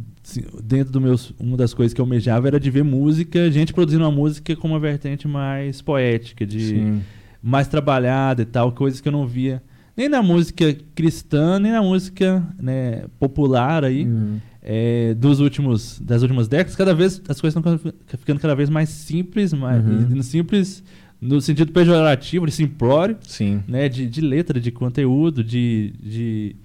dentro 0.63 0.93
do 0.93 1.01
meus, 1.01 1.33
uma 1.39 1.57
das 1.57 1.75
coisas 1.75 1.93
que 1.93 2.01
eu 2.01 2.05
almejava 2.05 2.49
era 2.49 2.59
de 2.59 2.71
ver 2.71 2.83
música, 2.83 3.51
gente 3.51 3.73
produzindo 3.73 4.05
uma 4.05 4.11
música 4.11 4.57
com 4.57 4.69
uma 4.69 4.81
vertente 4.81 5.29
mais 5.29 5.83
poética, 5.83 6.47
de 6.47 6.69
Sim. 6.69 7.03
mais 7.43 7.69
trabalhada 7.69 8.43
e 8.43 8.47
tal, 8.47 8.73
coisas 8.73 9.01
que 9.01 9.09
eu 9.09 9.13
não 9.13 9.27
via 9.27 9.63
nem 9.97 10.09
na 10.09 10.23
música 10.23 10.77
cristã, 10.95 11.59
nem 11.59 11.73
na 11.73 11.83
música 11.83 12.43
né, 12.61 13.05
popular 13.19 13.85
aí. 13.85 14.05
Uhum. 14.05 14.41
É, 14.67 15.13
dos 15.13 15.41
últimos, 15.41 16.01
das 16.01 16.23
últimas 16.23 16.49
décadas, 16.49 16.75
cada 16.75 16.95
vez 16.95 17.21
as 17.29 17.39
coisas 17.39 17.55
estão 17.55 17.93
ficando 18.19 18.41
cada 18.41 18.55
vez 18.55 18.71
mais 18.71 18.89
simples, 18.89 19.53
mais 19.53 19.85
uhum. 19.85 20.23
simples 20.23 20.83
no 21.21 21.39
sentido 21.39 21.71
pejorativo, 21.71 22.47
de 22.47 22.53
simplório, 22.53 23.19
Sim. 23.21 23.63
Né, 23.69 23.91
de, 23.91 24.07
de 24.07 24.23
letra, 24.23 24.59
de 24.59 24.71
conteúdo, 24.71 25.45
de, 25.45 25.93
de 26.03 26.57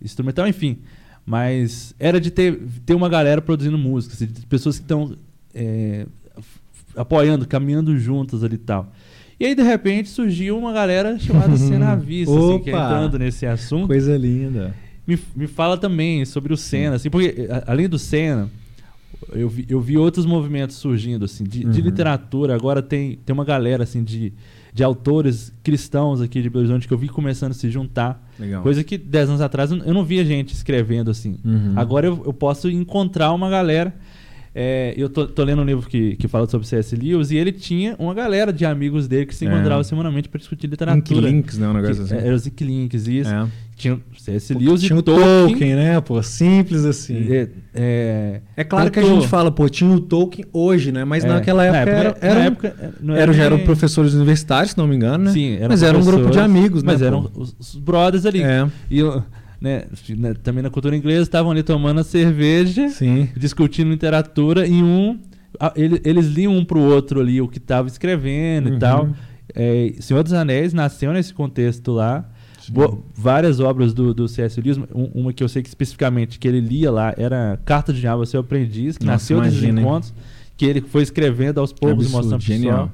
instrumental, 0.00 0.46
enfim. 0.46 0.78
Mas 1.28 1.94
era 1.98 2.18
de 2.18 2.30
ter, 2.30 2.58
ter 2.86 2.94
uma 2.94 3.06
galera 3.06 3.42
produzindo 3.42 3.76
música, 3.76 4.14
assim, 4.14 4.24
de 4.24 4.46
pessoas 4.46 4.78
que 4.78 4.84
estão 4.84 5.14
é, 5.54 6.06
apoiando, 6.96 7.46
caminhando 7.46 7.98
juntas 7.98 8.42
ali 8.42 8.54
e 8.54 8.58
tal. 8.58 8.90
E 9.38 9.44
aí, 9.44 9.54
de 9.54 9.62
repente, 9.62 10.08
surgiu 10.08 10.56
uma 10.56 10.72
galera 10.72 11.18
chamada 11.18 11.54
Cena 11.58 11.94
Vista, 11.94 12.34
assim, 12.34 12.58
que 12.60 12.70
é 12.70 12.72
entrando 12.72 13.18
nesse 13.18 13.44
assunto. 13.44 13.88
Coisa 13.88 14.16
linda. 14.16 14.74
Me, 15.06 15.18
me 15.36 15.46
fala 15.46 15.76
também 15.76 16.24
sobre 16.24 16.50
o 16.54 16.56
Senna, 16.56 16.96
assim, 16.96 17.10
porque 17.10 17.46
além 17.66 17.90
do 17.90 17.98
Senna, 17.98 18.50
eu 19.30 19.50
vi, 19.50 19.66
eu 19.68 19.82
vi 19.82 19.98
outros 19.98 20.24
movimentos 20.24 20.76
surgindo, 20.76 21.26
assim, 21.26 21.44
de, 21.44 21.66
uhum. 21.66 21.70
de, 21.70 21.82
literatura. 21.82 22.54
Agora 22.54 22.80
tem, 22.80 23.18
tem 23.24 23.34
uma 23.34 23.44
galera, 23.44 23.82
assim, 23.82 24.02
de, 24.02 24.32
de 24.78 24.84
autores 24.84 25.52
cristãos 25.64 26.20
aqui 26.20 26.40
de 26.40 26.48
Belo 26.48 26.60
Horizonte 26.60 26.86
que 26.86 26.94
eu 26.94 26.98
vi 26.98 27.08
começando 27.08 27.50
a 27.50 27.54
se 27.54 27.68
juntar. 27.68 28.24
Legal. 28.38 28.62
Coisa 28.62 28.84
que 28.84 28.96
dez 28.96 29.28
anos 29.28 29.40
atrás 29.40 29.72
eu 29.72 29.92
não 29.92 30.04
via 30.04 30.24
gente 30.24 30.54
escrevendo 30.54 31.10
assim. 31.10 31.36
Uhum. 31.44 31.72
Agora 31.74 32.06
eu, 32.06 32.22
eu 32.24 32.32
posso 32.32 32.70
encontrar 32.70 33.32
uma 33.32 33.50
galera. 33.50 33.92
É, 34.54 34.94
eu 34.96 35.08
tô, 35.08 35.26
tô, 35.26 35.42
lendo 35.42 35.62
um 35.62 35.64
livro 35.64 35.88
que, 35.88 36.14
que 36.14 36.28
fala 36.28 36.48
sobre 36.48 36.64
C.S. 36.64 36.94
Lewis 36.94 37.32
e 37.32 37.36
ele 37.36 37.50
tinha 37.50 37.96
uma 37.98 38.14
galera 38.14 38.52
de 38.52 38.64
amigos 38.64 39.08
dele 39.08 39.26
que 39.26 39.34
se 39.34 39.44
é. 39.44 39.48
encontravam 39.48 39.82
semanalmente 39.82 40.28
para 40.28 40.38
discutir 40.38 40.68
literatura. 40.68 41.28
Links, 41.28 41.58
né? 41.58 41.68
Um 41.68 41.72
negócio 41.72 42.06
que, 42.06 42.14
assim. 42.14 42.28
É, 42.28 42.32
os 42.32 42.46
links, 42.46 43.08
isso. 43.08 43.30
É. 43.30 43.48
tinha 43.78 44.00
C.S. 44.16 44.52
Lewis 44.52 44.82
tinha 44.82 44.98
e 44.98 45.02
Tolkien, 45.02 45.48
Tolkien, 45.48 45.76
né? 45.76 46.00
Pô, 46.00 46.22
simples 46.22 46.84
assim. 46.84 47.32
É, 47.32 47.48
é, 47.74 48.40
é 48.56 48.64
claro 48.64 48.90
que 48.90 48.98
a 48.98 49.02
gente 49.02 49.28
fala, 49.28 49.50
pô, 49.50 49.68
tinha 49.68 49.90
o 49.90 50.00
Tolkien 50.00 50.46
hoje, 50.52 50.90
né? 50.90 51.04
Mas 51.04 51.24
é, 51.24 51.28
naquela 51.28 51.64
época, 51.64 51.84
na 51.84 52.00
época, 52.00 52.26
era, 52.26 52.32
era, 52.32 52.44
época, 52.46 52.94
não 53.00 53.14
era, 53.14 53.22
era 53.22 53.32
já 53.32 53.44
eram 53.44 53.58
professores 53.60 54.14
universitários, 54.14 54.72
se 54.72 54.78
não 54.78 54.86
me 54.86 54.96
engano, 54.96 55.24
né? 55.24 55.32
Sim, 55.32 55.54
eram 55.54 55.68
mas 55.68 55.82
era 55.82 55.96
um 55.96 56.04
grupo 56.04 56.30
de 56.30 56.40
amigos, 56.40 56.82
né? 56.82 56.92
Mas 56.92 57.02
eram 57.02 57.30
os, 57.34 57.54
os, 57.58 57.76
brothers 57.76 58.26
ali. 58.26 58.42
É. 58.42 58.68
E 58.90 59.00
né, 59.60 59.84
também 60.42 60.62
na 60.62 60.70
cultura 60.70 60.96
inglesa 60.96 61.22
estavam 61.22 61.52
ali 61.52 61.62
tomando 61.62 62.00
a 62.00 62.04
cerveja, 62.04 62.88
Sim. 62.88 63.28
discutindo 63.36 63.90
literatura 63.90 64.66
e 64.66 64.82
um 64.82 65.18
eles, 65.74 66.00
eles 66.04 66.26
liam 66.26 66.56
um 66.56 66.64
pro 66.64 66.80
outro 66.80 67.20
ali 67.20 67.40
o 67.40 67.48
que 67.48 67.58
estava 67.58 67.88
escrevendo 67.88 68.68
uhum. 68.68 68.76
e 68.76 68.78
tal. 68.78 69.08
É, 69.54 69.94
Senhor 70.00 70.22
dos 70.22 70.32
Anéis 70.32 70.72
nasceu 70.72 71.12
nesse 71.12 71.32
contexto 71.32 71.92
lá. 71.92 72.28
Boa, 72.70 72.98
várias 73.14 73.60
obras 73.60 73.92
do, 73.94 74.12
do 74.12 74.28
C.S. 74.28 74.60
Lewis, 74.60 74.78
um, 74.94 75.04
uma 75.14 75.32
que 75.32 75.42
eu 75.42 75.48
sei 75.48 75.62
que 75.62 75.68
especificamente 75.68 76.38
que 76.38 76.46
ele 76.46 76.60
lia 76.60 76.90
lá 76.90 77.14
era 77.16 77.58
Carta 77.64 77.92
de 77.92 78.00
Diabo, 78.00 78.24
seu 78.26 78.40
aprendiz, 78.40 78.98
que 78.98 79.04
Nossa, 79.04 79.14
nasceu 79.14 79.40
desses 79.40 79.62
encontros, 79.62 80.12
que 80.56 80.66
ele 80.66 80.80
foi 80.80 81.02
escrevendo 81.02 81.58
aos 81.58 81.72
poucos 81.72 82.06
Absurdo, 82.06 82.22
mostrando 82.22 82.42
genial. 82.42 82.92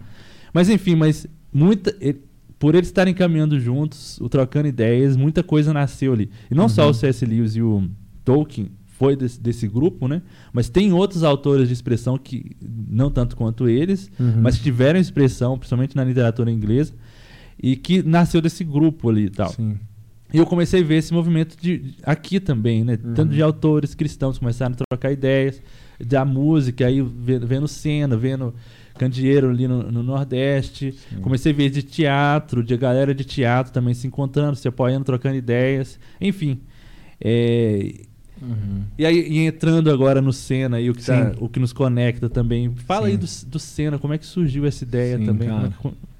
Mas 0.52 0.68
enfim, 0.68 0.94
mas 0.94 1.26
muita 1.52 1.94
ele, 2.00 2.20
por 2.58 2.74
eles 2.74 2.88
estarem 2.88 3.12
caminhando 3.12 3.58
juntos, 3.58 4.18
o 4.20 4.28
trocando 4.28 4.68
ideias, 4.68 5.16
muita 5.16 5.42
coisa 5.42 5.72
nasceu 5.72 6.12
ali. 6.12 6.30
E 6.50 6.54
não 6.54 6.64
uhum. 6.64 6.68
só 6.68 6.88
o 6.88 6.94
C.S. 6.94 7.24
Lewis 7.26 7.56
e 7.56 7.62
o 7.62 7.88
Tolkien 8.24 8.70
foi 8.86 9.16
desse, 9.16 9.40
desse, 9.40 9.66
grupo, 9.66 10.06
né? 10.06 10.22
Mas 10.52 10.68
tem 10.68 10.92
outros 10.92 11.24
autores 11.24 11.66
de 11.66 11.74
expressão 11.74 12.16
que 12.16 12.52
não 12.62 13.10
tanto 13.10 13.36
quanto 13.36 13.68
eles, 13.68 14.08
uhum. 14.20 14.40
mas 14.40 14.56
tiveram 14.58 15.00
expressão, 15.00 15.58
principalmente 15.58 15.96
na 15.96 16.04
literatura 16.04 16.50
inglesa 16.50 16.94
e 17.64 17.76
que 17.76 18.02
nasceu 18.02 18.42
desse 18.42 18.62
grupo 18.62 19.08
ali 19.08 19.24
e 19.24 19.30
tal. 19.30 19.48
Sim. 19.48 19.78
E 20.30 20.36
eu 20.36 20.44
comecei 20.44 20.82
a 20.82 20.84
ver 20.84 20.96
esse 20.96 21.14
movimento 21.14 21.56
de, 21.58 21.94
aqui 22.02 22.38
também, 22.38 22.84
né? 22.84 22.98
Uhum. 23.02 23.14
Tanto 23.14 23.32
de 23.32 23.40
autores 23.40 23.94
cristãos 23.94 24.36
começaram 24.36 24.74
a 24.74 24.84
trocar 24.90 25.10
ideias, 25.10 25.62
da 25.98 26.26
música, 26.26 26.86
aí 26.86 27.00
vendo 27.00 27.66
cena, 27.66 28.18
vendo 28.18 28.54
candeeiro 28.98 29.48
ali 29.48 29.66
no, 29.66 29.90
no 29.90 30.02
Nordeste. 30.02 30.92
Sim. 30.92 31.20
Comecei 31.22 31.52
a 31.52 31.54
ver 31.54 31.70
de 31.70 31.82
teatro, 31.82 32.62
de 32.62 32.76
galera 32.76 33.14
de 33.14 33.24
teatro 33.24 33.72
também 33.72 33.94
se 33.94 34.06
encontrando, 34.06 34.56
se 34.56 34.68
apoiando, 34.68 35.06
trocando 35.06 35.36
ideias. 35.36 35.98
Enfim. 36.20 36.60
É, 37.18 37.94
uhum. 38.42 38.82
E 38.98 39.06
aí, 39.06 39.26
e 39.26 39.38
entrando 39.38 39.90
agora 39.90 40.20
no 40.20 40.34
Senna 40.34 40.82
e 40.82 40.90
o 40.90 40.94
que, 40.94 41.02
tá, 41.02 41.32
o 41.38 41.48
que 41.48 41.58
nos 41.58 41.72
conecta 41.72 42.28
também. 42.28 42.74
Fala 42.74 43.06
Sim. 43.06 43.12
aí 43.12 43.16
do, 43.16 43.26
do 43.46 43.58
Senna, 43.58 43.98
como 43.98 44.12
é 44.12 44.18
que 44.18 44.26
surgiu 44.26 44.66
essa 44.66 44.84
ideia 44.84 45.16
Sim, 45.16 45.24
também? 45.24 45.48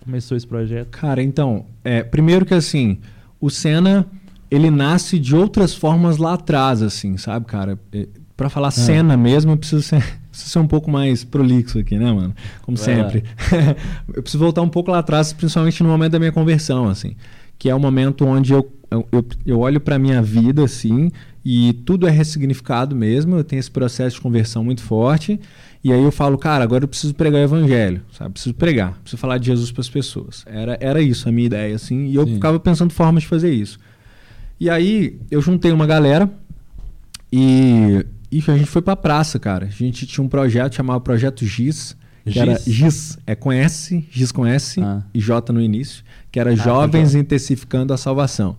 Começou 0.04 0.36
esse 0.36 0.46
projeto? 0.46 0.88
Cara, 0.90 1.22
então, 1.22 1.64
é, 1.82 2.02
primeiro 2.02 2.44
que 2.44 2.52
assim, 2.52 2.98
o 3.40 3.48
Senna, 3.48 4.06
ele 4.50 4.70
nasce 4.70 5.18
de 5.18 5.34
outras 5.34 5.74
formas 5.74 6.18
lá 6.18 6.34
atrás, 6.34 6.82
assim, 6.82 7.16
sabe, 7.16 7.46
cara? 7.46 7.78
É, 7.90 8.06
para 8.36 8.48
falar 8.50 8.68
é. 8.68 8.72
cena 8.72 9.16
mesmo, 9.16 9.52
eu 9.52 9.56
preciso 9.56 9.82
ser, 9.82 10.02
preciso 10.30 10.50
ser 10.50 10.58
um 10.58 10.66
pouco 10.66 10.90
mais 10.90 11.24
prolixo 11.24 11.78
aqui, 11.78 11.96
né, 11.96 12.12
mano? 12.12 12.34
Como 12.62 12.76
Vai 12.76 12.84
sempre. 12.84 13.24
eu 14.14 14.22
preciso 14.22 14.42
voltar 14.42 14.60
um 14.60 14.68
pouco 14.68 14.90
lá 14.90 14.98
atrás, 14.98 15.32
principalmente 15.32 15.82
no 15.82 15.88
momento 15.88 16.12
da 16.12 16.18
minha 16.18 16.32
conversão, 16.32 16.88
assim. 16.88 17.16
Que 17.58 17.70
é 17.70 17.74
o 17.74 17.80
momento 17.80 18.26
onde 18.26 18.52
eu, 18.52 18.70
eu, 18.90 19.08
eu, 19.10 19.24
eu 19.46 19.60
olho 19.60 19.80
para 19.80 19.98
minha 19.98 20.20
vida, 20.20 20.64
assim, 20.64 21.10
e 21.44 21.74
tudo 21.84 22.08
é 22.08 22.10
ressignificado 22.10 22.96
mesmo. 22.96 23.36
Eu 23.36 23.44
tenho 23.44 23.60
esse 23.60 23.70
processo 23.70 24.16
de 24.16 24.22
conversão 24.22 24.64
muito 24.64 24.82
forte. 24.82 25.38
E 25.82 25.92
aí 25.92 26.02
eu 26.02 26.10
falo, 26.10 26.38
cara, 26.38 26.64
agora 26.64 26.84
eu 26.84 26.88
preciso 26.88 27.14
pregar 27.14 27.42
o 27.42 27.44
evangelho, 27.44 28.00
sabe? 28.10 28.32
Preciso 28.32 28.54
pregar, 28.54 28.94
preciso 29.02 29.20
falar 29.20 29.36
de 29.36 29.46
Jesus 29.46 29.70
para 29.70 29.82
as 29.82 29.88
pessoas. 29.90 30.42
Era, 30.46 30.78
era 30.80 31.02
isso 31.02 31.28
a 31.28 31.32
minha 31.32 31.44
ideia, 31.44 31.74
assim, 31.74 32.06
e 32.06 32.14
eu 32.14 32.26
Sim. 32.26 32.34
ficava 32.34 32.58
pensando 32.58 32.90
formas 32.90 33.24
de 33.24 33.28
fazer 33.28 33.52
isso. 33.52 33.78
E 34.58 34.70
aí 34.70 35.18
eu 35.30 35.42
juntei 35.42 35.72
uma 35.72 35.86
galera 35.86 36.30
e, 37.30 38.06
e 38.32 38.42
a 38.48 38.56
gente 38.56 38.70
foi 38.70 38.80
pra 38.80 38.96
praça, 38.96 39.38
cara. 39.38 39.66
A 39.66 39.70
gente 39.70 40.06
tinha 40.06 40.24
um 40.24 40.28
projeto 40.28 40.74
chamado 40.74 41.02
Projeto 41.02 41.44
Giz, 41.44 41.94
que 42.24 42.30
Giz? 42.30 42.42
era 42.42 42.58
Giz, 42.66 43.18
é 43.26 43.34
com 43.34 43.52
S, 43.52 44.06
Giz 44.10 44.32
com 44.32 44.46
S 44.46 44.80
ah. 44.80 45.02
e 45.12 45.20
J 45.20 45.52
no 45.52 45.60
início, 45.60 46.02
que 46.32 46.40
era 46.40 46.52
ah, 46.52 46.56
Jovens 46.56 47.14
Intensificando 47.14 47.92
a 47.92 47.98
Salvação. 47.98 48.56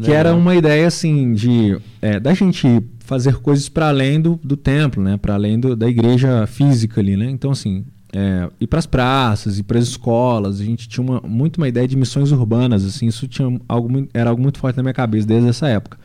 Que 0.00 0.10
era 0.10 0.34
uma 0.34 0.54
ideia 0.54 0.86
assim 0.86 1.34
de 1.34 1.78
é, 2.00 2.18
da 2.18 2.32
gente 2.32 2.82
fazer 3.00 3.36
coisas 3.36 3.68
para 3.68 3.88
além 3.88 4.20
do, 4.20 4.40
do 4.42 4.56
templo, 4.56 5.02
né? 5.02 5.16
Para 5.16 5.34
além 5.34 5.60
do, 5.60 5.76
da 5.76 5.88
igreja 5.88 6.46
física 6.46 7.00
ali, 7.00 7.16
né? 7.16 7.28
Então 7.28 7.50
assim, 7.50 7.84
é, 8.12 8.48
ir 8.60 8.66
para 8.66 8.78
as 8.78 8.86
praças, 8.86 9.58
ir 9.58 9.62
para 9.64 9.78
as 9.78 9.84
escolas, 9.84 10.60
a 10.60 10.64
gente 10.64 10.88
tinha 10.88 11.04
uma, 11.04 11.20
muito 11.20 11.58
uma 11.58 11.68
ideia 11.68 11.86
de 11.86 11.96
missões 11.96 12.32
urbanas, 12.32 12.84
assim, 12.84 13.06
isso 13.06 13.28
tinha 13.28 13.60
algo 13.68 14.08
era 14.14 14.30
algo 14.30 14.40
muito 14.40 14.58
forte 14.58 14.76
na 14.76 14.82
minha 14.82 14.94
cabeça 14.94 15.26
desde 15.26 15.48
essa 15.48 15.68
época. 15.68 15.98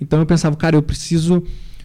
Então 0.00 0.20
eu 0.20 0.26
pensava, 0.26 0.54
cara, 0.56 0.76
eu 0.76 0.82
preciso 0.82 1.42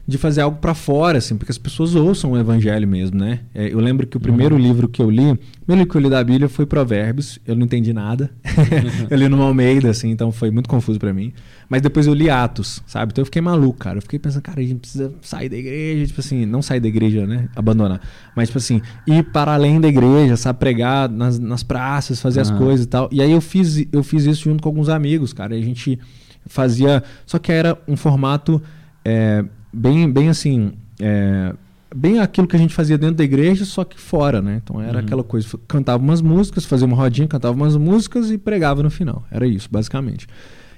de 0.10 0.18
fazer 0.18 0.42
algo 0.42 0.58
para 0.58 0.74
fora, 0.74 1.20
assim, 1.20 1.38
porque 1.38 1.52
as 1.52 1.58
pessoas 1.58 1.96
ouçam 1.96 2.32
o 2.32 2.38
evangelho 2.38 2.88
mesmo, 2.88 3.18
né? 3.18 3.42
É, 3.54 3.72
eu 3.72 3.80
lembro 3.80 4.08
que 4.08 4.18
o 4.18 4.20
primeiro 4.20 4.56
uhum. 4.56 4.62
livro 4.62 4.90
que 4.90 5.02
eu 5.02 5.10
li, 5.10 5.32
o 5.32 5.38
primeiro 5.66 5.82
livro 5.84 5.88
que 5.88 5.98
eu 5.98 6.02
li 6.02 6.10
da 6.10 6.24
Bíblia 6.24 6.50
foi 6.50 6.66
Provérbios, 6.66 7.40
eu 7.46 7.56
não 7.56 7.66
entendi 7.66 7.94
nada. 7.94 8.32
eu 9.10 9.18
li 9.18 9.30
no 9.30 9.42
Almeida, 9.42 9.90
assim, 9.90 10.10
então 10.10 10.32
foi 10.32 10.52
muito 10.52 10.68
confuso 10.68 11.00
para 11.00 11.14
mim. 11.14 11.32
Mas 11.70 11.84
depois 11.84 12.08
eu 12.08 12.14
li 12.16 12.30
Atos, 12.30 12.82
sabe? 12.88 13.12
Então 13.12 13.22
eu 13.22 13.26
fiquei 13.28 13.42
maluco, 13.42 13.78
cara. 13.78 14.00
Eu 14.00 14.02
fiquei 14.02 14.18
pensando, 14.18 14.42
cara, 14.42 14.60
a 14.60 14.64
gente 14.64 14.80
precisa 14.80 15.14
sair 15.22 15.50
da 15.50 15.56
igreja, 15.56 16.08
tipo 16.08 16.20
assim, 16.20 16.46
não 16.46 16.64
sair 16.64 16.80
da 16.80 16.88
igreja, 16.88 17.28
né? 17.28 17.48
Abandonar. 17.56 18.02
Mas, 18.36 18.50
tipo 18.50 18.58
assim, 18.58 18.82
ir 19.06 19.24
para 19.26 19.54
além 19.54 19.80
da 19.80 19.88
igreja, 19.88 20.36
sabe? 20.36 20.58
Pregar 20.58 21.08
nas, 21.08 21.38
nas 21.38 21.62
praças, 21.62 22.20
fazer 22.20 22.40
uhum. 22.40 22.42
as 22.42 22.52
coisas 22.52 22.86
e 22.86 22.90
tal. 22.90 23.08
E 23.12 23.22
aí 23.22 23.32
eu 23.32 23.40
fiz, 23.40 23.86
eu 23.92 24.02
fiz 24.02 24.26
isso 24.26 24.46
junto 24.46 24.64
com 24.64 24.70
alguns 24.70 24.90
amigos, 24.90 25.32
cara. 25.32 25.56
E 25.56 25.62
a 25.62 25.64
gente 25.64 26.00
fazia. 26.48 27.04
Só 27.26 27.38
que 27.38 27.52
era 27.52 27.78
um 27.88 27.96
formato. 27.96 28.60
É, 29.06 29.46
bem, 29.72 30.10
bem 30.10 30.30
assim, 30.30 30.74
é, 31.00 31.54
bem 31.96 32.20
aquilo 32.20 32.48
que 32.48 32.56
a 32.56 32.60
gente 32.60 32.74
fazia 32.74 32.98
dentro 32.98 33.16
da 33.16 33.24
igreja, 33.24 33.66
só 33.66 33.84
que 33.84 34.00
fora, 34.00 34.42
né? 34.42 34.62
Então 34.64 34.82
era 34.82 35.00
uhum. 35.00 35.06
aquela 35.06 35.24
coisa, 35.24 35.48
cantava 35.68 36.02
umas 36.04 36.22
músicas, 36.22 36.66
fazia 36.66 36.86
uma 36.86 36.96
rodinha, 36.96 37.28
cantava 37.28 37.56
umas 37.56 37.76
músicas 37.76 38.32
e 38.32 38.38
pregava 38.38 38.84
no 38.84 38.90
final. 38.90 39.24
Era 39.32 39.48
isso, 39.48 39.68
basicamente. 39.72 40.28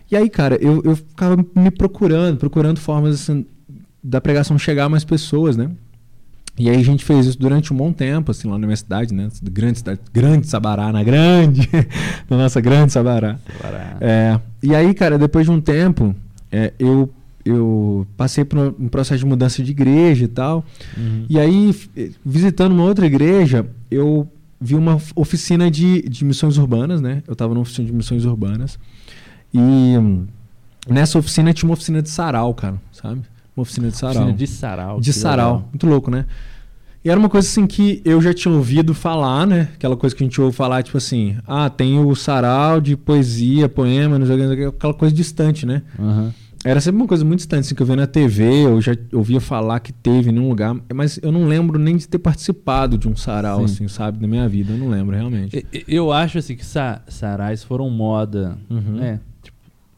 E 0.10 0.16
aí, 0.16 0.30
cara, 0.30 0.56
eu, 0.62 0.82
eu 0.84 0.96
ficava 0.96 1.38
me 1.56 1.72
procurando, 1.72 2.38
procurando 2.38 2.80
formas 2.80 3.16
assim, 3.16 3.46
da 4.04 4.20
pregação 4.20 4.58
chegar 4.58 4.86
a 4.86 4.90
mais 4.90 5.04
pessoas, 5.04 5.56
né? 5.56 5.70
E 6.60 6.70
aí 6.70 6.76
a 6.76 6.84
gente 6.84 7.06
fez 7.06 7.26
isso 7.26 7.40
durante 7.40 7.74
um 7.74 7.78
bom 7.78 7.94
tempo, 7.94 8.30
assim, 8.30 8.48
lá 8.48 8.58
na 8.58 8.68
minha 8.68 8.76
cidade, 8.76 9.14
né? 9.14 9.30
Grande 9.42 9.80
cidade, 9.80 10.02
grande 10.14 10.48
Sabará, 10.48 10.92
na 10.92 11.02
grande, 11.02 11.68
na 12.30 12.38
nossa 12.38 12.60
grande 12.60 12.92
Sabará. 12.92 13.40
Sabará. 13.62 13.98
É, 14.02 14.40
e 14.62 14.76
aí, 14.76 14.94
cara, 14.94 15.18
depois 15.18 15.46
de 15.46 15.52
um 15.52 15.62
tempo, 15.62 16.14
é, 16.52 16.74
eu 16.78 17.10
eu 17.46 18.06
passei 18.16 18.44
por 18.44 18.58
um 18.80 18.88
processo 18.88 19.20
de 19.20 19.26
mudança 19.26 19.64
de 19.64 19.72
igreja 19.72 20.26
e 20.26 20.28
tal. 20.28 20.66
Uhum. 20.98 21.26
E 21.30 21.40
aí, 21.40 21.76
visitando 22.26 22.74
uma 22.74 22.84
outra 22.84 23.06
igreja, 23.06 23.66
eu 23.90 24.28
vi 24.60 24.76
uma 24.76 25.00
oficina 25.16 25.72
de, 25.72 26.04
de 26.04 26.24
missões 26.24 26.58
urbanas, 26.58 27.02
né? 27.02 27.24
Eu 27.28 27.34
estava 27.34 27.54
numa 27.54 27.64
oficina 27.64 27.88
de 27.88 27.94
missões 27.94 28.26
urbanas. 28.26 28.78
E 29.54 29.60
hum, 29.60 30.28
nessa 30.88 31.18
oficina 31.18 31.54
tinha 31.54 31.68
uma 31.68 31.74
oficina 31.74 32.02
de 32.02 32.10
sarau, 32.10 32.54
cara, 32.54 32.80
sabe? 32.92 33.22
Uma 33.56 33.64
oficina 33.64 33.90
de 33.90 33.98
sarau. 33.98 34.24
Oficina 34.24 34.38
de 34.38 34.48
sarau. 34.48 35.00
De 35.02 35.14
sarau. 35.14 35.54
Legal. 35.54 35.70
Muito 35.72 35.88
louco, 35.88 36.12
né? 36.12 36.26
E 37.04 37.10
era 37.10 37.20
uma 37.20 37.30
coisa 37.30 37.48
assim 37.48 37.66
que 37.66 38.00
eu 38.06 38.22
já 38.22 38.32
tinha 38.32 38.54
ouvido 38.54 38.94
falar, 38.94 39.48
né? 39.48 39.70
Aquela 39.74 39.98
coisa 39.98 40.16
que 40.16 40.24
a 40.24 40.26
gente 40.26 40.40
ouve 40.40 40.56
falar, 40.56 40.84
tipo 40.84 40.98
assim, 40.98 41.36
ah, 41.48 41.68
tem 41.68 42.00
o 42.00 42.16
sarau 42.16 42.80
de 42.80 42.96
poesia, 42.96 43.68
poema, 43.68 44.20
não 44.20 44.28
sei, 44.28 44.68
aquela 44.68 44.94
coisa 44.94 45.14
distante, 45.14 45.66
né? 45.66 45.82
Uhum. 45.98 46.32
Era 46.64 46.80
sempre 46.80 47.02
uma 47.02 47.08
coisa 47.08 47.26
muito 47.26 47.40
distante, 47.40 47.62
assim, 47.62 47.76
que 47.76 47.82
eu 47.82 47.86
via 47.86 47.96
na 47.96 48.06
TV, 48.06 48.66
eu 48.66 48.80
já 48.80 48.96
ouvia 49.14 49.42
falar 49.42 49.80
que 49.80 49.92
teve 49.92 50.30
em 50.30 50.38
um 50.38 50.48
lugar, 50.48 50.76
mas 50.94 51.20
eu 51.22 51.32
não 51.32 51.46
lembro 51.46 51.80
nem 51.80 51.98
de 51.98 52.08
ter 52.08 52.20
participado 52.20 52.98
de 52.98 53.08
um 53.08 53.16
sarau, 53.16 53.68
Sim. 53.68 53.74
assim, 53.74 53.88
sabe, 53.88 54.22
na 54.22 54.28
minha 54.28 54.48
vida. 54.48 54.74
Eu 54.74 54.78
não 54.78 54.90
lembro, 54.90 55.16
realmente. 55.16 55.66
Eu 55.88 56.12
acho, 56.12 56.38
assim, 56.38 56.56
que 56.56 56.66
sa 56.66 57.02
sarais 57.08 57.64
foram 57.64 57.90
moda, 57.90 58.58
uhum. 58.70 58.98
né? 58.98 59.20
Tipo, 59.42 59.58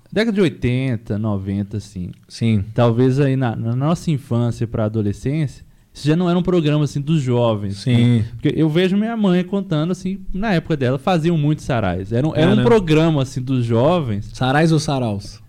década 0.09 0.35
de 0.35 0.41
80, 0.41 1.17
90, 1.17 1.77
assim. 1.77 2.11
Sim. 2.29 2.63
Talvez 2.73 3.19
aí 3.19 3.35
na, 3.35 3.55
na 3.55 3.75
nossa 3.75 4.09
infância 4.09 4.65
para 4.65 4.85
adolescência, 4.85 5.65
isso 5.93 6.07
já 6.07 6.15
não 6.15 6.29
era 6.29 6.39
um 6.39 6.43
programa, 6.43 6.85
assim, 6.85 7.01
dos 7.01 7.21
jovens. 7.21 7.79
Sim. 7.79 8.19
Né? 8.19 8.25
Porque 8.31 8.53
eu 8.55 8.69
vejo 8.69 8.95
minha 8.95 9.17
mãe 9.17 9.43
contando, 9.43 9.91
assim, 9.91 10.21
na 10.33 10.53
época 10.53 10.77
dela, 10.77 10.97
faziam 10.97 11.37
muitos 11.37 11.65
sarais. 11.65 12.13
Era, 12.13 12.25
um, 12.25 12.33
era, 12.33 12.51
era 12.51 12.61
um 12.61 12.63
programa, 12.63 13.21
assim, 13.21 13.41
dos 13.41 13.65
jovens. 13.65 14.31
Sarais 14.33 14.71
ou 14.71 14.79
saraus? 14.79 15.42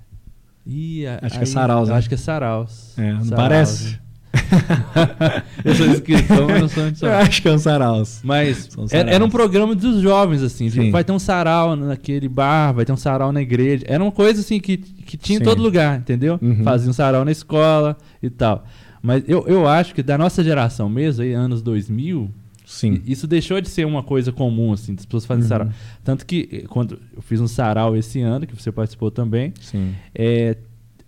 Ih, 0.66 1.06
acho 1.06 1.24
aí, 1.24 1.30
que 1.30 1.38
é 1.38 1.46
Saraus. 1.46 1.88
Né? 1.88 1.94
Acho 1.94 2.08
que 2.08 2.14
é 2.14 2.18
Saraus. 2.18 2.98
É, 2.98 3.12
não 3.12 3.24
Saraus, 3.24 3.36
parece? 3.36 4.04
eu 5.64 5.74
sou 5.74 5.86
escritor, 5.86 6.48
mas 6.48 6.60
não 6.60 6.68
sou 6.68 6.90
de 6.90 7.02
Eu 7.04 7.12
acho 7.12 7.42
que 7.42 7.48
é 7.48 7.52
um 7.52 7.58
Saraus. 7.58 8.20
Mas 8.24 8.68
era, 8.90 9.10
era, 9.10 9.24
um 9.24 9.30
programa 9.30 9.74
dos 9.74 10.00
jovens, 10.00 10.42
assim. 10.42 10.68
Tipo, 10.68 10.90
vai 10.90 11.04
ter 11.04 11.12
um 11.12 11.18
sarau 11.18 11.76
naquele 11.76 12.28
bar, 12.28 12.72
vai 12.72 12.84
ter 12.84 12.92
um 12.92 12.96
sarau 12.96 13.32
na 13.32 13.40
igreja. 13.40 13.84
Era 13.86 14.02
uma 14.02 14.12
coisa 14.12 14.40
assim 14.40 14.58
que, 14.58 14.76
que 14.76 15.16
tinha 15.16 15.38
Sim. 15.38 15.42
em 15.42 15.46
todo 15.46 15.62
lugar, 15.62 15.98
entendeu? 15.98 16.38
Uhum. 16.42 16.64
Fazia 16.64 16.90
um 16.90 16.92
sarau 16.92 17.24
na 17.24 17.32
escola 17.32 17.96
e 18.22 18.28
tal. 18.30 18.64
Mas 19.02 19.22
eu, 19.28 19.44
eu 19.46 19.68
acho 19.68 19.94
que 19.94 20.02
da 20.02 20.16
nossa 20.16 20.42
geração 20.42 20.88
mesmo, 20.88 21.22
aí, 21.22 21.32
anos 21.32 21.62
2000, 21.62 22.30
Sim. 22.64 23.02
Isso 23.06 23.26
deixou 23.26 23.60
de 23.60 23.68
ser 23.68 23.86
uma 23.86 24.02
coisa 24.02 24.32
comum, 24.32 24.72
assim, 24.72 24.94
das 24.94 25.04
pessoas 25.04 25.26
fazerem 25.26 25.44
uhum. 25.44 25.48
sarau. 25.48 25.68
Tanto 26.02 26.24
que 26.24 26.48
eh, 26.50 26.64
quando 26.68 26.98
eu 27.14 27.20
fiz 27.22 27.40
um 27.40 27.46
sarau 27.46 27.96
esse 27.96 28.20
ano, 28.20 28.46
que 28.46 28.54
você 28.54 28.72
participou 28.72 29.10
também, 29.10 29.52
Sim. 29.60 29.94
É, 30.14 30.56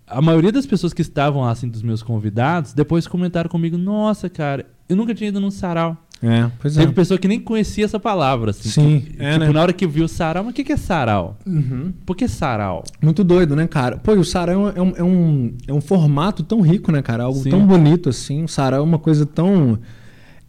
a 0.05 0.21
maioria 0.21 0.51
das 0.51 0.65
pessoas 0.65 0.93
que 0.93 1.01
estavam 1.01 1.41
lá, 1.41 1.51
assim, 1.51 1.67
dos 1.67 1.81
meus 1.81 2.01
convidados, 2.01 2.73
depois 2.73 3.07
comentaram 3.07 3.49
comigo, 3.49 3.77
nossa, 3.77 4.29
cara, 4.29 4.65
eu 4.87 4.95
nunca 4.95 5.13
tinha 5.13 5.29
ido 5.29 5.39
num 5.39 5.51
sarau. 5.51 5.97
É, 6.21 6.49
pois 6.59 6.75
Teve 6.75 6.91
é. 6.91 6.93
pessoa 6.93 7.17
que 7.19 7.27
nem 7.27 7.39
conhecia 7.39 7.85
essa 7.85 7.99
palavra, 7.99 8.49
assim. 8.51 8.69
Sim, 8.69 8.99
que, 9.01 9.21
é, 9.21 9.33
tipo, 9.33 9.45
né? 9.45 9.51
na 9.51 9.61
hora 9.61 9.73
que 9.73 9.85
viu 9.85 10.07
sarau, 10.07 10.43
mas 10.43 10.51
o 10.51 10.55
que, 10.55 10.63
que 10.63 10.73
é 10.73 10.77
sarau? 10.77 11.37
Uhum. 11.45 11.93
Por 12.05 12.15
que 12.15 12.27
sarau? 12.27 12.83
Muito 13.01 13.23
doido, 13.23 13.55
né, 13.55 13.67
cara? 13.67 13.97
Pô, 13.97 14.13
o 14.13 14.23
sarau 14.23 14.69
é 14.69 14.81
um, 14.81 14.93
é, 14.95 15.03
um, 15.03 15.53
é 15.67 15.73
um 15.73 15.81
formato 15.81 16.41
tão 16.41 16.61
rico, 16.61 16.91
né, 16.91 17.01
cara? 17.01 17.23
Algo 17.23 17.39
Sim. 17.39 17.51
tão 17.51 17.65
bonito 17.67 18.09
assim. 18.09 18.43
O 18.43 18.47
sarau 18.47 18.79
é 18.79 18.83
uma 18.83 18.97
coisa 18.97 19.25
tão. 19.25 19.77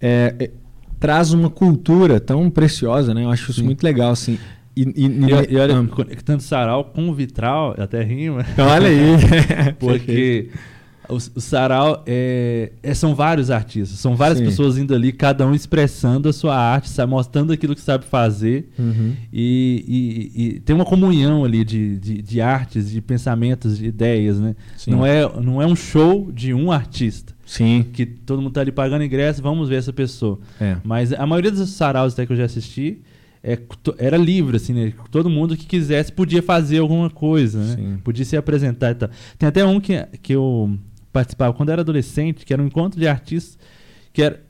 é, 0.00 0.34
é, 0.38 0.50
traz 0.98 1.32
uma 1.32 1.48
cultura 1.50 2.18
tão 2.20 2.48
preciosa, 2.50 3.14
né? 3.14 3.24
Eu 3.24 3.30
acho 3.30 3.50
isso 3.50 3.60
Sim. 3.60 3.66
muito 3.66 3.82
legal, 3.82 4.10
assim. 4.10 4.38
E, 4.76 4.82
e, 4.82 5.06
E, 5.06 5.54
e 5.54 5.56
olha, 5.56 5.78
Ah, 5.78 5.84
conectando 5.88 6.42
sarau 6.42 6.84
com 6.84 7.12
vitral, 7.12 7.74
até 7.78 8.02
rima. 8.02 8.44
olha 8.58 8.88
aí. 8.88 9.74
Porque 9.78 10.50
o, 11.08 11.14
o 11.16 11.40
sarau 11.40 12.02
é, 12.06 12.70
é- 12.82 12.94
são 12.94 13.14
vários 13.14 13.50
artistas, 13.50 13.98
são 13.98 14.14
várias 14.14 14.38
Sim. 14.38 14.44
pessoas 14.44 14.76
indo 14.78 14.94
ali, 14.94 15.10
cada 15.10 15.46
um 15.46 15.54
expressando 15.54 16.28
a 16.28 16.32
sua 16.32 16.56
arte, 16.56 16.88
sabe, 16.90 17.10
mostrando 17.10 17.52
aquilo 17.52 17.74
que 17.74 17.80
sabe 17.80 18.04
fazer. 18.04 18.68
Uhum. 18.78 19.14
E, 19.32 20.60
tem 20.64 20.76
uma 20.76 20.84
comunhão 20.84 21.44
ali 21.44 21.64
de, 21.64 21.98
de, 21.98 22.22
de 22.22 22.40
artes, 22.40 22.90
de 22.90 23.00
pensamentos, 23.00 23.78
de 23.78 23.86
ideias, 23.86 24.38
né? 24.38 24.54
Sim. 24.76 24.90
Não 24.92 25.04
é, 25.04 25.22
não 25.40 25.60
é 25.62 25.66
um 25.66 25.74
show 25.76 26.30
de 26.32 26.52
um 26.54 26.70
artista. 26.70 27.34
Sim. 27.48 27.86
Que 27.94 28.04
todo 28.04 28.42
mundo 28.42 28.52
tá 28.52 28.60
ali 28.60 28.70
pagando 28.70 29.02
ingresso, 29.02 29.42
vamos 29.42 29.70
ver 29.70 29.76
essa 29.76 29.92
pessoa. 29.92 30.38
É. 30.60 30.76
Mas 30.84 31.12
a 31.14 31.26
maioria 31.26 31.50
dos 31.50 31.70
saraus 31.70 32.12
até 32.12 32.26
que 32.26 32.32
eu 32.32 32.36
já 32.36 32.44
assisti 32.44 32.98
é, 33.42 33.58
era 33.96 34.18
livre, 34.18 34.56
assim, 34.58 34.74
né? 34.74 34.92
Todo 35.10 35.30
mundo 35.30 35.56
que 35.56 35.64
quisesse 35.64 36.12
podia 36.12 36.42
fazer 36.42 36.78
alguma 36.78 37.08
coisa, 37.08 37.58
né? 37.58 37.74
Sim. 37.76 37.98
Podia 38.04 38.24
se 38.24 38.36
apresentar 38.36 38.90
e 38.90 38.94
tal. 38.96 39.08
Tem 39.38 39.48
até 39.48 39.64
um 39.64 39.80
que, 39.80 39.96
que 40.22 40.34
eu 40.34 40.76
participava 41.10 41.54
quando 41.54 41.70
era 41.70 41.80
adolescente, 41.80 42.44
que 42.44 42.52
era 42.52 42.62
um 42.62 42.66
encontro 42.66 43.00
de 43.00 43.08
artistas, 43.08 43.58
que 44.12 44.22
era. 44.22 44.46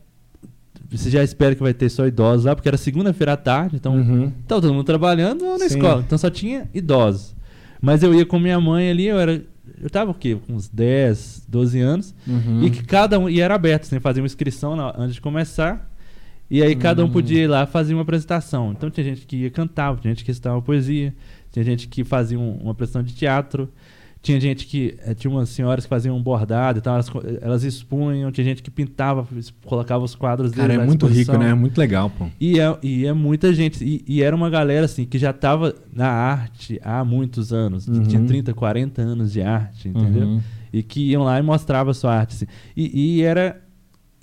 Você 0.91 1.11
já 1.11 1.23
espera 1.23 1.55
que 1.55 1.63
vai 1.63 1.75
ter 1.75 1.89
só 1.91 2.07
idosos 2.07 2.47
lá, 2.47 2.57
porque 2.57 2.67
era 2.69 2.79
segunda-feira 2.79 3.35
à 3.35 3.37
tarde, 3.37 3.77
então 3.77 3.95
Uhum. 3.95 4.33
tava 4.49 4.61
todo 4.63 4.73
mundo 4.73 4.85
trabalhando 4.85 5.45
ou 5.45 5.53
na 5.59 5.69
Sim. 5.69 5.77
escola. 5.77 6.03
Então 6.05 6.17
só 6.19 6.31
tinha 6.31 6.69
idosos. 6.75 7.37
Mas 7.81 8.03
eu 8.03 8.13
ia 8.15 8.27
com 8.27 8.39
minha 8.41 8.59
mãe 8.61 8.91
ali, 8.91 9.07
eu 9.07 9.21
era. 9.21 9.41
Eu 9.81 9.91
tava 9.91 10.11
o 10.11 10.15
quê? 10.15 10.37
Com 10.47 10.55
uns 10.55 10.69
10, 10.69 11.45
12 11.49 11.81
anos. 11.81 12.15
Uhum. 12.27 12.63
E 12.65 12.71
que 12.71 12.83
cada 12.85 13.19
um. 13.19 13.29
E 13.29 13.41
era 13.41 13.55
aberto, 13.55 13.85
você 13.85 14.01
fazia 14.01 14.23
uma 14.23 14.27
inscrição 14.27 14.75
na- 14.77 14.95
antes 14.97 15.15
de 15.15 15.21
começar. 15.21 15.89
E 16.51 16.63
aí 16.63 16.75
cada 16.75 17.03
um 17.05 17.07
Hum. 17.09 17.13
podia 17.13 17.43
ir 17.43 17.47
lá 17.47 17.67
fazer 17.67 17.93
uma 17.95 18.03
apresentação. 18.03 18.73
Então 18.73 18.91
tinha 18.91 19.05
gente 19.05 19.27
que 19.27 19.37
ia 19.37 19.51
cantar, 19.51 19.95
tinha 19.99 20.13
gente 20.15 20.25
que 20.25 20.31
recitava 20.31 20.61
poesia, 20.63 21.15
tinha 21.53 21.63
gente 21.65 21.87
que 21.89 22.05
fazia 22.05 22.39
um- 22.39 22.57
uma 22.63 22.73
apresentação 22.73 23.03
de 23.03 23.15
teatro. 23.15 23.69
Tinha 24.21 24.41
gente 24.41 24.67
que. 24.67 24.97
eh, 25.05 25.15
tinha 25.15 25.31
umas 25.31 25.49
senhoras 25.49 25.85
que 25.85 25.89
faziam 25.89 26.17
um 26.17 26.23
bordado 26.23 26.79
e 26.79 26.83
tal, 26.83 26.95
elas, 26.95 27.09
co- 27.09 27.23
elas 27.41 27.63
expunham, 27.63 28.33
tinha 28.33 28.45
gente 28.45 28.63
que 28.63 28.71
pintava, 28.71 29.27
colocava 29.65 30.05
os 30.05 30.15
quadros 30.15 30.51
Cara, 30.51 30.69
deles 30.69 30.81
é 30.81 30.83
à 30.83 30.87
muito 30.87 31.07
rico, 31.07 31.39
né? 31.39 31.51
É 31.51 31.55
muito 31.55 31.79
legal, 31.79 32.11
pô. 32.11 32.27
E 32.41 32.59
é, 32.59 32.77
e 32.83 33.07
é 33.07 33.13
muita 33.13 33.53
gente. 33.55 33.85
E, 33.85 34.05
e 34.07 34.23
era 34.23 34.35
uma 34.35 34.51
galera 34.51 34.87
assim 34.87 35.05
que 35.05 35.19
já 35.19 35.31
estava 35.31 35.75
na 35.93 36.09
arte 36.09 36.81
há 36.83 37.05
muitos 37.05 37.53
anos. 37.53 37.87
Uhum. 37.87 38.03
Tinha 38.03 38.23
30, 38.25 38.53
40 38.55 39.01
anos 39.03 39.33
de 39.33 39.41
arte, 39.41 39.89
entendeu? 39.89 40.27
Uhum. 40.27 40.41
E 40.73 40.83
que 40.83 41.01
iam 41.11 41.23
lá 41.23 41.39
e 41.39 41.43
mostravam 41.43 41.91
a 41.93 41.95
sua 41.95 42.15
arte. 42.15 42.35
assim. 42.35 42.47
E, 42.77 43.19
e 43.19 43.23
era 43.23 43.61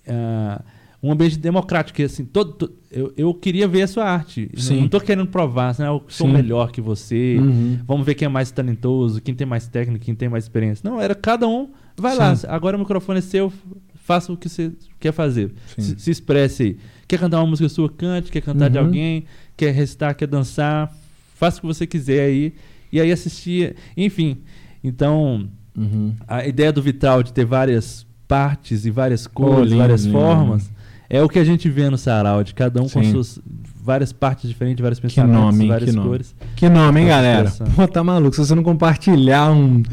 ah, 0.07 0.61
um 1.07 1.11
ambiente 1.11 1.37
democrático. 1.37 1.95
Que, 1.97 2.03
assim, 2.03 2.25
todo, 2.25 2.53
to- 2.53 2.71
eu, 2.91 3.13
eu 3.15 3.33
queria 3.33 3.67
ver 3.67 3.83
a 3.83 3.87
sua 3.87 4.05
arte. 4.05 4.49
Sim. 4.57 4.77
Não 4.77 4.85
estou 4.85 4.99
querendo 5.01 5.27
provar, 5.27 5.69
assim, 5.69 5.83
ah, 5.83 5.87
eu 5.87 6.03
sou 6.07 6.27
Sim. 6.27 6.33
melhor 6.33 6.71
que 6.71 6.81
você. 6.81 7.37
Uhum. 7.39 7.79
Vamos 7.85 8.05
ver 8.05 8.15
quem 8.15 8.25
é 8.25 8.29
mais 8.29 8.49
talentoso, 8.51 9.21
quem 9.21 9.35
tem 9.35 9.45
mais 9.45 9.67
técnica, 9.67 10.03
quem 10.03 10.15
tem 10.15 10.27
mais 10.29 10.45
experiência. 10.45 10.89
Não, 10.89 10.99
era 10.99 11.13
cada 11.13 11.47
um. 11.47 11.69
Vai 11.97 12.15
lá, 12.15 12.35
Sim. 12.35 12.47
agora 12.49 12.75
o 12.75 12.79
microfone 12.79 13.19
é 13.19 13.21
seu, 13.21 13.53
faça 13.95 14.31
o 14.33 14.37
que 14.37 14.49
você 14.49 14.71
quer 14.99 15.11
fazer. 15.13 15.53
Se, 15.77 15.99
se 15.99 16.11
expresse 16.11 16.63
aí. 16.63 16.77
Quer 17.07 17.19
cantar 17.19 17.39
uma 17.39 17.47
música 17.47 17.69
sua, 17.69 17.89
cante. 17.89 18.31
Quer 18.31 18.41
cantar 18.41 18.69
de 18.69 18.77
Uhum. 18.79 18.85
alguém, 18.85 19.25
quer 19.55 19.71
recitar, 19.71 20.15
quer 20.15 20.27
dançar. 20.27 20.91
Faça 21.35 21.57
o 21.59 21.61
que 21.61 21.67
você 21.67 21.85
quiser 21.85 22.25
aí. 22.25 22.53
E 22.91 22.99
aí 22.99 23.11
assistir. 23.11 23.75
Enfim. 23.95 24.37
Então, 24.83 25.47
Uhum. 25.77 26.13
a 26.27 26.47
ideia 26.47 26.71
do 26.71 26.81
Vitral 26.81 27.21
de 27.21 27.31
ter 27.33 27.45
várias 27.45 28.05
partes 28.27 28.85
e 28.85 28.89
várias 28.91 29.27
cores, 29.27 29.65
lindo, 29.69 29.77
várias 29.77 30.05
lindo. 30.05 30.17
formas, 30.17 30.71
é 31.09 31.21
o 31.21 31.29
que 31.29 31.39
a 31.39 31.43
gente 31.43 31.69
vê 31.69 31.89
no 31.89 31.97
sarau, 31.97 32.43
de 32.43 32.53
cada 32.53 32.81
um 32.81 32.89
com 32.89 33.03
Sim. 33.03 33.11
suas 33.11 33.39
várias 33.83 34.11
partes 34.11 34.49
diferentes, 34.49 34.81
vários 34.81 34.99
Que 34.99 35.07
pensamentos, 35.07 35.39
nome, 35.39 35.63
hein? 35.63 35.69
várias 35.69 35.89
Que 35.91 35.95
nome. 35.95 36.09
cores. 36.09 36.35
Que 36.55 36.69
nome, 36.69 37.01
hein, 37.01 37.05
Nossa, 37.07 37.15
galera? 37.21 37.51
Pô, 37.75 37.87
tá 37.87 38.03
maluco? 38.03 38.35
Se 38.35 38.45
você 38.45 38.55
não 38.55 38.63
compartilhar 38.63 39.51
um, 39.51 39.83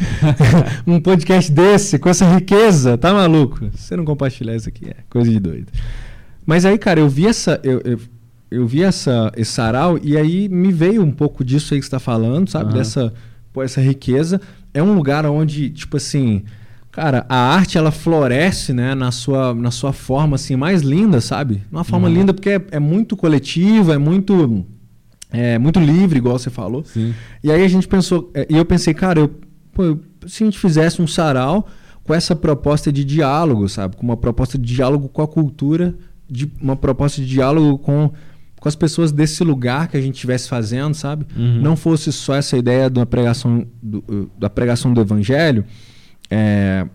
um 0.87 0.99
podcast 0.99 1.53
desse, 1.53 1.99
com 1.99 2.09
essa 2.09 2.25
riqueza, 2.35 2.97
tá 2.97 3.13
maluco? 3.13 3.59
Se 3.75 3.83
você 3.83 3.97
não 3.97 4.05
compartilhar 4.05 4.57
isso 4.57 4.69
aqui, 4.69 4.89
é 4.89 4.97
coisa 5.11 5.31
de 5.31 5.39
doido. 5.39 5.71
Mas 6.47 6.65
aí, 6.65 6.79
cara, 6.79 7.01
eu 7.01 7.09
vi 7.09 7.27
essa. 7.27 7.61
Eu, 7.63 7.81
eu, 7.85 7.99
eu 8.51 8.67
vi 8.67 8.83
essa, 8.83 9.31
esse 9.37 9.53
sarau 9.53 9.99
e 10.03 10.17
aí 10.17 10.49
me 10.49 10.73
veio 10.73 11.03
um 11.03 11.11
pouco 11.11 11.45
disso 11.45 11.75
aí 11.75 11.81
que 11.81 11.85
você 11.87 11.91
tá 11.91 12.01
falando, 12.01 12.49
sabe? 12.49 12.71
Aham. 12.71 12.79
Dessa 12.79 13.13
pô, 13.53 13.63
essa 13.63 13.81
riqueza. 13.81 14.41
É 14.75 14.83
um 14.83 14.95
lugar 14.95 15.27
onde, 15.27 15.69
tipo 15.71 15.99
assim. 15.99 16.45
Cara, 16.93 17.25
a 17.27 17.37
arte 17.55 17.79
ela 17.79 17.91
floresce, 17.91 18.73
né, 18.75 18.95
na 18.95 19.11
sua, 19.11 19.55
na 19.55 19.71
sua 19.71 19.95
forma 19.95 20.35
assim 20.37 20.57
mais 20.57 20.83
linda, 20.83 21.21
sabe? 21.23 21.63
Uma 21.73 21.85
forma 21.85 22.07
Uhum. 22.07 22.15
linda 22.15 22.35
porque 22.35 22.51
é, 22.51 22.63
é 22.73 22.79
muito 22.79 23.17
coletiva, 23.17 23.95
é 23.95 23.99
muito 23.99 24.65
é 25.31 25.59
muito 25.59 25.81
livre, 25.81 26.19
igual 26.19 26.39
você 26.39 26.51
falou. 26.51 26.85
Sim. 26.85 27.15
E 27.43 27.51
aí 27.51 27.65
a 27.65 27.69
gente 27.69 27.89
pensou, 27.89 28.31
é, 28.35 28.47
e 28.51 28.55
eu 28.59 28.65
pensei, 28.67 28.93
cara, 28.93 29.19
eu, 29.21 29.29
pô, 29.73 29.97
se 30.27 30.43
a 30.43 30.47
gente 30.47 30.59
fizesse 30.59 31.01
um 31.01 31.07
sarau 31.07 31.67
com 32.05 32.13
essa 32.13 32.37
proposta 32.37 32.93
de 32.93 33.03
diálogo, 33.03 33.67
sabe? 33.71 33.97
Com 33.97 34.03
uma 34.05 34.17
proposta 34.19 34.59
de 34.59 34.75
diálogo 34.75 35.09
com 35.09 35.23
a 35.23 35.27
cultura, 35.27 35.95
de 36.29 36.53
uma 36.61 36.77
proposta 36.77 37.23
de 37.23 37.27
diálogo 37.27 37.79
com, 37.79 38.11
com 38.61 38.69
as 38.69 38.77
pessoas 38.77 39.11
desse 39.11 39.43
lugar 39.43 39.89
que 39.89 39.97
a 39.97 40.01
gente 40.03 40.17
estivesse 40.17 40.47
fazendo, 40.47 40.93
sabe? 40.93 41.25
Uhum. 41.35 41.63
Não 41.63 41.77
fosse 41.77 42.13
só 42.13 42.35
essa 42.35 42.59
ideia 42.59 42.91
da 42.91 43.07
pregação 43.07 43.67
do, 43.83 44.31
da 44.39 44.51
pregação 44.51 44.93
do 44.93 45.01
evangelho, 45.01 45.65
é, 46.33 46.87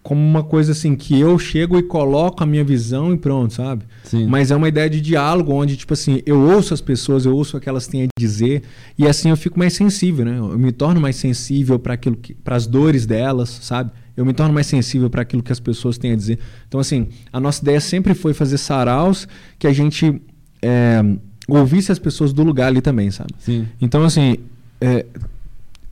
como 0.00 0.20
uma 0.20 0.44
coisa 0.44 0.70
assim 0.70 0.94
que 0.94 1.18
eu 1.18 1.36
chego 1.36 1.76
e 1.76 1.82
coloco 1.82 2.40
a 2.40 2.46
minha 2.46 2.62
visão 2.62 3.12
e 3.12 3.18
pronto, 3.18 3.52
sabe? 3.52 3.84
Sim. 4.04 4.28
Mas 4.28 4.52
é 4.52 4.56
uma 4.56 4.68
ideia 4.68 4.88
de 4.88 5.00
diálogo 5.00 5.52
onde, 5.52 5.76
tipo 5.76 5.92
assim, 5.92 6.22
eu 6.24 6.40
ouço 6.40 6.72
as 6.72 6.80
pessoas, 6.80 7.26
eu 7.26 7.34
ouço 7.34 7.56
o 7.56 7.60
que 7.60 7.68
elas 7.68 7.88
têm 7.88 8.04
a 8.04 8.06
dizer, 8.16 8.62
e 8.96 9.04
assim 9.08 9.30
eu 9.30 9.36
fico 9.36 9.58
mais 9.58 9.72
sensível, 9.72 10.24
né? 10.24 10.38
Eu 10.38 10.56
me 10.56 10.70
torno 10.70 11.00
mais 11.00 11.16
sensível 11.16 11.76
para 11.76 11.94
aquilo 11.94 12.14
que 12.14 12.34
para 12.34 12.54
as 12.54 12.68
dores 12.68 13.04
delas, 13.04 13.48
sabe? 13.62 13.90
Eu 14.16 14.24
me 14.24 14.32
torno 14.32 14.54
mais 14.54 14.68
sensível 14.68 15.10
para 15.10 15.22
aquilo 15.22 15.42
que 15.42 15.50
as 15.50 15.58
pessoas 15.58 15.98
têm 15.98 16.12
a 16.12 16.16
dizer. 16.16 16.38
Então, 16.68 16.78
assim, 16.78 17.08
a 17.32 17.40
nossa 17.40 17.60
ideia 17.60 17.80
sempre 17.80 18.14
foi 18.14 18.32
fazer 18.32 18.58
saraus 18.58 19.26
que 19.58 19.66
a 19.66 19.72
gente 19.72 20.22
é, 20.62 21.02
ouvisse 21.48 21.90
as 21.90 21.98
pessoas 21.98 22.32
do 22.32 22.44
lugar 22.44 22.68
ali 22.68 22.80
também, 22.80 23.10
sabe? 23.10 23.32
Sim. 23.40 23.66
Então, 23.80 24.04
assim, 24.04 24.36
é, 24.80 25.04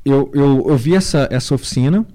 eu, 0.04 0.30
eu, 0.32 0.66
eu 0.68 0.76
vi 0.76 0.94
essa, 0.94 1.26
essa 1.32 1.52
oficina 1.52 2.06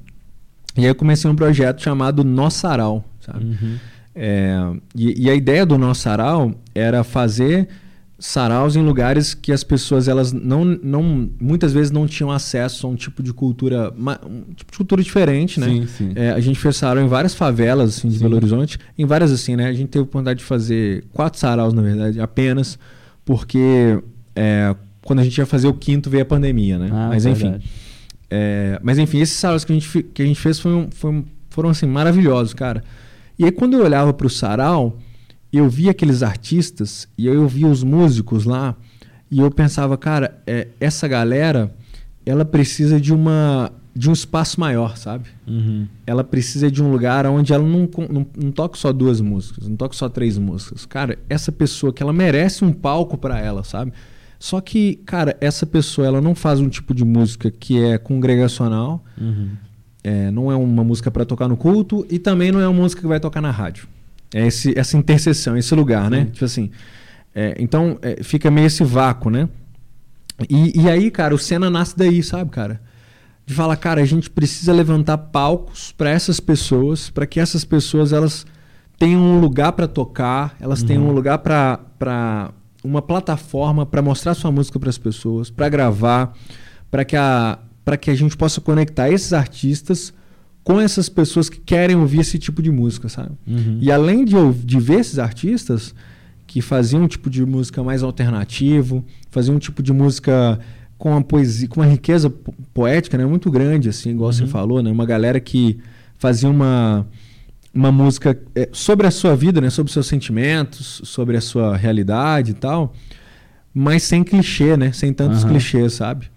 e 0.77 0.81
aí 0.81 0.87
eu 0.87 0.95
comecei 0.95 1.29
um 1.29 1.35
projeto 1.35 1.81
chamado 1.81 2.23
Nosso 2.23 2.59
Sarau, 2.59 3.03
sabe? 3.19 3.45
Uhum. 3.45 3.77
É, 4.15 4.57
e, 4.95 5.25
e 5.25 5.29
a 5.29 5.35
ideia 5.35 5.65
do 5.65 5.77
nosso 5.77 6.01
sarau 6.01 6.53
era 6.73 7.03
fazer 7.03 7.69
saraus 8.17 8.75
em 8.75 8.81
lugares 8.81 9.33
que 9.33 9.49
as 9.49 9.63
pessoas 9.63 10.09
elas 10.09 10.33
não, 10.33 10.65
não 10.65 11.29
muitas 11.39 11.71
vezes 11.71 11.89
não 11.89 12.05
tinham 12.05 12.29
acesso 12.29 12.85
a 12.85 12.89
um 12.89 12.95
tipo 12.95 13.23
de 13.23 13.31
cultura 13.31 13.93
um 14.27 14.53
tipo 14.53 14.71
de 14.73 14.77
cultura 14.77 15.01
diferente 15.01 15.57
né 15.57 15.67
Sim, 15.67 15.87
sim. 15.87 16.11
É, 16.15 16.31
a 16.31 16.39
gente 16.41 16.59
fez 16.59 16.75
sarau 16.75 17.01
em 17.01 17.07
várias 17.07 17.33
favelas 17.33 17.97
assim, 17.97 18.09
de 18.09 18.15
Sim. 18.17 18.23
Belo 18.23 18.35
Horizonte 18.35 18.77
em 18.97 19.05
várias 19.05 19.31
assim 19.31 19.55
né 19.55 19.67
a 19.67 19.73
gente 19.73 19.87
teve 19.87 19.99
a 19.99 20.03
oportunidade 20.03 20.39
de 20.39 20.45
fazer 20.45 21.05
quatro 21.13 21.39
saraus 21.39 21.73
na 21.73 21.81
verdade 21.81 22.19
apenas 22.19 22.77
porque 23.23 24.03
é, 24.35 24.75
quando 25.01 25.19
a 25.19 25.23
gente 25.23 25.37
ia 25.37 25.45
fazer 25.45 25.69
o 25.69 25.73
quinto 25.73 26.09
veio 26.09 26.23
a 26.23 26.25
pandemia 26.25 26.77
né 26.77 26.89
Ah, 26.91 27.07
mas 27.09 27.25
enfim 27.25 27.43
verdade. 27.43 27.69
É, 28.29 28.79
mas 28.83 28.97
enfim, 28.97 29.19
esses 29.19 29.35
saraus 29.37 29.63
que 29.65 29.71
a 29.71 29.75
gente, 29.75 30.03
que 30.03 30.21
a 30.21 30.25
gente 30.25 30.39
fez 30.39 30.59
foi 30.59 30.87
foi 30.91 31.11
um- 31.11 31.25
foram 31.49 31.69
assim, 31.69 31.87
maravilhosos, 31.87 32.53
cara. 32.53 32.83
E 33.37 33.45
aí 33.45 33.51
quando 33.51 33.73
eu 33.75 33.83
olhava 33.83 34.13
pro 34.13 34.29
sarau, 34.29 34.97
eu 35.51 35.67
via 35.67 35.91
aqueles 35.91 36.21
artistas 36.21 37.07
e 37.17 37.25
eu 37.27 37.47
via 37.47 37.67
os 37.67 37.83
músicos 37.83 38.45
lá 38.45 38.75
e 39.31 39.39
eu 39.39 39.49
pensava, 39.49 39.97
cara, 39.97 40.39
é, 40.45 40.67
essa 40.79 41.07
galera, 41.07 41.73
ela 42.25 42.45
precisa 42.45 42.99
de 42.99 43.13
uma 43.13 43.71
de 43.95 44.09
um 44.09 44.13
espaço 44.13 44.59
maior, 44.59 44.95
sabe? 44.95 45.27
Uhum. 45.45 45.85
Ela 46.07 46.23
precisa 46.23 46.71
de 46.71 46.81
um 46.81 46.89
lugar 46.89 47.25
onde 47.25 47.51
ela 47.51 47.63
não, 47.67 47.89
não, 48.09 48.25
não 48.37 48.51
toca 48.51 48.77
só 48.77 48.93
duas 48.93 49.19
músicas, 49.19 49.67
não 49.67 49.75
toca 49.75 49.93
só 49.93 50.07
três 50.07 50.37
músicas. 50.37 50.85
Cara, 50.85 51.17
essa 51.27 51.51
pessoa 51.51 51.91
que 51.91 52.01
ela 52.01 52.13
merece 52.13 52.63
um 52.63 52.71
palco 52.71 53.17
para 53.17 53.39
ela, 53.39 53.63
sabe? 53.63 53.91
Só 54.39 54.61
que, 54.61 54.95
cara, 55.05 55.35
essa 55.41 55.65
pessoa 55.65 56.07
ela 56.07 56.21
não 56.21 56.33
faz 56.33 56.61
um 56.61 56.69
tipo 56.69 56.95
de 56.95 57.03
música 57.03 57.51
que 57.51 57.83
é 57.83 57.97
congregacional, 57.97 59.03
Uhum. 59.19 59.49
é, 60.01 60.31
não 60.31 60.49
é 60.49 60.55
uma 60.55 60.83
música 60.83 61.11
para 61.11 61.25
tocar 61.25 61.49
no 61.49 61.57
culto 61.57 62.07
e 62.09 62.17
também 62.17 62.49
não 62.49 62.61
é 62.61 62.67
uma 62.67 62.81
música 62.81 63.01
que 63.01 63.07
vai 63.07 63.19
tocar 63.19 63.41
na 63.41 63.51
rádio. 63.51 63.87
É 64.33 64.47
esse, 64.47 64.77
essa 64.79 64.95
interseção, 64.95 65.57
esse 65.57 65.75
lugar, 65.75 66.09
né? 66.09 66.25
Tipo 66.31 66.45
assim. 66.45 66.71
É, 67.35 67.55
então 67.59 67.99
é, 68.01 68.23
fica 68.23 68.49
meio 68.49 68.67
esse 68.67 68.83
vácuo, 68.83 69.29
né? 69.29 69.49
E, 70.49 70.81
e 70.81 70.89
aí, 70.89 71.11
cara, 71.11 71.35
o 71.35 71.37
Senna 71.37 71.69
nasce 71.69 71.97
daí, 71.97 72.23
sabe, 72.23 72.49
cara? 72.49 72.81
De 73.45 73.53
falar, 73.53 73.75
cara, 73.75 74.01
a 74.01 74.05
gente 74.05 74.29
precisa 74.29 74.71
levantar 74.71 75.17
palcos 75.17 75.91
para 75.91 76.09
essas 76.09 76.39
pessoas, 76.39 77.09
para 77.09 77.25
que 77.25 77.39
essas 77.39 77.65
pessoas 77.65 78.13
elas 78.13 78.45
tenham 78.97 79.21
um 79.21 79.39
lugar 79.39 79.73
para 79.73 79.87
tocar, 79.87 80.55
elas 80.59 80.81
uhum. 80.81 80.87
tenham 80.87 81.07
um 81.07 81.11
lugar 81.11 81.39
para 81.39 82.51
uma 82.83 83.01
plataforma 83.01 83.85
para 83.85 84.01
mostrar 84.01 84.33
sua 84.33 84.51
música 84.51 84.79
para 84.79 84.89
as 84.89 84.97
pessoas, 84.97 85.49
para 85.49 85.69
gravar, 85.69 86.33
para 86.89 87.03
que 87.03 87.15
a 87.15 87.59
para 87.83 87.97
que 87.97 88.11
a 88.11 88.15
gente 88.15 88.37
possa 88.37 88.61
conectar 88.61 89.09
esses 89.09 89.33
artistas 89.33 90.13
com 90.63 90.79
essas 90.79 91.09
pessoas 91.09 91.49
que 91.49 91.59
querem 91.59 91.95
ouvir 91.95 92.19
esse 92.19 92.37
tipo 92.37 92.61
de 92.61 92.69
música, 92.69 93.09
sabe? 93.09 93.31
Uhum. 93.47 93.79
E 93.81 93.91
além 93.91 94.23
de, 94.23 94.35
de 94.63 94.79
ver 94.79 94.99
esses 94.99 95.17
artistas 95.17 95.95
que 96.45 96.61
faziam 96.61 97.01
um 97.01 97.07
tipo 97.07 97.31
de 97.31 97.43
música 97.43 97.81
mais 97.83 98.03
alternativo, 98.03 99.03
faziam 99.31 99.55
um 99.55 99.59
tipo 99.59 99.81
de 99.81 99.91
música 99.91 100.59
com 100.99 101.11
uma 101.11 101.23
poesia, 101.23 101.67
com 101.67 101.79
uma 101.79 101.87
riqueza 101.87 102.31
poética, 102.75 103.17
né, 103.17 103.25
muito 103.25 103.49
grande, 103.49 103.89
assim, 103.89 104.11
igual 104.11 104.27
uhum. 104.27 104.33
você 104.33 104.45
falou, 104.45 104.83
né, 104.83 104.91
uma 104.91 105.05
galera 105.05 105.39
que 105.39 105.79
fazia 106.19 106.49
uma 106.49 107.07
uma 107.79 107.93
música 107.93 108.37
é, 108.53 108.67
sobre 108.73 109.07
a 109.07 109.11
sua 109.11 109.35
vida, 109.37 109.61
né, 109.61 109.69
sobre 109.69 109.89
os 109.89 109.93
seus 109.93 110.07
sentimentos, 110.07 111.01
sobre 111.05 111.37
a 111.37 111.41
sua 111.41 111.77
realidade 111.77 112.51
e 112.51 112.53
tal, 112.53 112.93
mas 113.73 114.03
sem 114.03 114.21
clichê, 114.21 114.75
né, 114.75 114.91
sem 114.91 115.13
tantos 115.13 115.43
uhum. 115.43 115.49
clichês, 115.49 115.93
sabe? 115.93 116.29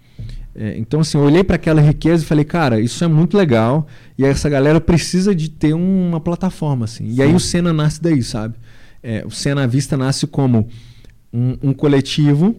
É, 0.55 0.77
então, 0.77 1.01
assim, 1.01 1.17
eu 1.17 1.23
olhei 1.23 1.43
para 1.43 1.57
aquela 1.57 1.81
riqueza 1.81 2.23
e 2.23 2.25
falei, 2.25 2.45
cara, 2.45 2.79
isso 2.79 3.03
é 3.03 3.07
muito 3.07 3.35
legal. 3.35 3.87
E 4.17 4.23
essa 4.23 4.47
galera 4.47 4.79
precisa 4.79 5.33
de 5.33 5.49
ter 5.49 5.73
uma 5.73 6.19
plataforma, 6.19 6.85
assim. 6.85 7.09
Sim. 7.09 7.17
E 7.17 7.21
aí 7.23 7.33
o 7.33 7.39
Senna 7.39 7.73
nasce 7.73 8.01
daí, 8.01 8.21
sabe? 8.21 8.55
É, 9.01 9.25
o 9.25 9.31
Senna 9.31 9.63
à 9.63 9.67
Vista 9.67 9.97
nasce 9.97 10.27
como 10.27 10.69
um, 11.33 11.57
um, 11.63 11.73
coletivo. 11.73 12.55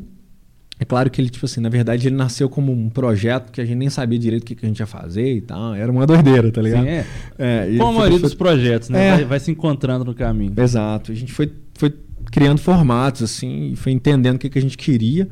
É 0.78 0.84
claro 0.84 1.08
que 1.08 1.20
ele, 1.20 1.30
tipo 1.30 1.46
assim, 1.46 1.60
na 1.60 1.68
verdade, 1.68 2.08
ele 2.08 2.16
nasceu 2.16 2.48
como 2.48 2.72
um 2.72 2.90
projeto 2.90 3.52
que 3.52 3.60
a 3.60 3.64
gente 3.64 3.76
nem 3.76 3.88
sabia 3.88 4.18
direito 4.18 4.42
o 4.42 4.46
que, 4.46 4.54
que 4.56 4.66
a 4.66 4.68
gente 4.68 4.80
ia 4.80 4.86
fazer 4.86 5.36
e 5.36 5.40
tal. 5.40 5.74
Era 5.74 5.90
uma 5.90 6.04
doideira, 6.04 6.50
tá 6.50 6.60
ligado? 6.60 6.82
Sim, 6.82 6.88
é. 6.88 7.06
é 7.38 7.76
como 7.78 7.90
a 7.90 7.92
maioria 7.92 8.18
foi... 8.18 8.28
dos 8.28 8.34
projetos, 8.34 8.88
né? 8.88 9.06
É. 9.06 9.10
Vai, 9.12 9.24
vai, 9.24 9.40
se 9.40 9.50
encontrando 9.50 10.04
no 10.04 10.14
caminho. 10.14 10.52
Exato. 10.56 11.12
A 11.12 11.14
gente 11.14 11.32
foi, 11.32 11.52
foi 11.74 11.94
criando 12.30 12.58
formatos, 12.58 13.22
assim, 13.22 13.72
e 13.72 13.76
foi 13.76 13.92
entendendo 13.92 14.36
o 14.36 14.38
que, 14.38 14.50
que 14.50 14.58
a 14.58 14.62
gente 14.62 14.76
queria. 14.76 15.28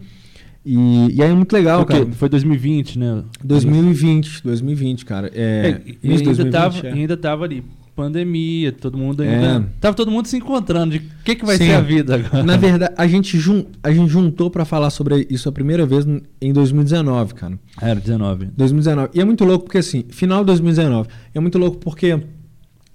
E, 0.64 1.16
e 1.16 1.22
aí 1.22 1.30
é 1.30 1.34
muito 1.34 1.52
legal, 1.52 1.84
Porque 1.84 1.98
cara. 1.98 2.12
Foi 2.12 2.28
2020, 2.28 2.98
né? 2.98 3.24
2020, 3.42 4.42
2020, 4.44 5.04
cara. 5.04 5.30
É, 5.34 5.40
é 5.40 5.82
e 6.02 6.08
ainda, 6.08 6.24
2020, 6.24 6.52
tava, 6.52 6.86
é. 6.86 6.92
ainda 6.92 7.16
tava 7.16 7.44
ali, 7.44 7.64
pandemia, 7.94 8.72
todo 8.72 8.96
mundo 8.96 9.22
ainda. 9.22 9.58
É. 9.58 9.64
Tava 9.80 9.94
todo 9.94 10.10
mundo 10.10 10.26
se 10.26 10.36
encontrando 10.36 10.98
de 10.98 10.98
o 10.98 11.24
que, 11.24 11.34
que 11.36 11.44
vai 11.44 11.56
Sim. 11.56 11.66
ser 11.66 11.74
a 11.74 11.80
vida 11.80 12.14
agora. 12.16 12.42
Na 12.42 12.56
verdade, 12.56 12.94
a 12.96 13.06
gente, 13.06 13.38
jun, 13.38 13.64
a 13.82 13.92
gente 13.92 14.10
juntou 14.10 14.50
para 14.50 14.64
falar 14.64 14.90
sobre 14.90 15.26
isso 15.28 15.48
a 15.48 15.52
primeira 15.52 15.84
vez 15.84 16.06
em 16.40 16.52
2019, 16.52 17.34
cara. 17.34 17.58
Era 17.80 18.00
19. 18.00 18.46
2019. 18.56 19.10
E 19.14 19.20
é 19.20 19.24
muito 19.24 19.44
louco 19.44 19.64
porque, 19.64 19.78
assim, 19.78 20.04
final 20.08 20.40
de 20.40 20.46
2019. 20.46 21.08
É 21.34 21.40
muito 21.40 21.58
louco 21.58 21.78
porque. 21.78 22.20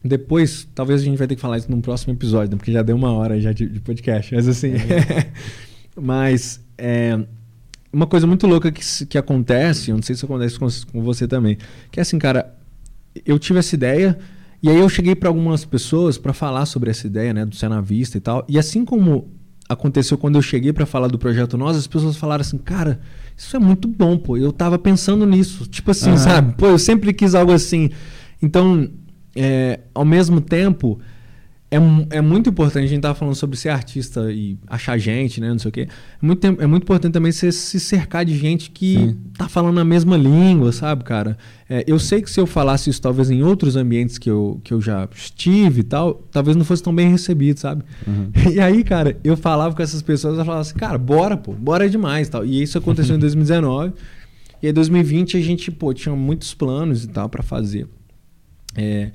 Depois, 0.03 0.67
talvez 0.73 1.01
a 1.01 1.03
gente 1.03 1.17
vai 1.17 1.27
ter 1.27 1.35
que 1.35 1.41
falar 1.41 1.57
isso 1.57 1.69
num 1.69 1.81
próximo 1.81 2.13
episódio, 2.13 2.51
né? 2.51 2.57
porque 2.57 2.71
já 2.71 2.81
deu 2.81 2.95
uma 2.95 3.11
hora 3.11 3.41
já 3.41 3.51
de, 3.51 3.67
de 3.67 3.79
podcast. 3.79 4.33
Mas 4.33 4.47
assim. 4.47 4.73
É. 4.73 5.31
mas. 5.99 6.61
É, 6.77 7.19
uma 7.91 8.05
coisa 8.05 8.27
muito 8.27 8.45
louca 8.45 8.71
que, 8.71 9.05
que 9.05 9.17
acontece, 9.17 9.89
eu 9.89 9.95
não 9.95 10.03
sei 10.03 10.15
se 10.15 10.23
acontece 10.23 10.59
com, 10.59 10.67
com 10.91 11.01
você 11.01 11.27
também, 11.27 11.57
que 11.91 11.99
é 11.99 12.01
assim, 12.01 12.19
cara, 12.19 12.55
eu 13.25 13.39
tive 13.39 13.57
essa 13.59 13.73
ideia 13.73 14.17
e 14.61 14.69
aí 14.69 14.79
eu 14.79 14.89
cheguei 14.89 15.15
para 15.15 15.29
algumas 15.29 15.63
pessoas 15.65 16.17
para 16.17 16.33
falar 16.33 16.65
sobre 16.65 16.89
essa 16.89 17.05
ideia, 17.05 17.33
né, 17.33 17.45
do 17.45 17.55
Cena 17.55 17.81
Vista 17.81 18.17
e 18.17 18.21
tal. 18.21 18.45
E 18.47 18.57
assim 18.57 18.83
como 18.83 19.31
aconteceu 19.69 20.17
quando 20.17 20.35
eu 20.35 20.41
cheguei 20.41 20.71
para 20.71 20.85
falar 20.85 21.07
do 21.09 21.19
projeto 21.19 21.57
Nós, 21.57 21.75
as 21.75 21.87
pessoas 21.87 22.15
falaram 22.15 22.41
assim, 22.41 22.57
cara, 22.57 22.99
isso 23.35 23.55
é 23.55 23.59
muito 23.59 23.87
bom, 23.87 24.17
pô. 24.17 24.37
Eu 24.37 24.51
tava 24.51 24.79
pensando 24.79 25.25
nisso, 25.25 25.67
tipo 25.67 25.91
assim, 25.91 26.11
uhum. 26.11 26.17
sabe? 26.17 26.55
Pô, 26.55 26.67
eu 26.67 26.79
sempre 26.79 27.13
quis 27.13 27.35
algo 27.35 27.51
assim. 27.51 27.91
Então, 28.41 28.89
é, 29.35 29.81
ao 29.93 30.05
mesmo 30.05 30.41
tempo, 30.41 30.99
é, 31.69 31.77
é 32.17 32.21
muito 32.21 32.49
importante, 32.49 32.85
a 32.85 32.87
gente 32.87 33.01
tava 33.01 33.13
falando 33.13 33.35
sobre 33.35 33.57
ser 33.57 33.69
artista 33.69 34.31
e 34.31 34.57
achar 34.67 34.97
gente, 34.97 35.41
né? 35.41 35.49
Não 35.49 35.59
sei 35.59 35.67
o 35.67 35.71
quê. 35.71 35.87
É 36.21 36.25
muito, 36.25 36.45
é 36.45 36.65
muito 36.65 36.83
importante 36.83 37.11
também 37.11 37.29
você 37.29 37.51
se 37.51 37.77
cercar 37.77 38.23
de 38.23 38.37
gente 38.37 38.71
que 38.71 38.95
Sim. 38.95 39.17
tá 39.37 39.49
falando 39.49 39.77
a 39.77 39.83
mesma 39.83 40.15
língua, 40.15 40.71
sabe, 40.71 41.03
cara? 41.03 41.37
É, 41.69 41.83
eu 41.85 41.99
sei 41.99 42.21
que 42.21 42.31
se 42.31 42.39
eu 42.39 42.47
falasse 42.47 42.89
isso 42.89 43.01
talvez 43.01 43.29
em 43.29 43.43
outros 43.43 43.75
ambientes 43.75 44.17
que 44.17 44.29
eu, 44.29 44.61
que 44.63 44.73
eu 44.73 44.79
já 44.79 45.09
estive 45.13 45.81
e 45.81 45.83
tal, 45.83 46.13
talvez 46.31 46.55
não 46.55 46.63
fosse 46.63 46.81
tão 46.81 46.95
bem 46.95 47.11
recebido, 47.11 47.59
sabe? 47.59 47.83
Uhum. 48.07 48.31
E 48.53 48.61
aí, 48.61 48.81
cara, 48.81 49.17
eu 49.21 49.35
falava 49.35 49.75
com 49.75 49.83
essas 49.83 50.01
pessoas, 50.01 50.37
eu 50.37 50.45
falava 50.45 50.61
assim, 50.61 50.75
cara, 50.75 50.97
bora, 50.97 51.35
pô, 51.35 51.51
bora 51.51 51.89
demais 51.89 52.29
tal. 52.29 52.45
E 52.45 52.61
isso 52.61 52.77
aconteceu 52.77 53.17
em 53.17 53.19
2019. 53.19 53.93
E 54.63 54.69
em 54.69 54.73
2020 54.73 55.35
a 55.35 55.41
gente, 55.41 55.69
pô, 55.69 55.93
tinha 55.93 56.15
muitos 56.15 56.53
planos 56.53 57.03
e 57.03 57.09
tal 57.09 57.27
para 57.27 57.43
fazer. 57.43 57.87
É, 58.73 59.11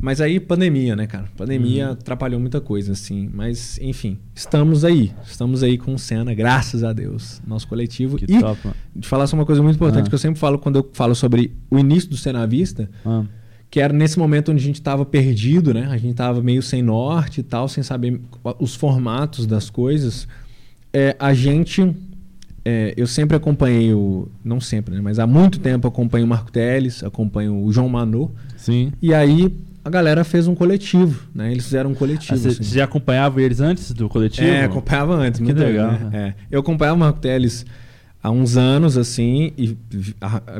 mas 0.00 0.20
aí, 0.20 0.40
pandemia, 0.40 0.96
né, 0.96 1.06
cara? 1.06 1.26
Pandemia 1.36 1.86
uhum. 1.86 1.92
atrapalhou 1.92 2.40
muita 2.40 2.60
coisa, 2.60 2.92
assim. 2.92 3.30
Mas, 3.32 3.78
enfim, 3.82 4.18
estamos 4.34 4.84
aí. 4.84 5.12
Estamos 5.24 5.62
aí 5.62 5.76
com 5.76 5.94
o 5.94 5.98
Senna, 5.98 6.32
graças 6.32 6.82
a 6.82 6.92
Deus, 6.92 7.42
nosso 7.46 7.68
coletivo. 7.68 8.16
Que 8.16 8.24
e 8.24 8.40
top, 8.40 8.58
mano. 8.64 8.76
de 8.96 9.06
falar 9.06 9.26
só 9.26 9.36
uma 9.36 9.44
coisa 9.44 9.62
muito 9.62 9.76
importante 9.76 10.06
ah. 10.06 10.08
que 10.08 10.14
eu 10.14 10.18
sempre 10.18 10.40
falo 10.40 10.58
quando 10.58 10.76
eu 10.76 10.90
falo 10.94 11.14
sobre 11.14 11.52
o 11.70 11.78
início 11.78 12.08
do 12.08 12.16
Senna 12.16 12.42
à 12.42 12.46
Vista, 12.46 12.88
ah. 13.04 13.24
que 13.70 13.78
era 13.78 13.92
nesse 13.92 14.18
momento 14.18 14.50
onde 14.50 14.62
a 14.62 14.66
gente 14.66 14.76
estava 14.76 15.04
perdido, 15.04 15.74
né? 15.74 15.86
A 15.90 15.98
gente 15.98 16.12
estava 16.12 16.42
meio 16.42 16.62
sem 16.62 16.82
norte 16.82 17.40
e 17.40 17.42
tal, 17.42 17.68
sem 17.68 17.84
saber 17.84 18.18
os 18.58 18.74
formatos 18.74 19.46
das 19.46 19.68
coisas. 19.68 20.26
É, 20.94 21.14
a 21.18 21.34
gente 21.34 21.94
é, 22.64 22.94
eu 22.96 23.06
sempre 23.06 23.36
acompanhei 23.36 23.92
o. 23.92 24.28
Não 24.42 24.60
sempre, 24.60 24.94
né? 24.94 25.00
Mas 25.02 25.18
há 25.18 25.26
muito 25.26 25.60
tempo 25.60 25.86
acompanho 25.86 26.24
o 26.24 26.28
Marco 26.28 26.50
Teles, 26.50 27.02
acompanho 27.02 27.62
o 27.62 27.70
João 27.70 27.88
Manô. 27.88 28.30
Sim. 28.56 28.92
E 29.00 29.12
aí 29.12 29.54
a 29.84 29.90
galera 29.90 30.24
fez 30.24 30.46
um 30.46 30.54
coletivo, 30.54 31.28
né? 31.34 31.50
Eles 31.50 31.64
fizeram 31.64 31.90
um 31.90 31.94
coletivo. 31.94 32.36
Você 32.36 32.48
assim. 32.48 32.74
já 32.74 32.84
acompanhava 32.84 33.40
eles 33.40 33.60
antes 33.60 33.92
do 33.92 34.08
coletivo? 34.08 34.46
É, 34.46 34.64
acompanhava 34.64 35.14
antes. 35.14 35.38
Que 35.38 35.44
muito 35.44 35.58
legal. 35.58 35.92
Né? 35.92 36.10
É. 36.12 36.34
Eu 36.50 36.60
acompanhava 36.60 36.96
o 36.96 37.00
Marco 37.00 37.20
Teles 37.20 37.64
há 38.22 38.30
uns 38.30 38.56
anos, 38.56 38.98
assim, 38.98 39.52
e 39.56 39.76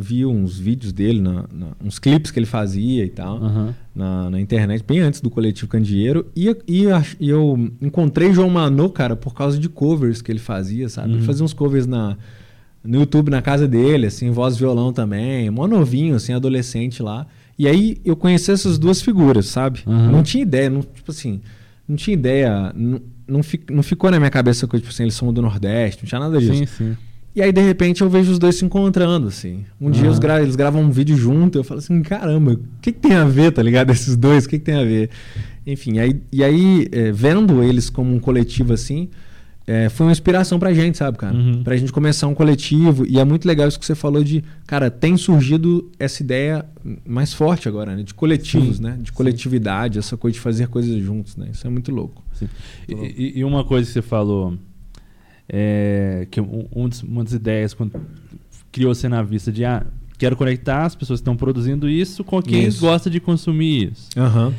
vi 0.00 0.24
uns 0.24 0.58
vídeos 0.58 0.92
dele, 0.92 1.20
na, 1.20 1.44
na, 1.52 1.66
uns 1.84 1.98
clipes 1.98 2.30
que 2.30 2.38
ele 2.38 2.46
fazia 2.46 3.04
e 3.04 3.10
tal, 3.10 3.38
uhum. 3.38 3.74
na, 3.94 4.30
na, 4.30 4.40
internet, 4.40 4.82
bem 4.82 5.00
antes 5.00 5.20
do 5.20 5.28
coletivo 5.28 5.68
Candeeiro. 5.68 6.26
E, 6.34 6.48
e, 6.66 6.84
e, 7.20 7.28
eu 7.28 7.70
encontrei 7.80 8.32
João 8.32 8.48
Manô, 8.48 8.88
cara, 8.88 9.14
por 9.14 9.34
causa 9.34 9.58
de 9.58 9.68
covers 9.68 10.22
que 10.22 10.32
ele 10.32 10.38
fazia, 10.38 10.88
sabe? 10.88 11.11
Uhum. 11.11 11.16
Ele 11.16 11.26
fazia 11.26 11.45
uns 11.45 11.53
covers 11.53 11.86
na, 11.86 12.16
no 12.82 13.00
YouTube, 13.00 13.30
na 13.30 13.42
casa 13.42 13.68
dele, 13.68 14.07
assim, 14.07 14.30
voz 14.30 14.57
violão 14.57 14.92
também, 14.92 15.50
mó 15.50 15.68
novinho, 15.68 16.16
assim, 16.16 16.32
adolescente 16.32 17.03
lá. 17.03 17.26
E 17.61 17.68
aí 17.68 17.99
eu 18.07 18.16
conheci 18.16 18.50
essas 18.50 18.78
duas 18.78 19.03
figuras, 19.03 19.45
sabe? 19.45 19.80
Uhum. 19.87 20.12
Não 20.12 20.22
tinha 20.22 20.42
ideia, 20.42 20.70
não, 20.70 20.80
tipo 20.80 21.11
assim, 21.11 21.42
não 21.87 21.95
tinha 21.95 22.14
ideia, 22.14 22.72
não, 22.74 23.03
não, 23.28 23.42
não 23.70 23.82
ficou 23.82 24.11
na 24.11 24.18
minha 24.18 24.30
cabeça 24.30 24.66
que 24.66 24.78
tipo 24.78 24.88
assim, 24.88 25.03
eles 25.03 25.14
são 25.14 25.30
do 25.30 25.42
Nordeste, 25.42 26.03
não 26.03 26.08
tinha 26.08 26.18
nada 26.18 26.38
disso. 26.38 26.54
Sim, 26.54 26.64
sim. 26.64 26.96
E 27.37 27.42
aí, 27.42 27.53
de 27.53 27.61
repente, 27.61 28.00
eu 28.00 28.08
vejo 28.08 28.32
os 28.32 28.38
dois 28.38 28.54
se 28.57 28.64
encontrando, 28.64 29.28
assim. 29.28 29.66
Um 29.78 29.88
uhum. 29.88 29.91
dia 29.91 30.11
gra 30.12 30.41
eles 30.41 30.57
gravam 30.57 30.80
um 30.80 30.91
vídeo 30.91 31.14
junto, 31.14 31.58
eu 31.58 31.62
falo 31.62 31.80
assim, 31.80 32.00
caramba, 32.00 32.53
o 32.53 32.61
que, 32.80 32.92
que 32.92 32.99
tem 32.99 33.12
a 33.12 33.26
ver, 33.26 33.53
tá 33.53 33.62
ligado? 33.62 33.91
Esses 33.92 34.16
dois, 34.16 34.46
o 34.46 34.49
que, 34.49 34.58
que 34.58 34.64
tem 34.64 34.76
a 34.76 34.84
ver? 34.84 35.11
Enfim, 35.66 35.99
aí, 35.99 36.18
e 36.32 36.42
aí, 36.42 36.88
é, 36.91 37.12
vendo 37.12 37.62
eles 37.62 37.91
como 37.91 38.14
um 38.14 38.18
coletivo 38.18 38.72
assim, 38.72 39.11
é, 39.71 39.88
foi 39.88 40.05
uma 40.05 40.11
inspiração 40.11 40.59
pra 40.59 40.75
gente, 40.75 40.99
sabe, 40.99 41.17
cara? 41.17 41.33
Uhum. 41.33 41.63
Pra 41.63 41.76
gente 41.76 41.92
começar 41.92 42.26
um 42.26 42.34
coletivo. 42.34 43.07
E 43.07 43.21
é 43.21 43.25
muito 43.25 43.47
legal 43.47 43.68
isso 43.68 43.79
que 43.79 43.87
você 43.87 43.95
falou 43.95 44.25
de, 44.25 44.42
cara, 44.67 44.91
tem 44.91 45.17
surgido 45.17 45.88
essa 45.97 46.25
ideia 46.25 46.67
mais 47.07 47.33
forte 47.33 47.68
agora, 47.68 47.95
né? 47.95 48.03
De 48.03 48.13
coletivos, 48.13 48.79
sim, 48.79 48.83
né? 48.83 48.99
De 49.01 49.13
coletividade, 49.13 49.95
sim. 49.95 49.99
essa 50.01 50.17
coisa 50.17 50.34
de 50.34 50.41
fazer 50.41 50.67
coisas 50.67 51.01
juntos, 51.01 51.37
né? 51.37 51.51
Isso 51.53 51.64
é 51.64 51.71
muito 51.71 51.92
louco. 51.92 52.21
Louco. 52.88 53.05
E, 53.17 53.38
e, 53.38 53.45
uma 53.45 53.63
coisa 53.63 53.87
que 53.87 53.92
você 53.92 54.03
falou, 54.03 54.59
é, 55.49 56.26
que 56.33 56.41
um, 56.41 56.67
um 56.75 56.91
uma 57.05 57.22
das 57.22 57.33
ideias 57.33 57.72
quando 57.72 57.92
criou-se 58.72 59.09
na 59.09 59.22
vista 59.22 59.53
de, 59.53 59.64
ah, 59.64 59.87
quero 60.18 60.34
conectar 60.34 60.84
as 60.84 60.97
pessoas 60.97 61.21
que 61.21 61.22
estão 61.22 61.37
produzindo 61.37 61.88
isso 61.88 62.25
com 62.25 62.42
quem 62.42 62.67
isso. 62.67 62.80
gosta 62.80 63.09
de 63.09 63.21
consumir 63.21 63.92
isso. 63.92 64.09
Aham. 64.17 64.49
Uhum. 64.49 64.55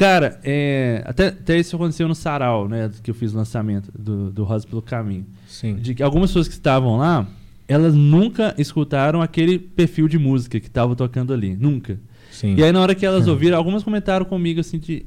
Cara, 0.00 0.40
é, 0.42 1.02
até, 1.04 1.26
até 1.26 1.58
isso 1.58 1.76
aconteceu 1.76 2.08
no 2.08 2.14
Sarau, 2.14 2.66
né? 2.66 2.90
Que 3.02 3.10
eu 3.10 3.14
fiz 3.14 3.34
o 3.34 3.36
lançamento 3.36 3.92
do, 3.92 4.30
do 4.30 4.44
Rosa 4.44 4.66
pelo 4.66 4.80
Caminho. 4.80 5.26
Sim. 5.46 5.74
De 5.74 5.94
que 5.94 6.02
algumas 6.02 6.30
pessoas 6.30 6.48
que 6.48 6.54
estavam 6.54 6.96
lá, 6.96 7.28
elas 7.68 7.94
nunca 7.94 8.54
escutaram 8.56 9.20
aquele 9.20 9.58
perfil 9.58 10.08
de 10.08 10.18
música 10.18 10.58
que 10.58 10.68
estava 10.68 10.96
tocando 10.96 11.34
ali. 11.34 11.54
Nunca. 11.54 12.00
Sim. 12.32 12.54
E 12.56 12.64
aí, 12.64 12.72
na 12.72 12.80
hora 12.80 12.94
que 12.94 13.04
elas 13.04 13.28
ouviram, 13.28 13.58
algumas 13.58 13.82
comentaram 13.82 14.24
comigo 14.24 14.60
assim 14.60 14.78
de. 14.78 15.04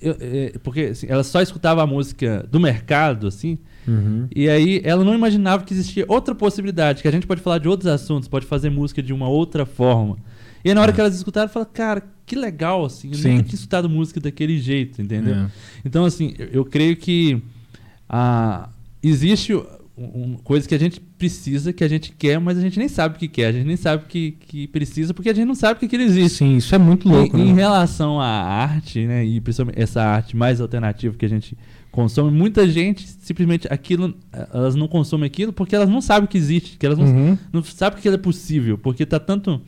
Eu, 0.00 0.16
é, 0.20 0.52
porque 0.62 0.82
assim, 0.82 1.08
ela 1.10 1.24
só 1.24 1.42
escutava 1.42 1.82
a 1.82 1.86
música 1.86 2.46
do 2.48 2.60
mercado, 2.60 3.26
assim. 3.26 3.58
Uhum. 3.88 4.28
E 4.32 4.48
aí 4.48 4.80
ela 4.84 5.04
não 5.04 5.12
imaginava 5.12 5.64
que 5.64 5.74
existia 5.74 6.04
outra 6.06 6.36
possibilidade, 6.36 7.02
que 7.02 7.08
a 7.08 7.10
gente 7.10 7.26
pode 7.26 7.40
falar 7.40 7.58
de 7.58 7.66
outros 7.66 7.88
assuntos, 7.88 8.28
pode 8.28 8.46
fazer 8.46 8.70
música 8.70 9.02
de 9.02 9.12
uma 9.12 9.28
outra 9.28 9.66
forma. 9.66 10.18
E 10.64 10.68
aí, 10.68 10.74
na 10.74 10.82
hora 10.82 10.92
é. 10.92 10.94
que 10.94 11.00
elas 11.00 11.16
escutaram, 11.16 11.48
falaram, 11.48 11.72
cara, 11.74 12.15
que 12.26 12.36
legal, 12.36 12.84
assim. 12.84 13.08
Eu 13.10 13.18
Sim. 13.18 13.28
nunca 13.30 13.44
tinha 13.44 13.54
escutado 13.54 13.88
música 13.88 14.20
daquele 14.20 14.58
jeito, 14.58 15.00
entendeu? 15.00 15.34
É. 15.34 15.50
Então, 15.84 16.04
assim, 16.04 16.34
eu, 16.38 16.48
eu 16.48 16.64
creio 16.64 16.96
que 16.96 17.40
ah, 18.08 18.68
existe 19.02 19.54
um, 19.96 20.36
coisa 20.44 20.68
que 20.68 20.74
a 20.74 20.78
gente 20.78 21.00
precisa, 21.00 21.72
que 21.72 21.82
a 21.82 21.88
gente 21.88 22.12
quer, 22.12 22.38
mas 22.38 22.58
a 22.58 22.60
gente 22.60 22.78
nem 22.78 22.88
sabe 22.88 23.16
o 23.16 23.18
que 23.18 23.28
quer, 23.28 23.46
a 23.46 23.52
gente 23.52 23.66
nem 23.66 23.76
sabe 23.76 24.04
o 24.04 24.06
que, 24.06 24.32
que 24.32 24.66
precisa, 24.66 25.14
porque 25.14 25.30
a 25.30 25.34
gente 25.34 25.46
não 25.46 25.54
sabe 25.54 25.78
o 25.78 25.80
que, 25.80 25.88
que 25.88 25.96
existe. 25.96 26.38
Sim, 26.38 26.56
isso 26.56 26.74
é 26.74 26.78
muito 26.78 27.08
louco. 27.08 27.36
Em, 27.36 27.44
né? 27.44 27.50
em 27.50 27.54
relação 27.54 28.20
à 28.20 28.26
arte, 28.26 29.06
né, 29.06 29.24
e 29.24 29.40
principalmente 29.40 29.80
essa 29.80 30.02
arte 30.02 30.36
mais 30.36 30.60
alternativa 30.60 31.16
que 31.16 31.24
a 31.24 31.28
gente 31.28 31.56
consome, 31.90 32.30
muita 32.30 32.68
gente 32.68 33.08
simplesmente 33.08 33.66
aquilo, 33.70 34.14
elas 34.52 34.74
não 34.74 34.86
consomem 34.86 35.26
aquilo 35.26 35.50
porque 35.50 35.74
elas 35.74 35.88
não 35.88 36.02
sabem 36.02 36.28
que 36.28 36.36
existe, 36.36 36.76
que 36.76 36.84
elas 36.84 36.98
não, 36.98 37.06
uhum. 37.06 37.38
não 37.50 37.62
sabem 37.62 37.98
que 37.98 38.06
é 38.06 38.18
possível, 38.18 38.76
porque 38.76 39.06
tá 39.06 39.18
tanto 39.18 39.62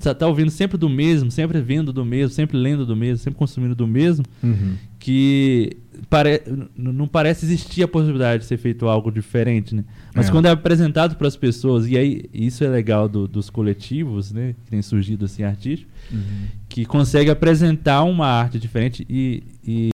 tá, 0.00 0.14
tá 0.14 0.26
ouvindo 0.26 0.50
sempre 0.50 0.78
do 0.78 0.88
mesmo, 0.88 1.30
sempre 1.30 1.60
vendo 1.60 1.92
do 1.92 2.04
mesmo, 2.04 2.34
sempre 2.34 2.56
lendo 2.56 2.86
do 2.86 2.96
mesmo, 2.96 3.18
sempre 3.18 3.38
consumindo 3.38 3.74
do 3.74 3.86
mesmo, 3.86 4.24
uhum. 4.42 4.74
que 4.98 5.76
pare, 6.08 6.42
não 6.76 7.06
parece 7.06 7.44
existir 7.44 7.82
a 7.82 7.88
possibilidade 7.88 8.42
de 8.42 8.48
ser 8.48 8.56
feito 8.56 8.88
algo 8.88 9.10
diferente, 9.10 9.74
né? 9.74 9.84
Mas 10.14 10.28
é. 10.28 10.30
quando 10.30 10.46
é 10.46 10.50
apresentado 10.50 11.16
para 11.16 11.28
as 11.28 11.36
pessoas, 11.36 11.86
e 11.86 11.98
aí 11.98 12.24
isso 12.32 12.64
é 12.64 12.68
legal 12.68 13.08
do, 13.08 13.28
dos 13.28 13.50
coletivos, 13.50 14.32
né? 14.32 14.54
Que 14.64 14.70
tem 14.70 14.82
surgido 14.82 15.26
assim 15.26 15.42
artístico, 15.42 15.90
uhum. 16.10 16.46
que 16.68 16.84
consegue 16.86 17.30
apresentar 17.30 18.02
uma 18.02 18.26
arte 18.26 18.58
diferente 18.58 19.06
e, 19.08 19.42
e, 19.66 19.90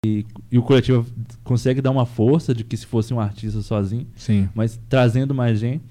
e, 0.52 0.58
o 0.58 0.62
coletivo 0.62 1.06
consegue 1.44 1.82
dar 1.82 1.90
uma 1.90 2.06
força 2.06 2.54
de 2.54 2.64
que 2.64 2.78
se 2.78 2.86
fosse 2.86 3.14
um 3.14 3.20
artista 3.20 3.62
sozinho, 3.62 4.06
Sim. 4.16 4.48
mas 4.54 4.80
trazendo 4.88 5.34
mais 5.34 5.60
gente, 5.60 5.84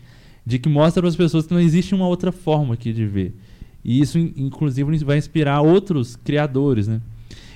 de 0.47 0.59
que 0.59 0.69
mostra 0.69 1.03
para 1.03 1.09
as 1.09 1.17
pessoas 1.17 1.47
que 1.47 1.55
não 1.55 1.61
existe 1.61 1.95
uma 1.95 2.07
outra 2.07 2.31
forma 2.31 2.75
aqui 2.75 2.93
de 2.93 3.07
ver. 3.07 3.35
E 3.85 4.01
isso, 4.01 4.19
inclusive, 4.19 5.05
vai 5.05 5.19
inspirar 5.19 5.61
outros 5.61 6.17
criadores, 6.17 6.89
né? 6.89 7.01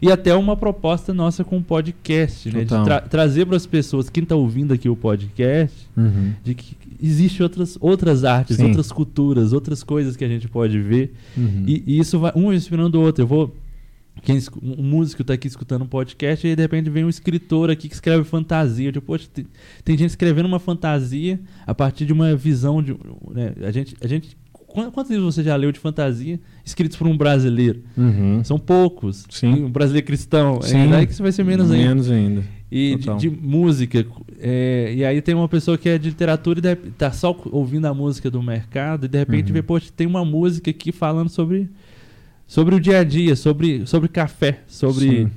E 0.00 0.12
até 0.12 0.34
uma 0.34 0.56
proposta 0.56 1.12
nossa 1.12 1.42
com 1.42 1.58
o 1.58 1.62
podcast, 1.62 2.50
né? 2.50 2.60
De 2.60 2.66
tra 2.68 3.00
trazer 3.00 3.46
para 3.46 3.56
as 3.56 3.66
pessoas, 3.66 4.08
quem 4.08 4.22
está 4.22 4.36
ouvindo 4.36 4.72
aqui 4.72 4.88
o 4.88 4.94
podcast, 4.94 5.88
uhum. 5.96 6.32
de 6.44 6.54
que 6.54 6.76
existem 7.02 7.42
outras, 7.42 7.76
outras 7.80 8.24
artes, 8.24 8.56
Sim. 8.56 8.66
outras 8.66 8.92
culturas, 8.92 9.52
outras 9.52 9.82
coisas 9.82 10.16
que 10.16 10.24
a 10.24 10.28
gente 10.28 10.48
pode 10.48 10.78
ver. 10.80 11.14
Uhum. 11.36 11.64
E, 11.66 11.82
e, 11.86 11.98
isso 11.98 12.18
vai 12.18 12.32
um 12.34 12.52
inspirando 12.52 12.98
o 12.98 13.02
outro. 13.02 13.22
Eu 13.22 13.26
vou. 13.26 13.56
Quem, 14.22 14.40
um 14.60 14.82
músico 14.82 15.22
está 15.22 15.34
aqui 15.34 15.46
escutando 15.46 15.82
um 15.82 15.86
podcast 15.86 16.44
e 16.44 16.56
de 16.56 16.60
repente 16.60 16.90
vem 16.90 17.04
um 17.04 17.08
escritor 17.08 17.70
aqui 17.70 17.88
que 17.88 17.94
escreve 17.94 18.24
fantasia. 18.24 18.90
Tipo, 18.90 19.06
poxa, 19.06 19.28
tem, 19.32 19.46
tem 19.84 19.96
gente 19.96 20.10
escrevendo 20.10 20.46
uma 20.46 20.58
fantasia 20.58 21.38
a 21.64 21.72
partir 21.72 22.04
de 22.04 22.12
uma 22.12 22.34
visão 22.34 22.82
de. 22.82 22.96
Né? 23.32 23.52
A, 23.64 23.70
gente, 23.70 23.96
a 24.00 24.08
gente 24.08 24.36
Quantos 24.68 25.10
livros 25.10 25.34
você 25.34 25.42
já 25.42 25.56
leu 25.56 25.72
de 25.72 25.80
fantasia 25.80 26.38
escritos 26.64 26.96
por 26.96 27.06
um 27.06 27.16
brasileiro? 27.16 27.82
Uhum. 27.96 28.44
São 28.44 28.58
poucos. 28.58 29.24
Sim. 29.30 29.64
Um 29.64 29.70
brasileiro 29.70 30.06
cristão. 30.06 30.60
Sim. 30.60 30.80
É 30.80 30.86
daí 30.88 31.06
que 31.06 31.14
você 31.14 31.22
vai 31.22 31.32
ser 31.32 31.42
menos 31.42 31.70
ainda. 31.70 31.88
Menos 31.88 32.10
ainda. 32.10 32.44
E 32.70 32.96
de, 32.96 33.16
de, 33.16 33.30
música. 33.30 34.06
É, 34.38 34.92
e 34.94 35.04
aí 35.04 35.22
tem 35.22 35.34
uma 35.34 35.48
pessoa 35.48 35.78
que 35.78 35.88
é 35.88 35.96
de 35.96 36.10
literatura 36.10 36.60
e 36.60 36.88
está 36.88 37.10
só 37.10 37.34
ouvindo 37.50 37.86
a 37.86 37.94
música 37.94 38.30
do 38.30 38.42
mercado 38.42 39.06
e 39.06 39.08
de 39.08 39.18
repente 39.18 39.48
uhum. 39.48 39.54
vê, 39.54 39.62
poxa, 39.62 39.90
tem 39.96 40.06
uma 40.06 40.22
música 40.22 40.70
aqui 40.70 40.92
falando 40.92 41.30
sobre, 41.30 41.70
sobre 42.46 42.74
o 42.74 42.80
dia 42.80 42.98
a 42.98 43.04
dia, 43.04 43.34
sobre, 43.34 43.86
sobre 43.86 44.06
café, 44.06 44.60
sobre 44.66 45.06
Sim. 45.06 45.30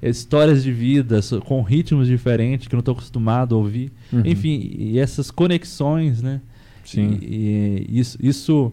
histórias 0.00 0.62
de 0.62 0.70
vida, 0.70 1.18
com 1.44 1.60
ritmos 1.60 2.06
diferentes 2.06 2.68
que 2.68 2.74
eu 2.74 2.76
não 2.76 2.82
estou 2.82 2.92
acostumado 2.92 3.56
a 3.56 3.58
ouvir. 3.58 3.90
Uhum. 4.12 4.22
Enfim, 4.24 4.76
e 4.78 4.98
essas 5.00 5.28
conexões, 5.28 6.22
né? 6.22 6.40
Sim. 6.86 7.18
E, 7.20 7.86
e 7.88 7.98
isso, 7.98 8.18
isso 8.20 8.72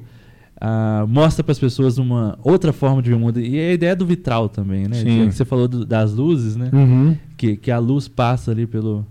uh, 0.61 1.07
mostra 1.07 1.44
para 1.44 1.52
as 1.52 1.60
pessoas 1.60 1.98
uma 1.98 2.38
outra 2.44 2.72
forma 2.72 3.02
de 3.02 3.10
ver 3.10 3.15
o 3.15 3.19
mundo. 3.19 3.40
E 3.40 3.60
a 3.60 3.73
ideia 3.73 3.95
do 3.95 4.06
vitral 4.06 4.49
também, 4.49 4.88
né? 4.88 4.95
Sim. 4.95 5.31
Você 5.31 5.45
falou 5.45 5.68
do, 5.68 5.85
das 5.85 6.14
luzes, 6.14 6.56
né? 6.56 6.69
Uhum. 6.73 7.18
Que, 7.38 7.57
que 7.57 7.72
a 7.72 7.80
luz 7.80 8.07
passa 8.07 8.52
ali 8.52 8.65
pelo, 8.65 9.06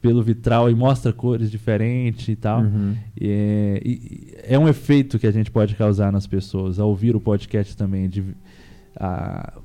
pelo 0.00 0.22
vitral 0.22 0.70
e 0.70 0.74
mostra 0.74 1.12
cores 1.12 1.50
diferentes 1.50 2.28
e 2.28 2.36
tal. 2.36 2.60
Uhum. 2.60 2.94
E 3.20 3.28
é, 3.28 3.82
e 3.84 4.34
é, 4.44 4.58
um 4.58 4.68
efeito 4.68 5.18
que 5.18 5.26
a 5.26 5.32
gente 5.32 5.50
pode 5.50 5.74
causar 5.74 6.12
nas 6.12 6.26
pessoas 6.26 6.78
ao 6.78 6.88
ouvir 6.88 7.16
o 7.16 7.20
podcast 7.20 7.76
também. 7.76 8.08
De, 8.08 8.20
uh, 8.20 9.62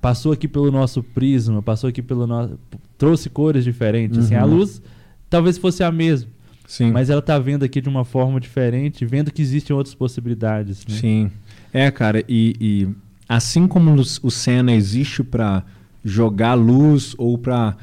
passou 0.00 0.32
aqui 0.32 0.48
pelo 0.48 0.70
nosso 0.70 1.02
prisma, 1.02 1.62
passou 1.62 1.88
aqui 1.88 2.02
pelo 2.02 2.26
nosso. 2.26 2.58
trouxe 2.96 3.28
cores 3.28 3.64
diferentes. 3.64 4.18
Uhum. 4.18 4.24
Assim, 4.24 4.34
a 4.34 4.44
uhum. 4.44 4.56
luz 4.56 4.82
talvez 5.28 5.58
fosse 5.58 5.82
a 5.82 5.90
mesma. 5.90 6.30
Sim. 6.72 6.90
Mas 6.90 7.10
ela 7.10 7.20
tá 7.20 7.38
vendo 7.38 7.66
aqui 7.66 7.82
de 7.82 7.88
uma 7.90 8.02
forma 8.02 8.40
diferente, 8.40 9.04
vendo 9.04 9.30
que 9.30 9.42
existem 9.42 9.76
outras 9.76 9.94
possibilidades. 9.94 10.86
Né? 10.86 10.96
Sim. 10.96 11.30
É, 11.70 11.90
cara, 11.90 12.24
e, 12.26 12.56
e 12.58 12.88
assim 13.28 13.68
como 13.68 13.94
o 13.94 14.30
Senna 14.30 14.72
existe 14.72 15.22
para 15.22 15.64
jogar 16.02 16.54
luz 16.54 17.14
ou 17.18 17.36
para 17.36 17.76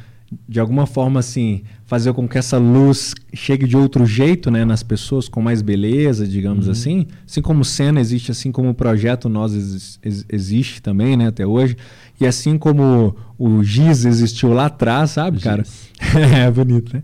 de 0.48 0.60
alguma 0.60 0.88
forma 0.88 1.20
assim 1.20 1.62
fazer 1.86 2.14
com 2.14 2.28
que 2.28 2.38
essa 2.38 2.58
luz 2.58 3.16
chegue 3.34 3.68
de 3.68 3.76
outro 3.76 4.06
jeito 4.06 4.52
né, 4.52 4.64
nas 4.64 4.84
pessoas 4.84 5.28
com 5.28 5.42
mais 5.42 5.64
beleza 5.64 6.28
digamos 6.28 6.66
uhum. 6.66 6.72
assim 6.72 7.08
assim 7.28 7.42
como 7.42 7.62
o 7.62 7.66
Senna 7.66 8.00
existe 8.00 8.30
assim 8.30 8.52
como 8.52 8.70
o 8.70 8.74
projeto 8.76 9.28
nós 9.28 9.56
ex 9.56 10.00
ex 10.04 10.26
existe 10.30 10.84
também 10.84 11.18
né 11.18 11.28
até 11.28 11.48
hoje 11.48 11.76
e 12.22 12.28
assim 12.28 12.60
como 12.60 13.16
o 13.40 13.64
Giz 13.64 14.06
existiu 14.06 14.54
lá 14.54 14.68
atrás 14.68 15.12
sabe 15.12 15.40
cara 15.40 15.64
é 16.46 16.52
bonito 16.52 16.94
né 16.94 17.02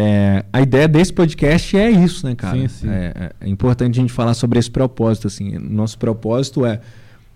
é, 0.00 0.44
a 0.52 0.60
ideia 0.60 0.86
desse 0.86 1.12
podcast 1.12 1.76
é 1.76 1.90
isso, 1.90 2.24
né, 2.24 2.36
cara? 2.36 2.56
Sim, 2.56 2.68
sim. 2.68 2.88
É, 2.88 3.32
é, 3.40 3.48
importante 3.48 3.98
a 3.98 4.00
gente 4.00 4.12
falar 4.12 4.32
sobre 4.34 4.56
esse 4.56 4.70
propósito. 4.70 5.26
Assim, 5.26 5.58
nosso 5.58 5.98
propósito 5.98 6.64
é, 6.64 6.80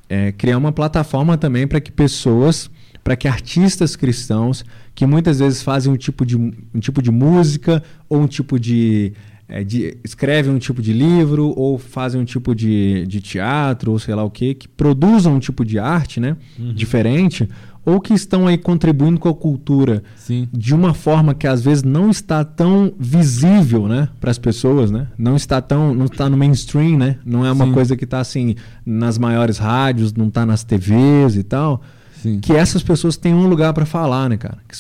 é 0.09 0.31
criar 0.31 0.59
uma 0.59 0.71
plataforma 0.71 1.37
também 1.37 1.67
para 1.67 1.81
que 1.81 1.91
pessoas, 1.91 2.71
para 3.03 3.17
que 3.17 3.27
artistas 3.27 3.97
cristãos, 3.97 4.65
que 4.95 5.05
muitas 5.05 5.41
vezes 5.41 5.61
fazem 5.61 5.93
um 5.93 5.97
tipo 5.97 6.25
de, 6.25 6.37
um 6.37 6.79
tipo 6.79 7.03
de 7.03 7.11
música 7.11 7.83
ou 8.09 8.21
um 8.21 8.29
tipo 8.29 8.61
de, 8.61 9.13
é, 9.49 9.65
de 9.65 9.99
escrevem 10.05 10.55
um 10.55 10.59
tipo 10.61 10.81
de 10.81 10.93
livro 10.93 11.53
ou 11.57 11.79
fazem 11.79 12.21
um 12.21 12.25
tipo 12.25 12.55
de, 12.55 13.05
de 13.09 13.21
teatro 13.21 13.91
ou 13.91 13.99
sei 13.99 14.15
lá 14.15 14.23
o 14.23 14.31
que, 14.31 14.55
que 14.55 14.69
produzam 14.69 15.35
um 15.35 15.41
tipo 15.41 15.65
de 15.65 15.81
arte, 15.81 16.21
né, 16.21 16.37
uhum. 16.57 16.73
diferente 16.75 17.49
ou 17.85 18.01
que 18.01 18.15
estão 18.15 18.47
aí 18.47 18.57
contribuindo 18.57 19.19
com 19.19 19.29
a 19.29 19.35
cultura 19.35 20.03
Sim. 20.17 20.49
de 20.53 20.75
uma 20.75 20.95
forma 20.95 21.35
que 21.35 21.47
às 21.47 21.63
vezes 21.63 21.83
não 21.83 22.11
está 22.11 22.45
tão 22.45 22.93
visível, 22.99 23.89
né, 23.89 24.09
para 24.21 24.31
as 24.31 24.39
pessoas, 24.39 24.91
né? 24.91 25.09
Não 25.19 25.35
está 25.35 25.61
tão, 25.61 25.93
não 25.93 26.07
está 26.07 26.29
no 26.31 26.37
mainstream, 26.37 26.97
né? 26.97 27.19
Não 27.25 27.45
é 27.45 27.51
uma 27.51 27.67
Sim. 27.67 27.73
coisa 27.73 27.97
que 27.97 28.05
está 28.05 28.21
assim 28.21 28.55
nas 28.87 29.19
maiores 29.19 29.59
rádios, 29.59 30.13
não 30.13 30.29
está 30.29 30.47
nas 30.47 30.63
TVs 30.63 31.37
e 31.37 31.43
tal. 31.43 31.83
Sim. 32.23 32.39
Que 32.39 32.53
essas 32.53 32.85
pessoas 32.85 33.17
tenham 33.17 33.41
um 33.41 33.49
lugar 33.49 33.73
para 33.73 33.85
falar, 33.85 34.29
né, 34.29 34.37
cara? 34.37 34.59
Que, 34.69 34.77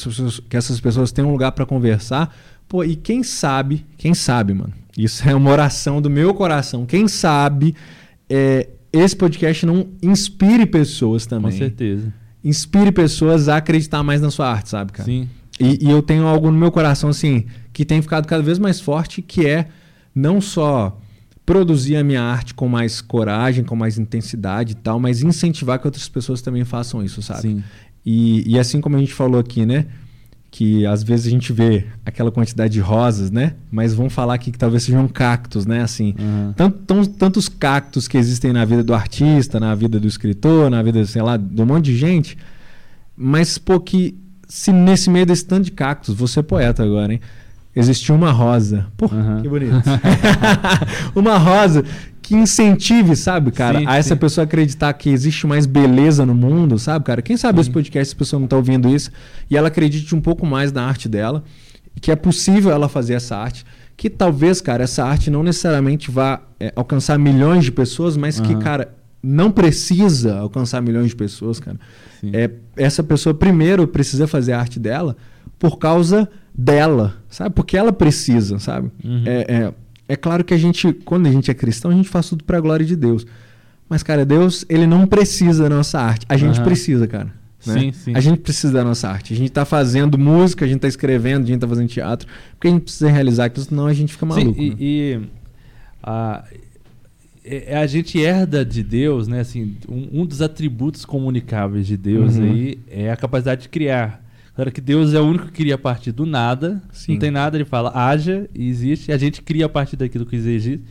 que 0.48 0.56
essas 0.56 0.80
pessoas 0.80 1.10
tenham 1.10 1.28
um 1.28 1.32
lugar 1.32 1.50
para 1.52 1.66
conversar. 1.66 2.32
Pô, 2.68 2.84
e 2.84 2.94
quem 2.94 3.24
sabe, 3.24 3.84
quem 3.98 4.14
sabe, 4.14 4.54
mano? 4.54 4.72
Isso 4.96 5.28
é 5.28 5.34
uma 5.34 5.50
oração 5.50 6.00
do 6.00 6.08
meu 6.08 6.32
coração. 6.34 6.86
Quem 6.86 7.08
sabe 7.08 7.74
é, 8.30 8.68
esse 8.92 9.16
podcast 9.16 9.66
não 9.66 9.88
inspire 10.00 10.66
pessoas 10.66 11.26
também. 11.26 11.50
Com 11.50 11.58
certeza 11.58 12.22
inspire 12.44 12.92
pessoas 12.92 13.48
a 13.48 13.56
acreditar 13.56 14.02
mais 14.02 14.20
na 14.20 14.30
sua 14.30 14.50
arte, 14.50 14.70
sabe, 14.70 14.92
cara? 14.92 15.04
Sim. 15.04 15.28
E, 15.60 15.86
e, 15.86 15.90
eu 15.90 16.02
tenho 16.02 16.26
algo 16.26 16.50
no 16.50 16.58
meu 16.58 16.72
coração, 16.72 17.10
assim, 17.10 17.44
que 17.72 17.84
tem 17.84 18.00
ficado 18.02 18.26
cada 18.26 18.42
vez 18.42 18.58
mais 18.58 18.80
forte, 18.80 19.22
que 19.22 19.46
é 19.46 19.68
não 20.14 20.40
só 20.40 20.98
produzir 21.44 21.96
a 21.96 22.04
minha 22.04 22.22
arte 22.22 22.54
com 22.54 22.68
mais 22.68 23.00
coragem, 23.00 23.64
com 23.64 23.76
mais 23.76 23.98
intensidade 23.98 24.72
e 24.72 24.76
tal, 24.76 24.98
mas 24.98 25.22
incentivar 25.22 25.78
que 25.78 25.86
outras 25.86 26.08
pessoas 26.08 26.40
também 26.40 26.64
façam 26.64 27.04
isso, 27.04 27.20
sabe? 27.20 27.42
Sim. 27.42 27.64
E, 28.04 28.54
e 28.54 28.58
assim 28.58 28.80
como 28.80 28.96
a 28.96 28.98
gente 28.98 29.12
falou 29.12 29.40
aqui, 29.40 29.64
né? 29.66 29.86
Que 30.52 30.84
às 30.84 31.02
vezes 31.02 31.28
a 31.28 31.30
gente 31.30 31.50
vê 31.50 31.86
aquela 32.04 32.30
quantidade 32.30 32.74
de 32.74 32.80
rosas, 32.80 33.30
né? 33.30 33.54
Mas 33.70 33.94
vamos 33.94 34.12
falar 34.12 34.34
aqui 34.34 34.52
que 34.52 34.58
talvez 34.58 34.82
sejam 34.82 35.08
cactos, 35.08 35.64
né? 35.64 35.80
Assim, 35.80 36.14
uhum. 36.18 36.52
tanto, 36.52 37.06
tantos 37.08 37.48
cactos 37.48 38.06
que 38.06 38.18
existem 38.18 38.52
na 38.52 38.62
vida 38.62 38.84
do 38.84 38.92
artista, 38.92 39.58
na 39.58 39.74
vida 39.74 39.98
do 39.98 40.06
escritor, 40.06 40.70
na 40.70 40.82
vida, 40.82 41.06
sei 41.06 41.22
lá, 41.22 41.38
de 41.38 41.62
um 41.62 41.64
monte 41.64 41.86
de 41.86 41.96
gente. 41.96 42.36
Mas, 43.16 43.56
pô, 43.56 43.80
que 43.80 44.14
se 44.46 44.70
nesse 44.70 45.08
meio 45.08 45.24
desse 45.24 45.46
tanto 45.46 45.64
de 45.64 45.70
cactos, 45.70 46.14
você 46.14 46.40
é 46.40 46.42
poeta 46.42 46.84
agora, 46.84 47.14
hein? 47.14 47.20
Existiu 47.74 48.14
uma 48.14 48.30
rosa. 48.30 48.86
Pô, 48.98 49.06
uhum. 49.06 49.40
que 49.40 49.48
bonito. 49.48 49.72
uma 51.16 51.38
rosa 51.38 51.82
que 52.22 52.34
incentive, 52.36 53.16
sabe, 53.16 53.50
cara, 53.50 53.80
sim, 53.80 53.86
a 53.86 53.96
essa 53.96 54.14
sim. 54.14 54.16
pessoa 54.16 54.44
acreditar 54.44 54.92
que 54.92 55.10
existe 55.10 55.46
mais 55.46 55.66
beleza 55.66 56.24
no 56.24 56.34
mundo, 56.34 56.78
sabe, 56.78 57.04
cara? 57.04 57.20
Quem 57.20 57.36
sabe 57.36 57.56
sim. 57.56 57.62
esse 57.62 57.70
podcast, 57.70 58.14
a 58.14 58.18
pessoa 58.18 58.38
não 58.38 58.44
está 58.44 58.56
ouvindo 58.56 58.88
isso, 58.88 59.10
e 59.50 59.56
ela 59.56 59.68
acredite 59.68 60.14
um 60.14 60.20
pouco 60.20 60.46
mais 60.46 60.72
na 60.72 60.84
arte 60.86 61.08
dela, 61.08 61.42
que 62.00 62.10
é 62.12 62.16
possível 62.16 62.70
ela 62.70 62.88
fazer 62.88 63.14
essa 63.14 63.36
arte, 63.36 63.66
que 63.96 64.08
talvez, 64.08 64.60
cara, 64.60 64.84
essa 64.84 65.04
arte 65.04 65.30
não 65.30 65.42
necessariamente 65.42 66.10
vá 66.10 66.40
é, 66.58 66.72
alcançar 66.76 67.18
milhões 67.18 67.64
de 67.64 67.72
pessoas, 67.72 68.16
mas 68.16 68.38
uhum. 68.38 68.46
que, 68.46 68.56
cara, 68.56 68.94
não 69.22 69.50
precisa 69.50 70.38
alcançar 70.38 70.80
milhões 70.80 71.08
de 71.08 71.16
pessoas, 71.16 71.60
cara. 71.60 71.78
É, 72.32 72.50
essa 72.76 73.02
pessoa 73.02 73.34
primeiro 73.34 73.86
precisa 73.86 74.28
fazer 74.28 74.52
a 74.52 74.60
arte 74.60 74.78
dela 74.78 75.16
por 75.58 75.78
causa 75.78 76.28
dela, 76.54 77.14
sabe? 77.28 77.54
Porque 77.54 77.76
ela 77.76 77.92
precisa, 77.92 78.58
sabe? 78.58 78.90
Uhum. 79.04 79.22
É, 79.26 79.46
é, 79.48 79.74
é 80.08 80.16
claro 80.16 80.44
que 80.44 80.52
a 80.52 80.58
gente, 80.58 80.92
quando 80.92 81.26
a 81.26 81.30
gente 81.30 81.50
é 81.50 81.54
cristão, 81.54 81.90
a 81.90 81.94
gente 81.94 82.08
faz 82.08 82.28
tudo 82.28 82.44
para 82.44 82.58
a 82.58 82.60
glória 82.60 82.84
de 82.84 82.96
Deus. 82.96 83.26
Mas, 83.88 84.02
cara, 84.02 84.24
Deus, 84.24 84.64
ele 84.68 84.86
não 84.86 85.06
precisa 85.06 85.68
da 85.68 85.76
nossa 85.76 86.00
arte. 86.00 86.24
A 86.28 86.36
gente 86.36 86.58
uhum. 86.58 86.64
precisa, 86.64 87.06
cara. 87.06 87.32
Né? 87.66 87.78
Sim, 87.78 87.92
sim. 87.92 88.12
A 88.14 88.20
gente 88.20 88.40
precisa 88.40 88.72
da 88.72 88.82
nossa 88.82 89.08
arte. 89.08 89.32
A 89.32 89.36
gente 89.36 89.48
está 89.48 89.64
fazendo 89.64 90.18
música, 90.18 90.64
a 90.64 90.68
gente 90.68 90.78
está 90.78 90.88
escrevendo, 90.88 91.44
a 91.44 91.46
gente 91.46 91.56
está 91.56 91.68
fazendo 91.68 91.88
teatro, 91.88 92.26
porque 92.52 92.68
a 92.68 92.70
gente 92.70 92.82
precisa 92.82 93.10
realizar 93.10 93.44
aquilo, 93.46 93.64
senão 93.64 93.86
a 93.86 93.92
gente 93.92 94.12
fica 94.12 94.26
maluco. 94.26 94.54
Sim, 94.54 94.60
e, 94.60 94.70
né? 94.70 94.76
e 94.80 95.20
a, 96.02 96.44
é, 97.44 97.76
a 97.76 97.86
gente 97.86 98.18
herda 98.18 98.64
de 98.64 98.82
Deus, 98.82 99.28
né? 99.28 99.40
Assim, 99.40 99.76
um, 99.88 100.22
um 100.22 100.26
dos 100.26 100.42
atributos 100.42 101.04
comunicáveis 101.04 101.86
de 101.86 101.96
Deus 101.96 102.36
uhum. 102.36 102.44
aí 102.44 102.78
é 102.88 103.10
a 103.10 103.16
capacidade 103.16 103.62
de 103.62 103.68
criar. 103.68 104.22
Claro 104.54 104.70
que 104.70 104.80
Deus 104.80 105.14
é 105.14 105.20
o 105.20 105.24
único 105.24 105.46
que 105.46 105.52
cria 105.52 105.76
a 105.76 105.78
partir 105.78 106.12
do 106.12 106.26
nada. 106.26 106.82
Sim. 106.92 107.12
Não 107.12 107.18
tem 107.18 107.30
nada, 107.30 107.56
ele 107.56 107.64
fala, 107.64 107.90
haja 107.94 108.48
e 108.54 108.68
existe. 108.68 109.10
E 109.10 109.14
a 109.14 109.18
gente 109.18 109.40
cria 109.42 109.66
a 109.66 109.68
partir 109.68 109.96
daquilo 109.96 110.26
que 110.26 110.36
existe. 110.36 110.82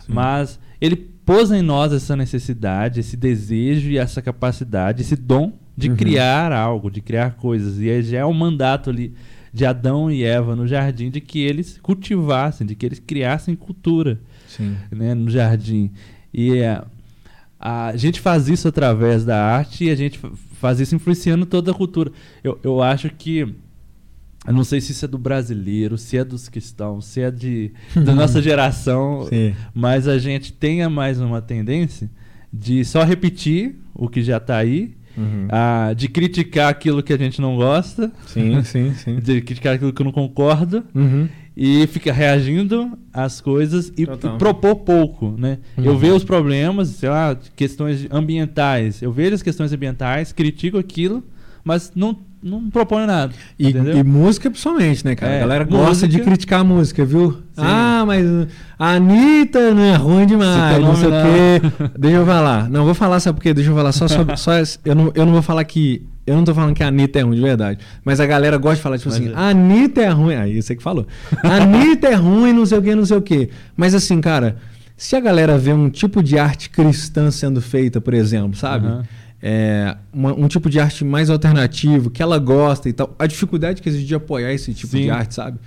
Sim. 0.00 0.12
Mas 0.12 0.60
ele 0.80 0.96
pôs 0.96 1.50
em 1.50 1.62
nós 1.62 1.92
essa 1.92 2.16
necessidade, 2.16 3.00
esse 3.00 3.16
desejo 3.16 3.90
e 3.90 3.98
essa 3.98 4.22
capacidade, 4.22 5.02
esse 5.02 5.16
dom 5.16 5.52
de 5.76 5.90
uhum. 5.90 5.96
criar 5.96 6.52
algo, 6.52 6.90
de 6.90 7.00
criar 7.00 7.32
coisas. 7.32 7.78
E 7.78 8.02
já 8.02 8.18
é 8.18 8.26
um 8.26 8.32
mandato 8.32 8.90
ali 8.90 9.14
de 9.52 9.66
Adão 9.66 10.10
e 10.10 10.22
Eva 10.22 10.54
no 10.54 10.66
jardim 10.66 11.10
de 11.10 11.20
que 11.20 11.40
eles 11.40 11.78
cultivassem, 11.82 12.66
de 12.66 12.74
que 12.74 12.86
eles 12.86 13.00
criassem 13.00 13.56
cultura 13.56 14.20
né, 14.90 15.14
no 15.14 15.28
jardim. 15.28 15.90
E 16.32 16.58
é, 16.58 16.82
a 17.58 17.96
gente 17.96 18.20
faz 18.20 18.48
isso 18.48 18.68
através 18.68 19.24
da 19.24 19.42
arte 19.42 19.84
e 19.84 19.90
a 19.90 19.94
gente 19.94 20.20
faz 20.60 20.78
isso 20.78 20.94
influenciando 20.94 21.46
toda 21.46 21.70
a 21.70 21.74
cultura. 21.74 22.12
Eu, 22.44 22.58
eu 22.62 22.82
acho 22.82 23.08
que 23.10 23.38
eu 24.46 24.52
não 24.52 24.64
sei 24.64 24.80
se 24.80 24.92
isso 24.92 25.04
é 25.04 25.08
do 25.08 25.18
brasileiro, 25.18 25.98
se 25.98 26.16
é 26.16 26.24
dos 26.24 26.48
cristãos, 26.48 27.06
se 27.06 27.20
é 27.20 27.30
de, 27.30 27.72
da 27.96 28.14
nossa 28.14 28.40
geração, 28.40 29.26
Sim. 29.28 29.54
mas 29.74 30.06
a 30.06 30.18
gente 30.18 30.52
tenha 30.52 30.88
mais 30.88 31.20
uma 31.20 31.40
tendência 31.40 32.10
de 32.52 32.84
só 32.84 33.02
repetir 33.02 33.76
o 33.94 34.08
que 34.08 34.22
já 34.22 34.36
está 34.36 34.56
aí 34.56 34.94
Uhum. 35.16 35.48
Ah, 35.48 35.92
de 35.94 36.08
criticar 36.08 36.70
aquilo 36.70 37.02
que 37.02 37.12
a 37.12 37.18
gente 37.18 37.40
não 37.40 37.56
gosta. 37.56 38.12
Sim, 38.26 38.62
sim, 38.62 38.94
sim. 38.94 39.18
De 39.20 39.40
criticar 39.40 39.74
aquilo 39.74 39.92
que 39.92 40.00
eu 40.00 40.04
não 40.04 40.12
concordo. 40.12 40.84
Uhum. 40.94 41.28
E 41.56 41.86
fica 41.88 42.12
reagindo 42.12 42.96
às 43.12 43.40
coisas 43.40 43.92
e, 43.96 44.02
e 44.02 44.38
propor 44.38 44.76
pouco, 44.76 45.34
né? 45.36 45.58
Uhum. 45.76 45.84
Eu 45.84 45.98
vejo 45.98 46.16
os 46.16 46.24
problemas, 46.24 46.88
sei 46.88 47.08
lá, 47.08 47.36
questões 47.56 48.06
ambientais. 48.10 49.02
Eu 49.02 49.12
vejo 49.12 49.34
as 49.34 49.42
questões 49.42 49.72
ambientais, 49.72 50.32
critico 50.32 50.78
aquilo, 50.78 51.22
mas 51.64 51.92
não 51.94 52.16
não 52.42 52.70
propõe 52.70 53.06
nada. 53.06 53.32
E, 53.58 53.68
e, 53.68 54.02
música, 54.02 54.50
principalmente, 54.50 55.04
né, 55.04 55.14
cara? 55.14 55.32
É, 55.32 55.36
a 55.36 55.40
galera 55.40 55.64
música... 55.64 55.84
gosta 55.84 56.08
de 56.08 56.20
criticar 56.20 56.60
a 56.60 56.64
música, 56.64 57.04
viu? 57.04 57.32
Sim. 57.32 57.38
Ah, 57.58 58.04
mas 58.06 58.26
a 58.78 58.92
Anitta 58.92 59.74
não 59.74 59.82
é 59.82 59.94
ruim 59.94 60.26
demais, 60.26 60.82
não 60.82 60.96
sei 60.96 61.08
o 61.08 61.10
quê. 61.10 61.88
Deixa 61.98 62.16
eu 62.16 62.24
falar. 62.24 62.70
Não, 62.70 62.84
vou 62.84 62.94
falar, 62.94 63.20
sabe 63.20 63.36
por 63.36 63.42
quê? 63.42 63.52
Deixa 63.52 63.70
eu 63.70 63.76
falar 63.76 63.92
só 63.92 64.08
sobre. 64.08 64.36
só, 64.38 64.52
eu, 64.84 64.94
não, 64.94 65.12
eu 65.14 65.26
não 65.26 65.32
vou 65.34 65.42
falar 65.42 65.64
que. 65.64 66.06
Eu 66.26 66.36
não 66.36 66.44
tô 66.44 66.54
falando 66.54 66.74
que 66.74 66.82
a 66.82 66.88
Anitta 66.88 67.18
é 67.18 67.22
ruim 67.22 67.36
de 67.36 67.42
verdade. 67.42 67.78
Mas 68.04 68.20
a 68.20 68.26
galera 68.26 68.56
gosta 68.56 68.76
de 68.76 68.82
falar, 68.82 68.98
tipo 68.98 69.10
mas 69.10 69.18
assim, 69.18 69.30
é. 69.30 69.34
a 69.34 69.48
Anitta 69.48 70.00
é 70.00 70.08
ruim. 70.08 70.34
Aí 70.34 70.62
você 70.62 70.76
que 70.76 70.82
falou. 70.82 71.06
A 71.42 71.56
Anitta 71.56 72.08
é 72.08 72.14
ruim, 72.14 72.52
não 72.52 72.64
sei 72.64 72.78
o 72.78 72.82
quê, 72.82 72.94
não 72.94 73.04
sei 73.04 73.16
o 73.16 73.22
quê. 73.22 73.50
Mas 73.76 73.94
assim, 73.94 74.20
cara, 74.20 74.56
se 74.96 75.16
a 75.16 75.20
galera 75.20 75.58
vê 75.58 75.72
um 75.72 75.90
tipo 75.90 76.22
de 76.22 76.38
arte 76.38 76.70
cristã 76.70 77.30
sendo 77.30 77.60
feita, 77.60 78.00
por 78.00 78.14
exemplo, 78.14 78.56
sabe? 78.56 78.86
Uhum 78.86 79.02
é, 79.42 79.96
uma, 80.12 80.32
um 80.32 80.48
tipo 80.48 80.68
de 80.68 80.78
arte 80.78 81.04
mais 81.04 81.30
alternativo, 81.30 82.10
que 82.10 82.22
ela 82.22 82.38
gosta 82.38 82.88
e 82.88 82.92
tal. 82.92 83.14
A 83.18 83.26
dificuldade 83.26 83.80
que 83.80 83.88
existe 83.88 84.06
de 84.06 84.14
apoiar 84.14 84.52
esse 84.52 84.74
tipo 84.74 84.92
Sim. 84.92 85.02
de 85.02 85.10
arte, 85.10 85.34
sabe? 85.34 85.58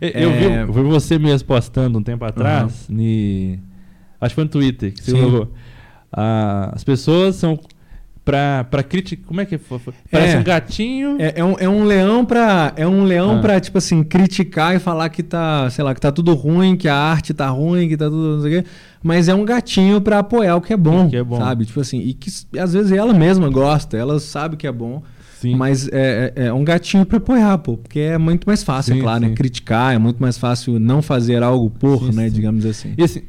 Eu, 0.00 0.30
é... 0.30 0.38
vi, 0.38 0.44
eu, 0.44 0.72
vi, 0.72 0.82
você 0.82 1.18
mesmo 1.18 1.46
postando 1.46 1.98
um 1.98 2.02
tempo 2.02 2.24
atrás, 2.24 2.86
uhum. 2.88 2.96
ni, 2.96 3.60
acho 4.20 4.30
que 4.30 4.34
foi 4.34 4.44
no 4.44 4.50
Twitter, 4.50 4.92
que 4.92 5.02
você 5.02 5.12
colocou. 5.12 5.52
Ah, 6.12 6.70
as 6.74 6.84
pessoas 6.84 7.36
são 7.36 7.58
pra, 8.26 8.64
pra 8.64 8.82
criticar. 8.82 9.24
Como 9.24 9.40
é 9.40 9.46
que 9.46 9.56
foi? 9.56 9.78
Parece 10.10 10.36
é, 10.36 10.38
um 10.38 10.42
gatinho. 10.42 11.16
É, 11.20 11.34
é, 11.36 11.44
um, 11.44 11.56
é 11.58 11.68
um 11.68 11.84
leão 11.84 12.24
pra. 12.24 12.72
É 12.76 12.86
um 12.86 13.04
leão 13.04 13.38
ah. 13.38 13.40
pra, 13.40 13.60
tipo 13.60 13.78
assim, 13.78 14.02
criticar 14.02 14.74
e 14.74 14.80
falar 14.80 15.08
que 15.08 15.22
tá, 15.22 15.70
sei 15.70 15.84
lá, 15.84 15.94
que 15.94 16.00
tá 16.00 16.10
tudo 16.10 16.34
ruim, 16.34 16.76
que 16.76 16.88
a 16.88 16.96
arte 16.96 17.32
tá 17.32 17.48
ruim, 17.48 17.88
que 17.88 17.96
tá 17.96 18.06
tudo. 18.06 18.36
Não 18.36 18.42
sei 18.42 18.58
o 18.58 18.62
quê. 18.62 18.68
Mas 19.06 19.28
é 19.28 19.34
um 19.34 19.44
gatinho 19.44 20.00
pra 20.00 20.18
apoiar 20.18 20.56
o 20.56 20.60
que 20.60 20.72
é 20.72 20.76
bom. 20.76 21.08
Que 21.08 21.16
é 21.16 21.22
bom. 21.22 21.38
Sabe? 21.38 21.64
Tipo 21.64 21.78
assim, 21.78 22.00
e 22.00 22.12
que 22.12 22.28
às 22.58 22.72
vezes 22.72 22.90
ela 22.90 23.14
mesma 23.14 23.48
gosta, 23.48 23.96
ela 23.96 24.18
sabe 24.18 24.56
que 24.56 24.66
é 24.66 24.72
bom. 24.72 25.00
Sim. 25.40 25.54
Mas 25.54 25.86
é, 25.92 26.32
é, 26.34 26.46
é, 26.46 26.52
um 26.52 26.64
gatinho 26.64 27.06
para 27.06 27.18
apoiar, 27.18 27.56
pô, 27.58 27.76
porque 27.76 28.00
é 28.00 28.18
muito 28.18 28.46
mais 28.46 28.64
fácil, 28.64 28.94
sim, 28.94 28.98
é 28.98 29.02
claro, 29.02 29.20
né? 29.20 29.34
criticar, 29.34 29.94
é 29.94 29.98
muito 29.98 30.20
mais 30.20 30.36
fácil 30.36 30.80
não 30.80 31.00
fazer 31.00 31.40
algo 31.40 31.70
por, 31.70 32.06
sim, 32.06 32.16
né, 32.16 32.28
digamos 32.28 32.66
assim. 32.66 32.94
E 32.98 33.04
assim, 33.04 33.22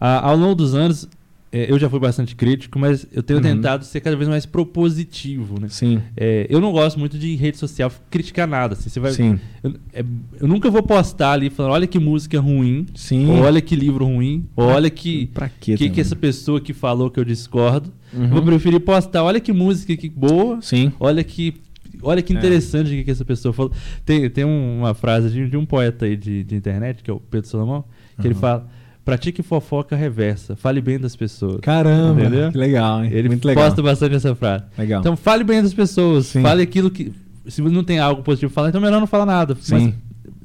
a, 0.00 0.26
ao 0.26 0.36
longo 0.36 0.56
dos 0.56 0.74
anos, 0.74 1.06
é, 1.06 1.10
eu 1.52 1.78
já 1.80 1.90
fui 1.90 1.98
bastante 1.98 2.36
crítico, 2.36 2.78
mas 2.78 3.04
eu 3.12 3.24
tenho 3.24 3.38
uhum. 3.38 3.44
tentado 3.44 3.84
ser 3.84 4.00
cada 4.00 4.16
vez 4.16 4.28
mais 4.28 4.46
propositivo, 4.46 5.60
né? 5.60 5.66
Sim. 5.68 6.00
É, 6.16 6.46
eu 6.48 6.60
não 6.60 6.70
gosto 6.70 6.96
muito 6.96 7.18
de 7.18 7.34
rede 7.34 7.58
social 7.58 7.90
criticar 8.08 8.46
nada. 8.46 8.74
Assim, 8.74 8.88
você 8.88 9.00
vai, 9.00 9.10
Sim. 9.10 9.40
Eu, 9.62 9.74
é, 9.92 10.04
eu, 10.40 10.46
nunca 10.46 10.70
vou 10.70 10.82
postar 10.82 11.32
ali 11.32 11.50
falando, 11.50 11.72
olha 11.72 11.86
que 11.88 11.98
música 11.98 12.38
ruim, 12.38 12.86
Sim. 12.94 13.26
ou 13.26 13.40
olha 13.40 13.60
que 13.60 13.74
livro 13.74 14.04
ruim, 14.04 14.46
ou 14.54 14.66
olha 14.66 14.88
que 14.88 15.26
pra 15.26 15.48
que, 15.48 15.76
que 15.76 16.00
essa 16.00 16.14
pessoa 16.14 16.60
que 16.60 16.72
falou 16.72 17.10
que 17.10 17.18
eu 17.18 17.24
discordo. 17.24 17.92
Uhum. 18.12 18.24
Eu 18.24 18.30
vou 18.30 18.42
preferir 18.42 18.78
postar, 18.80 19.24
olha 19.24 19.40
que 19.40 19.52
música 19.52 19.96
que 19.96 20.08
boa, 20.08 20.60
Sim. 20.62 20.92
olha 21.00 21.24
que 21.24 21.54
olha 22.00 22.22
que 22.22 22.32
é. 22.32 22.36
interessante 22.36 22.86
o 22.86 22.90
que, 22.90 23.04
que 23.04 23.10
essa 23.10 23.24
pessoa 23.24 23.52
falou. 23.52 23.72
Tem, 24.04 24.30
tem 24.30 24.44
uma 24.44 24.94
frase 24.94 25.30
de, 25.30 25.50
de 25.50 25.56
um 25.56 25.66
poeta 25.66 26.04
aí 26.04 26.16
de, 26.16 26.44
de 26.44 26.54
internet, 26.54 27.02
que 27.02 27.10
é 27.10 27.14
o 27.14 27.18
Pedro 27.18 27.48
Salomão, 27.48 27.84
que 28.16 28.22
uhum. 28.22 28.26
ele 28.26 28.34
fala 28.34 28.68
Pratique 29.10 29.42
fofoca 29.42 29.96
reversa. 29.96 30.54
Fale 30.54 30.80
bem 30.80 30.96
das 30.96 31.16
pessoas. 31.16 31.58
Caramba, 31.60 32.20
entendeu? 32.20 32.52
que 32.52 32.56
legal, 32.56 33.04
hein? 33.04 33.10
Ele 33.12 33.28
Muito 33.28 33.44
legal. 33.44 33.64
posta 33.64 33.82
bastante 33.82 34.14
essa 34.14 34.36
frase. 34.36 34.64
Legal. 34.78 35.00
Então, 35.00 35.16
fale 35.16 35.42
bem 35.42 35.60
das 35.60 35.74
pessoas. 35.74 36.26
Sim. 36.26 36.42
Fale 36.42 36.62
aquilo 36.62 36.90
que. 36.90 37.12
Se 37.48 37.60
não 37.60 37.82
tem 37.82 37.98
algo 37.98 38.22
positivo 38.22 38.52
falar, 38.52 38.68
então 38.68 38.80
melhor 38.80 39.00
não 39.00 39.08
falar 39.08 39.26
nada. 39.26 39.56
Sim. 39.60 39.74
Mas, 39.74 39.94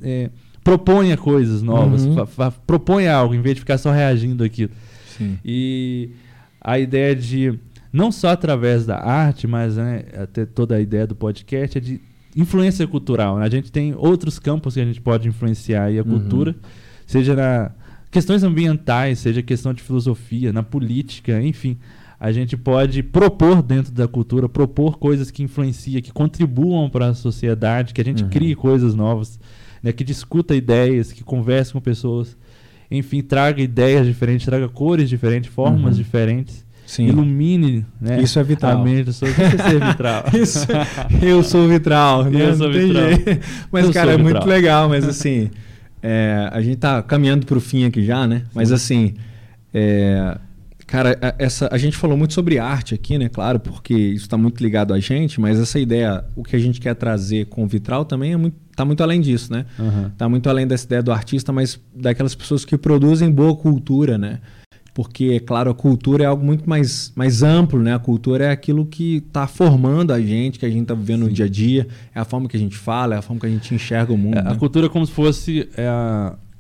é, 0.02 0.30
proponha 0.64 1.16
coisas 1.16 1.62
novas. 1.62 2.06
Uhum. 2.06 2.26
proponha 2.66 3.14
algo, 3.14 3.36
em 3.36 3.42
vez 3.42 3.54
de 3.54 3.62
ficar 3.62 3.78
só 3.78 3.92
reagindo 3.92 4.44
aquilo. 4.44 4.72
Sim. 5.16 5.38
E 5.46 6.10
a 6.60 6.80
ideia 6.80 7.16
de. 7.16 7.60
Não 7.94 8.12
só 8.12 8.30
através 8.30 8.84
da 8.84 8.98
arte, 8.98 9.46
mas 9.46 9.78
né, 9.78 10.06
até 10.18 10.44
toda 10.44 10.76
a 10.76 10.82
ideia 10.82 11.06
do 11.06 11.16
podcast 11.16 11.78
é 11.78 11.82
de 11.82 12.02
influência 12.36 12.88
cultural. 12.88 13.38
Né? 13.38 13.46
A 13.46 13.50
gente 13.50 13.72
tem 13.72 13.94
outros 13.96 14.40
campos 14.40 14.74
que 14.74 14.82
a 14.82 14.86
gente 14.86 15.00
pode 15.00 15.28
influenciar 15.30 15.88
a 15.88 16.04
cultura, 16.04 16.52
uhum. 16.52 16.70
seja 17.06 17.36
na 17.36 17.72
questões 18.16 18.44
ambientais, 18.44 19.20
seja 19.20 19.42
questão 19.42 19.74
de 19.74 19.84
filosofia, 19.84 20.54
na 20.54 20.64
política, 20.64 21.42
enfim. 21.42 21.78
A 22.18 22.32
gente 22.32 22.56
pode 22.56 23.04
propor 23.04 23.62
dentro 23.62 23.92
da 23.92 24.08
cultura, 24.08 24.48
propor 24.48 24.98
coisas 24.98 25.30
que 25.30 25.44
influenciam, 25.44 26.02
que 26.02 26.14
contribuam 26.14 26.90
para 26.90 27.08
a 27.08 27.14
sociedade, 27.14 27.94
que 27.94 28.00
a 28.00 28.06
gente 28.06 28.24
uhum. 28.24 28.30
crie 28.30 28.56
coisas 28.56 28.96
novas, 28.96 29.38
né, 29.84 29.92
que 29.92 30.02
discuta 30.02 30.56
ideias, 30.56 31.12
que 31.12 31.26
converse 31.26 31.74
com 31.74 31.82
pessoas, 31.82 32.38
enfim, 32.90 33.22
traga 33.22 33.62
ideias 33.62 34.08
diferentes, 34.08 34.46
traga 34.46 34.70
cores 34.70 35.10
diferentes, 35.10 35.52
formas 35.52 35.98
uhum. 35.98 36.04
diferentes. 36.04 36.64
Sim. 36.86 37.08
ilumine 37.08 37.84
né, 38.00 38.22
isso 38.22 38.38
é 38.38 38.44
vitral. 38.44 38.80
a 38.80 38.84
mente 38.84 39.10
Isso 39.10 39.26
é 39.26 39.88
vitral. 39.88 40.24
isso, 40.40 40.68
eu 41.22 41.44
sou 41.44 41.68
vitral. 41.68 42.24
Né? 42.26 42.48
Eu 42.48 42.56
sou 42.56 42.72
vitral. 42.72 43.10
Mas, 43.72 43.86
eu 43.88 43.92
cara, 43.92 44.14
é 44.14 44.18
muito 44.18 44.46
legal. 44.46 44.88
Mas 44.88 45.04
assim, 45.04 45.50
é, 46.08 46.50
a 46.52 46.62
gente 46.62 46.78
tá 46.78 47.02
caminhando 47.02 47.48
para 47.48 47.58
o 47.58 47.62
fim 47.62 47.84
aqui 47.84 48.04
já, 48.06 48.28
né? 48.28 48.44
Mas 48.54 48.72
assim, 48.72 49.16
é, 49.74 50.38
cara, 50.86 51.18
essa, 51.40 51.68
a 51.72 51.80
gente 51.80 51.98
falou 51.98 52.16
muito 52.16 52.32
sobre 52.32 52.60
arte 52.60 52.94
aqui, 52.94 53.18
né? 53.18 53.28
Claro, 53.28 53.60
porque 53.60 53.96
isso 53.96 54.26
está 54.26 54.38
muito 54.38 54.62
ligado 54.62 54.94
a 54.94 55.00
gente, 55.00 55.42
mas 55.42 55.60
essa 55.60 55.80
ideia, 55.80 56.24
o 56.36 56.44
que 56.44 56.56
a 56.56 56.60
gente 56.60 56.80
quer 56.80 56.94
trazer 56.94 57.48
com 57.48 57.64
o 57.64 57.68
Vitral 57.68 58.06
também 58.06 58.34
é 58.34 58.38
muito, 58.38 58.56
tá 58.76 58.86
muito 58.86 59.02
além 59.02 59.20
disso, 59.20 59.52
né? 59.52 59.66
Uhum. 59.80 60.12
Tá 60.16 60.30
muito 60.30 60.48
além 60.48 60.68
dessa 60.68 60.86
ideia 60.86 61.02
do 61.02 61.12
artista, 61.12 61.52
mas 61.52 61.82
daquelas 61.96 62.36
pessoas 62.36 62.64
que 62.64 62.78
produzem 62.78 63.32
boa 63.32 63.56
cultura, 63.56 64.16
né? 64.16 64.42
Porque, 64.96 65.34
é 65.36 65.40
claro, 65.42 65.70
a 65.70 65.74
cultura 65.74 66.24
é 66.24 66.26
algo 66.26 66.44
muito 66.44 66.68
mais, 66.70 67.12
mais 67.18 67.44
amplo, 67.44 67.84
né? 67.84 67.94
A 67.94 68.00
cultura 68.00 68.46
é 68.46 68.52
aquilo 68.52 68.86
que 68.86 69.18
está 69.18 69.46
formando 69.46 70.14
a 70.14 70.22
gente, 70.22 70.58
que 70.58 70.66
a 70.66 70.70
gente 70.70 70.84
está 70.84 70.94
vivendo 70.94 71.24
Sim. 71.24 71.28
no 71.28 71.34
dia 71.34 71.46
a 71.46 71.50
dia, 71.50 71.88
é 72.16 72.20
a 72.22 72.24
forma 72.24 72.48
que 72.48 72.56
a 72.56 72.60
gente 72.60 72.78
fala, 72.78 73.14
é 73.14 73.18
a 73.18 73.22
forma 73.22 73.42
que 73.42 73.46
a 73.46 73.50
gente 73.50 73.76
enxerga 73.76 74.14
o 74.14 74.18
mundo. 74.18 74.38
É, 74.38 74.42
né? 74.42 74.52
A 74.52 74.56
cultura 74.56 74.86
é 74.86 74.90
como 74.90 75.06
se 75.06 75.12
fosse 75.12 75.68
é, 75.76 75.92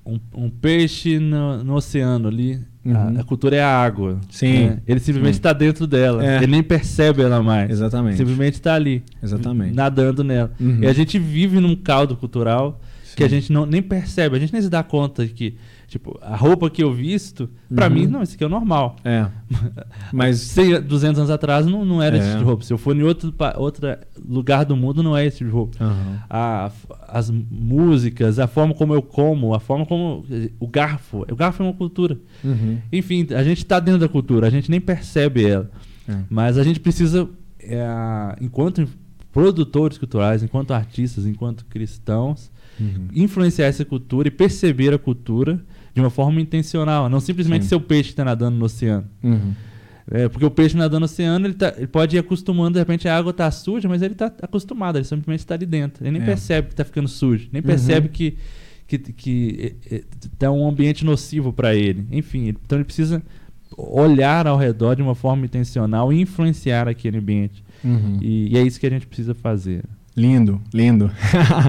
um, 0.05 0.19
um, 0.35 0.49
peixe 0.49 1.17
no, 1.17 1.63
no 1.63 1.75
oceano 1.75 2.27
ali. 2.27 2.59
Uhum. 2.83 3.17
A, 3.17 3.21
a, 3.21 3.23
cultura 3.23 3.55
é 3.55 3.63
a 3.63 3.69
água. 3.69 4.19
Sim. 4.29 4.65
Né? 4.65 4.81
Ele 4.85 4.99
simplesmente 4.99 5.35
está 5.35 5.53
dentro 5.53 5.87
dela. 5.87 6.21
É. 6.21 6.35
Ele 6.35 6.47
nem 6.47 6.61
percebe 6.61 7.21
ela 7.21 7.41
mais. 7.41 7.71
Exatamente. 7.71 8.17
Simplesmente 8.17 8.55
está 8.55 8.75
ali. 8.75 9.01
Exatamente. 9.23 9.73
Nadando 9.73 10.25
nela. 10.25 10.51
Uhum. 10.59 10.79
E 10.81 10.87
a 10.87 10.91
gente 10.91 11.17
vive 11.17 11.61
num 11.61 11.73
caldo 11.73 12.17
cultural 12.17 12.81
que 13.15 13.23
a 13.23 13.29
gente 13.29 13.51
não, 13.51 13.65
nem 13.65 13.81
percebe, 13.81 14.35
a 14.35 14.39
gente 14.39 14.51
nem 14.51 14.61
se 14.61 14.69
dá 14.69 14.83
conta 14.83 15.25
que 15.25 15.55
Tipo, 15.87 16.17
a 16.21 16.35
roupa 16.35 16.69
que 16.69 16.83
eu 16.83 16.91
visto, 16.91 17.49
pra 17.73 17.87
uhum. 17.87 17.93
mim, 17.93 18.07
não, 18.07 18.23
isso 18.23 18.33
aqui 18.35 18.43
é 18.43 18.47
o 18.47 18.49
normal. 18.49 18.95
É. 19.03 19.27
Mas. 20.11 20.39
Sei, 20.39 20.79
200 20.79 21.19
anos 21.19 21.29
atrás 21.29 21.65
não, 21.65 21.85
não 21.85 22.01
era 22.01 22.17
é. 22.17 22.19
esse 22.19 22.27
tipo 22.29 22.39
de 22.39 22.45
roupa. 22.45 22.63
Se 22.63 22.73
eu 22.73 22.77
for 22.77 22.95
em 22.95 23.03
outro, 23.03 23.33
outro 23.57 23.87
lugar 24.27 24.65
do 24.65 24.75
mundo, 24.75 25.03
não 25.03 25.15
é 25.15 25.25
esse 25.25 25.37
tipo 25.37 25.49
de 25.49 25.55
roupa. 25.55 25.83
Uhum. 25.83 26.17
A, 26.29 26.71
as 27.07 27.29
músicas, 27.29 28.39
a 28.39 28.47
forma 28.47 28.73
como 28.73 28.93
eu 28.93 29.01
como, 29.01 29.53
a 29.53 29.59
forma 29.59 29.85
como. 29.85 30.25
O 30.59 30.67
garfo. 30.67 31.25
O 31.31 31.35
garfo 31.35 31.61
é 31.61 31.65
uma 31.65 31.73
cultura. 31.73 32.17
Uhum. 32.43 32.79
Enfim, 32.91 33.27
a 33.31 33.43
gente 33.43 33.59
está 33.59 33.79
dentro 33.79 33.99
da 33.99 34.09
cultura, 34.09 34.47
a 34.47 34.49
gente 34.49 34.71
nem 34.71 34.81
percebe 34.81 35.45
ela. 35.45 35.69
É. 36.07 36.17
Mas 36.29 36.57
a 36.57 36.63
gente 36.63 36.79
precisa, 36.79 37.29
é, 37.59 38.35
enquanto 38.41 38.87
produtores 39.31 39.97
culturais, 39.97 40.41
enquanto 40.43 40.71
artistas, 40.71 41.25
enquanto 41.25 41.65
cristãos, 41.65 42.49
uhum. 42.79 43.07
influenciar 43.13 43.65
essa 43.65 43.83
cultura 43.83 44.29
e 44.29 44.31
perceber 44.31 44.93
a 44.93 44.97
cultura 44.97 45.61
de 45.95 46.01
uma 46.01 46.09
forma 46.09 46.41
intencional, 46.41 47.09
não 47.09 47.19
simplesmente 47.19 47.63
Sim. 47.63 47.69
ser 47.69 47.75
o 47.75 47.81
peixe 47.81 48.09
que 48.09 48.13
está 48.13 48.25
nadando 48.25 48.57
no 48.57 48.65
oceano. 48.65 49.05
Uhum. 49.23 49.53
É, 50.11 50.29
porque 50.29 50.45
o 50.45 50.51
peixe 50.51 50.77
nadando 50.77 50.99
no 50.99 51.05
oceano, 51.05 51.47
ele, 51.47 51.55
tá, 51.55 51.73
ele 51.77 51.87
pode 51.87 52.15
ir 52.15 52.19
acostumando, 52.19 52.73
de 52.73 52.79
repente 52.79 53.07
a 53.07 53.17
água 53.17 53.31
está 53.31 53.49
suja, 53.49 53.89
mas 53.89 54.01
ele 54.01 54.13
está 54.13 54.31
acostumado, 54.41 54.97
ele 54.97 55.05
simplesmente 55.05 55.39
está 55.39 55.55
ali 55.55 55.65
dentro. 55.65 56.03
Ele 56.03 56.11
nem 56.11 56.21
é. 56.21 56.25
percebe 56.25 56.67
que 56.67 56.73
está 56.73 56.83
ficando 56.83 57.07
sujo, 57.07 57.47
nem 57.51 57.61
uhum. 57.61 57.67
percebe 57.67 58.09
que 58.09 58.37
que, 58.87 58.99
que 58.99 59.75
é, 59.89 59.95
é, 59.95 60.03
tá 60.37 60.51
um 60.51 60.67
ambiente 60.67 61.03
nocivo 61.03 61.51
para 61.51 61.75
ele. 61.75 62.05
Enfim, 62.11 62.49
então 62.49 62.77
ele 62.77 62.85
precisa 62.85 63.23
olhar 63.75 64.47
ao 64.47 64.57
redor 64.57 64.95
de 64.95 65.01
uma 65.01 65.15
forma 65.15 65.45
intencional 65.45 66.13
e 66.13 66.21
influenciar 66.21 66.87
aquele 66.87 67.17
ambiente. 67.17 67.63
Uhum. 67.83 68.19
E, 68.21 68.53
e, 68.53 68.57
é 68.57 68.61
isso 68.61 68.79
que 68.79 68.85
a 68.85 68.89
gente 68.89 69.07
precisa 69.07 69.33
fazer. 69.33 69.83
Lindo, 70.15 70.61
lindo. 70.73 71.11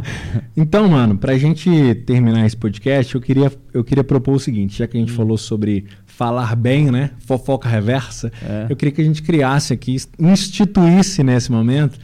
então, 0.56 0.88
mano, 0.88 1.16
pra 1.16 1.36
gente 1.36 1.94
terminar 2.06 2.46
esse 2.46 2.56
podcast, 2.56 3.14
eu 3.14 3.20
queria, 3.20 3.52
eu 3.74 3.82
queria 3.82 4.04
propor 4.04 4.34
o 4.34 4.38
seguinte, 4.38 4.78
já 4.78 4.86
que 4.86 4.96
a 4.96 5.00
gente 5.00 5.12
hum. 5.12 5.16
falou 5.16 5.36
sobre 5.36 5.86
falar 6.06 6.54
bem, 6.54 6.90
né? 6.90 7.10
Fofoca 7.18 7.68
reversa, 7.68 8.32
é. 8.42 8.66
eu 8.70 8.76
queria 8.76 8.92
que 8.92 9.00
a 9.00 9.04
gente 9.04 9.22
criasse 9.22 9.72
aqui, 9.72 9.96
instituísse 10.18 11.24
nesse 11.24 11.50
momento 11.50 11.98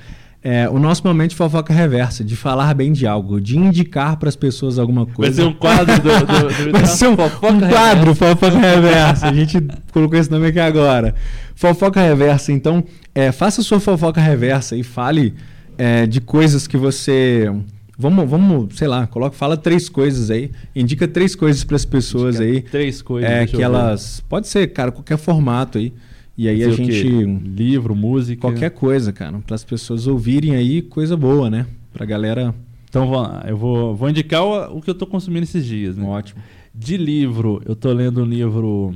é, 0.45 0.69
o 0.69 0.79
nosso 0.79 1.07
momento 1.07 1.31
de 1.31 1.37
fofoca 1.37 1.73
reversa, 1.73 2.25
de 2.25 2.35
falar 2.35 2.75
bem 2.75 2.93
de 2.93 3.07
algo, 3.07 3.41
de 3.41 3.57
indicar 3.57 4.17
para 4.17 4.29
as 4.29 4.35
pessoas 4.35 4.77
alguma 4.77 5.07
coisa. 5.07 5.33
Vai 5.33 5.45
ser 5.45 5.49
um 5.49 5.55
quadro 5.57 5.95
do, 6.01 6.03
do, 6.03 6.65
do 6.65 6.73
Vai 6.73 6.87
ser 6.87 7.09
um, 7.09 7.17
fofoca 7.17 7.53
um 7.53 7.61
quadro 7.61 8.15
fofoca 8.15 8.59
reversa. 8.59 9.29
A 9.29 9.33
gente 9.33 9.65
colocou 9.93 10.19
esse 10.19 10.29
nome 10.29 10.49
aqui 10.49 10.59
agora. 10.59 11.15
Fofoca 11.55 12.01
reversa. 12.01 12.51
Então, 12.51 12.83
é, 13.15 13.31
faça 13.31 13.63
sua 13.63 13.79
fofoca 13.79 14.21
reversa 14.21 14.75
e 14.75 14.83
fale 14.83 15.33
é, 15.79 16.07
de 16.07 16.21
coisas 16.21 16.67
que 16.67 16.77
você. 16.77 17.51
Vamos, 17.99 18.29
vamos, 18.29 18.77
sei 18.77 18.89
lá, 18.89 19.07
coloca, 19.07 19.37
fala 19.37 19.57
três 19.57 19.89
coisas 19.89 20.31
aí, 20.31 20.51
indica 20.75 21.07
três 21.07 21.35
coisas 21.35 21.63
para 21.63 21.77
as 21.77 21.85
pessoas 21.85 22.37
indica 22.37 22.53
aí. 22.53 22.63
Três 22.63 23.03
coisas. 23.03 23.31
É, 23.31 23.47
que 23.47 23.63
elas. 23.63 24.17
Ver. 24.17 24.29
Pode 24.29 24.49
ser, 24.49 24.67
cara, 24.69 24.91
qualquer 24.91 25.19
formato 25.19 25.79
aí. 25.79 25.93
E 26.37 26.49
aí 26.49 26.65
a 26.65 26.71
gente. 26.71 27.03
Livro, 27.03 27.95
música. 27.95 28.41
Qualquer 28.41 28.71
coisa, 28.71 29.13
cara. 29.13 29.39
Para 29.47 29.55
as 29.55 29.65
pessoas 29.65 30.07
ouvirem 30.07 30.55
aí, 30.55 30.83
coisa 30.83 31.17
boa, 31.17 31.51
né? 31.51 31.67
Pra 31.93 32.07
galera. 32.07 32.55
Então 32.89 33.11
eu 33.47 33.57
vou, 33.57 33.95
vou 33.95 34.11
indicar 34.11 34.43
o, 34.43 34.79
o 34.79 34.83
que 34.83 34.91
eu 34.91 34.95
tô 34.95 35.07
consumindo 35.07 35.45
esses 35.45 35.65
dias, 35.65 35.97
né? 35.97 36.05
Ótimo. 36.05 36.43
De 36.75 36.97
livro, 36.97 37.63
eu 37.67 37.77
tô 37.77 37.93
lendo 37.93 38.23
um 38.23 38.25
livro 38.25 38.95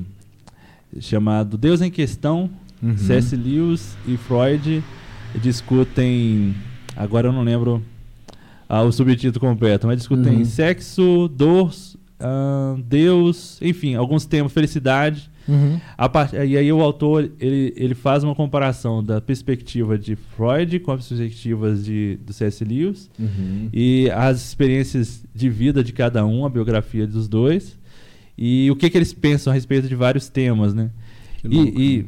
chamado 0.98 1.56
Deus 1.58 1.82
em 1.82 1.90
Questão. 1.90 2.50
Uhum. 2.82 2.96
C.S. 2.96 3.34
Lewis 3.34 3.96
e 4.06 4.16
Freud 4.16 4.82
discutem 5.42 6.54
Agora 6.96 7.28
eu 7.28 7.32
não 7.32 7.42
lembro 7.42 7.82
ah, 8.66 8.82
o 8.82 8.90
subtítulo 8.90 9.38
completo, 9.38 9.86
mas 9.86 9.98
discutem 9.98 10.38
uhum. 10.38 10.44
sexo, 10.46 11.28
dor, 11.28 11.70
uh, 12.18 12.82
Deus, 12.82 13.60
enfim, 13.60 13.94
alguns 13.94 14.24
temas, 14.24 14.50
felicidade. 14.50 15.30
Uhum. 15.46 15.78
Part... 16.10 16.34
E 16.34 16.56
aí 16.56 16.72
o 16.72 16.80
autor 16.80 17.30
ele, 17.38 17.72
ele 17.76 17.94
faz 17.94 18.24
uma 18.24 18.34
comparação 18.34 19.04
da 19.04 19.20
perspectiva 19.20 19.96
de 19.96 20.16
Freud 20.16 20.80
com 20.80 20.90
as 20.90 21.06
perspectivas 21.06 21.84
de, 21.84 22.18
do 22.24 22.32
C.S. 22.32 22.64
Lewis 22.64 23.10
uhum. 23.18 23.68
e 23.72 24.10
as 24.10 24.38
experiências 24.42 25.22
de 25.32 25.48
vida 25.50 25.84
de 25.84 25.92
cada 25.92 26.24
um, 26.26 26.44
a 26.46 26.48
biografia 26.48 27.06
dos 27.06 27.28
dois 27.28 27.78
e 28.36 28.68
o 28.70 28.76
que, 28.76 28.90
que 28.90 28.98
eles 28.98 29.12
pensam 29.12 29.50
a 29.50 29.54
respeito 29.54 29.86
de 29.86 29.94
vários 29.94 30.28
temas, 30.28 30.74
né? 30.74 30.90
E, 31.44 31.58
e, 31.58 32.06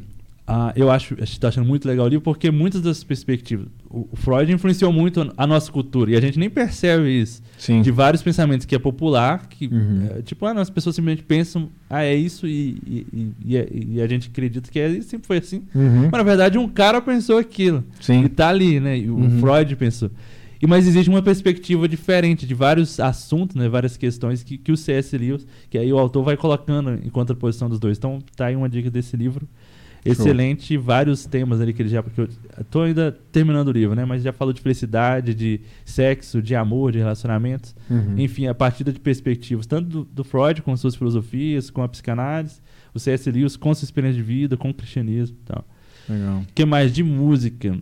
ah, 0.51 0.73
eu 0.75 0.89
acho, 0.89 1.15
estou 1.23 1.47
achando 1.47 1.67
muito 1.67 1.87
legal 1.87 2.07
o 2.07 2.09
livro 2.09 2.23
porque 2.23 2.49
muitas 2.49 2.81
das 2.81 3.03
perspectivas. 3.03 3.67
O, 3.87 4.09
Freud 4.15 4.51
influenciou 4.51 4.91
muito 4.91 5.31
a 5.37 5.45
nossa 5.45 5.71
cultura 5.71 6.09
e 6.09 6.15
a 6.15 6.21
gente 6.21 6.39
nem 6.39 6.49
percebe 6.49 7.07
isso. 7.21 7.43
Sim. 7.55 7.83
De 7.83 7.91
vários 7.91 8.23
pensamentos 8.23 8.65
que 8.65 8.73
é 8.73 8.79
popular, 8.79 9.47
que 9.47 9.67
uhum. 9.67 10.09
é, 10.17 10.21
tipo, 10.23 10.43
ah, 10.47 10.53
as 10.53 10.71
pessoas 10.71 10.95
simplesmente 10.95 11.23
pensam, 11.23 11.69
ah, 11.87 12.03
é 12.03 12.15
isso 12.15 12.47
e, 12.47 12.81
e, 12.87 13.33
e, 13.45 13.93
e 13.93 14.01
a 14.01 14.07
gente 14.07 14.27
acredita 14.29 14.71
que 14.71 14.79
é 14.79 14.89
isso, 14.89 15.09
sempre 15.09 15.27
foi 15.27 15.37
assim. 15.37 15.61
Uhum. 15.75 16.09
Mas 16.11 16.11
na 16.11 16.23
verdade 16.23 16.57
um 16.57 16.67
cara 16.67 16.99
pensou 16.99 17.37
aquilo. 17.37 17.83
Sim. 18.01 18.23
E 18.23 18.29
tá 18.29 18.49
ali, 18.49 18.79
né? 18.79 18.97
E 18.97 19.07
o 19.07 19.17
uhum. 19.17 19.39
Freud 19.39 19.75
pensou. 19.75 20.09
E, 20.59 20.65
mas 20.65 20.87
existe 20.87 21.11
uma 21.11 21.21
perspectiva 21.21 21.87
diferente 21.87 22.47
de 22.47 22.55
vários 22.55 22.99
assuntos, 22.99 23.55
né, 23.55 23.69
várias 23.69 23.95
questões 23.95 24.43
que, 24.43 24.57
que 24.57 24.71
o 24.71 24.77
C.S. 24.77 25.15
Lewis, 25.15 25.45
que 25.69 25.77
aí 25.77 25.93
o 25.93 25.97
autor 25.97 26.23
vai 26.23 26.35
colocando 26.35 26.95
em 26.95 27.09
contraposição 27.09 27.69
dos 27.69 27.79
dois. 27.79 27.99
Então 27.99 28.19
tá 28.35 28.47
aí 28.47 28.55
uma 28.55 28.67
dica 28.67 28.89
desse 28.89 29.15
livro 29.15 29.47
excelente, 30.05 30.73
Show. 30.73 30.83
vários 30.83 31.25
temas 31.25 31.59
ali 31.61 31.73
que 31.73 31.81
ele 31.81 31.89
já. 31.89 32.01
Porque 32.01 32.21
eu 32.21 32.29
tô 32.69 32.81
ainda 32.81 33.17
terminando 33.31 33.67
o 33.67 33.71
livro, 33.71 33.95
né? 33.95 34.05
Mas 34.05 34.23
já 34.23 34.31
falou 34.31 34.53
de 34.53 34.61
felicidade, 34.61 35.33
de 35.33 35.61
sexo, 35.85 36.41
de 36.41 36.55
amor, 36.55 36.91
de 36.91 36.99
relacionamentos. 36.99 37.75
Uhum. 37.89 38.15
Enfim, 38.17 38.47
a 38.47 38.53
partir 38.53 38.83
de 38.83 38.99
perspectivas, 38.99 39.65
tanto 39.65 39.87
do, 39.87 40.03
do, 40.05 40.23
Freud 40.23 40.61
com 40.61 40.75
suas 40.75 40.95
filosofias, 40.95 41.69
com 41.69 41.83
a 41.83 41.87
psicanálise, 41.87 42.61
o 42.93 42.99
C.S. 42.99 43.29
Lewis 43.31 43.55
com 43.55 43.73
sua 43.73 43.85
experiência 43.85 44.21
de 44.21 44.23
vida, 44.23 44.57
com 44.57 44.69
o 44.69 44.73
cristianismo 44.73 45.37
e 45.41 45.45
tal. 45.45 45.65
Legal. 46.07 46.39
O 46.39 46.45
que 46.53 46.65
mais? 46.65 46.91
De 46.91 47.03
música. 47.03 47.77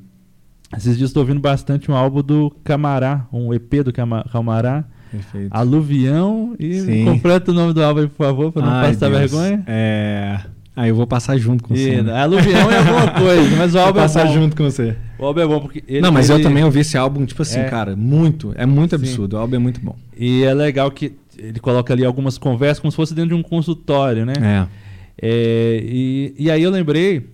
Esses 0.76 0.98
dias 0.98 1.10
estou 1.10 1.22
ouvindo 1.22 1.40
bastante 1.40 1.90
um 1.90 1.96
álbum 1.96 2.22
do 2.22 2.52
Camará, 2.64 3.26
um 3.32 3.54
EP 3.54 3.84
do 3.84 3.94
Camará. 3.94 4.86
Perfeito. 5.10 5.50
Aluvião 5.52 6.56
e 6.60 6.82
Sim. 6.82 7.06
completa 7.06 7.52
o 7.52 7.54
nome 7.54 7.74
do 7.74 7.82
álbum 7.82 8.02
aí, 8.02 8.08
por 8.08 8.18
favor, 8.18 8.52
para 8.52 8.62
não 8.62 8.72
Ai, 8.74 8.88
passar 8.88 9.10
Deus. 9.10 9.32
vergonha. 9.32 9.64
É. 9.66 10.42
Aí 10.78 10.90
eu 10.90 10.96
vou 10.96 11.08
passar 11.08 11.36
junto 11.40 11.64
com 11.64 11.74
você. 11.74 12.04
Né? 12.04 12.16
Aluvião 12.16 12.72
é 12.72 12.78
alguma 12.78 13.10
coisa, 13.10 13.56
mas 13.58 13.74
o 13.74 13.80
álbum 13.80 13.94
vou 13.94 14.02
é 14.02 14.04
passar 14.04 14.28
bom. 14.28 14.34
junto 14.34 14.56
com 14.56 14.64
você. 14.64 14.96
O 15.18 15.26
álbum 15.26 15.42
é 15.42 15.48
bom 15.48 15.60
porque 15.60 15.84
ele, 15.88 16.02
Não, 16.02 16.12
mas 16.12 16.30
ele... 16.30 16.38
eu 16.38 16.44
também 16.44 16.64
ouvi 16.64 16.82
esse 16.82 16.96
álbum, 16.96 17.26
tipo 17.26 17.42
assim, 17.42 17.62
é. 17.62 17.64
cara, 17.64 17.96
muito, 17.96 18.54
é 18.56 18.64
muito 18.64 18.94
absurdo. 18.94 19.36
Sim. 19.36 19.38
O 19.38 19.42
álbum 19.42 19.56
é 19.56 19.60
muito 19.60 19.82
bom. 19.82 19.96
E 20.16 20.44
é 20.44 20.54
legal 20.54 20.92
que 20.92 21.14
ele 21.36 21.60
coloca 21.60 21.92
ali 21.92 22.06
algumas 22.06 22.38
conversas 22.38 22.80
como 22.80 22.92
se 22.92 22.96
fosse 22.96 23.16
dentro 23.16 23.30
de 23.30 23.34
um 23.34 23.42
consultório, 23.42 24.24
né? 24.24 24.34
É. 24.40 25.28
é 25.28 25.82
e, 25.84 26.36
e 26.38 26.52
aí 26.52 26.62
eu 26.62 26.70
lembrei, 26.70 27.28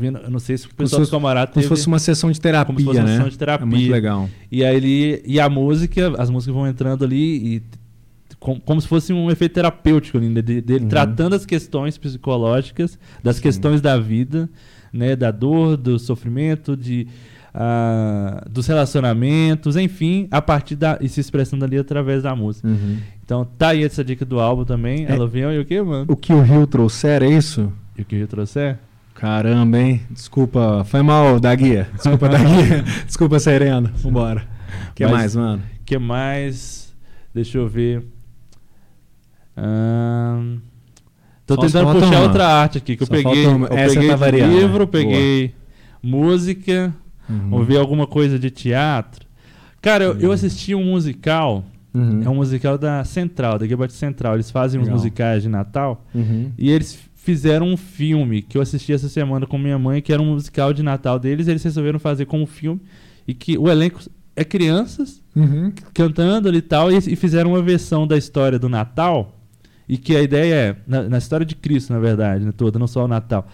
eu 0.00 0.30
não 0.30 0.38
sei 0.38 0.56
se 0.56 0.68
o 0.68 0.74
pessoal 0.76 1.02
do 1.02 1.10
camarada 1.10 1.50
Como 1.50 1.64
se 1.64 1.68
fosse 1.68 1.88
uma 1.88 1.98
sessão 1.98 2.30
de 2.30 2.40
terapia, 2.40 2.66
como 2.66 2.78
se 2.78 2.84
fosse 2.84 3.00
uma 3.00 3.06
né? 3.06 3.12
sessão 3.16 3.28
de 3.28 3.36
terapia. 3.36 3.66
É 3.66 3.68
muito 3.68 3.90
legal. 3.90 4.30
E 4.52 4.64
aí 4.64 4.76
ele, 4.76 5.22
e 5.26 5.40
a 5.40 5.48
música, 5.48 6.14
as 6.16 6.30
músicas 6.30 6.54
vão 6.54 6.68
entrando 6.68 7.04
ali 7.04 7.56
e 7.56 7.62
com, 8.44 8.60
como 8.60 8.78
se 8.78 8.86
fosse 8.86 9.10
um 9.10 9.30
efeito 9.30 9.54
terapêutico 9.54 10.18
ali, 10.18 10.28
dele, 10.28 10.60
dele 10.60 10.84
uhum. 10.84 10.88
tratando 10.90 11.34
as 11.34 11.46
questões 11.46 11.96
psicológicas, 11.96 12.98
das 13.22 13.36
Sim. 13.36 13.42
questões 13.42 13.80
da 13.80 13.98
vida, 13.98 14.50
né, 14.92 15.16
da 15.16 15.30
dor, 15.30 15.78
do 15.78 15.98
sofrimento, 15.98 16.76
de, 16.76 17.08
uh, 17.54 18.46
dos 18.46 18.66
relacionamentos, 18.66 19.78
enfim, 19.78 20.28
a 20.30 20.42
partir 20.42 20.76
da 20.76 20.98
e 21.00 21.08
se 21.08 21.20
expressando 21.20 21.64
ali 21.64 21.78
através 21.78 22.24
da 22.24 22.36
música. 22.36 22.68
Uhum. 22.68 22.98
Então 23.24 23.48
tá 23.56 23.68
aí 23.68 23.82
essa 23.82 24.04
dica 24.04 24.26
do 24.26 24.38
álbum 24.38 24.66
também. 24.66 25.06
É, 25.06 25.12
Ela 25.12 25.26
veio 25.26 25.50
e 25.50 25.58
o 25.60 25.64
que, 25.64 25.80
mano? 25.80 26.04
O 26.06 26.14
que 26.14 26.34
o 26.34 26.42
Rio 26.42 26.66
trouxer 26.66 27.22
é 27.22 27.30
isso? 27.30 27.72
E 27.96 28.02
o 28.02 28.04
que 28.04 28.14
o 28.14 28.18
Rio 28.18 28.28
trouxer? 28.28 28.78
Caramba, 29.14 29.78
hein? 29.78 30.02
Desculpa, 30.10 30.84
foi 30.84 31.00
mal 31.00 31.40
da 31.40 31.54
guia. 31.54 31.88
Desculpa 31.94 32.28
da 32.28 32.36
guia. 32.36 32.84
Desculpa, 33.06 33.38
Serena. 33.38 33.90
Vambora. 33.96 34.46
O 34.90 34.92
que 34.94 35.04
Mas, 35.04 35.12
mais, 35.12 35.36
mano? 35.36 35.62
O 35.80 35.84
que 35.86 35.96
mais? 35.96 36.94
Deixa 37.32 37.56
eu 37.56 37.66
ver. 37.66 38.13
Hum, 39.56 40.58
tô 41.46 41.54
Só 41.54 41.60
tentando 41.62 41.92
puxar 41.92 42.16
uma. 42.16 42.20
outra 42.22 42.46
arte 42.46 42.78
aqui, 42.78 42.96
que 42.96 43.04
Só 43.04 43.14
eu 43.14 43.22
peguei, 43.22 43.46
eu 43.46 43.68
peguei 43.68 44.08
tá 44.08 44.46
livro, 44.46 44.86
peguei 44.86 45.54
Boa. 46.02 46.26
música, 46.26 46.94
uhum. 47.28 47.54
ouvi 47.54 47.76
alguma 47.76 48.06
coisa 48.06 48.38
de 48.38 48.50
teatro. 48.50 49.26
Cara, 49.80 50.04
eu, 50.04 50.12
uhum. 50.12 50.20
eu 50.20 50.32
assisti 50.32 50.74
um 50.74 50.84
musical, 50.84 51.64
uhum. 51.92 52.22
é 52.24 52.28
um 52.28 52.36
musical 52.36 52.78
da 52.78 53.04
Central, 53.04 53.58
da 53.58 53.66
Gilbert 53.66 53.90
Central. 53.90 54.34
Eles 54.34 54.50
fazem 54.50 54.80
Legal. 54.80 54.94
uns 54.94 55.00
musicais 55.00 55.42
de 55.42 55.48
Natal 55.48 56.04
uhum. 56.14 56.50
e 56.58 56.70
eles 56.70 56.98
fizeram 57.14 57.68
um 57.68 57.76
filme 57.76 58.42
que 58.42 58.58
eu 58.58 58.62
assisti 58.62 58.92
essa 58.92 59.08
semana 59.08 59.46
com 59.46 59.56
minha 59.56 59.78
mãe, 59.78 60.02
que 60.02 60.12
era 60.12 60.20
um 60.20 60.32
musical 60.32 60.72
de 60.72 60.82
Natal 60.82 61.18
deles. 61.18 61.48
Eles 61.48 61.62
resolveram 61.62 61.98
fazer 61.98 62.26
como 62.26 62.46
filme 62.46 62.80
e 63.26 63.32
que 63.32 63.56
o 63.56 63.70
elenco 63.70 64.00
é 64.36 64.44
crianças 64.44 65.22
uhum. 65.34 65.72
cantando 65.92 66.48
ali 66.48 66.58
e 66.58 66.62
tal, 66.62 66.90
e, 66.90 66.96
e 66.96 67.16
fizeram 67.16 67.50
uma 67.50 67.62
versão 67.62 68.06
da 68.06 68.16
história 68.16 68.58
do 68.58 68.68
Natal 68.68 69.43
e 69.88 69.96
que 69.96 70.16
a 70.16 70.22
ideia 70.22 70.54
é, 70.54 70.76
na, 70.86 71.02
na 71.04 71.18
história 71.18 71.44
de 71.44 71.54
Cristo, 71.54 71.92
na 71.92 71.98
verdade, 71.98 72.44
né, 72.44 72.52
toda, 72.56 72.78
não 72.78 72.86
só 72.86 73.04
o 73.04 73.08
Natal, 73.08 73.46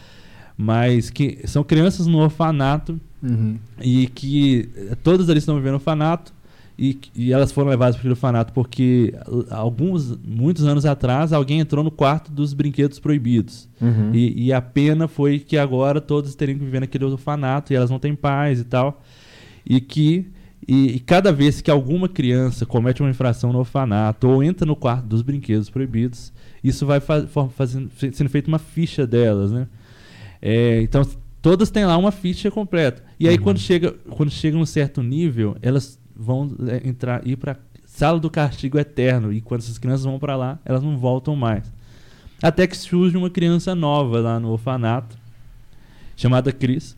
mas 0.56 1.10
que 1.10 1.40
são 1.46 1.64
crianças 1.64 2.06
no 2.06 2.18
orfanato 2.18 3.00
uhum. 3.22 3.58
e 3.80 4.06
que 4.08 4.68
todas 5.02 5.28
ali 5.28 5.38
estão 5.38 5.56
vivendo 5.56 5.74
orfanato 5.74 6.32
e, 6.78 6.98
e 7.14 7.32
elas 7.32 7.52
foram 7.52 7.68
levadas 7.68 7.96
para 7.96 8.06
o 8.06 8.10
orfanato 8.10 8.52
porque 8.52 9.14
alguns, 9.50 10.16
muitos 10.24 10.64
anos 10.64 10.86
atrás, 10.86 11.32
alguém 11.32 11.60
entrou 11.60 11.84
no 11.84 11.90
quarto 11.90 12.32
dos 12.32 12.54
brinquedos 12.54 12.98
proibidos. 12.98 13.68
Uhum. 13.80 14.14
E, 14.14 14.46
e, 14.46 14.52
a 14.52 14.62
pena 14.62 15.06
foi 15.06 15.38
que 15.38 15.58
agora 15.58 16.00
todos 16.00 16.34
teriam 16.34 16.58
que 16.58 16.64
viver 16.64 16.80
naquele 16.80 17.04
orfanato 17.04 17.72
e 17.72 17.76
elas 17.76 17.90
não 17.90 17.98
têm 17.98 18.14
paz 18.14 18.60
e 18.60 18.64
tal. 18.64 19.02
E 19.66 19.78
que 19.78 20.26
e, 20.66 20.96
e, 20.96 21.00
cada 21.00 21.32
vez 21.32 21.60
que 21.60 21.70
alguma 21.70 22.08
criança 22.08 22.66
comete 22.66 23.00
uma 23.02 23.10
infração 23.10 23.52
no 23.52 23.58
orfanato 23.60 24.28
ou 24.28 24.42
entra 24.42 24.66
no 24.66 24.76
quarto 24.76 25.06
dos 25.06 25.22
brinquedos 25.22 25.70
proibidos, 25.70 26.32
isso 26.62 26.84
vai 26.84 27.00
fa 27.00 27.26
fazendo, 27.56 27.90
sendo 27.96 28.28
feita 28.28 28.48
uma 28.48 28.58
ficha 28.58 29.06
delas, 29.06 29.50
né? 29.50 29.66
É, 30.40 30.80
então 30.82 31.02
todas 31.40 31.70
têm 31.70 31.84
lá 31.86 31.96
uma 31.96 32.12
ficha 32.12 32.50
completa. 32.50 33.02
E 33.18 33.26
aí 33.26 33.36
uhum. 33.36 33.42
quando 33.42 33.58
chega 33.58 33.92
quando 34.10 34.30
chega 34.30 34.56
um 34.56 34.66
certo 34.66 35.02
nível, 35.02 35.56
elas 35.62 35.98
vão 36.14 36.54
é, 36.68 36.86
entrar 36.86 37.26
ir 37.26 37.36
para 37.36 37.56
sala 37.86 38.20
do 38.20 38.30
castigo 38.30 38.78
eterno 38.78 39.32
e 39.32 39.40
quando 39.40 39.62
essas 39.62 39.78
crianças 39.78 40.04
vão 40.04 40.18
para 40.18 40.36
lá, 40.36 40.58
elas 40.64 40.82
não 40.82 40.96
voltam 40.98 41.34
mais. 41.34 41.72
Até 42.42 42.66
que 42.66 42.76
surge 42.76 43.16
uma 43.16 43.28
criança 43.28 43.74
nova 43.74 44.20
lá 44.20 44.38
no 44.38 44.50
orfanato 44.50 45.18
chamada 46.16 46.52
Cris 46.52 46.96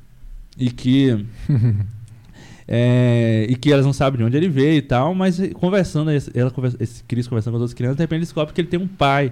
e 0.59 0.71
que 0.71 1.25
é, 2.75 3.45
e 3.51 3.55
que 3.55 3.71
elas 3.71 3.85
não 3.85 3.93
sabem 3.93 4.17
de 4.17 4.25
onde 4.25 4.35
ele 4.35 4.49
veio 4.49 4.79
e 4.79 4.81
tal, 4.83 5.15
mas 5.15 5.39
conversando, 5.53 6.11
ela 6.33 6.51
conversa, 6.51 6.79
esse 6.81 7.05
Cris 7.05 7.29
conversando 7.29 7.53
com 7.53 7.57
as 7.59 7.61
outras 7.61 7.75
crianças, 7.75 7.99
de 7.99 8.03
repente 8.03 8.21
descobre 8.21 8.55
que 8.55 8.63
ele 8.63 8.69
tem 8.69 8.81
um 8.81 8.89
pai 8.89 9.31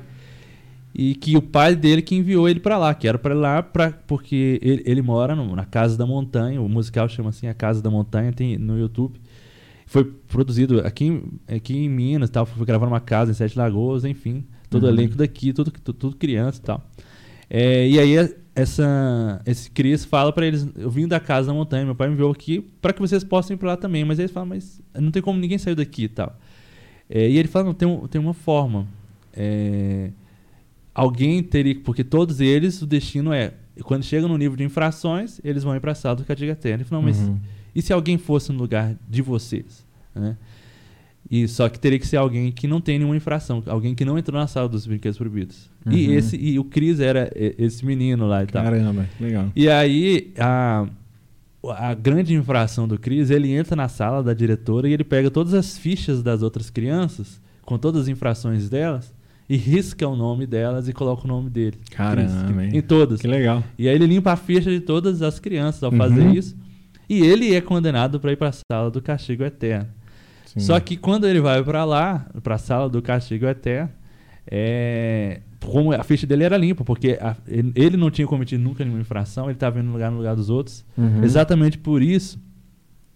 e 0.94 1.14
que 1.14 1.38
o 1.38 1.40
pai 1.40 1.74
dele 1.74 2.02
que 2.02 2.14
enviou 2.14 2.46
ele 2.46 2.60
para 2.60 2.76
lá, 2.76 2.92
que 2.92 3.08
era 3.08 3.18
para 3.18 3.32
lá 3.32 3.62
pra, 3.62 3.92
porque 4.06 4.60
ele, 4.60 4.82
ele 4.84 5.00
mora 5.00 5.34
no, 5.34 5.56
na 5.56 5.64
Casa 5.64 5.96
da 5.96 6.04
Montanha, 6.04 6.60
o 6.60 6.68
musical 6.68 7.08
chama 7.08 7.30
assim 7.30 7.46
A 7.46 7.54
Casa 7.54 7.80
da 7.80 7.88
Montanha, 7.88 8.30
tem 8.30 8.58
no 8.58 8.78
YouTube. 8.78 9.18
Foi 9.86 10.04
produzido 10.04 10.80
aqui, 10.80 11.22
aqui 11.48 11.78
em 11.78 11.88
Minas, 11.88 12.28
tal, 12.28 12.44
foi 12.44 12.66
gravado 12.66 12.90
numa 12.90 13.00
casa 13.00 13.30
em 13.30 13.34
Sete 13.34 13.56
Lagoas, 13.58 14.04
enfim, 14.04 14.44
todo 14.68 14.82
uhum. 14.82 14.90
elenco 14.90 15.16
daqui, 15.16 15.54
tudo, 15.54 15.70
tudo, 15.70 15.96
tudo 15.96 16.16
criança 16.16 16.60
e 16.60 16.62
tal. 16.62 16.86
É, 17.48 17.88
e 17.88 17.98
aí 17.98 18.34
essa, 18.54 19.40
esse 19.46 19.70
Cris 19.70 20.04
fala 20.04 20.32
para 20.32 20.46
eles, 20.46 20.68
eu 20.76 20.90
vim 20.90 21.06
da 21.06 21.20
casa 21.20 21.48
da 21.48 21.54
montanha, 21.54 21.84
meu 21.84 21.94
pai 21.94 22.08
me 22.08 22.14
enviou 22.14 22.30
aqui 22.30 22.60
para 22.80 22.92
que 22.92 23.00
vocês 23.00 23.22
possam 23.22 23.54
ir 23.54 23.56
para 23.56 23.68
lá 23.68 23.76
também, 23.76 24.04
mas 24.04 24.18
eles 24.18 24.30
falam, 24.30 24.48
mas 24.48 24.80
não 24.94 25.10
tem 25.10 25.22
como 25.22 25.38
ninguém 25.38 25.58
sair 25.58 25.74
daqui 25.74 26.04
e 26.04 26.08
tal. 26.08 26.36
É, 27.08 27.28
e 27.28 27.38
ele 27.38 27.48
fala, 27.48 27.66
não, 27.66 27.74
tem, 27.74 28.06
tem 28.08 28.20
uma 28.20 28.34
forma. 28.34 28.86
É, 29.32 30.10
alguém 30.94 31.42
teria, 31.42 31.78
porque 31.80 32.04
todos 32.04 32.40
eles, 32.40 32.82
o 32.82 32.86
destino 32.86 33.32
é, 33.32 33.54
quando 33.82 34.04
chegam 34.04 34.28
no 34.28 34.36
nível 34.36 34.56
de 34.56 34.64
infrações, 34.64 35.40
eles 35.44 35.62
vão 35.62 35.74
ir 35.74 35.80
para 35.80 35.92
a 35.92 35.94
sala 35.94 36.16
do 36.16 36.22
eterno. 36.22 36.76
Ele 36.76 36.84
falou, 36.84 37.02
não, 37.02 37.10
mas 37.10 37.18
uhum. 37.18 37.38
e 37.74 37.80
se 37.80 37.92
alguém 37.92 38.18
fosse 38.18 38.52
no 38.52 38.58
lugar 38.58 38.94
de 39.08 39.22
vocês? 39.22 39.86
Né? 40.14 40.36
E 41.30 41.46
só 41.46 41.68
que 41.68 41.78
teria 41.78 41.98
que 41.98 42.06
ser 42.06 42.16
alguém 42.16 42.50
que 42.50 42.66
não 42.66 42.80
tem 42.80 42.98
nenhuma 42.98 43.16
infração, 43.16 43.62
alguém 43.66 43.94
que 43.94 44.04
não 44.04 44.18
entrou 44.18 44.40
na 44.40 44.48
sala 44.48 44.68
dos 44.68 44.84
brinquedos 44.84 45.16
proibidos. 45.16 45.70
Uhum. 45.86 45.92
E 45.92 46.12
esse 46.12 46.36
e 46.36 46.58
o 46.58 46.64
Cris 46.64 46.98
era 46.98 47.30
esse 47.36 47.86
menino 47.86 48.26
lá 48.26 48.42
e 48.42 48.46
tal. 48.46 48.64
Caramba, 48.64 49.06
legal. 49.20 49.46
E 49.54 49.68
aí 49.68 50.32
a 50.36 50.88
a 51.68 51.92
grande 51.94 52.34
infração 52.34 52.88
do 52.88 52.98
Cris, 52.98 53.30
ele 53.30 53.52
entra 53.52 53.76
na 53.76 53.88
sala 53.88 54.22
da 54.22 54.32
diretora 54.32 54.88
e 54.88 54.92
ele 54.92 55.04
pega 55.04 55.30
todas 55.30 55.52
as 55.52 55.76
fichas 55.76 56.22
das 56.22 56.42
outras 56.42 56.70
crianças, 56.70 57.40
com 57.62 57.78
todas 57.78 58.02
as 58.02 58.08
infrações 58.08 58.68
delas, 58.68 59.12
e 59.48 59.56
risca 59.56 60.08
o 60.08 60.16
nome 60.16 60.46
delas 60.46 60.88
e 60.88 60.92
coloca 60.92 61.24
o 61.24 61.28
nome 61.28 61.50
dele. 61.50 61.76
Caramba, 61.90 62.64
em 62.64 62.80
todas. 62.80 63.20
Que 63.20 63.26
legal. 63.26 63.62
E 63.78 63.88
aí 63.88 63.94
ele 63.94 64.06
limpa 64.06 64.32
a 64.32 64.36
ficha 64.36 64.70
de 64.70 64.80
todas 64.80 65.22
as 65.22 65.38
crianças 65.38 65.82
ao 65.82 65.90
uhum. 65.90 65.98
fazer 65.98 66.34
isso. 66.34 66.56
E 67.08 67.20
ele 67.20 67.54
é 67.54 67.60
condenado 67.60 68.20
para 68.20 68.32
ir 68.32 68.36
para 68.36 68.48
a 68.48 68.52
sala 68.72 68.90
do 68.90 69.02
castigo 69.02 69.42
eterno. 69.42 69.88
Sim. 70.54 70.60
Só 70.60 70.80
que 70.80 70.96
quando 70.96 71.28
ele 71.28 71.40
vai 71.40 71.62
para 71.62 71.84
lá, 71.84 72.26
para 72.42 72.56
a 72.56 72.58
sala 72.58 72.88
do 72.88 73.00
castigo 73.00 73.46
eterno, 73.46 73.90
é, 74.50 75.40
como 75.64 75.92
a 75.92 76.02
ficha 76.02 76.26
dele 76.26 76.42
era 76.42 76.56
limpa, 76.56 76.84
porque 76.84 77.18
a, 77.20 77.36
ele 77.48 77.96
não 77.96 78.10
tinha 78.10 78.26
cometido 78.26 78.62
nunca 78.62 78.84
nenhuma 78.84 79.00
infração, 79.00 79.44
ele 79.44 79.52
estava 79.52 79.78
indo 79.78 79.86
no 79.86 79.92
lugar 79.92 80.10
no 80.10 80.16
lugar 80.16 80.34
dos 80.34 80.50
outros. 80.50 80.84
Uhum. 80.98 81.22
Exatamente 81.22 81.78
por 81.78 82.02
isso, 82.02 82.38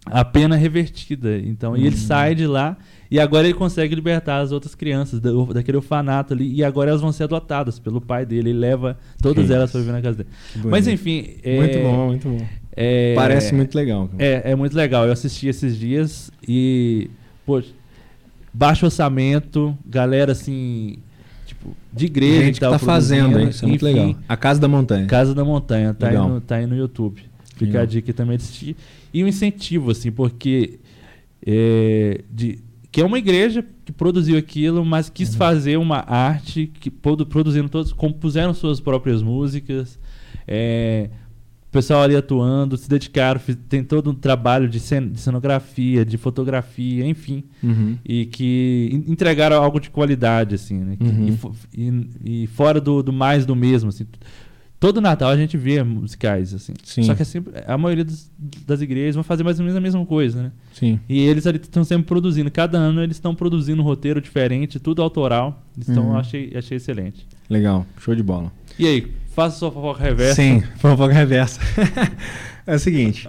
a 0.05 0.23
pena 0.23 0.55
é 0.55 0.59
revertida. 0.59 1.37
Então, 1.39 1.71
uhum. 1.71 1.77
e 1.77 1.81
ele 1.81 1.95
uhum. 1.95 2.01
sai 2.01 2.35
de 2.35 2.47
lá 2.47 2.77
e 3.11 3.19
agora 3.19 3.47
ele 3.47 3.57
consegue 3.57 3.93
libertar 3.93 4.39
as 4.39 4.53
outras 4.53 4.73
crianças 4.73 5.19
daquele 5.19 5.77
orfanato 5.77 6.33
ali 6.33 6.53
e 6.53 6.63
agora 6.63 6.89
elas 6.89 7.01
vão 7.01 7.11
ser 7.11 7.23
adotadas 7.23 7.79
pelo 7.79 7.99
pai 7.99 8.25
dele. 8.25 8.51
Ele 8.51 8.59
leva 8.59 8.97
todas 9.21 9.49
elas 9.49 9.71
para 9.71 9.81
viver 9.81 9.91
na 9.91 10.01
casa 10.01 10.17
dele. 10.19 10.29
Mas 10.63 10.87
enfim, 10.87 11.35
é, 11.43 11.57
muito 11.57 11.79
bom, 11.79 12.05
muito 12.07 12.29
bom. 12.29 12.47
É, 12.71 13.13
Parece 13.15 13.53
muito 13.53 13.75
legal. 13.75 14.09
É, 14.17 14.51
é 14.51 14.55
muito 14.55 14.75
legal. 14.75 15.05
Eu 15.05 15.11
assisti 15.11 15.47
esses 15.47 15.77
dias 15.77 16.31
e 16.47 17.09
Poxa, 17.45 17.69
baixo 18.53 18.85
orçamento, 18.85 19.77
galera 19.85 20.31
assim, 20.31 20.97
tipo, 21.45 21.75
de 21.93 22.05
igreja. 22.05 22.45
Gente 22.45 22.53
que 22.55 22.59
tá 22.61 22.79
fazendo, 22.79 23.39
hein? 23.39 23.49
Isso 23.49 23.65
é 23.65 23.67
muito 23.67 23.83
legal. 23.83 24.15
A 24.27 24.37
Casa 24.37 24.59
da 24.59 24.67
Montanha. 24.67 25.07
Casa 25.07 25.35
da 25.35 25.43
Montanha, 25.43 25.93
tá, 25.93 26.09
aí 26.09 26.17
no, 26.17 26.41
tá 26.41 26.55
aí 26.55 26.65
no 26.65 26.75
YouTube. 26.75 27.21
Fica 27.55 27.65
legal. 27.65 27.83
a 27.83 27.85
dica 27.85 28.13
também 28.13 28.37
de 28.37 28.43
assistir. 28.43 28.75
E 29.13 29.23
um 29.23 29.27
incentivo, 29.27 29.91
assim, 29.91 30.11
porque. 30.11 30.79
É, 31.45 32.21
de, 32.31 32.59
que 32.91 33.01
é 33.01 33.05
uma 33.05 33.19
igreja 33.19 33.63
que 33.83 33.91
produziu 33.91 34.37
aquilo, 34.37 34.85
mas 34.85 35.09
quis 35.09 35.31
uhum. 35.31 35.37
fazer 35.37 35.77
uma 35.77 35.99
arte 35.99 36.71
que 36.79 36.89
produzindo 36.89 37.67
todos, 37.67 37.91
compuseram 37.91 38.53
suas 38.53 38.79
próprias 38.79 39.21
músicas. 39.21 39.99
É, 40.47 41.09
pessoal 41.75 42.03
ali 42.03 42.15
atuando, 42.15 42.77
se 42.77 42.89
dedicaram, 42.89 43.41
tem 43.67 43.83
todo 43.83 44.11
um 44.11 44.13
trabalho 44.13 44.69
de, 44.69 44.79
cen 44.79 45.09
de 45.09 45.19
cenografia, 45.19 46.05
de 46.05 46.17
fotografia, 46.17 47.05
enfim, 47.05 47.43
uhum. 47.61 47.97
e 48.05 48.25
que 48.25 49.03
entregaram 49.07 49.61
algo 49.61 49.79
de 49.79 49.89
qualidade, 49.89 50.55
assim, 50.55 50.79
né? 50.79 50.97
Uhum. 51.01 51.37
E, 51.73 51.81
e, 51.81 52.43
e, 52.43 52.47
fora 52.47 52.79
do, 52.79 53.03
do, 53.03 53.11
mais 53.11 53.45
do 53.45 53.55
mesmo, 53.55 53.89
assim. 53.89 54.05
Todo 54.79 55.01
Natal 55.01 55.29
a 55.29 55.37
gente 55.37 55.57
vê 55.57 55.83
musicais, 55.83 56.53
assim. 56.53 56.73
Sim. 56.83 57.03
Só 57.03 57.13
que 57.13 57.25
sempre, 57.25 57.53
a 57.67 57.77
maioria 57.77 58.05
das, 58.05 58.31
das 58.65 58.81
igrejas 58.81 59.15
vão 59.15 59.23
fazer 59.23 59.43
mais 59.43 59.59
ou 59.59 59.65
menos 59.65 59.77
a 59.77 59.81
mesma 59.81 60.05
coisa, 60.05 60.43
né? 60.43 60.51
Sim. 60.73 60.99
E 61.09 61.19
eles 61.19 61.45
ali 61.47 61.57
estão 61.57 61.83
sempre 61.83 62.05
produzindo. 62.05 62.49
Cada 62.51 62.77
ano 62.77 63.01
eles 63.01 63.17
estão 63.17 63.35
produzindo 63.35 63.81
um 63.81 63.85
roteiro 63.85 64.21
diferente, 64.21 64.79
tudo 64.79 65.01
autoral. 65.01 65.63
Então 65.77 66.05
uhum. 66.05 66.11
eu 66.11 66.17
achei, 66.17 66.53
achei 66.55 66.77
excelente. 66.77 67.25
Legal, 67.49 67.85
show 67.99 68.15
de 68.15 68.23
bola. 68.23 68.51
E 68.77 68.85
aí, 68.85 69.11
faça 69.35 69.57
sua 69.57 69.71
fofoca 69.71 70.01
reversa. 70.01 70.35
Sim, 70.35 70.61
fofoca 70.79 71.13
reversa. 71.13 71.59
é 72.65 72.75
o 72.75 72.79
seguinte, 72.79 73.27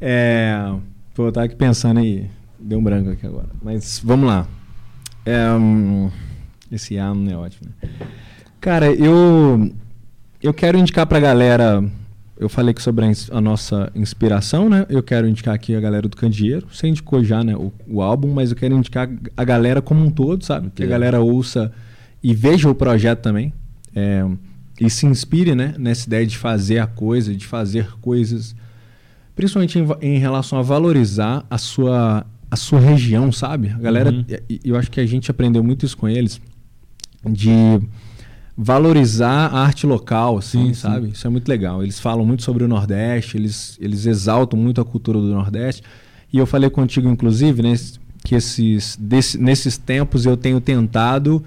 é, 0.00 0.72
pô, 1.14 1.26
eu 1.26 1.32
tava 1.32 1.46
aqui 1.46 1.56
pensando 1.56 1.98
aí, 1.98 2.30
deu 2.58 2.78
um 2.78 2.82
branco 2.82 3.10
aqui 3.10 3.26
agora, 3.26 3.48
mas 3.60 4.00
vamos 4.02 4.28
lá. 4.28 4.46
É, 5.26 5.50
um, 5.50 6.10
esse 6.70 6.96
ano 6.96 7.30
é 7.30 7.36
ótimo. 7.36 7.68
Né? 7.82 7.90
Cara, 8.60 8.90
eu 8.92 9.70
eu 10.40 10.54
quero 10.54 10.78
indicar 10.78 11.04
pra 11.04 11.18
galera, 11.18 11.84
eu 12.38 12.48
falei 12.48 12.72
que 12.72 12.80
sobre 12.80 13.04
a, 13.04 13.40
nossa 13.40 13.90
inspiração, 13.94 14.68
né? 14.68 14.86
Eu 14.88 15.02
quero 15.02 15.28
indicar 15.28 15.54
aqui 15.54 15.74
a 15.74 15.80
galera 15.80 16.08
do 16.08 16.16
Candeeiro. 16.16 16.68
Você 16.72 16.86
indicou 16.86 17.24
já, 17.24 17.42
né, 17.42 17.56
o, 17.56 17.72
o 17.88 18.00
álbum, 18.00 18.32
mas 18.32 18.50
eu 18.50 18.56
quero 18.56 18.76
indicar 18.76 19.10
a 19.36 19.44
galera 19.44 19.82
como 19.82 20.04
um 20.04 20.10
todo, 20.10 20.44
sabe? 20.44 20.70
Que 20.70 20.84
a 20.84 20.86
galera 20.86 21.20
ouça 21.20 21.72
e 22.22 22.32
veja 22.32 22.70
o 22.70 22.74
projeto 22.74 23.20
também. 23.20 23.52
É, 23.94 24.24
e 24.80 24.88
se 24.88 25.06
inspire 25.06 25.54
né, 25.54 25.74
nessa 25.78 26.06
ideia 26.06 26.26
de 26.26 26.36
fazer 26.36 26.78
a 26.78 26.86
coisa, 26.86 27.34
de 27.34 27.46
fazer 27.46 27.90
coisas, 28.00 28.54
principalmente 29.34 29.78
em, 29.78 29.86
em 30.00 30.18
relação 30.18 30.58
a 30.58 30.62
valorizar 30.62 31.44
a 31.50 31.58
sua, 31.58 32.26
a 32.50 32.56
sua 32.56 32.80
região, 32.80 33.32
sabe? 33.32 33.70
A 33.70 33.78
galera, 33.78 34.10
uhum. 34.10 34.24
eu 34.64 34.76
acho 34.76 34.90
que 34.90 35.00
a 35.00 35.06
gente 35.06 35.30
aprendeu 35.30 35.62
muito 35.64 35.84
isso 35.84 35.96
com 35.96 36.08
eles, 36.08 36.40
de 37.24 37.80
valorizar 38.56 39.46
a 39.46 39.60
arte 39.60 39.86
local, 39.86 40.38
assim, 40.38 40.68
sim, 40.68 40.74
sabe? 40.74 41.06
Sim. 41.06 41.12
Isso 41.12 41.26
é 41.26 41.30
muito 41.30 41.48
legal. 41.48 41.82
Eles 41.82 42.00
falam 42.00 42.24
muito 42.24 42.42
sobre 42.42 42.64
o 42.64 42.68
Nordeste, 42.68 43.36
eles, 43.36 43.78
eles 43.80 44.06
exaltam 44.06 44.58
muito 44.58 44.80
a 44.80 44.84
cultura 44.84 45.20
do 45.20 45.28
Nordeste. 45.28 45.82
E 46.32 46.38
eu 46.38 46.46
falei 46.46 46.68
contigo, 46.68 47.08
inclusive, 47.08 47.62
né, 47.62 47.74
que 48.24 48.34
esses, 48.34 48.96
desse, 49.00 49.38
nesses 49.38 49.78
tempos 49.78 50.26
eu 50.26 50.36
tenho 50.36 50.60
tentado 50.60 51.42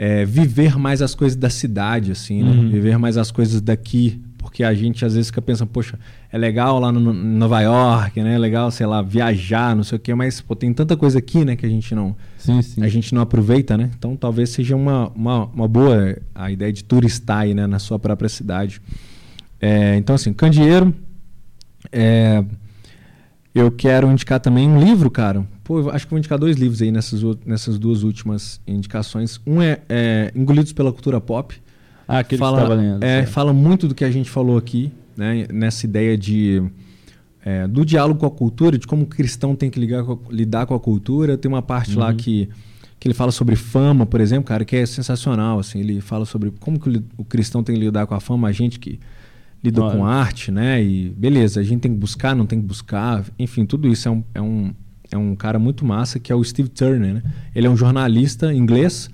é, 0.00 0.24
viver 0.24 0.78
mais 0.78 1.02
as 1.02 1.14
coisas 1.14 1.36
da 1.36 1.50
cidade, 1.50 2.10
assim, 2.10 2.42
né? 2.42 2.50
uhum. 2.50 2.70
Viver 2.70 2.98
mais 2.98 3.18
as 3.18 3.30
coisas 3.30 3.60
daqui. 3.60 4.18
Porque 4.38 4.64
a 4.64 4.72
gente 4.72 5.04
às 5.04 5.12
vezes 5.12 5.28
fica 5.28 5.42
pensando, 5.42 5.68
poxa, 5.68 5.98
é 6.32 6.38
legal 6.38 6.80
lá 6.80 6.90
no, 6.90 6.98
no 6.98 7.12
Nova 7.12 7.60
York, 7.60 8.22
né? 8.22 8.34
É 8.34 8.38
legal, 8.38 8.70
sei 8.70 8.86
lá, 8.86 9.02
viajar, 9.02 9.76
não 9.76 9.84
sei 9.84 9.96
o 9.96 10.00
quê, 10.00 10.14
mas 10.14 10.40
pô, 10.40 10.56
tem 10.56 10.72
tanta 10.72 10.96
coisa 10.96 11.18
aqui, 11.18 11.44
né, 11.44 11.54
que 11.54 11.66
a 11.66 11.68
gente 11.68 11.94
não 11.94 12.16
sim, 12.38 12.62
sim. 12.62 12.82
a 12.82 12.88
gente 12.88 13.14
não 13.14 13.20
aproveita, 13.20 13.76
né? 13.76 13.90
Então 13.98 14.16
talvez 14.16 14.48
seja 14.48 14.74
uma, 14.74 15.08
uma, 15.14 15.44
uma 15.44 15.68
boa 15.68 16.16
a 16.34 16.50
ideia 16.50 16.72
de 16.72 16.82
turistar 16.82 17.40
aí, 17.40 17.52
né, 17.52 17.66
na 17.66 17.78
sua 17.78 17.98
própria 17.98 18.30
cidade. 18.30 18.80
É, 19.60 19.96
então 19.96 20.14
assim, 20.14 20.32
Candeeiro, 20.32 20.94
é, 21.92 22.42
eu 23.54 23.70
quero 23.70 24.10
indicar 24.10 24.40
também 24.40 24.66
um 24.66 24.80
livro, 24.80 25.10
cara, 25.10 25.46
Pô, 25.70 25.88
acho 25.88 26.04
que 26.04 26.10
vou 26.10 26.18
indicar 26.18 26.36
dois 26.36 26.56
livros 26.56 26.82
aí 26.82 26.90
nessas, 26.90 27.22
nessas 27.46 27.78
duas 27.78 28.02
últimas 28.02 28.60
indicações. 28.66 29.40
Um 29.46 29.62
é, 29.62 29.80
é 29.88 30.32
Engolidos 30.34 30.72
pela 30.72 30.92
Cultura 30.92 31.20
Pop. 31.20 31.54
Ah, 32.08 32.18
aquele 32.18 32.40
fala, 32.40 32.56
que 32.56 32.62
estava 32.64 32.74
lendo. 32.74 33.04
É, 33.04 33.24
fala 33.24 33.52
muito 33.52 33.86
do 33.86 33.94
que 33.94 34.04
a 34.04 34.10
gente 34.10 34.28
falou 34.28 34.58
aqui, 34.58 34.90
né? 35.16 35.46
Nessa 35.48 35.86
ideia 35.86 36.18
de 36.18 36.60
é, 37.44 37.68
do 37.68 37.84
diálogo 37.84 38.18
com 38.18 38.26
a 38.26 38.30
cultura, 38.32 38.76
de 38.76 38.84
como 38.84 39.04
o 39.04 39.06
cristão 39.06 39.54
tem 39.54 39.70
que 39.70 39.78
ligar 39.78 40.02
com 40.02 40.14
a, 40.14 40.18
lidar 40.32 40.66
com 40.66 40.74
a 40.74 40.80
cultura. 40.80 41.38
Tem 41.38 41.48
uma 41.48 41.62
parte 41.62 41.94
uhum. 41.94 42.00
lá 42.00 42.12
que, 42.12 42.48
que 42.98 43.06
ele 43.06 43.14
fala 43.14 43.30
sobre 43.30 43.54
fama, 43.54 44.04
por 44.04 44.20
exemplo, 44.20 44.46
cara, 44.46 44.64
que 44.64 44.74
é 44.74 44.84
sensacional. 44.84 45.60
Assim, 45.60 45.78
ele 45.78 46.00
fala 46.00 46.24
sobre 46.24 46.50
como 46.50 46.80
que 46.80 46.88
o, 46.88 47.04
o 47.18 47.24
cristão 47.24 47.62
tem 47.62 47.76
que 47.76 47.80
lidar 47.80 48.08
com 48.08 48.14
a 48.16 48.18
fama, 48.18 48.48
a 48.48 48.52
gente 48.52 48.80
que 48.80 48.98
lida 49.62 49.80
com 49.82 50.04
arte, 50.04 50.50
né? 50.50 50.82
E 50.82 51.10
beleza, 51.10 51.60
a 51.60 51.62
gente 51.62 51.78
tem 51.78 51.92
que 51.92 51.98
buscar, 51.98 52.34
não 52.34 52.44
tem 52.44 52.60
que 52.60 52.66
buscar, 52.66 53.24
enfim, 53.38 53.64
tudo 53.64 53.86
isso 53.86 54.08
é 54.08 54.10
um, 54.10 54.24
é 54.34 54.42
um, 54.42 54.74
é 55.10 55.18
um 55.18 55.34
cara 55.34 55.58
muito 55.58 55.84
massa 55.84 56.18
que 56.18 56.32
é 56.32 56.34
o 56.34 56.42
Steve 56.42 56.68
Turner, 56.68 57.14
né? 57.14 57.22
Ele 57.54 57.66
é 57.66 57.70
um 57.70 57.76
jornalista 57.76 58.52
inglês 58.54 59.10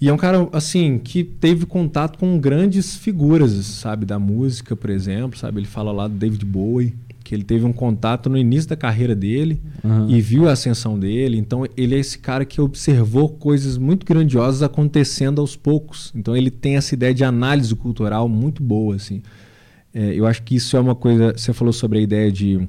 e 0.00 0.08
é 0.08 0.12
um 0.12 0.16
cara, 0.16 0.46
assim, 0.52 0.98
que 0.98 1.24
teve 1.24 1.64
contato 1.64 2.18
com 2.18 2.38
grandes 2.38 2.96
figuras, 2.96 3.52
sabe? 3.66 4.04
Da 4.04 4.18
música, 4.18 4.76
por 4.76 4.90
exemplo, 4.90 5.38
sabe? 5.38 5.60
Ele 5.60 5.66
fala 5.66 5.90
lá 5.90 6.06
do 6.06 6.14
David 6.14 6.44
Bowie, 6.44 6.94
que 7.24 7.34
ele 7.34 7.42
teve 7.42 7.64
um 7.64 7.72
contato 7.72 8.28
no 8.28 8.36
início 8.36 8.68
da 8.68 8.76
carreira 8.76 9.14
dele 9.14 9.60
uhum. 9.82 10.10
e 10.10 10.20
viu 10.20 10.48
a 10.48 10.52
ascensão 10.52 10.98
dele. 10.98 11.38
Então, 11.38 11.64
ele 11.76 11.94
é 11.94 11.98
esse 11.98 12.18
cara 12.18 12.44
que 12.44 12.60
observou 12.60 13.30
coisas 13.30 13.78
muito 13.78 14.04
grandiosas 14.04 14.62
acontecendo 14.62 15.40
aos 15.40 15.56
poucos. 15.56 16.12
Então, 16.14 16.36
ele 16.36 16.50
tem 16.50 16.76
essa 16.76 16.94
ideia 16.94 17.14
de 17.14 17.24
análise 17.24 17.74
cultural 17.74 18.28
muito 18.28 18.62
boa, 18.62 18.96
assim. 18.96 19.22
É, 19.94 20.14
eu 20.14 20.26
acho 20.26 20.42
que 20.42 20.56
isso 20.56 20.76
é 20.76 20.80
uma 20.80 20.94
coisa... 20.94 21.32
Você 21.34 21.54
falou 21.54 21.72
sobre 21.72 22.00
a 22.00 22.02
ideia 22.02 22.30
de, 22.30 22.68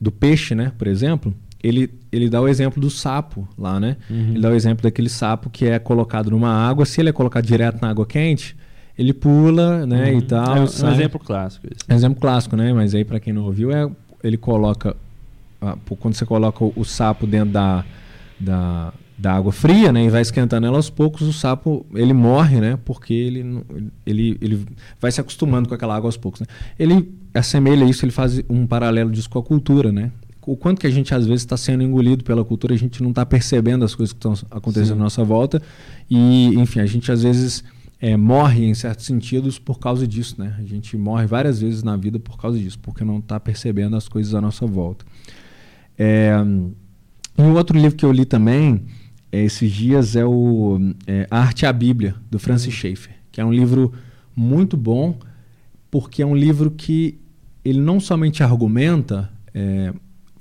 do 0.00 0.12
peixe, 0.12 0.54
né? 0.54 0.70
Por 0.78 0.86
exemplo 0.86 1.34
ele, 1.64 1.90
ele 2.12 2.28
dá 2.28 2.42
o 2.42 2.46
exemplo 2.46 2.78
do 2.78 2.90
sapo 2.90 3.48
lá, 3.56 3.80
né? 3.80 3.96
Uhum. 4.10 4.32
Ele 4.32 4.40
dá 4.40 4.50
o 4.50 4.54
exemplo 4.54 4.82
daquele 4.82 5.08
sapo 5.08 5.48
que 5.48 5.64
é 5.64 5.78
colocado 5.78 6.30
numa 6.30 6.50
água. 6.50 6.84
Se 6.84 7.00
ele 7.00 7.08
é 7.08 7.12
colocado 7.12 7.46
direto 7.46 7.80
na 7.80 7.88
água 7.88 8.04
quente, 8.04 8.54
ele 8.98 9.14
pula, 9.14 9.86
né? 9.86 10.12
Uhum. 10.12 10.18
E 10.18 10.22
tal. 10.22 10.56
É 10.58 10.60
um, 10.60 10.66
sai. 10.66 10.92
exemplo 10.92 11.18
clássico. 11.18 11.66
Isso. 11.66 11.86
É 11.88 11.94
um 11.94 11.96
exemplo 11.96 12.20
clássico, 12.20 12.54
né? 12.54 12.70
Mas 12.74 12.94
aí, 12.94 13.02
para 13.02 13.18
quem 13.18 13.32
não 13.32 13.44
ouviu, 13.44 13.72
é, 13.72 13.90
ele 14.22 14.36
coloca. 14.36 14.94
quando 15.98 16.12
você 16.12 16.26
coloca 16.26 16.62
o, 16.62 16.72
o, 16.76 16.84
sapo 16.84 17.26
dentro 17.26 17.54
da, 17.54 17.82
da, 18.38 18.92
da 19.16 19.32
água 19.32 19.50
fria, 19.50 19.90
né? 19.90 20.04
E 20.04 20.10
vai 20.10 20.20
esquentando 20.20 20.66
ela 20.66 20.76
aos 20.76 20.90
poucos, 20.90 21.22
o 21.22 21.32
sapo 21.32 21.86
ele 21.94 22.12
morre, 22.12 22.60
né? 22.60 22.78
Porque 22.84 23.14
ele, 23.14 23.62
ele, 24.04 24.38
ele 24.42 24.66
vai 25.00 25.10
se 25.10 25.18
acostumando 25.18 25.66
com 25.66 25.74
aquela 25.74 25.96
água 25.96 26.08
aos 26.08 26.18
poucos. 26.18 26.42
Né? 26.42 26.46
Ele 26.78 27.10
assemelha 27.32 27.86
isso, 27.86 28.04
ele 28.04 28.12
faz 28.12 28.42
um 28.50 28.66
paralelo 28.66 29.10
disso 29.10 29.30
com 29.30 29.38
a 29.38 29.42
cultura, 29.42 29.90
né? 29.90 30.12
O 30.46 30.56
quanto 30.56 30.80
que 30.80 30.86
a 30.86 30.90
gente 30.90 31.14
às 31.14 31.26
vezes 31.26 31.42
está 31.42 31.56
sendo 31.56 31.82
engolido 31.82 32.24
pela 32.24 32.44
cultura, 32.44 32.74
a 32.74 32.76
gente 32.76 33.02
não 33.02 33.10
está 33.10 33.24
percebendo 33.24 33.84
as 33.84 33.94
coisas 33.94 34.12
que 34.12 34.18
estão 34.18 34.34
acontecendo 34.50 34.96
Sim. 34.96 35.00
à 35.00 35.04
nossa 35.04 35.24
volta. 35.24 35.62
E, 36.08 36.48
enfim, 36.58 36.80
a 36.80 36.86
gente 36.86 37.10
às 37.10 37.22
vezes 37.22 37.64
é, 38.00 38.16
morre 38.16 38.66
em 38.66 38.74
certos 38.74 39.06
sentidos 39.06 39.58
por 39.58 39.78
causa 39.78 40.06
disso, 40.06 40.36
né? 40.38 40.54
A 40.58 40.62
gente 40.62 40.96
morre 40.96 41.26
várias 41.26 41.60
vezes 41.60 41.82
na 41.82 41.96
vida 41.96 42.18
por 42.18 42.36
causa 42.36 42.58
disso, 42.58 42.78
porque 42.80 43.04
não 43.04 43.18
está 43.18 43.40
percebendo 43.40 43.96
as 43.96 44.08
coisas 44.08 44.34
à 44.34 44.40
nossa 44.40 44.66
volta. 44.66 45.04
É, 45.98 46.34
um 47.38 47.52
outro 47.52 47.78
livro 47.78 47.96
que 47.96 48.04
eu 48.04 48.12
li 48.12 48.24
também 48.24 48.84
é, 49.32 49.42
esses 49.42 49.72
dias 49.72 50.14
é 50.14 50.24
o 50.24 50.78
é, 51.06 51.26
Arte 51.30 51.62
e 51.62 51.66
a 51.66 51.72
Bíblia, 51.72 52.14
do 52.30 52.38
Francis 52.38 52.72
uhum. 52.72 52.80
Schaeffer, 52.80 53.14
que 53.32 53.40
é 53.40 53.44
um 53.44 53.52
livro 53.52 53.92
muito 54.36 54.76
bom, 54.76 55.18
porque 55.90 56.22
é 56.22 56.26
um 56.26 56.36
livro 56.36 56.70
que 56.70 57.18
ele 57.64 57.80
não 57.80 57.98
somente 57.98 58.42
argumenta 58.42 59.32
é, 59.52 59.92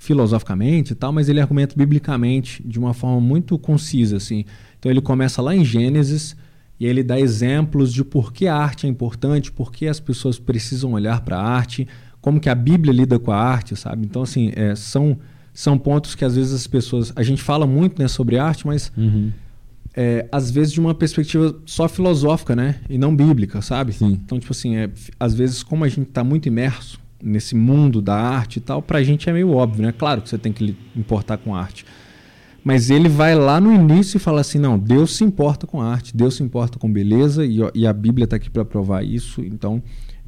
filosoficamente 0.04 0.92
e 0.92 0.96
tal, 0.96 1.14
mas 1.14 1.30
ele 1.30 1.40
argumenta 1.40 1.76
biblicamente 1.78 2.62
de 2.68 2.78
uma 2.78 2.94
forma 2.94 3.22
muito 3.22 3.58
concisa, 3.58 4.18
assim. 4.18 4.44
Então 4.78 4.92
ele 4.92 5.00
começa 5.00 5.42
lá 5.42 5.56
em 5.56 5.64
Gênesis 5.64 6.36
e 6.78 6.86
ele 6.86 7.02
dá 7.02 7.18
exemplos 7.18 7.94
de 7.94 8.04
por 8.04 8.34
que 8.34 8.46
a 8.46 8.56
arte 8.56 8.86
é 8.86 8.90
importante, 8.90 9.50
por 9.50 9.72
que 9.72 9.88
as 9.88 10.02
pessoas 10.02 10.38
precisam 10.38 10.92
olhar 10.92 11.22
para 11.22 11.38
a 11.38 11.42
arte, 11.42 11.88
como 12.20 12.38
que 12.38 12.50
a 12.50 12.56
Bíblia 12.56 12.94
lida 12.94 13.18
com 13.18 13.32
a 13.32 13.38
arte, 13.38 13.78
sabe? 13.78 14.06
Então 14.06 14.24
assim, 14.24 14.52
é, 14.58 14.76
são 14.76 15.18
são 15.54 15.78
pontos 15.78 16.16
que 16.16 16.26
às 16.26 16.36
vezes 16.36 16.52
as 16.52 16.68
pessoas, 16.68 17.14
a 17.16 17.24
gente 17.24 17.42
fala 17.42 17.66
muito 17.66 18.02
né, 18.02 18.08
sobre 18.10 18.38
arte, 18.38 18.68
mas 18.68 18.92
uhum. 18.98 19.32
é, 19.96 20.28
às 20.32 20.52
vezes 20.52 20.74
de 20.74 20.82
uma 20.82 20.94
perspectiva 20.94 21.56
só 21.66 21.88
filosófica, 21.88 22.56
né, 22.56 22.82
e 22.90 22.98
não 22.98 23.16
bíblica, 23.16 23.62
sabe? 23.62 23.94
Sim. 23.94 24.20
Então 24.26 24.38
tipo 24.38 24.52
assim, 24.52 24.76
é, 24.76 24.90
às 25.18 25.34
vezes 25.34 25.64
como 25.64 25.86
a 25.86 25.88
gente 25.88 26.10
está 26.10 26.26
muito 26.26 26.48
imerso 26.48 27.03
nesse 27.24 27.56
mundo 27.56 28.02
da 28.02 28.16
arte 28.16 28.58
e 28.58 28.60
tal, 28.60 28.82
para 28.82 29.00
a 29.00 29.04
gente 29.04 29.30
é 29.30 29.34
meio 29.34 29.52
óbvio, 29.52 29.84
né? 29.86 29.92
Claro 29.92 30.22
que 30.22 30.30
você 30.30 30.38
tem 30.38 30.52
que 30.52 30.76
importar 30.96 31.38
com 31.38 31.56
arte. 31.56 31.86
Mas 32.64 32.90
ele 32.90 33.10
vai 33.10 33.36
lá 33.36 33.60
no 33.60 33.74
início 33.74 34.18
e 34.18 34.20
fala 34.20 34.42
assim: 34.42 34.58
não, 34.58 34.78
Deus 34.78 35.16
se 35.16 35.24
importa 35.24 35.68
com 35.68 35.82
arte, 35.82 36.16
Deus 36.16 36.36
se 36.36 36.44
importa 36.44 36.80
com 36.80 36.92
beleza, 36.92 37.46
e, 37.46 37.60
e 37.74 37.86
a 37.86 37.94
Bíblia 37.94 38.26
está 38.26 38.36
aqui 38.36 38.50
para 38.50 38.64
provar 38.64 39.04
isso. 39.04 39.42
Então, 39.42 39.82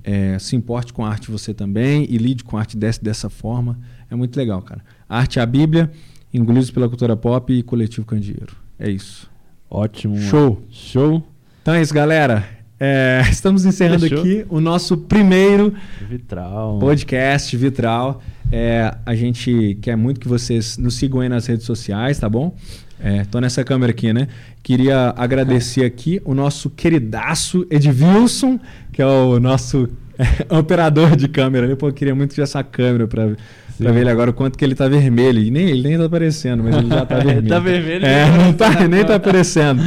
é, 0.04 0.38
se 0.38 0.56
importe 0.56 0.94
com 0.94 1.06
arte 1.06 1.32
você 1.32 1.54
também 1.54 2.06
e 2.10 2.18
lide 2.18 2.44
com 2.44 2.58
arte 2.58 2.78
dessa, 2.78 3.02
dessa 3.02 3.30
forma. 3.30 3.80
É 4.10 4.16
muito 4.16 4.36
legal, 4.38 4.62
cara. 4.62 4.84
Arte 5.08 5.40
é 5.40 5.42
a 5.42 5.46
Bíblia, 5.46 5.92
engolidos 6.34 6.72
pela 6.72 6.88
cultura 6.88 7.16
pop 7.16 7.52
e 7.52 7.64
coletivo 7.64 8.06
Candeeiro. 8.06 8.56
É 8.78 8.90
isso. 8.90 9.30
Ótimo. 9.70 10.18
Show. 10.18 10.62
Show. 10.70 11.24
Então 11.62 11.74
é 11.74 11.82
isso, 11.82 11.94
galera. 11.94 12.55
É, 12.80 13.22
estamos 13.32 13.66
encerrando 13.66 14.02
Fechou? 14.02 14.20
aqui 14.20 14.46
o 14.50 14.60
nosso 14.60 14.98
primeiro 14.98 15.74
Vitral. 16.10 16.80
podcast 16.80 17.56
Vitral. 17.56 18.22
É, 18.52 18.94
a 19.06 19.16
gente 19.16 19.78
quer 19.82 19.96
muito 19.96 20.20
que 20.20 20.28
vocês 20.28 20.78
nos 20.78 20.96
sigam 20.96 21.22
aí 21.22 21.30
nas 21.30 21.46
redes 21.48 21.66
sociais, 21.66 22.20
tá 22.20 22.30
bom? 22.30 22.56
É, 23.00 23.26
tô 23.26 23.40
nessa 23.40 23.64
câmera 23.64 23.92
aqui, 23.92 24.14
né? 24.14 24.28
Queria 24.64 25.14
agradecer 25.18 25.84
aqui 25.84 26.22
o 26.24 26.34
nosso 26.34 26.70
queridaço 26.70 27.66
Edvilson, 27.70 28.60
que 28.92 29.02
é 29.02 29.06
o 29.06 29.40
nosso 29.40 29.90
operador 30.50 31.16
de 31.16 31.28
câmera. 31.28 31.68
Eu 31.68 31.94
queria 31.94 32.16
muito 32.16 32.36
ver 32.36 32.44
essa 32.44 32.64
câmera 32.64 33.08
para 33.08 33.36
Pra 33.78 33.92
ver 33.92 34.02
ele 34.02 34.10
agora 34.10 34.30
o 34.32 34.34
quanto 34.34 34.58
que 34.58 34.64
ele 34.64 34.74
tá 34.76 34.88
vermelho. 34.88 35.42
E 35.42 35.52
nem, 35.52 35.70
ele 35.70 35.90
nem 35.90 35.98
tá 35.98 36.06
aparecendo, 36.06 36.64
mas 36.64 36.76
ele 36.78 36.88
já 36.88 37.06
tá 37.06 37.18
vermelho. 37.20 37.48
tá 37.48 37.60
vermelho. 37.60 38.06
É, 38.06 38.38
não 38.38 38.54
tá, 38.54 38.88
nem 38.88 39.04
tá 39.04 39.16
aparecendo. 39.16 39.84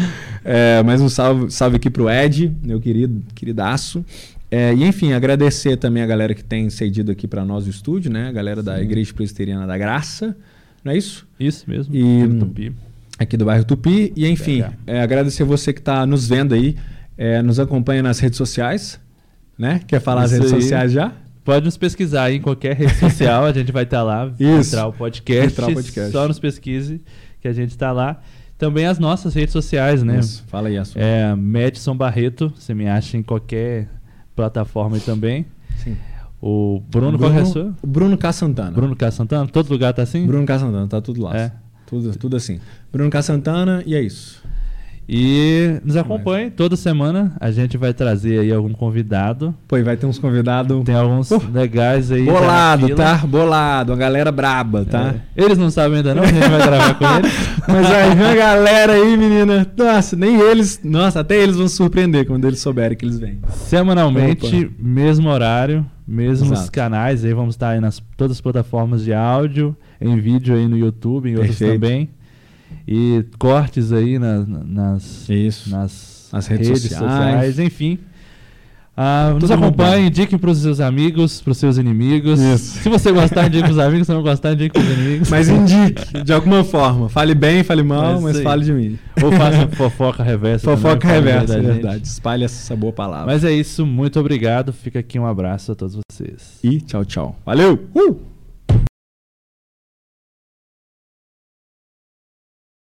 É, 0.51 0.83
mas 0.83 0.99
um 1.03 1.11
salve, 1.11 1.51
salve 1.51 1.77
aqui 1.77 1.91
pro 1.91 2.09
Ed, 2.09 2.51
meu 2.65 2.81
querido, 2.81 3.23
queridaço. 3.35 4.03
É, 4.51 4.73
e 4.73 4.83
enfim, 4.83 5.13
agradecer 5.13 5.77
também 5.77 6.03
a 6.03 6.07
galera 6.07 6.35
que 6.35 6.43
tem 6.43 6.71
cedido 6.71 7.13
aqui 7.13 7.29
para 7.29 7.45
nós 7.45 7.67
o 7.67 7.69
estúdio, 7.71 8.11
né? 8.11 8.29
A 8.29 8.33
galera 8.33 8.63
da 8.63 8.77
Sim. 8.77 8.83
Igreja 8.83 9.13
Presbiteriana 9.13 9.67
da 9.67 9.77
Graça, 9.77 10.35
não 10.83 10.91
é 10.91 10.97
isso? 10.97 11.29
Isso 11.39 11.69
mesmo. 11.69 11.95
E, 11.95 12.23
aqui 12.23 12.33
do 12.33 12.47
Tupi. 12.47 12.73
Aqui 13.19 13.37
do 13.37 13.45
bairro 13.45 13.65
Tupi. 13.67 14.11
E 14.17 14.27
enfim, 14.27 14.65
é, 14.87 15.03
agradecer 15.03 15.45
você 15.45 15.71
que 15.71 15.81
está 15.81 16.07
nos 16.07 16.27
vendo 16.27 16.55
aí, 16.55 16.77
é, 17.19 17.43
nos 17.43 17.61
acompanha 17.61 18.03
nas 18.03 18.19
redes 18.19 18.39
sociais, 18.39 18.99
né? 19.59 19.83
Quer 19.87 20.01
falar 20.01 20.25
isso 20.25 20.37
as 20.37 20.41
redes 20.41 20.55
aí. 20.55 20.63
sociais 20.63 20.93
já? 20.93 21.13
Pode 21.45 21.67
nos 21.67 21.77
pesquisar 21.77 22.25
aí 22.25 22.37
em 22.37 22.41
qualquer 22.41 22.75
rede 22.75 22.95
social, 22.95 23.45
a 23.45 23.53
gente 23.53 23.71
vai 23.71 23.83
estar 23.83 23.99
tá 23.99 24.03
lá. 24.03 24.33
Isso. 24.41 24.71
Entrar 24.71 24.87
o 24.87 24.95
podcast. 24.95 25.53
Entrar 25.53 25.69
o 25.69 25.75
podcast. 25.75 26.11
Só 26.11 26.27
nos 26.27 26.39
pesquise 26.39 27.03
que 27.39 27.49
a 27.49 27.53
gente 27.53 27.71
está 27.71 27.93
lá. 27.93 28.23
Também 28.59 28.87
as 28.87 28.99
nossas 28.99 29.35
redes 29.35 29.53
sociais, 29.53 30.03
né? 30.03 30.19
Isso. 30.19 30.45
Fala 30.49 30.69
aí 30.69 30.77
a 30.77 30.85
sua. 30.85 31.01
É 31.01 31.35
Madison 31.35 31.97
Barreto, 31.97 32.53
você 32.57 32.75
me 32.75 32.89
acha 32.89 33.17
em 33.17 33.23
qualquer 33.23 33.89
plataforma 34.35 34.97
aí 34.97 35.01
também. 35.01 35.47
Sim. 35.77 35.97
O 36.43 36.83
Bruno, 36.89 37.17
Bruno 37.17 37.19
qual 37.19 37.33
é 37.33 37.41
a 37.41 37.45
sua? 37.45 37.75
Bruno 37.87 38.19
K. 38.19 38.33
Santana. 38.33 38.71
Bruno 38.73 38.97
K. 38.97 39.11
Santana? 39.13 39.47
Todo 39.47 39.71
lugar 39.71 39.93
tá 39.95 40.03
assim? 40.03 40.27
Bruno 40.27 40.45
K. 40.45 40.59
Santana, 40.59 40.89
tá 40.89 41.01
tudo 41.01 41.23
lá. 41.23 41.37
É. 41.37 41.53
Tudo, 41.87 42.17
tudo 42.19 42.37
assim. 42.37 42.61
Bruno 42.93 43.11
K. 43.11 43.23
Santana 43.23 43.83
e 43.87 43.95
é 43.95 44.01
isso. 44.01 44.43
E 45.09 45.81
nos 45.83 45.97
acompanhe 45.97 46.51
toda 46.51 46.77
semana. 46.77 47.33
A 47.41 47.51
gente 47.51 47.79
vai 47.79 47.95
trazer 47.95 48.41
aí 48.41 48.53
algum 48.53 48.75
convidado. 48.75 49.55
Pô, 49.67 49.79
e 49.79 49.83
vai 49.83 49.97
ter 49.97 50.05
uns 50.05 50.19
convidados. 50.19 50.85
Tem 50.85 50.95
alguns 50.95 51.31
uh, 51.31 51.43
legais 51.51 52.13
aí. 52.13 52.27
Bolado, 52.27 52.95
tá? 52.95 53.17
Bolado. 53.27 53.93
Uma 53.93 53.99
galera 53.99 54.31
braba, 54.31 54.85
tá? 54.85 55.15
É. 55.35 55.45
Eles 55.45 55.57
não 55.57 55.71
sabem 55.71 55.99
ainda 55.99 56.15
não, 56.15 56.25
a 56.25 56.27
gente 56.27 56.47
vai 56.47 56.59
gravar 56.59 56.95
com 56.95 57.05
eles. 57.17 57.33
Mas 57.67 57.91
aí 57.91 58.15
vem 58.15 58.27
a 58.27 58.35
galera 58.35 58.93
aí, 58.93 59.17
menina. 59.17 59.67
Nossa, 59.75 60.15
nem 60.15 60.39
eles. 60.39 60.81
Nossa, 60.85 61.21
até 61.21 61.37
eles 61.37 61.57
vão 61.57 61.69
se 61.69 61.77
surpreender 61.77 62.27
quando 62.27 62.47
eles 62.47 62.61
souberem 62.61 62.95
que 62.95 63.07
eles 63.07 63.19
vêm. 63.19 63.39
Semanalmente, 63.51 64.67
Opa. 64.67 64.75
mesmo 64.79 65.31
horário, 65.31 65.87
mesmos 66.07 66.53
Exato. 66.53 66.73
canais. 66.73 67.25
Aí 67.25 67.33
vamos 67.33 67.55
estar 67.55 67.71
aí 67.71 67.81
nas 67.81 68.03
todas 68.15 68.37
as 68.37 68.41
plataformas 68.43 69.05
de 69.05 69.15
áudio, 69.15 69.75
em 69.99 70.19
vídeo 70.19 70.55
aí 70.55 70.69
no 70.69 70.77
YouTube, 70.77 71.31
em 71.31 71.37
outros 71.37 71.59
também. 71.59 72.11
E 72.91 73.23
cortes 73.39 73.93
aí 73.93 74.19
na, 74.19 74.47
nas, 74.47 75.29
Isso. 75.29 75.69
nas 75.69 76.31
As 76.33 76.47
redes, 76.47 76.69
redes 76.69 76.83
sociais. 76.85 77.03
sociais. 77.05 77.59
enfim. 77.59 77.99
Ah, 78.97 79.37
nos 79.39 79.51
acompanhe, 79.51 80.09
indique 80.09 80.37
para 80.39 80.51
os 80.51 80.59
seus 80.59 80.81
amigos, 80.81 81.41
para 81.43 81.53
os 81.53 81.59
seus 81.59 81.77
inimigos. 81.77 82.41
Isso. 82.41 82.79
Se 82.83 82.89
você 82.89 83.13
gostar, 83.13 83.47
indique 83.47 83.63
para 83.65 83.73
os 83.73 83.79
amigos. 83.79 84.07
Se 84.07 84.13
não 84.13 84.23
gostar, 84.23 84.55
indique 84.55 84.73
para 84.73 84.83
os 84.83 84.99
inimigos. 84.99 85.29
Mas 85.29 85.49
indique, 85.51 86.25
de 86.25 86.33
alguma 86.33 86.65
forma. 86.65 87.11
Fale 87.11 87.35
bem, 87.35 87.63
fale 87.63 87.83
mal, 87.83 88.15
mas, 88.15 88.37
mas 88.37 88.43
fale 88.43 88.65
de 88.65 88.73
mim. 88.73 88.99
Ou 89.23 89.31
faça 89.31 89.69
fofoca 89.69 90.23
reversa. 90.25 90.65
Fofoca 90.65 90.97
também, 90.97 91.15
reversa, 91.33 91.59
é 91.59 91.61
verdade. 91.61 92.07
Espalhe 92.09 92.45
essa 92.45 92.75
boa 92.75 92.93
palavra. 92.93 93.27
Mas 93.27 93.45
é 93.45 93.53
isso, 93.53 93.85
muito 93.85 94.19
obrigado. 94.19 94.73
Fica 94.73 94.99
aqui 94.99 95.17
um 95.17 95.27
abraço 95.27 95.73
a 95.73 95.75
todos 95.75 96.01
vocês. 96.11 96.59
E 96.65 96.81
tchau, 96.81 97.05
tchau. 97.05 97.37
Valeu! 97.45 97.87
Uh! 97.95 98.38